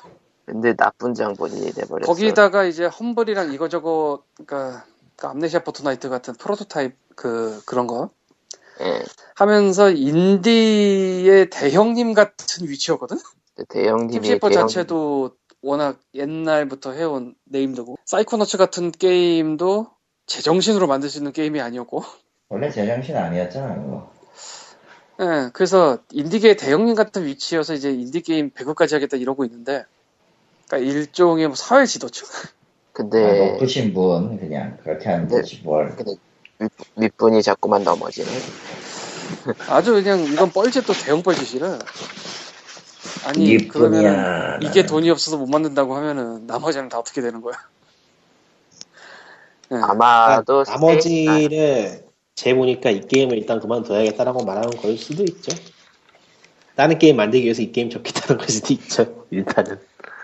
근데 0.46 0.74
나쁜 0.74 1.14
장본인이 1.14 1.72
돼버렸어. 1.72 2.06
거기다가 2.06 2.64
이제 2.64 2.86
험블이랑 2.86 3.52
이거저거 3.52 4.24
그러니까 4.34 4.84
그 5.16 5.26
암네시아 5.26 5.62
포트나이트 5.62 6.08
같은 6.08 6.34
프로토타입 6.34 6.96
그 7.14 7.62
그런 7.66 7.86
거 7.86 8.10
예. 8.80 9.02
하면서 9.36 9.90
인디의 9.90 11.50
대형님 11.50 12.14
같은 12.14 12.66
위치였거든. 12.66 13.18
대형님이 13.68 14.38
대형- 14.40 14.52
자체도 14.52 15.32
워낙 15.62 16.00
옛날부터 16.14 16.92
해온 16.92 17.34
named고 17.44 17.96
사이코너츠 18.04 18.56
같은 18.56 18.90
게임도 18.92 19.88
제정신으로 20.26 20.86
만들 20.86 21.08
수 21.08 21.18
있는 21.18 21.32
게임이 21.32 21.60
아니었고 21.60 22.02
원래 22.48 22.70
제정신 22.70 23.16
아니었잖아 23.16 23.74
이거. 23.74 24.10
예, 25.20 25.50
그래서 25.52 25.98
인디계의 26.12 26.56
대형님 26.56 26.94
같은 26.94 27.26
위치여서 27.26 27.74
이제 27.74 27.90
인디게임 27.90 28.50
배급까지 28.50 28.94
하겠다 28.94 29.16
이러고 29.18 29.44
있는데 29.44 29.84
그러니까 30.66 30.90
일종의 30.90 31.48
뭐 31.48 31.56
사회 31.56 31.84
지도층. 31.84 32.26
아, 32.26 32.48
근데 32.92 33.52
높으신 33.52 33.92
분 33.92 34.38
그냥 34.38 34.78
그렇게 34.82 35.08
하는 35.08 35.28
네. 35.28 35.36
거지 35.36 35.60
뭘. 35.62 35.94
근데 35.96 36.14
윗, 36.58 36.70
윗분이 36.96 37.42
자꾸만 37.42 37.84
넘어지네. 37.84 38.28
아주 39.68 39.92
그냥 39.92 40.20
이건 40.20 40.50
뻘짓도 40.50 40.92
대형 40.92 41.22
뻘짓이라 41.22 41.78
아니 43.24 43.68
그러면. 43.68 44.60
이게 44.62 44.84
돈이 44.84 45.10
없어서 45.10 45.36
못 45.36 45.46
만든다고 45.46 45.96
하면은 45.96 46.46
나머지는 46.46 46.88
다 46.88 46.98
어떻게 46.98 47.20
되는 47.20 47.40
거야? 47.40 47.54
예. 49.72 49.76
아마도 49.76 50.64
그러니까 50.64 50.72
나머지를 50.72 52.04
재 52.34 52.54
보니까 52.54 52.90
이 52.90 53.06
게임을 53.06 53.38
일단 53.38 53.60
그만둬야겠다라고 53.60 54.44
말하는 54.44 54.70
걸 54.70 54.96
수도 54.96 55.22
있죠. 55.24 55.52
다른 56.74 56.98
게임 56.98 57.16
만들기 57.16 57.44
위해서 57.44 57.62
이 57.62 57.72
게임 57.72 57.90
접겠다는 57.90 58.38
걸 58.38 58.48
수도 58.48 58.72
있죠. 58.74 59.26
일단은. 59.30 59.78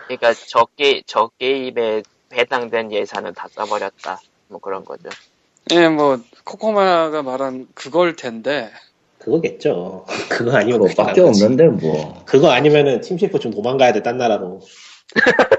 그러니까 0.07 0.33
저, 0.47 0.67
게, 0.77 1.03
저 1.07 1.31
게임에 1.39 2.03
해당된 2.33 2.93
예산은 2.93 3.35
다 3.35 3.49
써버렸다. 3.51 4.21
뭐 4.49 4.61
그런 4.61 4.85
거죠. 4.85 5.11
예, 5.73 5.89
뭐 5.89 6.19
코코마가 6.45 7.23
말한 7.23 7.69
그걸 7.75 8.15
텐데 8.17 8.71
그거겠죠. 9.19 10.05
그거 10.31 10.57
아니면 10.57 10.81
그거밖에. 10.87 11.21
없는데 11.21 11.69
뭐. 11.69 12.23
그거 12.25 12.51
아니면은 12.51 13.01
팀셰프 13.01 13.39
좀 13.39 13.53
도망가야 13.53 13.93
돼, 13.93 14.03
딴 14.03 14.19
나라로. 14.19 14.61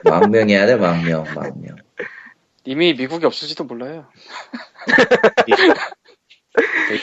망명해야 0.03 0.65
돼 0.65 0.75
망명 0.75 1.23
망명. 1.33 1.77
이미 2.65 2.93
미국이 2.93 3.25
없을지도 3.25 3.63
몰라요. 3.63 4.05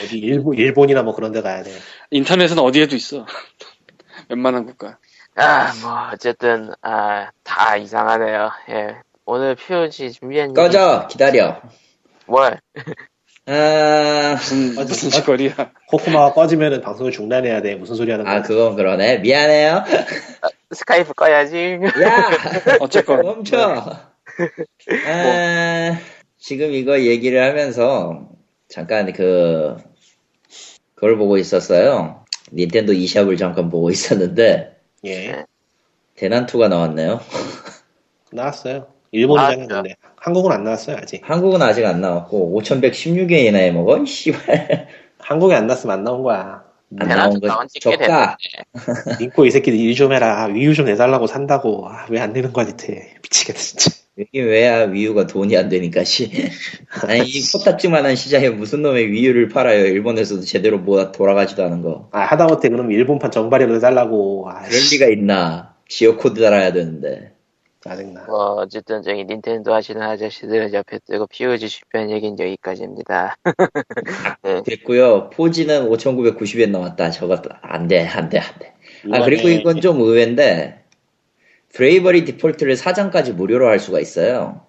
어디 0.04 0.18
일본, 0.18 0.54
일본이나 0.56 1.02
뭐 1.02 1.14
그런 1.14 1.32
데 1.32 1.40
가야 1.40 1.62
돼. 1.62 1.70
인터넷은 2.10 2.58
어디에도 2.58 2.96
있어. 2.96 3.26
웬만한 4.28 4.66
국가. 4.66 4.98
아, 5.36 5.72
뭐, 5.82 6.10
어쨌든, 6.12 6.70
아, 6.82 7.30
다 7.42 7.76
이상하네요. 7.76 8.50
예. 8.70 8.96
오늘 9.24 9.56
POG 9.56 10.12
준비한 10.12 10.52
꺼져 10.54 11.08
기다려. 11.08 11.60
뭘? 12.26 12.60
아, 13.46 14.36
무슨 14.38 14.70
어디- 14.78 14.88
무슨 14.88 15.08
어디- 15.08 15.16
짓거리야. 15.16 15.54
코코마가 15.88 16.32
꺼지면은 16.32 16.80
방송을 16.80 17.12
중단해야 17.12 17.60
돼. 17.62 17.74
무슨 17.74 17.94
소리 17.94 18.10
하는 18.10 18.24
거야? 18.24 18.36
아 18.36 18.42
그건 18.42 18.74
그러네. 18.74 19.18
미안해요. 19.18 19.84
스카이프 20.72 21.12
꺼야지. 21.14 21.78
야 22.02 22.30
어쨌건 22.80 23.20
멈춰. 23.22 23.84
아, 25.06 25.98
지금 26.38 26.72
이거 26.72 26.98
얘기를 27.00 27.42
하면서 27.46 28.28
잠깐 28.68 29.12
그 29.12 29.76
그걸 30.94 31.18
보고 31.18 31.36
있었어요. 31.36 32.24
닌텐도 32.52 32.92
e샵을 32.94 33.36
잠깐 33.36 33.68
보고 33.68 33.90
있었는데 33.90 34.76
예. 35.06 35.44
대난2가 36.16 36.68
나왔네요. 36.68 37.20
나왔어요. 38.32 38.86
일본이랑 39.14 39.46
아, 39.46 39.50
했는데. 39.50 39.96
한국은 40.16 40.52
안 40.52 40.64
나왔어요, 40.64 40.96
아직. 40.96 41.20
한국은 41.24 41.62
아직 41.62 41.84
안 41.84 42.00
나왔고 42.00 42.60
5116엔이나 42.60 43.56
해 43.56 43.70
먹어? 43.72 43.98
이 43.98 44.06
씨발 44.06 44.88
한국에 45.18 45.54
안 45.54 45.66
나왔으면 45.66 45.98
안 45.98 46.04
나온 46.04 46.22
거야. 46.22 46.64
안 46.98 47.08
대낮 47.08 47.28
나온 47.28 47.40
거 47.40 47.48
적다. 47.80 48.36
인코 49.20 49.46
이 49.46 49.50
새끼들 49.50 49.78
일 49.78 49.94
좀 49.94 50.12
해라. 50.12 50.46
위유 50.46 50.74
좀 50.74 50.86
내달라고 50.86 51.26
산다고. 51.26 51.88
아, 51.88 52.06
왜안 52.10 52.32
내는 52.32 52.52
거야, 52.52 52.66
니테. 52.66 53.14
미치겠다, 53.22 53.58
진짜. 53.58 53.90
이게 54.16 54.42
왜야 54.42 54.84
위유가 54.84 55.26
돈이 55.26 55.56
안 55.56 55.68
되니까 55.68 56.04
씨. 56.04 56.30
아니 57.08 57.22
이 57.28 57.42
코딱지만한 57.52 58.14
시장에 58.14 58.48
무슨 58.48 58.82
놈의 58.82 59.10
위유를 59.10 59.48
팔아요. 59.48 59.86
일본에서도 59.86 60.42
제대로 60.42 60.78
뭐 60.78 61.10
돌아가지도 61.10 61.64
않은 61.64 61.82
거. 61.82 62.08
아, 62.12 62.20
하다못해 62.20 62.68
그럼 62.68 62.92
일본판 62.92 63.32
정발이라도 63.32 63.76
해달라고. 63.76 64.48
아, 64.48 64.62
그럴 64.62 64.80
리가 64.92 65.06
있나. 65.08 65.74
지역 65.88 66.18
코드 66.18 66.40
달아야 66.40 66.72
되는데. 66.72 67.33
짜증나. 67.88 68.24
뭐, 68.24 68.54
어쨌든 68.54 69.02
저기 69.02 69.24
닌텐도 69.26 69.72
하시는 69.74 70.00
아저씨들 70.00 70.72
옆에 70.72 70.98
뜨고 71.06 71.26
POG 71.26 71.68
주변 71.68 72.10
얘기는 72.10 72.38
여기까지입니다. 72.38 73.36
됐고요. 74.64 75.28
포지는 75.30 75.90
5,990엔 75.90 76.70
나왔다. 76.70 77.10
저것도 77.10 77.50
안 77.60 77.86
돼, 77.86 78.06
안 78.06 78.28
돼, 78.30 78.38
안 78.38 78.58
돼. 78.58 78.72
아 79.12 79.22
그리고 79.24 79.48
이건 79.48 79.80
좀 79.82 80.00
의외인데 80.00 80.82
브레이버리 81.74 82.24
디폴트를 82.24 82.76
사전까지 82.76 83.32
무료로 83.34 83.68
할 83.68 83.78
수가 83.78 84.00
있어요. 84.00 84.62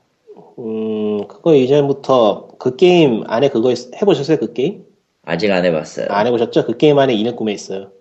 음, 0.60 1.26
그거 1.28 1.56
이전부터 1.56 2.50
그 2.60 2.76
게임 2.76 3.24
안에 3.28 3.50
그거 3.50 3.72
있- 3.72 3.94
해보셨어요, 4.02 4.38
그 4.38 4.52
게임? 4.54 4.84
아직 5.24 5.52
안 5.52 5.64
해봤어요. 5.64 6.08
안 6.10 6.28
해보셨죠? 6.28 6.66
그 6.66 6.78
게임 6.78 7.00
안에 7.00 7.14
in-app 7.14 7.36
구매 7.38 7.54
있어요. 7.54 7.92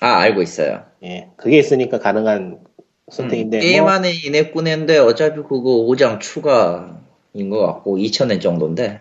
아 0.00 0.18
알고 0.20 0.42
있어요. 0.42 0.84
예. 1.02 1.28
그게 1.36 1.58
있으니까 1.58 1.98
가능한 1.98 2.58
선택인데. 3.12 3.58
음, 3.58 3.60
게임 3.60 3.82
뭐, 3.84 3.90
안에 3.92 4.10
in-app 4.12 4.52
구매인데 4.52 4.98
어차피 4.98 5.36
그거 5.42 5.70
5장 5.86 6.18
추가인 6.20 7.50
것 7.50 7.58
같고 7.66 7.98
2,000엔 7.98 8.40
정도인데. 8.40 9.00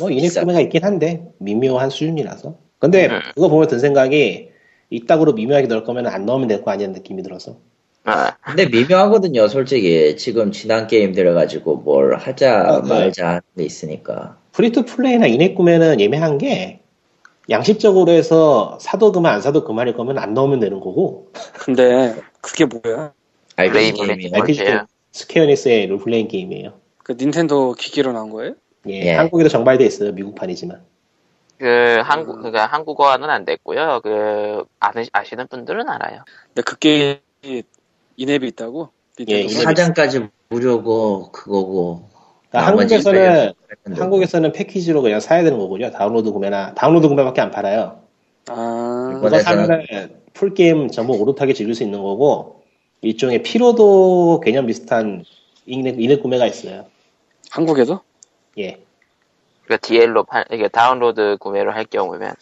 뭐 0.00 0.10
in-app 0.10 0.22
비싸. 0.22 0.40
구매가 0.40 0.60
있긴 0.62 0.84
한데, 0.84 1.26
미묘한 1.38 1.90
수준이라서. 1.90 2.54
근데 2.78 3.06
음. 3.06 3.20
그거 3.34 3.48
보면 3.48 3.68
든 3.68 3.78
생각이, 3.78 4.50
이따구로 4.90 5.32
미묘하게 5.32 5.66
넣을 5.68 5.84
거면 5.84 6.06
안 6.06 6.26
넣으면 6.26 6.48
될 6.48 6.62
거 6.62 6.70
아니냐는 6.70 6.94
느낌이 6.94 7.22
들어서. 7.22 7.56
아, 8.04 8.36
근데 8.44 8.66
미묘하거든요, 8.66 9.48
솔직히. 9.48 10.16
지금 10.16 10.52
지난 10.52 10.86
게임 10.86 11.12
들어가지고 11.12 11.76
뭘 11.78 12.14
하자 12.16 12.60
아, 12.68 12.82
네. 12.82 12.88
말자 12.88 13.26
하는 13.28 13.40
게 13.56 13.64
있으니까. 13.64 14.36
free 14.52 14.70
to 14.70 14.84
play나 14.84 15.26
in-app 15.26 15.54
구매는 15.56 15.98
애매한 16.00 16.38
게, 16.38 16.80
양식적으로 17.50 18.12
해서 18.12 18.76
사도 18.80 19.12
그만 19.12 19.34
안 19.34 19.40
사도 19.40 19.64
그만일 19.64 19.94
거면 19.94 20.18
안 20.18 20.34
넣으면 20.34 20.60
되는 20.60 20.78
거고, 20.80 21.28
근데 21.54 22.14
그게 22.40 22.64
뭐야? 22.64 23.12
브레이블리 23.56 24.16
게임이요. 24.16 24.30
RPG 24.42 24.62
뭔데요? 24.62 24.86
스퀘어닉스의 25.12 25.86
롤플레잉 25.86 26.28
게임이에요. 26.28 26.74
그 27.02 27.16
닌텐도 27.18 27.74
기기로 27.74 28.12
나온 28.12 28.30
거예요? 28.30 28.54
예, 28.88 29.00
예. 29.06 29.12
한국에도 29.14 29.48
정발돼 29.48 29.84
있어요. 29.84 30.12
미국판이지만. 30.12 30.82
그, 31.58 32.00
한국, 32.04 32.42
그니까 32.42 32.66
한국어는 32.66 33.30
안 33.30 33.44
됐고요. 33.44 34.00
그, 34.02 34.64
아는, 34.78 35.06
아시는 35.12 35.48
분들은 35.48 35.88
알아요. 35.88 36.24
근데 36.48 36.62
그 36.62 36.78
게임이 36.78 37.62
in-app이 38.16 38.48
있다고? 38.48 38.90
예? 39.28 39.40
in-app이 39.40 39.48
사장까지 39.48 40.28
무료고 40.48 41.32
그거고. 41.32 42.08
그러니까 42.50 42.70
한국에서는 42.70 43.20
했는데. 43.20 44.00
한국에서는 44.00 44.52
패키지로 44.52 45.02
그냥 45.02 45.20
사야 45.20 45.42
되는 45.42 45.58
거군요. 45.58 45.90
다운로드 45.90 46.30
구매나 46.30 46.74
다운로드 46.74 47.08
구매밖에 47.08 47.40
안 47.40 47.50
팔아요. 47.50 48.00
아, 48.48 49.10
그거 49.14 49.38
사면은 49.38 49.84
full 50.32 50.54
게임 50.54 50.88
전부 50.88 51.14
오롯하게 51.14 51.54
즐길 51.54 51.74
수 51.74 51.82
있는 51.82 52.02
거고 52.02 52.55
일종의 53.02 53.42
피로도 53.42 54.40
개념 54.44 54.66
비슷한 54.66 55.24
in-app, 55.66 56.00
in-app 56.00 56.22
구매가 56.22 56.46
있어요. 56.46 56.86
한국에도? 57.50 58.00
예. 58.58 58.78
그러니까 59.64 59.86
DL로 59.86 60.24
팔, 60.24 60.44
이게 60.52 60.68
다운로드 60.68 61.36
구매를 61.40 61.74
할 61.74 61.84
경우면 61.84 62.34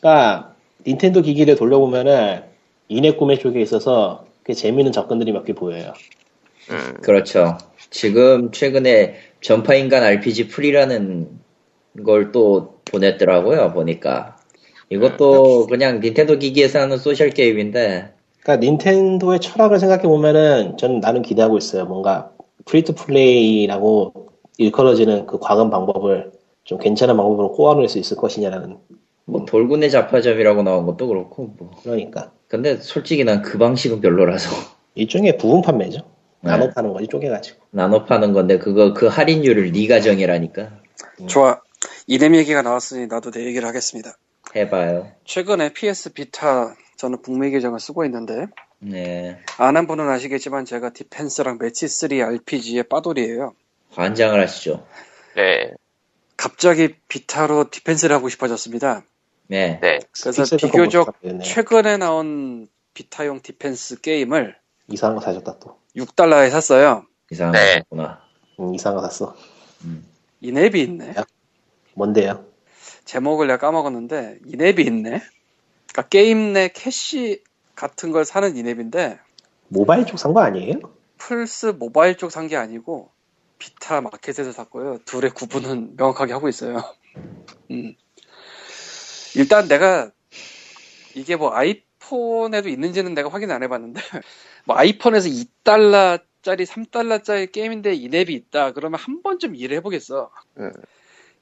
그러니까 0.00 0.54
닌텐도 0.86 1.22
기기를 1.22 1.56
돌려보면은 1.56 2.42
in-app 2.88 3.16
구매 3.18 3.36
쪽에 3.38 3.60
있어서 3.60 4.26
꽤 4.44 4.52
재미있는 4.52 4.92
접근들이 4.92 5.32
몇 5.32 5.44
개 5.44 5.52
보여요. 5.54 5.92
음, 6.70 6.94
그렇죠. 7.02 7.58
지금 7.90 8.50
최근에 8.52 9.16
전파인간 9.40 10.02
RPG 10.02 10.48
Free라는 10.48 11.40
걸 12.04 12.32
또 12.32 12.80
보냈더라고요, 12.84 13.72
보니까. 13.72 14.36
이것도 14.90 15.66
그냥 15.66 16.00
닌텐도 16.00 16.38
기기에서 16.38 16.80
하는 16.80 16.98
social 16.98 17.30
게임인데, 17.30 18.12
그러니까 18.46 18.64
닌텐도의 18.64 19.40
철학을 19.40 19.80
생각해 19.80 20.02
보면은 20.04 20.76
저는 20.76 21.00
나름 21.00 21.22
기대하고 21.22 21.58
있어요. 21.58 21.84
뭔가 21.84 22.30
free 22.64 22.84
to 22.84 22.94
play라고 22.94 24.12
일컬어지는 24.58 25.26
그 25.26 25.40
과금 25.40 25.68
방법을 25.68 26.30
좀 26.62 26.78
괜찮은 26.78 27.16
방법으로 27.16 27.50
꼬아낼 27.52 27.88
수 27.88 27.98
있을 27.98 28.16
것이냐라는 28.16 28.78
뭐 29.24 29.44
돌고래 29.44 29.88
잡화점이라고 29.88 30.62
나온 30.62 30.86
것도 30.86 31.08
그렇고, 31.08 31.54
뭐. 31.58 31.72
그러니까 31.82 32.30
근데 32.46 32.76
솔직히 32.76 33.24
난 33.24 33.42
그 33.42 33.58
방식은 33.58 34.00
별로라서. 34.00 34.48
일종의 34.94 35.38
부분 35.38 35.60
판매죠. 35.62 35.98
네. 36.42 36.50
나눠 36.52 36.70
파는 36.70 36.92
거지 36.92 37.08
쪼개가지고. 37.08 37.58
나눠 37.72 38.04
파는 38.04 38.32
건데, 38.32 38.58
그거, 38.58 38.94
그 38.94 39.06
할인율을 39.06 39.72
네가 39.72 40.00
정이라니까. 40.00 40.70
좋아. 41.26 41.60
이앱 42.06 42.34
얘기가 42.36 42.62
나왔으니 42.62 43.08
나도 43.08 43.32
내 43.32 43.44
얘기를 43.44 43.66
하겠습니다. 43.66 44.16
해봐요. 44.54 45.08
최근에 45.24 45.72
PS 45.72 46.12
비타 46.12 46.74
저는 46.96 47.22
북미 47.22 47.50
계정을 47.50 47.78
쓰고 47.80 48.04
있는데 48.06 48.46
네. 48.78 49.38
아는 49.58 49.86
분은 49.86 50.08
아시겠지만 50.08 50.64
제가 50.64 50.90
디펜스랑 50.90 51.58
매치3 51.58 52.26
RPG의 52.26 52.84
빠돌이에요. 52.84 53.54
관장을 53.94 54.40
하시죠. 54.42 54.86
네, 55.36 55.72
갑자기 56.36 56.94
비타로 57.08 57.70
defense를 57.70 58.14
하고 58.14 58.28
싶어졌습니다. 58.28 59.04
네. 59.48 59.78
네. 59.80 59.98
그래서 60.22 60.56
비교적. 60.56 61.14
최근에 61.42 61.98
나온 61.98 62.68
비타용 62.94 63.40
defense 63.42 64.00
게임을 64.00 64.56
이상한 64.88 65.16
거 65.16 65.22
사셨다 65.22 65.58
또. 65.58 65.78
6달러에 65.96 66.50
샀어요. 66.50 67.04
이상한 67.30 67.52
네. 67.52 67.80
거구나. 67.88 68.20
음, 68.60 68.74
이상한 68.74 69.00
거 69.00 69.08
샀어. 69.08 69.34
in-app이 70.40 70.80
있네. 70.82 71.14
뭔데요? 71.94 72.44
제목을 73.04 73.46
내가 73.46 73.58
까먹었는데 73.58 74.40
in-app이 74.46 74.82
있네. 74.84 75.22
그러니까 75.96 76.08
게임 76.10 76.52
내 76.52 76.68
캐시 76.68 77.42
같은 77.74 78.12
걸 78.12 78.26
사는 78.26 78.54
in-app인데 78.54 79.18
모바일 79.68 80.04
쪽 80.04 80.18
산 80.18 80.34
거 80.34 80.40
아니에요? 80.40 80.74
플스 81.16 81.66
모바일 81.66 82.16
쪽 82.18 82.30
산 82.30 82.48
게 82.48 82.56
아니고 82.56 83.10
비타 83.58 84.02
마켓에서 84.02 84.52
샀고요. 84.52 84.98
둘의 85.06 85.30
구분은 85.30 85.96
명확하게 85.96 86.34
하고 86.34 86.48
있어요. 86.50 86.82
음. 87.70 87.94
일단 89.36 89.68
내가 89.68 90.10
이게 91.14 91.36
뭐 91.36 91.54
아이폰에도 91.54 92.68
있는지는 92.68 93.14
내가 93.14 93.30
확인 93.30 93.50
안 93.50 93.62
해봤는데 93.62 94.00
뭐 94.66 94.76
아이폰에서 94.76 95.30
2달러짜리 95.30 96.66
3달러짜리 96.66 97.50
게임인데 97.50 97.94
이앱이 97.94 98.34
있다 98.34 98.72
그러면 98.72 99.00
한 99.00 99.22
번쯤 99.22 99.56
일을 99.56 99.78
해보겠어. 99.78 100.30
음. 100.58 100.72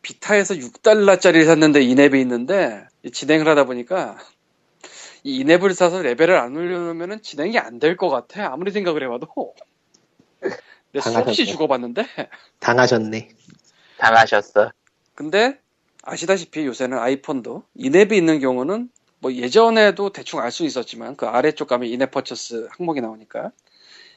비타에서 0.02 0.54
6달러짜리를 0.54 1.44
샀는데 1.46 1.80
이앱이 1.82 2.20
있는데 2.20 2.86
진행을 3.12 3.48
하다 3.48 3.64
보니까 3.64 4.18
이 5.24 5.38
in-app을 5.38 5.72
사서 5.74 6.02
레벨을 6.02 6.36
안 6.36 6.54
올려놓으면 6.56 7.22
진행이 7.22 7.58
안 7.58 7.78
될 7.78 7.96
것 7.96 8.08
같아. 8.10 8.52
아무리 8.52 8.70
생각을 8.70 9.02
해봐도. 9.04 9.54
내 10.92 11.00
수없이. 11.00 11.46
죽어봤는데. 11.46 12.04
당하셨네. 12.60 13.30
당하셨어. 13.98 14.70
근데 15.14 15.58
아시다시피 16.02 16.66
요새는 16.66 16.98
아이폰도 16.98 17.62
in-app이 17.74 18.16
있는 18.16 18.38
경우는 18.40 18.90
뭐 19.20 19.32
예전에도 19.32 20.10
대충 20.10 20.40
알 20.40 20.50
수 20.50 20.64
있었지만 20.64 21.16
그 21.16 21.26
아래쪽 21.26 21.68
가면 21.68 21.88
in-app 21.88 22.10
purchases 22.10 22.68
항목이 22.76 23.00
나오니까 23.00 23.50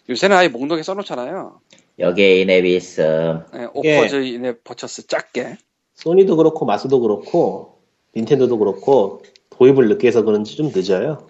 요새는 0.09 0.35
아예 0.35 0.49
목록에 0.49 0.83
써놓잖아요. 0.83 1.61
여기에 1.99 2.41
in-app이 2.41 2.75
있음. 2.75 3.43
예, 3.55 3.67
offers 3.73 4.23
in-app 4.23 4.63
purchases 4.65 5.07
작게. 5.07 5.57
소니도 5.95 6.35
그렇고 6.35 6.65
마소도 6.65 6.99
그렇고 6.99 7.79
닌텐도도 8.15 8.57
그렇고 8.59 9.23
도입을 9.57 9.87
늦게 9.89 10.07
해서 10.07 10.21
그런지 10.23 10.55
좀 10.55 10.71
늦어요. 10.73 11.27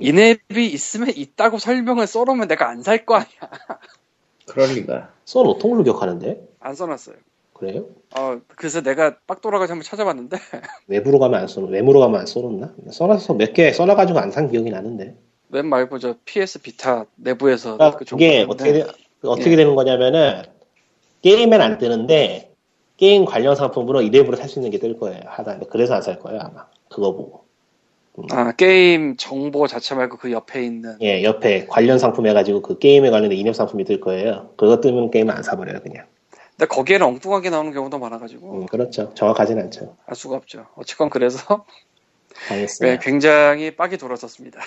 이앱이 0.00 0.66
있으면 0.66 1.10
있다고 1.14 1.58
설명을 1.58 2.06
써놓으면 2.06 2.48
내가 2.48 2.68
안 2.70 2.82
살 2.82 3.04
거 3.04 3.16
아니야. 3.16 3.28
그럴 4.46 4.68
리가. 4.74 5.10
쏜 5.24 5.46
오통으로 5.46 5.82
기억하는데 5.84 6.48
안 6.60 6.74
써놨어요. 6.74 7.16
그래요? 7.52 7.86
어, 8.16 8.38
그래서 8.48 8.82
내가 8.82 9.16
빡 9.26 9.40
돌아가서 9.40 9.72
한번 9.72 9.82
찾아봤는데 9.84 10.36
외부로 10.88 11.18
가면 11.18 11.40
안 11.40 11.48
쏘는 11.48 11.70
외부로 11.70 12.00
가면 12.00 12.20
안 12.20 12.26
쏘놓나? 12.26 12.74
써놔서 12.92 13.34
몇 13.34 13.52
개 13.54 13.72
써놔가지고 13.72 14.18
안 14.18 14.30
산 14.30 14.50
기억이 14.50 14.70
나는데. 14.70 15.16
웹 15.50 15.64
말고 15.64 15.98
저 15.98 16.16
PS 16.24 16.60
비타 16.60 17.06
내부에서 17.16 17.76
그러니까 17.76 17.98
그 17.98 18.04
그게 18.04 18.44
어떻게 18.48 18.84
어떻게 19.22 19.52
예. 19.52 19.56
되는 19.56 19.74
거냐면은 19.74 20.42
게임엔 21.22 21.60
안 21.60 21.78
뜨는데 21.78 22.52
게임 22.98 23.24
관련 23.24 23.54
상품으로 23.56 24.00
in-app으로 24.00 24.36
살 24.36 24.48
수 24.48 24.58
있는 24.58 24.70
게 24.70 24.78
뜰 24.78 24.98
거예요. 24.98 25.20
하다 25.26 25.60
그래서 25.70 25.94
안 25.94 26.02
살 26.02 26.18
거예요 26.18 26.40
아마 26.42 26.66
그거 26.90 27.12
보고. 27.14 27.45
아 28.30 28.52
게임 28.52 29.16
정보 29.16 29.66
자체 29.66 29.94
말고 29.94 30.16
그 30.16 30.32
옆에 30.32 30.64
있는 30.64 30.96
예 31.02 31.22
옆에 31.22 31.66
관련 31.66 31.98
상품 31.98 32.26
해가지고 32.26 32.62
그 32.62 32.78
게임에 32.78 33.10
관련된 33.10 33.38
in-app 33.38 33.54
상품이 33.54 33.84
뜰 33.84 34.00
거예요. 34.00 34.50
그거 34.56 34.80
뜨면 34.80 35.10
게임을 35.10 35.34
안 35.34 35.42
사버려요 35.42 35.80
그냥. 35.82 36.06
근데 36.56 36.66
거기에는 36.66 37.06
엉뚱하게 37.06 37.50
나오는 37.50 37.72
경우도 37.72 37.98
많아가지고 37.98 38.52
음, 38.52 38.66
그렇죠. 38.66 39.12
정확하진 39.14 39.58
않죠. 39.58 39.96
알 40.06 40.16
수가 40.16 40.36
없죠. 40.36 40.66
어쨌건 40.74 41.10
그래서 41.10 41.66
당했어요. 42.48 42.92
네, 42.92 42.98
굉장히 43.02 43.76
빡이 43.76 43.98
돌았었습니다. 43.98 44.60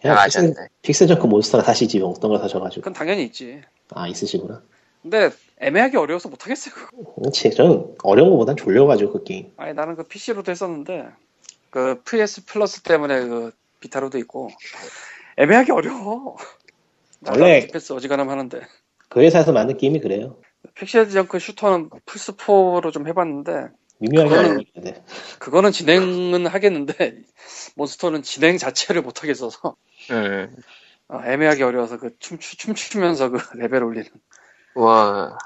그냥 0.00 0.16
당하셨네. 0.16 0.48
Pixel, 0.48 0.68
PixelJunk 0.82 1.26
Monsters나 1.26 1.62
사시지 1.62 2.00
어떤 2.00 2.30
걸 2.30 2.40
사셔가지고. 2.40 2.80
그건 2.80 2.92
당연히 2.94 3.24
있지. 3.24 3.60
아 3.90 4.08
있으시구나. 4.08 4.62
근데 5.02 5.30
애매하게 5.58 5.98
어려워서 5.98 6.28
못하겠어요. 6.28 6.74
그거. 6.74 7.14
그렇지. 7.16 7.50
저는 7.50 7.94
어려운 8.02 8.30
것보단 8.30 8.56
졸려가지고 8.56 9.12
그 9.12 9.24
게임. 9.24 9.52
아니 9.58 9.74
나는 9.74 9.96
그 9.96 10.04
PC로도 10.04 10.50
했었는데 10.50 11.08
그 11.72 12.02
PS 12.02 12.44
플러스 12.44 12.82
때문에 12.82 13.26
그 13.26 13.50
비타로도 13.80 14.18
있고 14.18 14.50
애매하게 15.38 15.72
어려워. 15.72 16.36
원래- 17.26 17.66
패스 17.72 17.92
어지간하면 17.94 18.30
하는데 18.30 18.60
그 19.08 19.20
회사에서 19.20 19.52
만든 19.52 19.76
게임이 19.78 20.00
그래요. 20.00 20.38
PixelJunk 20.74 21.38
Shooter는 21.38 21.88
플스 22.04 22.32
4로 22.36 22.92
좀 22.92 23.08
해봤는데 23.08 23.68
미묘하게 23.98 24.30
그거는- 24.30 24.66
어려운데. 24.74 25.04
그거는 25.38 25.72
진행은 25.72 26.46
하겠는데 26.46 27.22
몬스터는 27.76 28.22
진행 28.22 28.58
자체를 28.58 29.00
못 29.00 29.22
하겠어서 29.22 29.76
음, 30.10 30.54
어, 31.08 31.20
애매하게 31.24 31.62
어려워서 31.64 31.96
그 31.98 32.10
춤추, 32.18 32.58
춤추면서 32.58 33.30
그 33.30 33.38
레벨 33.56 33.82
올리는. 33.82 34.10
와, 34.74 35.38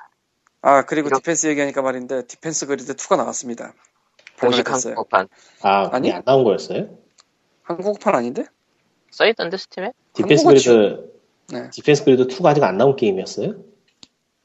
아 0.60 0.84
그리고 0.86 1.06
이렇게- 1.08 1.20
defense 1.22 1.46
얘기하니까 1.48 1.82
말인데 1.82 2.26
Defense 2.26 2.66
Grid 2.66 2.94
2가 2.96 3.16
나왔습니다. 3.16 3.74
공식 4.40 4.64
발매됐어요. 4.64 4.92
한국판 4.92 5.28
아, 5.62 5.88
아니? 5.92 6.12
안 6.12 6.22
나온 6.24 6.44
거였어요? 6.44 6.88
한국판 7.62 8.14
아닌데? 8.14 8.44
써 9.10 9.26
있던데 9.26 9.56
스팀에? 9.56 9.92
디펜스 10.14 10.44
그리드 10.46 11.10
네. 11.52 11.70
Defense 11.70 12.04
Grid 12.04 12.26
2가 12.28 12.46
아직 12.46 12.62
안 12.64 12.76
나온 12.76 12.96
게임이었어요? 12.96 13.54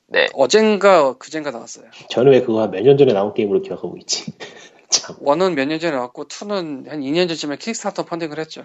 네, 0.07 0.27
어젠가 0.33 1.13
그젠가 1.17 1.51
나왔어요. 1.51 1.85
저는 2.09 2.31
왜 2.33 2.41
그거 2.41 2.67
몇 2.67 2.81
년 2.83 2.97
전에 2.97 3.13
나온 3.13 3.33
게임으로 3.33 3.61
기억하고 3.61 3.97
있지? 3.97 4.33
참. 4.89 5.15
one은 5.21 5.55
몇 5.55 5.65
년 5.67 5.79
전에 5.79 5.95
나왔고 5.95 6.25
2는 6.25 6.89
한 6.89 6.99
2년 7.01 7.27
전쯤에 7.29 7.57
Kickstarter 7.57 8.03
funding을 8.03 8.37
했죠. 8.39 8.63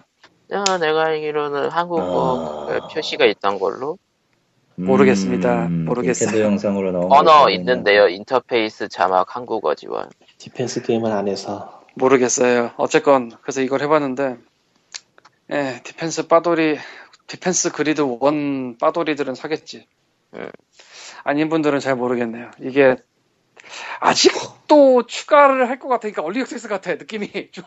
아, 0.51 0.79
내가 0.79 1.07
알기로는 1.07 1.71
한국어 1.71 2.67
아. 2.71 2.81
그 2.89 2.95
표시가 2.95 3.27
있던 3.27 3.59
걸로 3.59 3.99
모르겠습니다. 4.77 5.69
모르겠어요. 5.69 6.29
음, 6.29 6.33
닌텐도 6.33 6.41
영상으로 6.45 6.93
나온 6.93 7.05
언어 7.13 7.45
거 7.45 7.51
있는데요. 7.51 8.09
인터페이스 8.09 8.89
자막 8.89 9.35
한국어 9.35 9.75
지원. 9.75 10.11
defense 10.39 10.83
게임을 10.83 11.11
안 11.13 11.29
해서 11.29 11.83
모르겠어요. 11.95 12.73
어쨌건 12.77 13.33
그래서 13.43 13.61
이걸 13.63 13.81
해봤는데 13.83 14.37
예, 15.53 15.81
defense 15.85 16.29
빠돌이 16.29 16.79
Defense 17.27 17.73
Grid 17.73 18.03
one 18.21 18.77
빠돌이들은 18.79 19.35
사겠지. 19.35 19.87
음. 20.35 20.51
아닌 21.25 21.49
분들은 21.49 21.81
잘 21.81 21.97
모르겠네요. 21.97 22.51
이게 22.61 22.97
아직도 24.01 25.07
추가를 25.07 25.69
할 25.69 25.79
것 25.79 25.89
같으니까 25.89 26.23
early 26.23 26.41
access 26.41 26.69
같아 26.69 26.95
느낌이 26.95 27.51
좀 27.53 27.65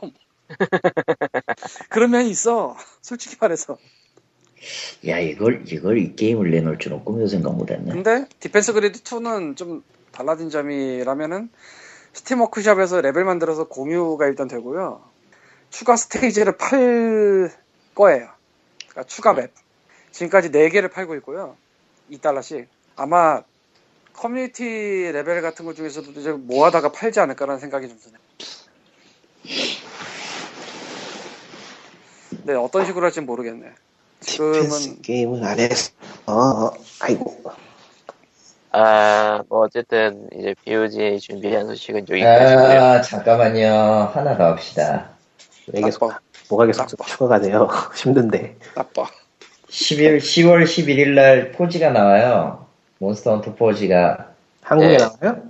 그런 1.90 2.12
면이 2.12 2.30
있어. 2.30 2.78
솔직히 3.02 3.36
말해서 3.40 3.78
야 5.08 5.20
이걸 5.20 5.64
이걸 5.68 5.98
이 5.98 6.16
게임을 6.16 6.52
내놓을 6.52 6.78
줄은 6.80 7.04
꿈에도 7.04 7.28
생각 7.28 7.56
못했네. 7.56 7.92
근데 7.92 8.26
Defense 8.40 8.74
Grid 8.74 9.02
2는 9.04 9.56
좀 9.58 9.84
달라진 10.12 10.50
점이라면은 10.50 11.50
Steam 12.14 12.42
Workshop에서 12.42 13.02
레벨 13.02 13.24
만들어서 13.26 13.68
공유가 13.68 14.28
일단 14.28 14.48
되고요. 14.48 15.02
추가 15.70 15.96
스테이지를 15.96 16.58
팔 16.58 17.52
거예요. 17.96 18.30
그러니까 18.90 19.04
추가 19.06 19.34
map. 19.34 19.52
지금까지 20.12 20.50
4개를 20.50 20.92
팔고 20.92 21.16
있고요. 21.16 21.56
2달러씩. 22.12 22.68
아마 22.96 23.44
커뮤니티 24.14 25.12
레벨 25.14 25.42
같은 25.42 25.66
것 25.66 25.76
중에서도 25.76 26.12
이제 26.12 26.32
모아다가 26.32 26.92
팔지 26.92 27.20
않을까라는 27.20 27.60
생각이 27.60 27.88
좀 27.88 28.00
드네요. 28.00 28.20
네, 32.44 32.54
어떤 32.56 32.86
식으로 32.86 33.06
할지 33.06 33.22
모르겠네. 33.22 33.72
지금은 34.22 35.02
게임은 35.02 35.44
안 35.46 35.60
했어. 35.60 35.92
어, 36.26 36.72
아이고. 37.00 37.44
아, 38.72 39.42
뭐 39.50 39.62
어쨌든 39.62 40.28
이제 40.38 40.54
POG 40.64 41.20
준비한 41.20 41.66
소식은 41.68 42.06
여기까지고요. 42.10 42.82
아 42.82 43.02
잠깐만요 43.02 44.12
하나 44.14 44.38
더 44.38 44.46
합시다. 44.46 45.10
왜 45.74 45.82
계속. 45.82 46.12
뭐가 46.50 46.66
계속 46.66 46.84
나빠. 46.88 47.06
추가가 47.06 47.40
돼요. 47.40 47.68
힘든데. 47.96 48.56
나빠. 48.76 49.06
10일 49.70 50.18
10월 50.18 50.64
11일 50.64 51.10
날 51.10 51.52
포지가 51.52 51.92
나와요. 51.92 52.66
몬스터 53.00 53.32
헌터 53.36 53.56
포지가 53.56 54.30
한국에 54.62 54.98
네. 54.98 54.98
나와요? 54.98 55.42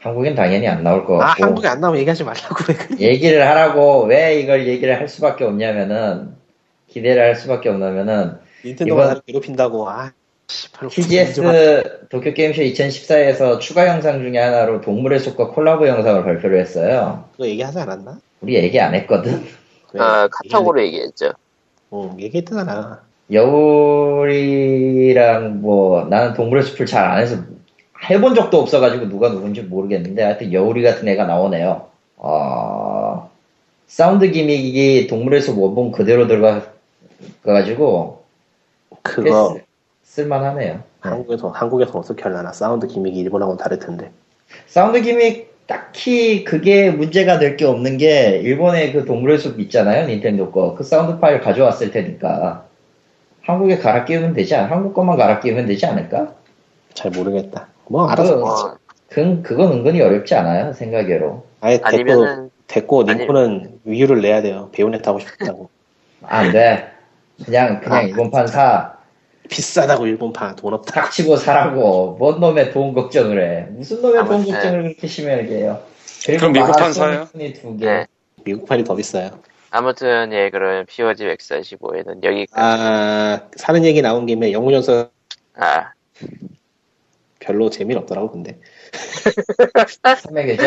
한국엔 0.00 0.34
당연히 0.34 0.66
안 0.68 0.82
나올 0.82 1.04
것 1.06 1.20
아, 1.20 1.26
같고 1.28 1.44
한국에 1.44 1.68
안 1.68 1.80
나오면 1.80 2.00
얘기하지 2.00 2.24
말라고. 2.24 2.56
얘기를 2.98 3.46
하라고 3.46 4.04
왜 4.04 4.40
이걸 4.40 4.66
얘기를 4.66 4.98
할 4.98 5.08
수밖에 5.08 5.44
없냐면은 5.44 6.34
기대를 6.88 7.22
할 7.22 7.36
수밖에 7.36 7.68
없냐면은 7.68 8.38
닌텐도가 8.64 9.00
이번- 9.02 9.08
나를 9.08 9.22
괴롭힌다고. 9.26 9.88
아. 9.88 10.12
TGS 10.90 12.06
도쿄게임쇼 12.10 12.62
2014에서 12.62 13.58
추가 13.60 13.86
영상 13.88 14.20
중에 14.20 14.38
하나로 14.38 14.80
동물의 14.80 15.18
숲과 15.20 15.48
콜라보 15.50 15.86
영상을 15.88 16.24
발표를 16.24 16.60
했어요. 16.60 17.24
그거 17.32 17.46
얘기하지 17.46 17.78
않았나? 17.80 18.18
우리 18.40 18.54
얘기 18.56 18.78
안 18.80 18.94
했거든. 18.94 19.44
왜? 19.94 20.00
어, 20.00 20.28
카톡으로 20.30 20.82
얘기했죠. 20.82 21.32
응, 21.92 22.16
얘기했잖아. 22.18 23.00
여울이랑 24.22 25.60
뭐 25.62 26.04
나는 26.04 26.34
동물의 26.34 26.64
숲을 26.64 26.86
잘 26.86 27.04
안 27.10 27.20
해서 27.20 27.36
해본 28.10 28.34
적도 28.34 28.58
없어가지고 28.60 29.08
누가 29.08 29.30
누군지 29.30 29.62
모르겠는데 29.62 30.22
하여튼 30.22 30.52
여울이 30.52 30.82
같은 30.82 31.06
애가 31.08 31.24
나오네요. 31.24 31.86
어, 32.16 33.30
사운드 33.86 34.30
gimmick이 34.30 35.06
동물의 35.06 35.40
숲 35.40 35.58
원본 35.58 35.92
그대로 35.92 36.26
들어가가지고 36.26 38.22
그거 39.02 39.22
꽤 39.22 39.30
쓸- 39.30 39.64
쓸만하네요. 40.02 40.82
한국에서 41.00 41.48
한국에서 41.50 41.98
어떻게 41.98 42.22
하려나? 42.22 42.52
사운드 42.52 42.86
gimmick이 42.86 43.18
일본하고는 43.20 43.58
다를 43.58 43.78
텐데. 43.78 44.10
사운드 44.66 45.00
기믹 45.00 45.52
딱히 45.66 46.44
그게 46.44 46.90
문제가 46.90 47.38
될 47.38 47.56
게 47.56 47.64
없는 47.64 47.96
게 47.96 48.40
일본의 48.42 48.92
그 48.92 49.04
동물의 49.04 49.38
숲 49.38 49.58
있잖아요 49.60 50.06
닌텐도 50.06 50.50
거 50.50 50.74
그 50.74 50.82
사운드 50.84 51.18
파일 51.20 51.40
가져왔을 51.40 51.90
테니까 51.92 52.66
한국에 53.42 53.78
갈아 53.78 54.04
끼우면 54.04 54.34
되지 54.34 54.54
않 54.54 54.70
한국 54.70 54.92
것만 54.92 55.16
갈아 55.16 55.40
끼우면 55.40 55.66
되지 55.66 55.86
않을까? 55.86 56.34
잘 56.94 57.10
모르겠다. 57.10 57.68
뭐 57.88 58.06
알아서. 58.08 58.36
그- 58.36 58.42
어, 58.44 58.76
그, 59.08 59.42
그건 59.42 59.72
은근히 59.72 60.00
어렵지 60.00 60.34
않아요 60.34 60.72
생각외로 60.72 61.44
아예 61.60 61.76
됐고 61.78 61.86
아니면은 61.88 62.50
됐고 62.66 63.04
아니- 63.08 63.18
닌코는 63.20 63.80
위유를 63.84 64.20
내야 64.20 64.42
돼요. 64.42 64.68
배우넷 64.72 65.06
하고 65.06 65.18
싶다고. 65.20 65.70
안 66.24 66.52
돼 66.52 66.88
그냥 67.44 67.80
그냥 67.80 67.98
아, 67.98 68.02
일본판 68.02 68.46
사 68.46 68.94
비싸다고 69.52 70.06
일본판 70.06 70.56
돈 70.56 70.74
없다. 70.74 71.02
닥치고 71.02 71.36
사라고 71.36 72.16
뭔 72.18 72.40
놈의 72.40 72.72
돈 72.72 72.94
걱정을 72.94 73.42
해 73.42 73.66
무슨 73.70 74.00
놈의 74.00 74.24
돈 74.24 74.34
아무튼. 74.34 74.52
걱정을 74.52 74.82
그렇게 74.82 75.06
심하게 75.06 75.56
해요 75.58 75.82
그리고 76.24 76.48
미국판 76.48 76.92
사요? 76.92 77.28
두 77.32 77.76
개 77.76 77.84
네. 77.86 78.06
미국판이 78.44 78.82
더 78.84 78.94
비싸요. 78.94 79.30
아무튼 79.70 80.32
예 80.32 80.50
그럼 80.50 80.84
POG 80.86 81.24
145에는 81.26 82.24
여기까지. 82.24 82.52
아 82.54 83.42
사는 83.56 83.84
얘기 83.84 84.02
나온 84.02 84.26
김에 84.26 84.52
영웅연서 84.52 85.10
아, 85.56 85.92
별로 87.40 87.70
재미는 87.70 88.02
없더라고 88.02 88.30
근데. 88.32 88.58
삼맥이죠? 90.22 90.62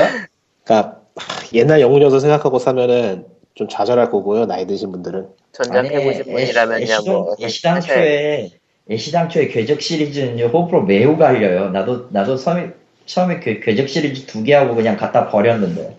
그러니까 0.64 1.02
하, 1.16 1.46
옛날 1.54 1.82
영웅연서 1.82 2.20
생각하고 2.20 2.60
사면은 2.60 3.26
좀 3.56 3.68
좌절할 3.68 4.10
거고요. 4.10 4.46
나이 4.46 4.66
드신 4.68 4.92
분들은. 4.92 5.28
전작해보신 5.54 6.24
분이라면요 6.26 6.96
뭐 7.06 7.36
애시당초에 7.42 8.52
애시당초에 8.90 9.48
궤적 9.48 9.82
시리즈는 9.82 10.40
호불호 10.50 10.84
매우 10.84 11.18
갈려요. 11.18 11.70
나도 11.72 12.08
나도 12.12 12.38
처음에 12.38 12.72
처음에 13.06 13.40
궤- 13.40 13.60
궤적 13.60 13.90
시리즈 13.90 14.26
두 14.26 14.44
개 14.44 14.54
하고 14.54 14.76
그냥 14.76 14.96
갖다 14.98 15.30
버렸는데. 15.30 15.98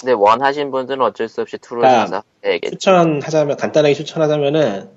근데 0.00 0.12
원 0.12 0.42
하신 0.42 0.70
분들은 0.70 1.00
어쩔 1.02 1.28
수 1.28 1.40
없이 1.40 1.56
투를 1.58 1.84
아, 1.84 2.06
사서 2.06 2.22
해야겠죠. 2.44 2.72
추천하자면 2.76 3.56
간단하게 3.56 3.94
추천하자면은 3.94 4.88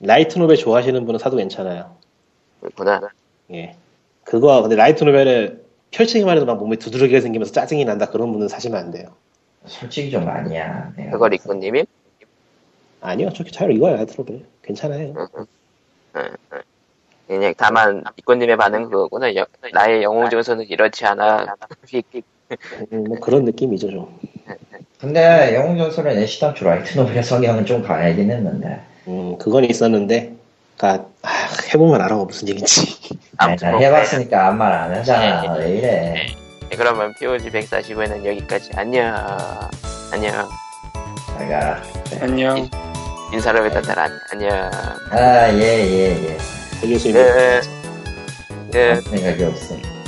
라이트 0.00 0.38
노벨 0.38 0.56
좋아하시는 0.56 1.04
분은 1.04 1.18
사도 1.18 1.36
괜찮아요. 1.36 1.96
그렇구나. 2.60 3.00
예. 3.52 3.76
그거 4.24 4.62
근데 4.62 4.76
라이트 4.76 5.02
노벨을 5.04 5.64
펼치기만 5.90 6.36
해도 6.36 6.46
막 6.46 6.58
몸에 6.58 6.76
두드러기가 6.76 7.20
생기면서 7.20 7.52
짜증이 7.52 7.84
난다 7.84 8.06
그런 8.06 8.32
분은 8.32 8.48
사시면 8.48 8.78
안 8.78 8.90
돼요. 8.92 9.08
솔직히 9.66 10.10
좀 10.10 10.28
아니야. 10.28 10.92
그걸 11.10 11.30
봐서. 11.30 11.34
이꾸님이 11.34 11.84
아니요, 13.00 13.30
저렇게 13.32 13.50
잘 13.50 13.72
이거야 13.72 13.96
라이트 13.96 14.14
노벨 14.16 14.44
괜찮아요. 14.62 15.14
그냥 17.26 17.54
다만 17.56 18.02
이꾸님의 18.16 18.56
반응은 18.56 18.90
그거구나. 18.90 19.34
여- 19.36 19.46
나의 19.72 20.02
영웅 20.02 20.28
중에서는 20.30 20.64
이렇지 20.68 21.06
않아. 21.06 21.54
음, 22.92 23.04
뭐 23.04 23.20
그런 23.20 23.44
느낌이죠 23.44 23.90
좀. 23.90 24.18
근데 24.98 25.54
영웅 25.54 25.78
전설은 25.78 26.18
애시당초 26.18 26.64
라이트 26.64 26.98
노벨의 26.98 27.22
성향은 27.22 27.64
좀 27.66 27.82
강하긴 27.82 28.30
했는데. 28.30 28.80
음, 29.06 29.38
그건 29.38 29.64
있었는데, 29.64 30.34
그니까, 30.76 31.06
아, 31.22 31.28
해보면 31.72 32.00
알아, 32.02 32.16
무슨 32.16 32.48
얘기인지. 32.48 33.18
아니, 33.38 33.52
아무튼 33.52 33.68
나뭐 33.70 33.80
해봤으니까 33.80 34.48
아무 34.48 34.58
말 34.58 34.72
안 34.72 34.94
하잖아. 34.94 35.54
네. 35.56 35.64
왜 35.64 35.76
이래? 35.78 36.14
네, 36.68 36.76
그러면 36.76 37.14
POG 37.14 37.50
145에는 37.50 38.24
여기까지. 38.26 38.70
안녕. 38.76 39.14
안녕. 40.12 40.48
내가 41.38 41.82
안녕. 42.20 42.89
인사를 43.32 43.60
왜 43.62 43.70
딴다 43.70 44.08
안녕. 44.30 44.70
아, 45.10 45.52
예, 45.52 45.60
예, 45.60 46.30
예. 46.30 46.38
그 46.80 46.88
교수님. 46.88 47.14
네. 47.14 47.60
네. 48.72 49.00
생각이 49.00 49.44
없어. 49.44 49.99